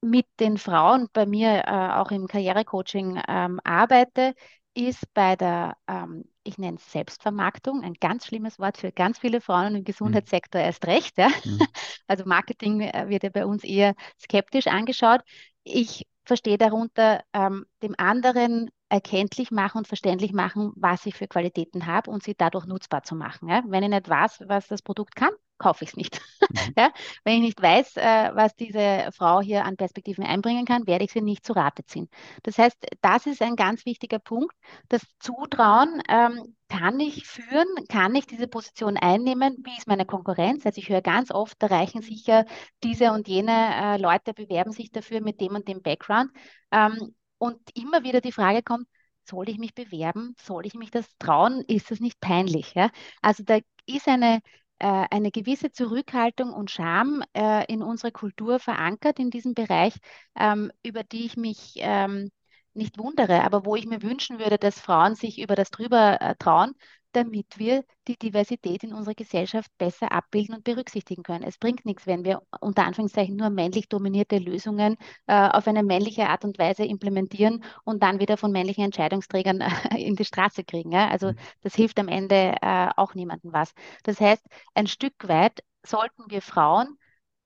mit 0.00 0.26
den 0.40 0.58
Frauen 0.58 1.08
bei 1.12 1.26
mir 1.26 1.64
äh, 1.66 1.70
auch 1.70 2.10
im 2.10 2.26
Karrierecoaching 2.26 3.22
ähm, 3.28 3.60
arbeite, 3.64 4.34
ist 4.74 5.04
bei 5.14 5.36
der, 5.36 5.76
ähm, 5.86 6.24
ich 6.44 6.58
nenne 6.58 6.78
es 6.78 6.92
Selbstvermarktung, 6.92 7.82
ein 7.82 7.94
ganz 7.94 8.26
schlimmes 8.26 8.58
Wort 8.58 8.78
für 8.78 8.90
ganz 8.90 9.18
viele 9.18 9.40
Frauen 9.40 9.76
im 9.76 9.84
Gesundheitssektor 9.84 10.60
mhm. 10.60 10.66
erst 10.66 10.86
recht. 10.86 11.18
Ja? 11.18 11.28
Mhm. 11.44 11.60
Also 12.08 12.24
Marketing 12.26 12.80
äh, 12.80 13.08
wird 13.08 13.22
ja 13.22 13.30
bei 13.30 13.46
uns 13.46 13.64
eher 13.64 13.94
skeptisch 14.20 14.66
angeschaut. 14.66 15.20
Ich 15.64 16.04
verstehe 16.24 16.58
darunter, 16.58 17.22
ähm, 17.32 17.66
dem 17.82 17.94
anderen 17.98 18.70
erkenntlich 18.88 19.50
machen 19.50 19.78
und 19.78 19.88
verständlich 19.88 20.32
machen, 20.32 20.72
was 20.76 21.06
ich 21.06 21.14
für 21.14 21.26
Qualitäten 21.26 21.86
habe 21.86 22.10
und 22.10 22.22
sie 22.22 22.34
dadurch 22.36 22.66
nutzbar 22.66 23.02
zu 23.02 23.14
machen. 23.14 23.48
Ja? 23.48 23.62
Wenn 23.66 23.82
ich 23.82 23.88
nicht 23.88 24.08
weiß, 24.08 24.44
was 24.46 24.68
das 24.68 24.82
Produkt 24.82 25.16
kann, 25.16 25.30
kaufe 25.56 25.84
ich 25.84 25.90
es 25.90 25.96
nicht. 25.96 26.20
Mhm. 26.40 26.56
ja? 26.76 26.92
Wenn 27.24 27.36
ich 27.36 27.40
nicht 27.40 27.62
weiß, 27.62 27.96
äh, 27.96 28.30
was 28.34 28.54
diese 28.54 29.08
Frau 29.16 29.40
hier 29.40 29.64
an 29.64 29.76
Perspektiven 29.76 30.24
einbringen 30.24 30.66
kann, 30.66 30.86
werde 30.86 31.04
ich 31.04 31.12
sie 31.12 31.22
nicht 31.22 31.46
zu 31.46 31.54
Rate 31.54 31.86
ziehen. 31.86 32.08
Das 32.42 32.58
heißt, 32.58 32.86
das 33.00 33.26
ist 33.26 33.40
ein 33.40 33.56
ganz 33.56 33.86
wichtiger 33.86 34.18
Punkt. 34.18 34.54
Das 34.88 35.02
Zutrauen, 35.18 36.02
ähm, 36.08 36.54
kann 36.72 37.00
ich 37.00 37.26
führen, 37.26 37.66
kann 37.88 38.14
ich 38.14 38.26
diese 38.26 38.48
Position 38.48 38.96
einnehmen, 38.96 39.58
wie 39.62 39.76
ist 39.76 39.86
meine 39.86 40.06
Konkurrenz? 40.06 40.64
Also 40.64 40.78
ich 40.80 40.88
höre 40.88 41.02
ganz 41.02 41.30
oft, 41.30 41.62
da 41.62 41.66
reichen 41.66 42.00
sicher 42.00 42.46
diese 42.82 43.12
und 43.12 43.28
jene 43.28 43.52
äh, 43.52 43.98
Leute 43.98 44.32
bewerben 44.32 44.72
sich 44.72 44.90
dafür 44.90 45.20
mit 45.20 45.38
dem 45.42 45.54
und 45.54 45.68
dem 45.68 45.82
Background. 45.82 46.30
Ähm, 46.70 47.14
und 47.36 47.58
immer 47.74 48.04
wieder 48.04 48.22
die 48.22 48.32
Frage 48.32 48.62
kommt, 48.62 48.86
soll 49.28 49.50
ich 49.50 49.58
mich 49.58 49.74
bewerben? 49.74 50.34
Soll 50.40 50.64
ich 50.64 50.72
mich 50.72 50.90
das 50.90 51.06
trauen? 51.18 51.62
Ist 51.68 51.90
das 51.90 52.00
nicht 52.00 52.20
peinlich? 52.20 52.72
Ja? 52.74 52.90
Also 53.20 53.42
da 53.44 53.58
ist 53.84 54.08
eine, 54.08 54.40
äh, 54.78 55.06
eine 55.10 55.30
gewisse 55.30 55.72
Zurückhaltung 55.72 56.54
und 56.54 56.70
Scham 56.70 57.22
äh, 57.34 57.70
in 57.70 57.82
unserer 57.82 58.12
Kultur 58.12 58.58
verankert 58.58 59.18
in 59.18 59.30
diesem 59.30 59.52
Bereich, 59.52 59.94
ähm, 60.36 60.72
über 60.82 61.04
die 61.04 61.26
ich 61.26 61.36
mich 61.36 61.74
ähm, 61.76 62.30
nicht 62.74 62.98
wundere, 62.98 63.42
aber 63.42 63.64
wo 63.64 63.76
ich 63.76 63.86
mir 63.86 64.02
wünschen 64.02 64.38
würde, 64.38 64.58
dass 64.58 64.80
Frauen 64.80 65.14
sich 65.14 65.40
über 65.40 65.54
das 65.54 65.70
drüber 65.70 66.20
äh, 66.20 66.34
trauen 66.36 66.74
damit 67.12 67.58
wir 67.58 67.84
die 68.08 68.16
Diversität 68.16 68.82
in 68.82 68.92
unserer 68.92 69.14
Gesellschaft 69.14 69.70
besser 69.78 70.12
abbilden 70.12 70.54
und 70.54 70.64
berücksichtigen 70.64 71.22
können. 71.22 71.44
Es 71.44 71.58
bringt 71.58 71.84
nichts, 71.84 72.06
wenn 72.06 72.24
wir 72.24 72.42
unter 72.60 72.84
Anführungszeichen 72.84 73.36
nur 73.36 73.50
männlich 73.50 73.88
dominierte 73.88 74.38
Lösungen 74.38 74.96
äh, 75.26 75.48
auf 75.48 75.66
eine 75.68 75.82
männliche 75.82 76.28
Art 76.28 76.44
und 76.44 76.58
Weise 76.58 76.84
implementieren 76.84 77.62
und 77.84 78.02
dann 78.02 78.18
wieder 78.18 78.36
von 78.36 78.52
männlichen 78.52 78.84
Entscheidungsträgern 78.84 79.60
äh, 79.60 79.70
in 79.98 80.16
die 80.16 80.24
Straße 80.24 80.64
kriegen. 80.64 80.92
Ja? 80.92 81.08
Also 81.08 81.28
mhm. 81.28 81.36
das 81.60 81.74
hilft 81.74 81.98
am 81.98 82.08
Ende 82.08 82.56
äh, 82.60 82.88
auch 82.96 83.14
niemandem 83.14 83.52
was. 83.52 83.72
Das 84.02 84.20
heißt, 84.20 84.44
ein 84.74 84.86
Stück 84.86 85.14
weit 85.28 85.62
sollten 85.84 86.30
wir 86.30 86.42
Frauen 86.42 86.98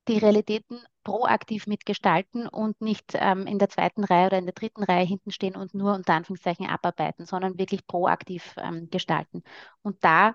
die 0.09 0.18
Realitäten 0.18 0.79
proaktiv 1.07 1.69
mitgestalten 1.69 2.49
und 2.49 2.81
nicht 2.81 3.13
ähm, 3.15 3.47
in 3.47 3.61
der 3.61 3.69
zweiten 3.69 4.03
Reihe 4.03 4.27
oder 4.27 4.39
in 4.39 4.45
der 4.45 4.55
dritten 4.55 4.83
Reihe 4.83 5.07
hinten 5.07 5.31
stehen 5.31 5.55
und 5.55 5.73
nur 5.73 5.95
unter 5.95 6.15
Anführungszeichen 6.15 6.67
abarbeiten, 6.67 7.27
sondern 7.27 7.61
wirklich 7.61 7.87
proaktiv 7.87 8.57
ähm, 8.57 8.91
gestalten. 8.91 9.45
Und 9.83 10.03
da 10.03 10.35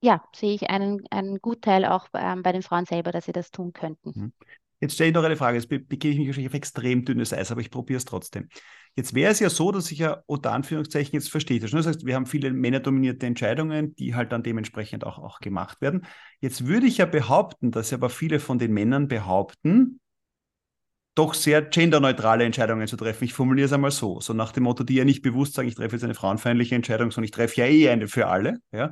ja, 0.00 0.24
sehe 0.34 0.54
ich 0.54 0.70
einen, 0.70 1.04
einen 1.10 1.40
Gutteil 1.40 1.84
auch 1.84 2.08
ähm, 2.14 2.42
bei 2.42 2.52
den 2.52 2.62
Frauen 2.62 2.86
selber, 2.86 3.12
dass 3.12 3.26
sie 3.26 3.32
das 3.32 3.50
tun 3.50 3.74
könnten. 3.74 4.12
Mhm. 4.14 4.32
Jetzt 4.80 4.94
stelle 4.94 5.08
ich 5.08 5.14
noch 5.14 5.24
eine 5.24 5.36
Frage. 5.36 5.58
Jetzt 5.58 5.68
begebe 5.68 6.08
ich 6.08 6.18
mich 6.18 6.28
wahrscheinlich 6.28 6.50
auf 6.50 6.54
extrem 6.54 7.04
dünnes 7.04 7.34
Eis, 7.34 7.50
aber 7.50 7.60
ich 7.60 7.70
probiere 7.70 7.98
es 7.98 8.06
trotzdem. 8.06 8.48
Jetzt 8.98 9.14
wäre 9.14 9.30
es 9.30 9.38
ja 9.38 9.48
so, 9.48 9.70
dass 9.70 9.92
ich 9.92 10.00
ja 10.00 10.24
unter 10.26 10.50
Anführungszeichen 10.50 11.12
jetzt 11.12 11.30
verstehe. 11.30 11.60
Das 11.60 11.72
heißt, 11.72 12.04
wir 12.04 12.16
haben 12.16 12.26
viele 12.26 12.52
männerdominierte 12.52 13.26
Entscheidungen, 13.26 13.94
die 13.94 14.16
halt 14.16 14.32
dann 14.32 14.42
dementsprechend 14.42 15.04
auch, 15.06 15.20
auch 15.20 15.38
gemacht 15.38 15.80
werden. 15.80 16.04
Jetzt 16.40 16.66
würde 16.66 16.88
ich 16.88 16.98
ja 16.98 17.06
behaupten, 17.06 17.70
dass 17.70 17.92
aber 17.92 18.10
viele 18.10 18.40
von 18.40 18.58
den 18.58 18.72
Männern 18.72 19.06
behaupten, 19.06 20.00
doch 21.14 21.34
sehr 21.34 21.62
genderneutrale 21.62 22.42
Entscheidungen 22.42 22.88
zu 22.88 22.96
treffen. 22.96 23.22
Ich 23.22 23.34
formuliere 23.34 23.66
es 23.66 23.72
einmal 23.72 23.92
so, 23.92 24.20
so 24.20 24.32
nach 24.32 24.50
dem 24.50 24.64
Motto, 24.64 24.82
die 24.82 24.96
ja 24.96 25.04
nicht 25.04 25.22
bewusst 25.22 25.54
sagen, 25.54 25.68
ich 25.68 25.76
treffe 25.76 25.94
jetzt 25.94 26.02
eine 26.02 26.14
frauenfeindliche 26.14 26.74
Entscheidung, 26.74 27.12
sondern 27.12 27.26
ich 27.26 27.30
treffe 27.30 27.60
ja 27.60 27.66
eh 27.66 27.90
eine 27.90 28.08
für 28.08 28.26
alle. 28.26 28.58
Ja? 28.72 28.90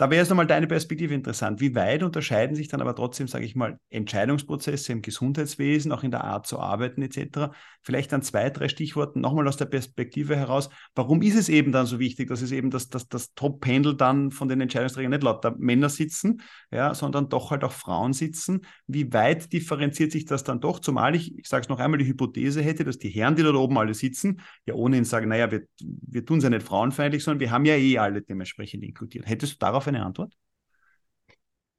Da 0.00 0.08
wäre 0.08 0.22
es 0.22 0.30
nochmal 0.30 0.46
deine 0.46 0.66
Perspektive 0.66 1.12
interessant. 1.12 1.60
Wie 1.60 1.74
weit 1.74 2.02
unterscheiden 2.02 2.56
sich 2.56 2.68
dann 2.68 2.80
aber 2.80 2.94
trotzdem, 2.94 3.28
sage 3.28 3.44
ich 3.44 3.54
mal, 3.54 3.78
Entscheidungsprozesse 3.90 4.92
im 4.92 5.02
Gesundheitswesen, 5.02 5.92
auch 5.92 6.02
in 6.02 6.10
der 6.10 6.24
Art 6.24 6.46
zu 6.46 6.58
arbeiten 6.58 7.02
etc.? 7.02 7.52
Vielleicht 7.82 8.14
an 8.14 8.22
zwei, 8.22 8.48
drei 8.48 8.68
Stichworten 8.68 9.20
nochmal 9.20 9.46
aus 9.46 9.58
der 9.58 9.66
Perspektive 9.66 10.36
heraus. 10.36 10.70
Warum 10.94 11.20
ist 11.20 11.36
es 11.36 11.50
eben 11.50 11.70
dann 11.70 11.84
so 11.84 11.98
wichtig, 11.98 12.30
dass 12.30 12.40
es 12.40 12.50
eben 12.50 12.70
das, 12.70 12.88
das, 12.88 13.08
das 13.08 13.34
Top-Pendel 13.34 13.94
dann 13.94 14.30
von 14.30 14.48
den 14.48 14.62
Entscheidungsträgern 14.62 15.10
nicht 15.10 15.22
lauter 15.22 15.54
Männer 15.58 15.90
sitzen, 15.90 16.40
ja, 16.70 16.94
sondern 16.94 17.28
doch 17.28 17.50
halt 17.50 17.62
auch 17.62 17.72
Frauen 17.72 18.14
sitzen? 18.14 18.62
Wie 18.86 19.12
weit 19.12 19.52
differenziert 19.52 20.12
sich 20.12 20.24
das 20.24 20.44
dann 20.44 20.62
doch? 20.62 20.78
Zumal 20.78 21.14
ich, 21.14 21.36
ich 21.38 21.46
sage 21.46 21.60
es 21.64 21.68
noch 21.68 21.78
einmal, 21.78 21.98
die 21.98 22.06
Hypothese 22.06 22.62
hätte, 22.62 22.84
dass 22.84 22.96
die 22.96 23.10
Herren, 23.10 23.36
die 23.36 23.42
da 23.42 23.52
oben 23.52 23.76
alle 23.76 23.92
sitzen, 23.92 24.40
ja 24.64 24.72
ohnehin 24.72 25.04
sagen, 25.04 25.28
naja, 25.28 25.50
wir, 25.50 25.64
wir 25.78 26.24
tun 26.24 26.38
es 26.38 26.44
ja 26.44 26.48
nicht 26.48 26.62
frauenfeindlich, 26.62 27.22
sondern 27.22 27.40
wir 27.40 27.50
haben 27.50 27.66
ja 27.66 27.74
eh 27.74 27.98
alle 27.98 28.22
dementsprechend 28.22 28.82
inkludiert. 28.82 29.28
Hättest 29.28 29.52
du 29.52 29.58
darauf 29.58 29.89
eine 29.90 30.04
Antwort? 30.04 30.32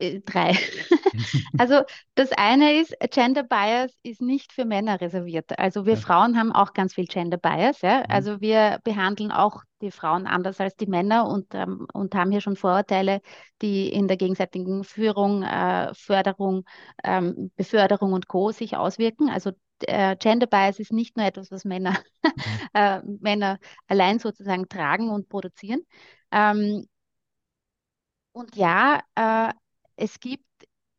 Äh, 0.02 0.20
drei. 0.22 0.58
also 1.58 1.82
das 2.16 2.32
eine 2.32 2.82
ist, 2.82 2.96
Gender 3.12 3.44
Bias 3.44 3.92
ist 4.04 4.22
nicht 4.22 4.52
für 4.52 4.66
Männer 4.66 5.00
reserviert. 5.00 5.58
Also 5.60 5.86
wir 5.86 5.94
ja. 5.94 6.00
Frauen 6.00 6.38
haben 6.38 6.52
auch 6.52 6.74
ganz 6.74 6.96
viel 6.96 7.06
Gender 7.06 7.38
Bias. 7.38 7.82
Ja? 7.82 8.00
Mhm. 8.00 8.06
Also 8.10 8.42
wir 8.42 8.80
behandeln 8.84 9.32
auch 9.32 9.64
die 9.82 9.92
Frauen 9.92 10.26
anders 10.26 10.60
als 10.60 10.76
die 10.76 10.88
Männer 10.88 11.28
und, 11.28 11.54
ähm, 11.54 11.88
und 11.94 12.16
haben 12.16 12.32
hier 12.32 12.42
schon 12.42 12.56
Vorurteile, 12.56 13.22
die 13.62 13.90
in 13.90 14.08
der 14.08 14.18
gegenseitigen 14.18 14.84
Führung, 14.84 15.44
äh, 15.44 15.94
Förderung, 15.94 16.66
ähm, 17.04 17.52
Beförderung 17.56 18.14
und 18.14 18.28
Co. 18.28 18.52
sich 18.52 18.78
auswirken. 18.78 19.30
Also 19.30 19.52
äh, 19.82 20.16
Gender 20.16 20.48
Bias 20.48 20.80
ist 20.80 20.94
nicht 20.94 21.16
nur 21.18 21.26
etwas, 21.26 21.52
was 21.52 21.64
Männer, 21.64 21.98
mhm. 22.24 22.32
äh, 22.74 23.02
Männer 23.20 23.60
allein 23.88 24.18
sozusagen 24.18 24.68
tragen 24.68 25.10
und 25.10 25.30
produzieren. 25.30 25.82
Ähm, 26.32 26.88
und 28.34 28.56
ja, 28.56 29.02
äh, 29.16 29.54
es 29.96 30.20
gibt 30.20 30.46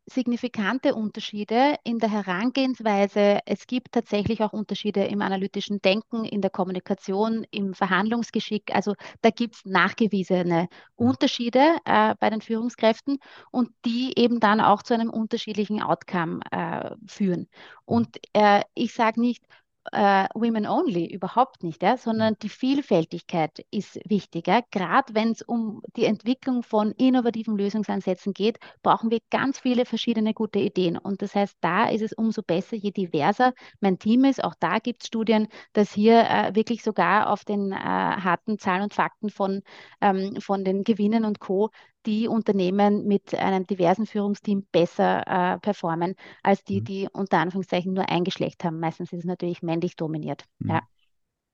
signifikante 0.07 0.95
Unterschiede 0.95 1.77
in 1.85 1.99
der 1.99 2.11
Herangehensweise. 2.11 3.39
Es 3.47 3.67
gibt 3.67 3.93
tatsächlich 3.93 4.43
auch 4.43 4.53
Unterschiede 4.53 5.05
im 5.05 5.23
analytischen 5.23 5.81
Denken, 5.81 6.25
in 6.25 6.41
der 6.41 6.51
Kommunikation, 6.51 7.47
im 7.51 7.73
Verhandlungsgeschick. 7.75 8.75
Also 8.75 8.95
da 9.23 9.31
gibt 9.31 9.55
es 9.57 9.65
nachgewiesene 9.65 10.69
Unterschiede 10.97 11.77
äh, 11.85 12.15
bei 12.19 12.31
den 12.31 12.41
Führungskräften 12.41 13.19
und 13.51 13.71
die 13.85 14.13
eben 14.17 14.41
dann 14.41 14.61
auch 14.61 14.83
zu 14.83 14.95
einem 14.95 15.11
unterschiedlichen 15.11 15.83
Outcome 15.83 16.41
äh, 16.51 16.91
führen. 17.07 17.49
Und 17.85 18.19
äh, 18.33 18.63
ich 18.75 18.95
sage 18.95 19.21
nicht, 19.21 19.45
äh, 19.91 20.27
Women 20.35 20.67
Only, 20.67 21.07
überhaupt 21.07 21.63
nicht, 21.65 21.83
ja, 21.83 21.97
sondern 21.97 22.37
die 22.43 22.49
Vielfältigkeit 22.49 23.65
ist 23.71 23.99
wichtiger. 24.09 24.63
Gerade 24.71 25.15
wenn 25.15 25.33
es 25.33 25.43
um 25.43 25.83
die 25.97 26.05
Entwicklung 26.05 26.63
von 26.63 26.93
innovativen 26.93 27.57
Lösungsansätzen 27.57 28.33
geht, 28.33 28.59
brauchen 28.83 29.11
wir 29.11 29.19
ganz 29.31 29.59
viele 29.59 29.85
verschiedene 29.85 30.35
gute 30.35 30.61
Ideen. 30.61 30.97
Und 30.99 31.23
das 31.23 31.35
heißt, 31.35 31.57
da 31.61 31.89
ist 31.89 32.03
es 32.03 32.13
umso 32.13 32.43
besser, 32.43 32.77
je 32.77 32.93
diverser 32.93 33.53
mein 33.81 33.99
Team 33.99 34.25
ist. 34.25 34.43
Auch 34.45 34.55
da 34.61 34.79
gibt 34.79 35.03
es 35.03 35.09
Studien, 35.09 35.49
dass 35.73 35.93
hier 35.93 36.21
äh, 36.29 36.55
wirklich 36.55 36.83
sogar 36.83 37.31
auf 37.31 37.45
den 37.45 37.73
äh, 37.73 37.77
harten 37.77 38.59
Zahlen 38.59 38.83
und 38.83 38.95
Fakten 38.95 39.31
von, 39.31 39.63
ähm, 40.01 40.41
von 40.41 40.65
den 40.65 40.85
Gewinnen 40.85 41.25
und 41.25 41.41
Co 41.41 41.71
die 42.07 42.29
Unternehmen 42.29 43.07
mit 43.07 43.35
einem 43.35 43.67
diversen 43.67 44.07
Führungsteam 44.07 44.67
besser 44.73 45.27
äh, 45.27 45.59
performen 45.59 46.15
als 46.43 46.65
die, 46.65 46.81
mhm. 46.81 46.85
die 46.85 47.09
unter 47.13 47.39
Anführungszeichen 47.39 47.93
nur 47.93 48.09
ein 48.09 48.25
Geschlecht 48.25 48.65
haben. 48.65 48.81
Meistens 48.81 49.13
ist 49.13 49.21
es 49.21 49.25
natürlich 49.25 49.63
männlich 49.63 49.97
dominiert. 49.97 50.45
Mhm. 50.59 50.71
Ja. 50.71 50.83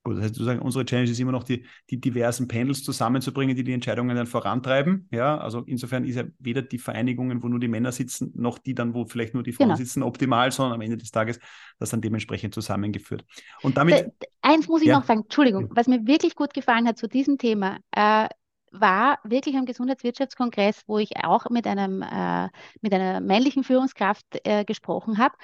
Gut, 0.05 0.16
das 0.16 0.25
heißt, 0.25 0.35
sozusagen, 0.37 0.61
unsere 0.61 0.85
Challenge 0.87 1.11
ist 1.11 1.20
immer 1.20 1.33
noch, 1.33 1.45
die, 1.45 1.66
die 1.91 2.01
diversen 2.01 2.49
Panels 2.49 2.83
zusammenzubringen, 2.83 3.55
die 3.57 3.65
die 3.65 3.75
Entscheidungen 3.75 4.16
dann 4.16 4.27
vorantreiben. 4.27 5.07
Ja, 5.11 5.37
also 5.37 5.62
insofern 5.66 6.05
ist 6.05 6.15
ja 6.15 6.25
weder 6.39 6.62
die 6.62 6.79
Vereinigungen, 6.79 7.43
wo 7.43 7.49
nur 7.49 7.61
die 7.61 7.69
Männer 7.69 7.93
sitzen, 7.93 8.33
noch 8.35 8.59
die 8.59 8.75
dann, 8.75 8.95
wo 8.95 9.05
vielleicht 9.05 9.35
nur 9.35 9.43
die 9.43 9.53
Frauen 9.53 9.69
genau. 9.69 9.77
sitzen, 9.77 10.03
optimal, 10.03 10.51
sondern 10.53 10.75
am 10.75 10.81
Ende 10.81 10.97
des 10.97 11.11
Tages 11.11 11.41
das 11.79 11.91
dann 11.91 12.01
dementsprechend 12.01 12.55
zusammengeführt. 12.55 13.25
Und 13.62 13.77
damit. 13.77 14.12
Eins 14.41 14.69
muss 14.69 14.81
ich 14.81 14.89
ja. 14.89 14.99
noch 14.99 15.05
sagen, 15.05 15.23
Entschuldigung, 15.25 15.69
was 15.73 15.89
mir 15.89 16.07
wirklich 16.07 16.35
gut 16.37 16.55
gefallen 16.55 16.87
hat 16.87 16.97
zu 16.97 17.07
diesem 17.07 17.37
Thema, 17.37 17.79
äh, 17.91 18.29
war 18.70 19.19
wirklich 19.24 19.57
am 19.57 19.66
Gesundheitswirtschaftskongress, 19.66 20.82
wo 20.86 20.99
ich 20.99 21.16
auch 21.24 21.49
mit, 21.51 21.66
einem, 21.66 22.03
äh, 22.03 22.49
mit 22.81 22.93
einer 22.93 23.20
männlichen 23.20 23.65
Führungskraft 23.65 24.27
äh, 24.45 24.65
gesprochen 24.65 25.19
habe 25.19 25.35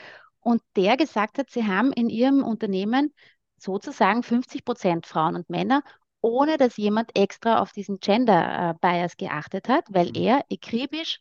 und 0.40 0.62
der 0.76 0.96
gesagt 0.96 1.38
hat, 1.38 1.50
sie 1.50 1.66
haben 1.66 1.92
in 1.92 2.10
ihrem 2.10 2.42
Unternehmen 2.42 3.12
sozusagen 3.56 4.22
50 4.22 4.64
Prozent 4.64 5.06
Frauen 5.06 5.36
und 5.36 5.48
Männer, 5.48 5.82
ohne 6.20 6.58
dass 6.58 6.76
jemand 6.76 7.16
extra 7.16 7.60
auf 7.60 7.72
diesen 7.72 7.98
Gender 7.98 8.70
äh, 8.70 8.74
Bias 8.80 9.16
geachtet 9.16 9.68
hat, 9.68 9.84
weil 9.88 10.08
mhm. 10.08 10.14
er 10.14 10.44
akribisch 10.52 11.20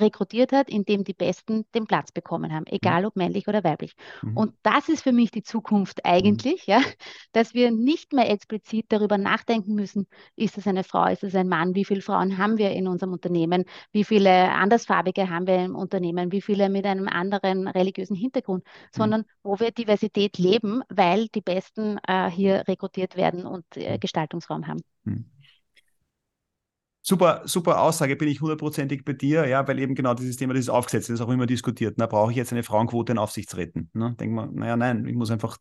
rekrutiert 0.00 0.52
hat, 0.52 0.68
indem 0.68 1.04
die 1.04 1.14
Besten 1.14 1.64
den 1.74 1.86
Platz 1.86 2.12
bekommen 2.12 2.52
haben, 2.52 2.66
egal 2.66 3.04
ob 3.04 3.16
männlich 3.16 3.48
oder 3.48 3.64
weiblich. 3.64 3.94
Mhm. 4.22 4.36
Und 4.36 4.54
das 4.62 4.88
ist 4.88 5.02
für 5.02 5.12
mich 5.12 5.30
die 5.30 5.42
Zukunft 5.42 6.04
eigentlich, 6.04 6.66
mhm. 6.66 6.72
ja, 6.72 6.80
dass 7.32 7.54
wir 7.54 7.70
nicht 7.70 8.12
mehr 8.12 8.30
explizit 8.30 8.86
darüber 8.88 9.18
nachdenken 9.18 9.74
müssen, 9.74 10.06
ist 10.36 10.58
es 10.58 10.66
eine 10.66 10.84
Frau, 10.84 11.06
ist 11.06 11.24
es 11.24 11.34
ein 11.34 11.48
Mann, 11.48 11.74
wie 11.74 11.84
viele 11.84 12.02
Frauen 12.02 12.38
haben 12.38 12.58
wir 12.58 12.70
in 12.70 12.88
unserem 12.88 13.12
Unternehmen, 13.12 13.64
wie 13.92 14.04
viele 14.04 14.52
Andersfarbige 14.52 15.30
haben 15.30 15.46
wir 15.46 15.64
im 15.64 15.74
Unternehmen, 15.74 16.32
wie 16.32 16.42
viele 16.42 16.68
mit 16.68 16.86
einem 16.86 17.08
anderen 17.08 17.68
religiösen 17.68 18.16
Hintergrund, 18.16 18.64
mhm. 18.64 18.96
sondern 18.96 19.24
wo 19.42 19.58
wir 19.58 19.70
Diversität 19.70 20.38
leben, 20.38 20.82
weil 20.88 21.28
die 21.28 21.40
Besten 21.40 21.98
äh, 22.06 22.30
hier 22.30 22.64
rekrutiert 22.68 23.16
werden 23.16 23.46
und 23.46 23.64
äh, 23.76 23.94
mhm. 23.94 24.00
Gestaltungsraum 24.00 24.66
haben. 24.66 24.82
Super, 27.08 27.42
super 27.44 27.80
Aussage, 27.82 28.16
bin 28.16 28.26
ich 28.26 28.40
hundertprozentig 28.40 29.04
bei 29.04 29.12
dir, 29.12 29.46
ja, 29.46 29.66
weil 29.68 29.78
eben 29.78 29.94
genau 29.94 30.14
dieses 30.14 30.36
Thema, 30.38 30.54
dieses 30.54 30.68
Aufgesetzt 30.68 31.08
ist 31.08 31.20
auch 31.20 31.28
immer 31.28 31.46
diskutiert. 31.46 31.98
Na, 31.98 32.06
brauche 32.06 32.32
ich 32.32 32.36
jetzt 32.36 32.50
eine 32.50 32.64
Frauenquote 32.64 33.12
in 33.12 33.18
Aufsichtsräten? 33.18 33.90
Ne? 33.94 34.16
Denkt 34.18 34.34
man, 34.34 34.52
naja, 34.56 34.76
nein, 34.76 35.06
ich 35.06 35.14
muss 35.14 35.30
einfach 35.30 35.56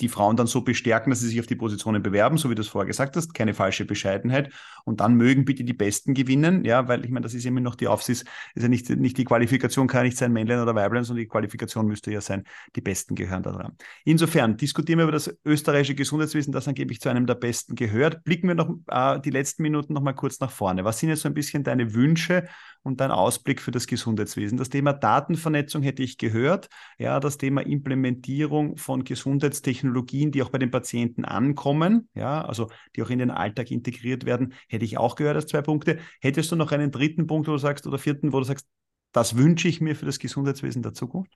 die 0.00 0.08
Frauen 0.08 0.36
dann 0.36 0.46
so 0.46 0.62
bestärken, 0.62 1.10
dass 1.10 1.20
sie 1.20 1.28
sich 1.28 1.40
auf 1.40 1.46
die 1.46 1.54
Positionen 1.54 2.02
bewerben, 2.02 2.36
so 2.36 2.50
wie 2.50 2.54
du 2.54 2.62
es 2.62 2.68
vorher 2.68 2.86
gesagt 2.86 3.16
hast, 3.16 3.32
keine 3.32 3.54
falsche 3.54 3.84
Bescheidenheit. 3.84 4.50
Und 4.84 5.00
dann 5.00 5.14
mögen 5.14 5.44
bitte 5.44 5.64
die 5.64 5.72
Besten 5.72 6.14
gewinnen, 6.14 6.64
ja, 6.64 6.88
weil 6.88 7.04
ich 7.04 7.10
meine, 7.10 7.22
das 7.22 7.34
ist 7.34 7.46
immer 7.46 7.60
noch 7.60 7.74
die 7.76 7.86
Aufsicht, 7.86 8.24
ist 8.54 8.62
ja 8.62 8.68
nicht, 8.68 8.90
nicht 8.90 9.16
die 9.16 9.24
Qualifikation, 9.24 9.86
kann 9.86 10.00
ja 10.00 10.04
nicht 10.04 10.18
sein 10.18 10.32
Männlein 10.32 10.60
oder 10.60 10.74
Weiblein, 10.74 11.04
sondern 11.04 11.22
die 11.22 11.28
Qualifikation 11.28 11.86
müsste 11.86 12.12
ja 12.12 12.20
sein, 12.20 12.44
die 12.74 12.80
Besten 12.80 13.14
gehören 13.14 13.42
da 13.42 13.52
dran. 13.52 13.76
Insofern 14.04 14.56
diskutieren 14.56 14.98
wir 14.98 15.04
über 15.04 15.12
das 15.12 15.34
österreichische 15.44 15.94
Gesundheitswesen, 15.94 16.52
das 16.52 16.66
angeblich 16.66 17.00
zu 17.00 17.08
einem 17.08 17.26
der 17.26 17.36
Besten 17.36 17.76
gehört. 17.76 18.24
Blicken 18.24 18.48
wir 18.48 18.54
noch 18.54 18.74
äh, 18.88 19.20
die 19.20 19.30
letzten 19.30 19.62
Minuten 19.62 19.92
noch 19.92 20.02
mal 20.02 20.12
kurz 20.12 20.40
nach 20.40 20.50
vorne. 20.50 20.84
Was 20.84 20.98
sind 20.98 21.08
jetzt 21.08 21.22
so 21.22 21.28
ein 21.28 21.34
bisschen 21.34 21.62
deine 21.62 21.94
Wünsche 21.94 22.48
und 22.84 23.00
dein 23.00 23.10
Ausblick 23.10 23.60
für 23.60 23.72
das 23.72 23.88
Gesundheitswesen? 23.88 24.58
Das 24.58 24.68
Thema 24.70 24.92
Datenvernetzung 24.92 25.82
hätte 25.82 26.04
ich 26.04 26.18
gehört, 26.18 26.68
ja, 26.98 27.18
das 27.18 27.36
Thema 27.36 27.62
Implementierung 27.62 28.76
von 28.76 29.02
Gesundheitstechnologien 29.02 30.04
Technologien, 30.04 30.30
die 30.32 30.42
auch 30.42 30.50
bei 30.50 30.58
den 30.58 30.70
Patienten 30.70 31.24
ankommen, 31.24 32.08
ja, 32.14 32.44
also 32.44 32.70
die 32.94 33.02
auch 33.02 33.10
in 33.10 33.18
den 33.18 33.30
Alltag 33.30 33.70
integriert 33.70 34.24
werden, 34.24 34.54
hätte 34.68 34.84
ich 34.84 34.98
auch 34.98 35.16
gehört 35.16 35.36
als 35.36 35.46
zwei 35.46 35.62
Punkte. 35.62 35.98
Hättest 36.20 36.52
du 36.52 36.56
noch 36.56 36.72
einen 36.72 36.90
dritten 36.90 37.26
Punkt, 37.26 37.48
wo 37.48 37.52
du 37.52 37.58
sagst, 37.58 37.86
oder 37.86 37.98
vierten, 37.98 38.32
wo 38.32 38.38
du 38.38 38.44
sagst, 38.44 38.66
das 39.12 39.36
wünsche 39.36 39.68
ich 39.68 39.80
mir 39.80 39.96
für 39.96 40.06
das 40.06 40.18
Gesundheitswesen 40.18 40.82
der 40.82 40.92
Zukunft? 40.94 41.32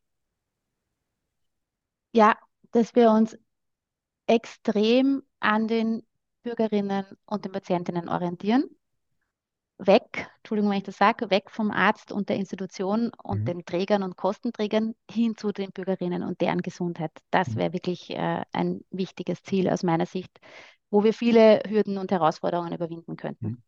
Ja, 2.13 2.37
dass 2.73 2.95
wir 2.95 3.11
uns 3.11 3.37
extrem 4.27 5.23
an 5.41 5.69
den 5.69 6.03
Bürgerinnen 6.43 7.05
und 7.27 7.45
den 7.45 7.53
Patientinnen 7.53 8.09
orientieren 8.09 8.69
weg, 9.79 10.29
Entschuldigung, 10.39 10.71
wenn 10.71 10.79
ich 10.79 10.85
das 10.85 10.97
sage, 10.97 11.31
weg 11.31 11.51
vom 11.51 11.71
Arzt 11.71 12.13
und 12.13 12.29
der 12.29 12.37
Institution 12.37 13.11
und 13.23 13.41
mhm. 13.41 13.45
den 13.45 13.65
Trägern 13.65 14.03
und 14.03 14.17
Kostenträgern 14.17 14.95
hin 15.11 15.37
zu 15.37 15.53
den 15.53 15.71
Bürgerinnen 15.71 16.23
und 16.23 16.41
deren 16.41 16.63
Gesundheit. 16.63 17.13
Das 17.31 17.51
mhm. 17.51 17.57
wäre 17.57 17.73
wirklich 17.73 18.11
äh, 18.11 18.43
ein 18.53 18.85
wichtiges 18.91 19.43
Ziel 19.43 19.69
aus 19.69 19.83
meiner 19.83 20.07
Sicht, 20.07 20.39
wo 20.91 21.05
wir 21.05 21.15
viele 21.15 21.63
Hürden 21.69 21.99
und 21.99 22.11
Herausforderungen 22.11 22.73
überwinden 22.73 23.17
könnten. 23.17 23.63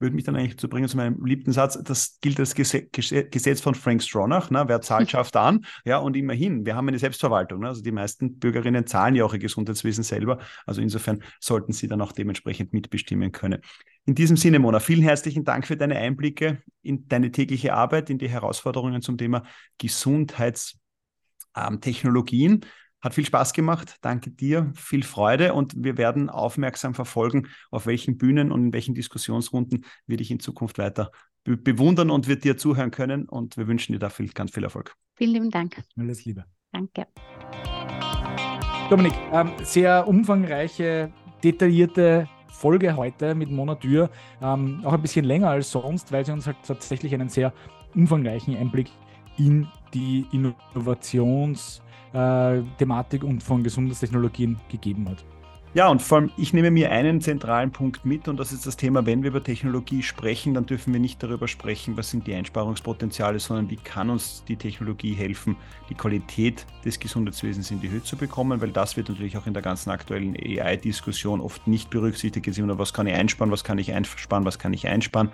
Würde 0.00 0.16
mich 0.16 0.24
dann 0.24 0.36
eigentlich 0.36 0.58
zu 0.58 0.68
bringen 0.68 0.88
zu 0.88 0.96
meinem 0.96 1.24
liebten 1.24 1.52
Satz, 1.52 1.80
das 1.82 2.18
gilt 2.20 2.40
als 2.40 2.54
Gesetz 2.54 3.60
von 3.60 3.74
Frank 3.74 4.02
Stronach, 4.02 4.50
ne? 4.50 4.64
wer 4.66 4.80
zahlt, 4.80 5.10
schafft 5.10 5.36
an. 5.36 5.64
Ja, 5.84 5.98
und 5.98 6.16
immerhin, 6.16 6.66
wir 6.66 6.74
haben 6.74 6.88
eine 6.88 6.98
Selbstverwaltung. 6.98 7.60
Ne? 7.60 7.68
Also 7.68 7.82
die 7.82 7.92
meisten 7.92 8.38
Bürgerinnen 8.38 8.86
zahlen 8.86 9.14
ja 9.14 9.24
auch 9.24 9.32
ihr 9.32 9.38
Gesundheitswesen 9.38 10.02
selber. 10.02 10.38
Also 10.66 10.80
insofern 10.80 11.22
sollten 11.40 11.72
sie 11.72 11.88
dann 11.88 12.00
auch 12.00 12.12
dementsprechend 12.12 12.72
mitbestimmen 12.72 13.32
können. 13.32 13.60
In 14.06 14.14
diesem 14.14 14.36
Sinne, 14.36 14.58
Mona, 14.58 14.80
vielen 14.80 15.02
herzlichen 15.02 15.44
Dank 15.44 15.66
für 15.66 15.76
deine 15.76 15.96
Einblicke 15.96 16.62
in 16.82 17.08
deine 17.08 17.32
tägliche 17.32 17.72
Arbeit, 17.72 18.10
in 18.10 18.18
die 18.18 18.28
Herausforderungen 18.28 19.00
zum 19.00 19.16
Thema 19.16 19.44
Gesundheitstechnologien. 19.78 22.66
Hat 23.04 23.12
viel 23.12 23.26
Spaß 23.26 23.52
gemacht. 23.52 23.98
Danke 24.00 24.30
dir. 24.30 24.72
Viel 24.74 25.02
Freude. 25.02 25.52
Und 25.52 25.74
wir 25.76 25.98
werden 25.98 26.30
aufmerksam 26.30 26.94
verfolgen, 26.94 27.48
auf 27.70 27.84
welchen 27.84 28.16
Bühnen 28.16 28.50
und 28.50 28.64
in 28.64 28.72
welchen 28.72 28.94
Diskussionsrunden 28.94 29.84
wir 30.06 30.16
dich 30.16 30.30
in 30.30 30.40
Zukunft 30.40 30.78
weiter 30.78 31.10
be 31.44 31.58
bewundern 31.58 32.08
und 32.08 32.28
wir 32.28 32.36
dir 32.36 32.56
zuhören 32.56 32.90
können. 32.90 33.28
Und 33.28 33.58
wir 33.58 33.68
wünschen 33.68 33.92
dir 33.92 33.98
da 33.98 34.08
viel, 34.08 34.28
ganz 34.30 34.52
viel 34.52 34.64
Erfolg. 34.64 34.96
Vielen 35.16 35.32
lieben 35.32 35.50
Dank. 35.50 35.82
Alles 35.98 36.24
Liebe. 36.24 36.46
Danke. 36.72 37.06
Dominik, 38.88 39.12
ähm, 39.32 39.52
sehr 39.62 40.08
umfangreiche, 40.08 41.12
detaillierte 41.42 42.26
Folge 42.48 42.96
heute 42.96 43.34
mit 43.34 43.50
Mona 43.50 43.74
Dürr. 43.74 44.08
Ähm, 44.40 44.80
auch 44.82 44.94
ein 44.94 45.02
bisschen 45.02 45.26
länger 45.26 45.50
als 45.50 45.70
sonst, 45.70 46.10
weil 46.10 46.24
sie 46.24 46.32
uns 46.32 46.46
halt 46.46 46.56
tatsächlich 46.66 47.12
einen 47.12 47.28
sehr 47.28 47.52
umfangreichen 47.94 48.56
Einblick 48.56 48.90
in 49.36 49.68
die 49.92 50.24
Innovationsthematik 50.32 51.83
äh, 52.14 52.62
und 53.22 53.42
von 53.42 53.62
Gesundheitstechnologien 53.62 54.58
gegeben 54.70 55.08
hat. 55.08 55.24
Ja, 55.74 55.88
und 55.88 56.00
vor 56.02 56.18
allem, 56.18 56.30
ich 56.36 56.52
nehme 56.52 56.70
mir 56.70 56.92
einen 56.92 57.20
zentralen 57.20 57.72
Punkt 57.72 58.04
mit 58.04 58.28
und 58.28 58.38
das 58.38 58.52
ist 58.52 58.64
das 58.64 58.76
Thema, 58.76 59.06
wenn 59.06 59.24
wir 59.24 59.30
über 59.30 59.42
Technologie 59.42 60.04
sprechen, 60.04 60.54
dann 60.54 60.66
dürfen 60.66 60.92
wir 60.92 61.00
nicht 61.00 61.20
darüber 61.20 61.48
sprechen, 61.48 61.96
was 61.96 62.10
sind 62.10 62.28
die 62.28 62.34
Einsparungspotenziale, 62.34 63.40
sondern 63.40 63.70
wie 63.70 63.76
kann 63.76 64.08
uns 64.08 64.44
die 64.46 64.54
Technologie 64.54 65.14
helfen, 65.14 65.56
die 65.90 65.96
Qualität 65.96 66.64
des 66.84 67.00
Gesundheitswesens 67.00 67.72
in 67.72 67.80
die 67.80 67.90
Höhe 67.90 68.04
zu 68.04 68.16
bekommen, 68.16 68.60
weil 68.60 68.70
das 68.70 68.96
wird 68.96 69.08
natürlich 69.08 69.36
auch 69.36 69.48
in 69.48 69.52
der 69.52 69.64
ganzen 69.64 69.90
aktuellen 69.90 70.36
AI-Diskussion 70.36 71.40
oft 71.40 71.66
nicht 71.66 71.90
berücksichtigt. 71.90 72.46
Was 72.46 72.92
kann 72.92 73.08
ich 73.08 73.14
einsparen, 73.14 73.50
was 73.50 73.64
kann 73.64 73.78
ich 73.78 73.92
einsparen, 73.92 74.44
was 74.44 74.60
kann 74.60 74.72
ich 74.72 74.86
einsparen. 74.86 75.30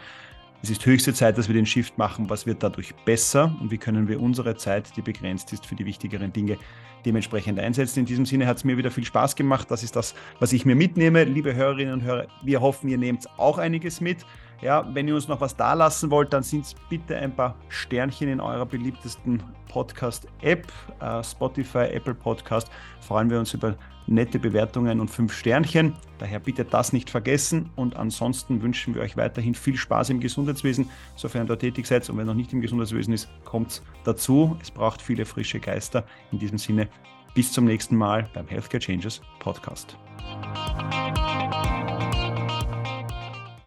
Es 0.63 0.69
ist 0.69 0.85
höchste 0.85 1.15
Zeit, 1.15 1.39
dass 1.39 1.49
wir 1.49 1.55
den 1.55 1.65
Shift 1.65 1.97
machen. 1.97 2.29
Was 2.29 2.45
wird 2.45 2.63
dadurch 2.63 2.95
besser 3.07 3.57
und 3.63 3.71
wie 3.71 3.79
können 3.79 4.09
wir 4.09 4.21
unsere 4.21 4.57
Zeit, 4.57 4.95
die 4.95 5.01
begrenzt 5.01 5.55
ist, 5.55 5.65
für 5.65 5.75
die 5.75 5.87
wichtigeren 5.87 6.35
Dinge 6.35 6.59
dementsprechend 7.07 7.59
einsetzen? 7.59 8.01
In 8.01 8.05
diesem 8.05 8.27
Sinne 8.27 8.47
hat 8.47 8.59
es 8.59 8.65
mir 8.65 8.77
wieder 8.77 8.91
viel 8.91 9.05
Spaß 9.05 9.37
gemacht. 9.37 9.71
Das 9.71 9.83
ist 9.83 9.97
das, 9.97 10.15
was 10.39 10.53
ich 10.53 10.67
mir 10.67 10.75
mitnehme. 10.75 11.25
Liebe 11.25 11.55
Hörerinnen 11.55 11.95
und 11.95 12.03
Hörer, 12.03 12.27
wir 12.43 12.61
hoffen, 12.61 12.91
ihr 12.91 12.99
nehmt 12.99 13.27
auch 13.39 13.57
einiges 13.57 14.03
mit. 14.03 14.19
Ja, 14.61 14.87
wenn 14.95 15.09
ihr 15.09 15.15
uns 15.15 15.29
noch 15.29 15.41
was 15.41 15.57
da 15.57 15.73
lassen 15.73 16.11
wollt, 16.11 16.35
dann 16.35 16.43
sind 16.43 16.67
es 16.67 16.75
bitte 16.91 17.17
ein 17.17 17.35
paar 17.35 17.57
Sternchen 17.71 18.29
in 18.29 18.39
eurer 18.39 18.67
beliebtesten 18.67 19.43
Podcast-App, 19.69 20.71
äh, 21.01 21.25
Spotify, 21.25 21.87
Apple 21.95 22.15
Podcast. 22.15 22.71
Freuen 23.01 23.31
wir 23.31 23.39
uns 23.39 23.55
über 23.55 23.77
nette 24.11 24.39
Bewertungen 24.39 25.01
und 25.01 25.09
fünf 25.09 25.33
Sternchen. 25.33 25.95
Daher 26.19 26.41
bitte 26.41 26.65
das 26.65 26.93
nicht 26.93 27.09
vergessen. 27.09 27.71
Und 27.77 27.97
ansonsten 27.97 28.61
wünschen 28.63 28.95
wir 28.95 29.03
euch 29.03 29.17
weiterhin 29.17 29.55
viel 29.55 29.77
Spaß 29.77 30.11
im 30.11 30.21
Gesundheitswesen, 30.21 30.91
sofern 31.17 31.47
ihr 31.47 31.49
da 31.49 31.57
tätig 31.57 31.87
seid. 31.87 32.09
Und 32.11 32.19
wenn 32.19 32.27
noch 32.27 32.35
nicht 32.35 32.53
im 32.53 32.61
Gesundheitswesen 32.61 33.15
ist, 33.15 33.29
kommt 33.45 33.83
dazu. 34.05 34.57
Es 34.61 34.71
braucht 34.71 35.01
viele 35.01 35.25
frische 35.25 35.61
Geister. 35.61 36.05
In 36.33 36.39
diesem 36.39 36.59
Sinne, 36.59 36.89
bis 37.35 37.53
zum 37.53 37.65
nächsten 37.65 37.97
Mal 37.97 38.29
beim 38.35 38.47
Healthcare 38.49 38.81
Changes 38.81 39.23
Podcast. 39.39 39.97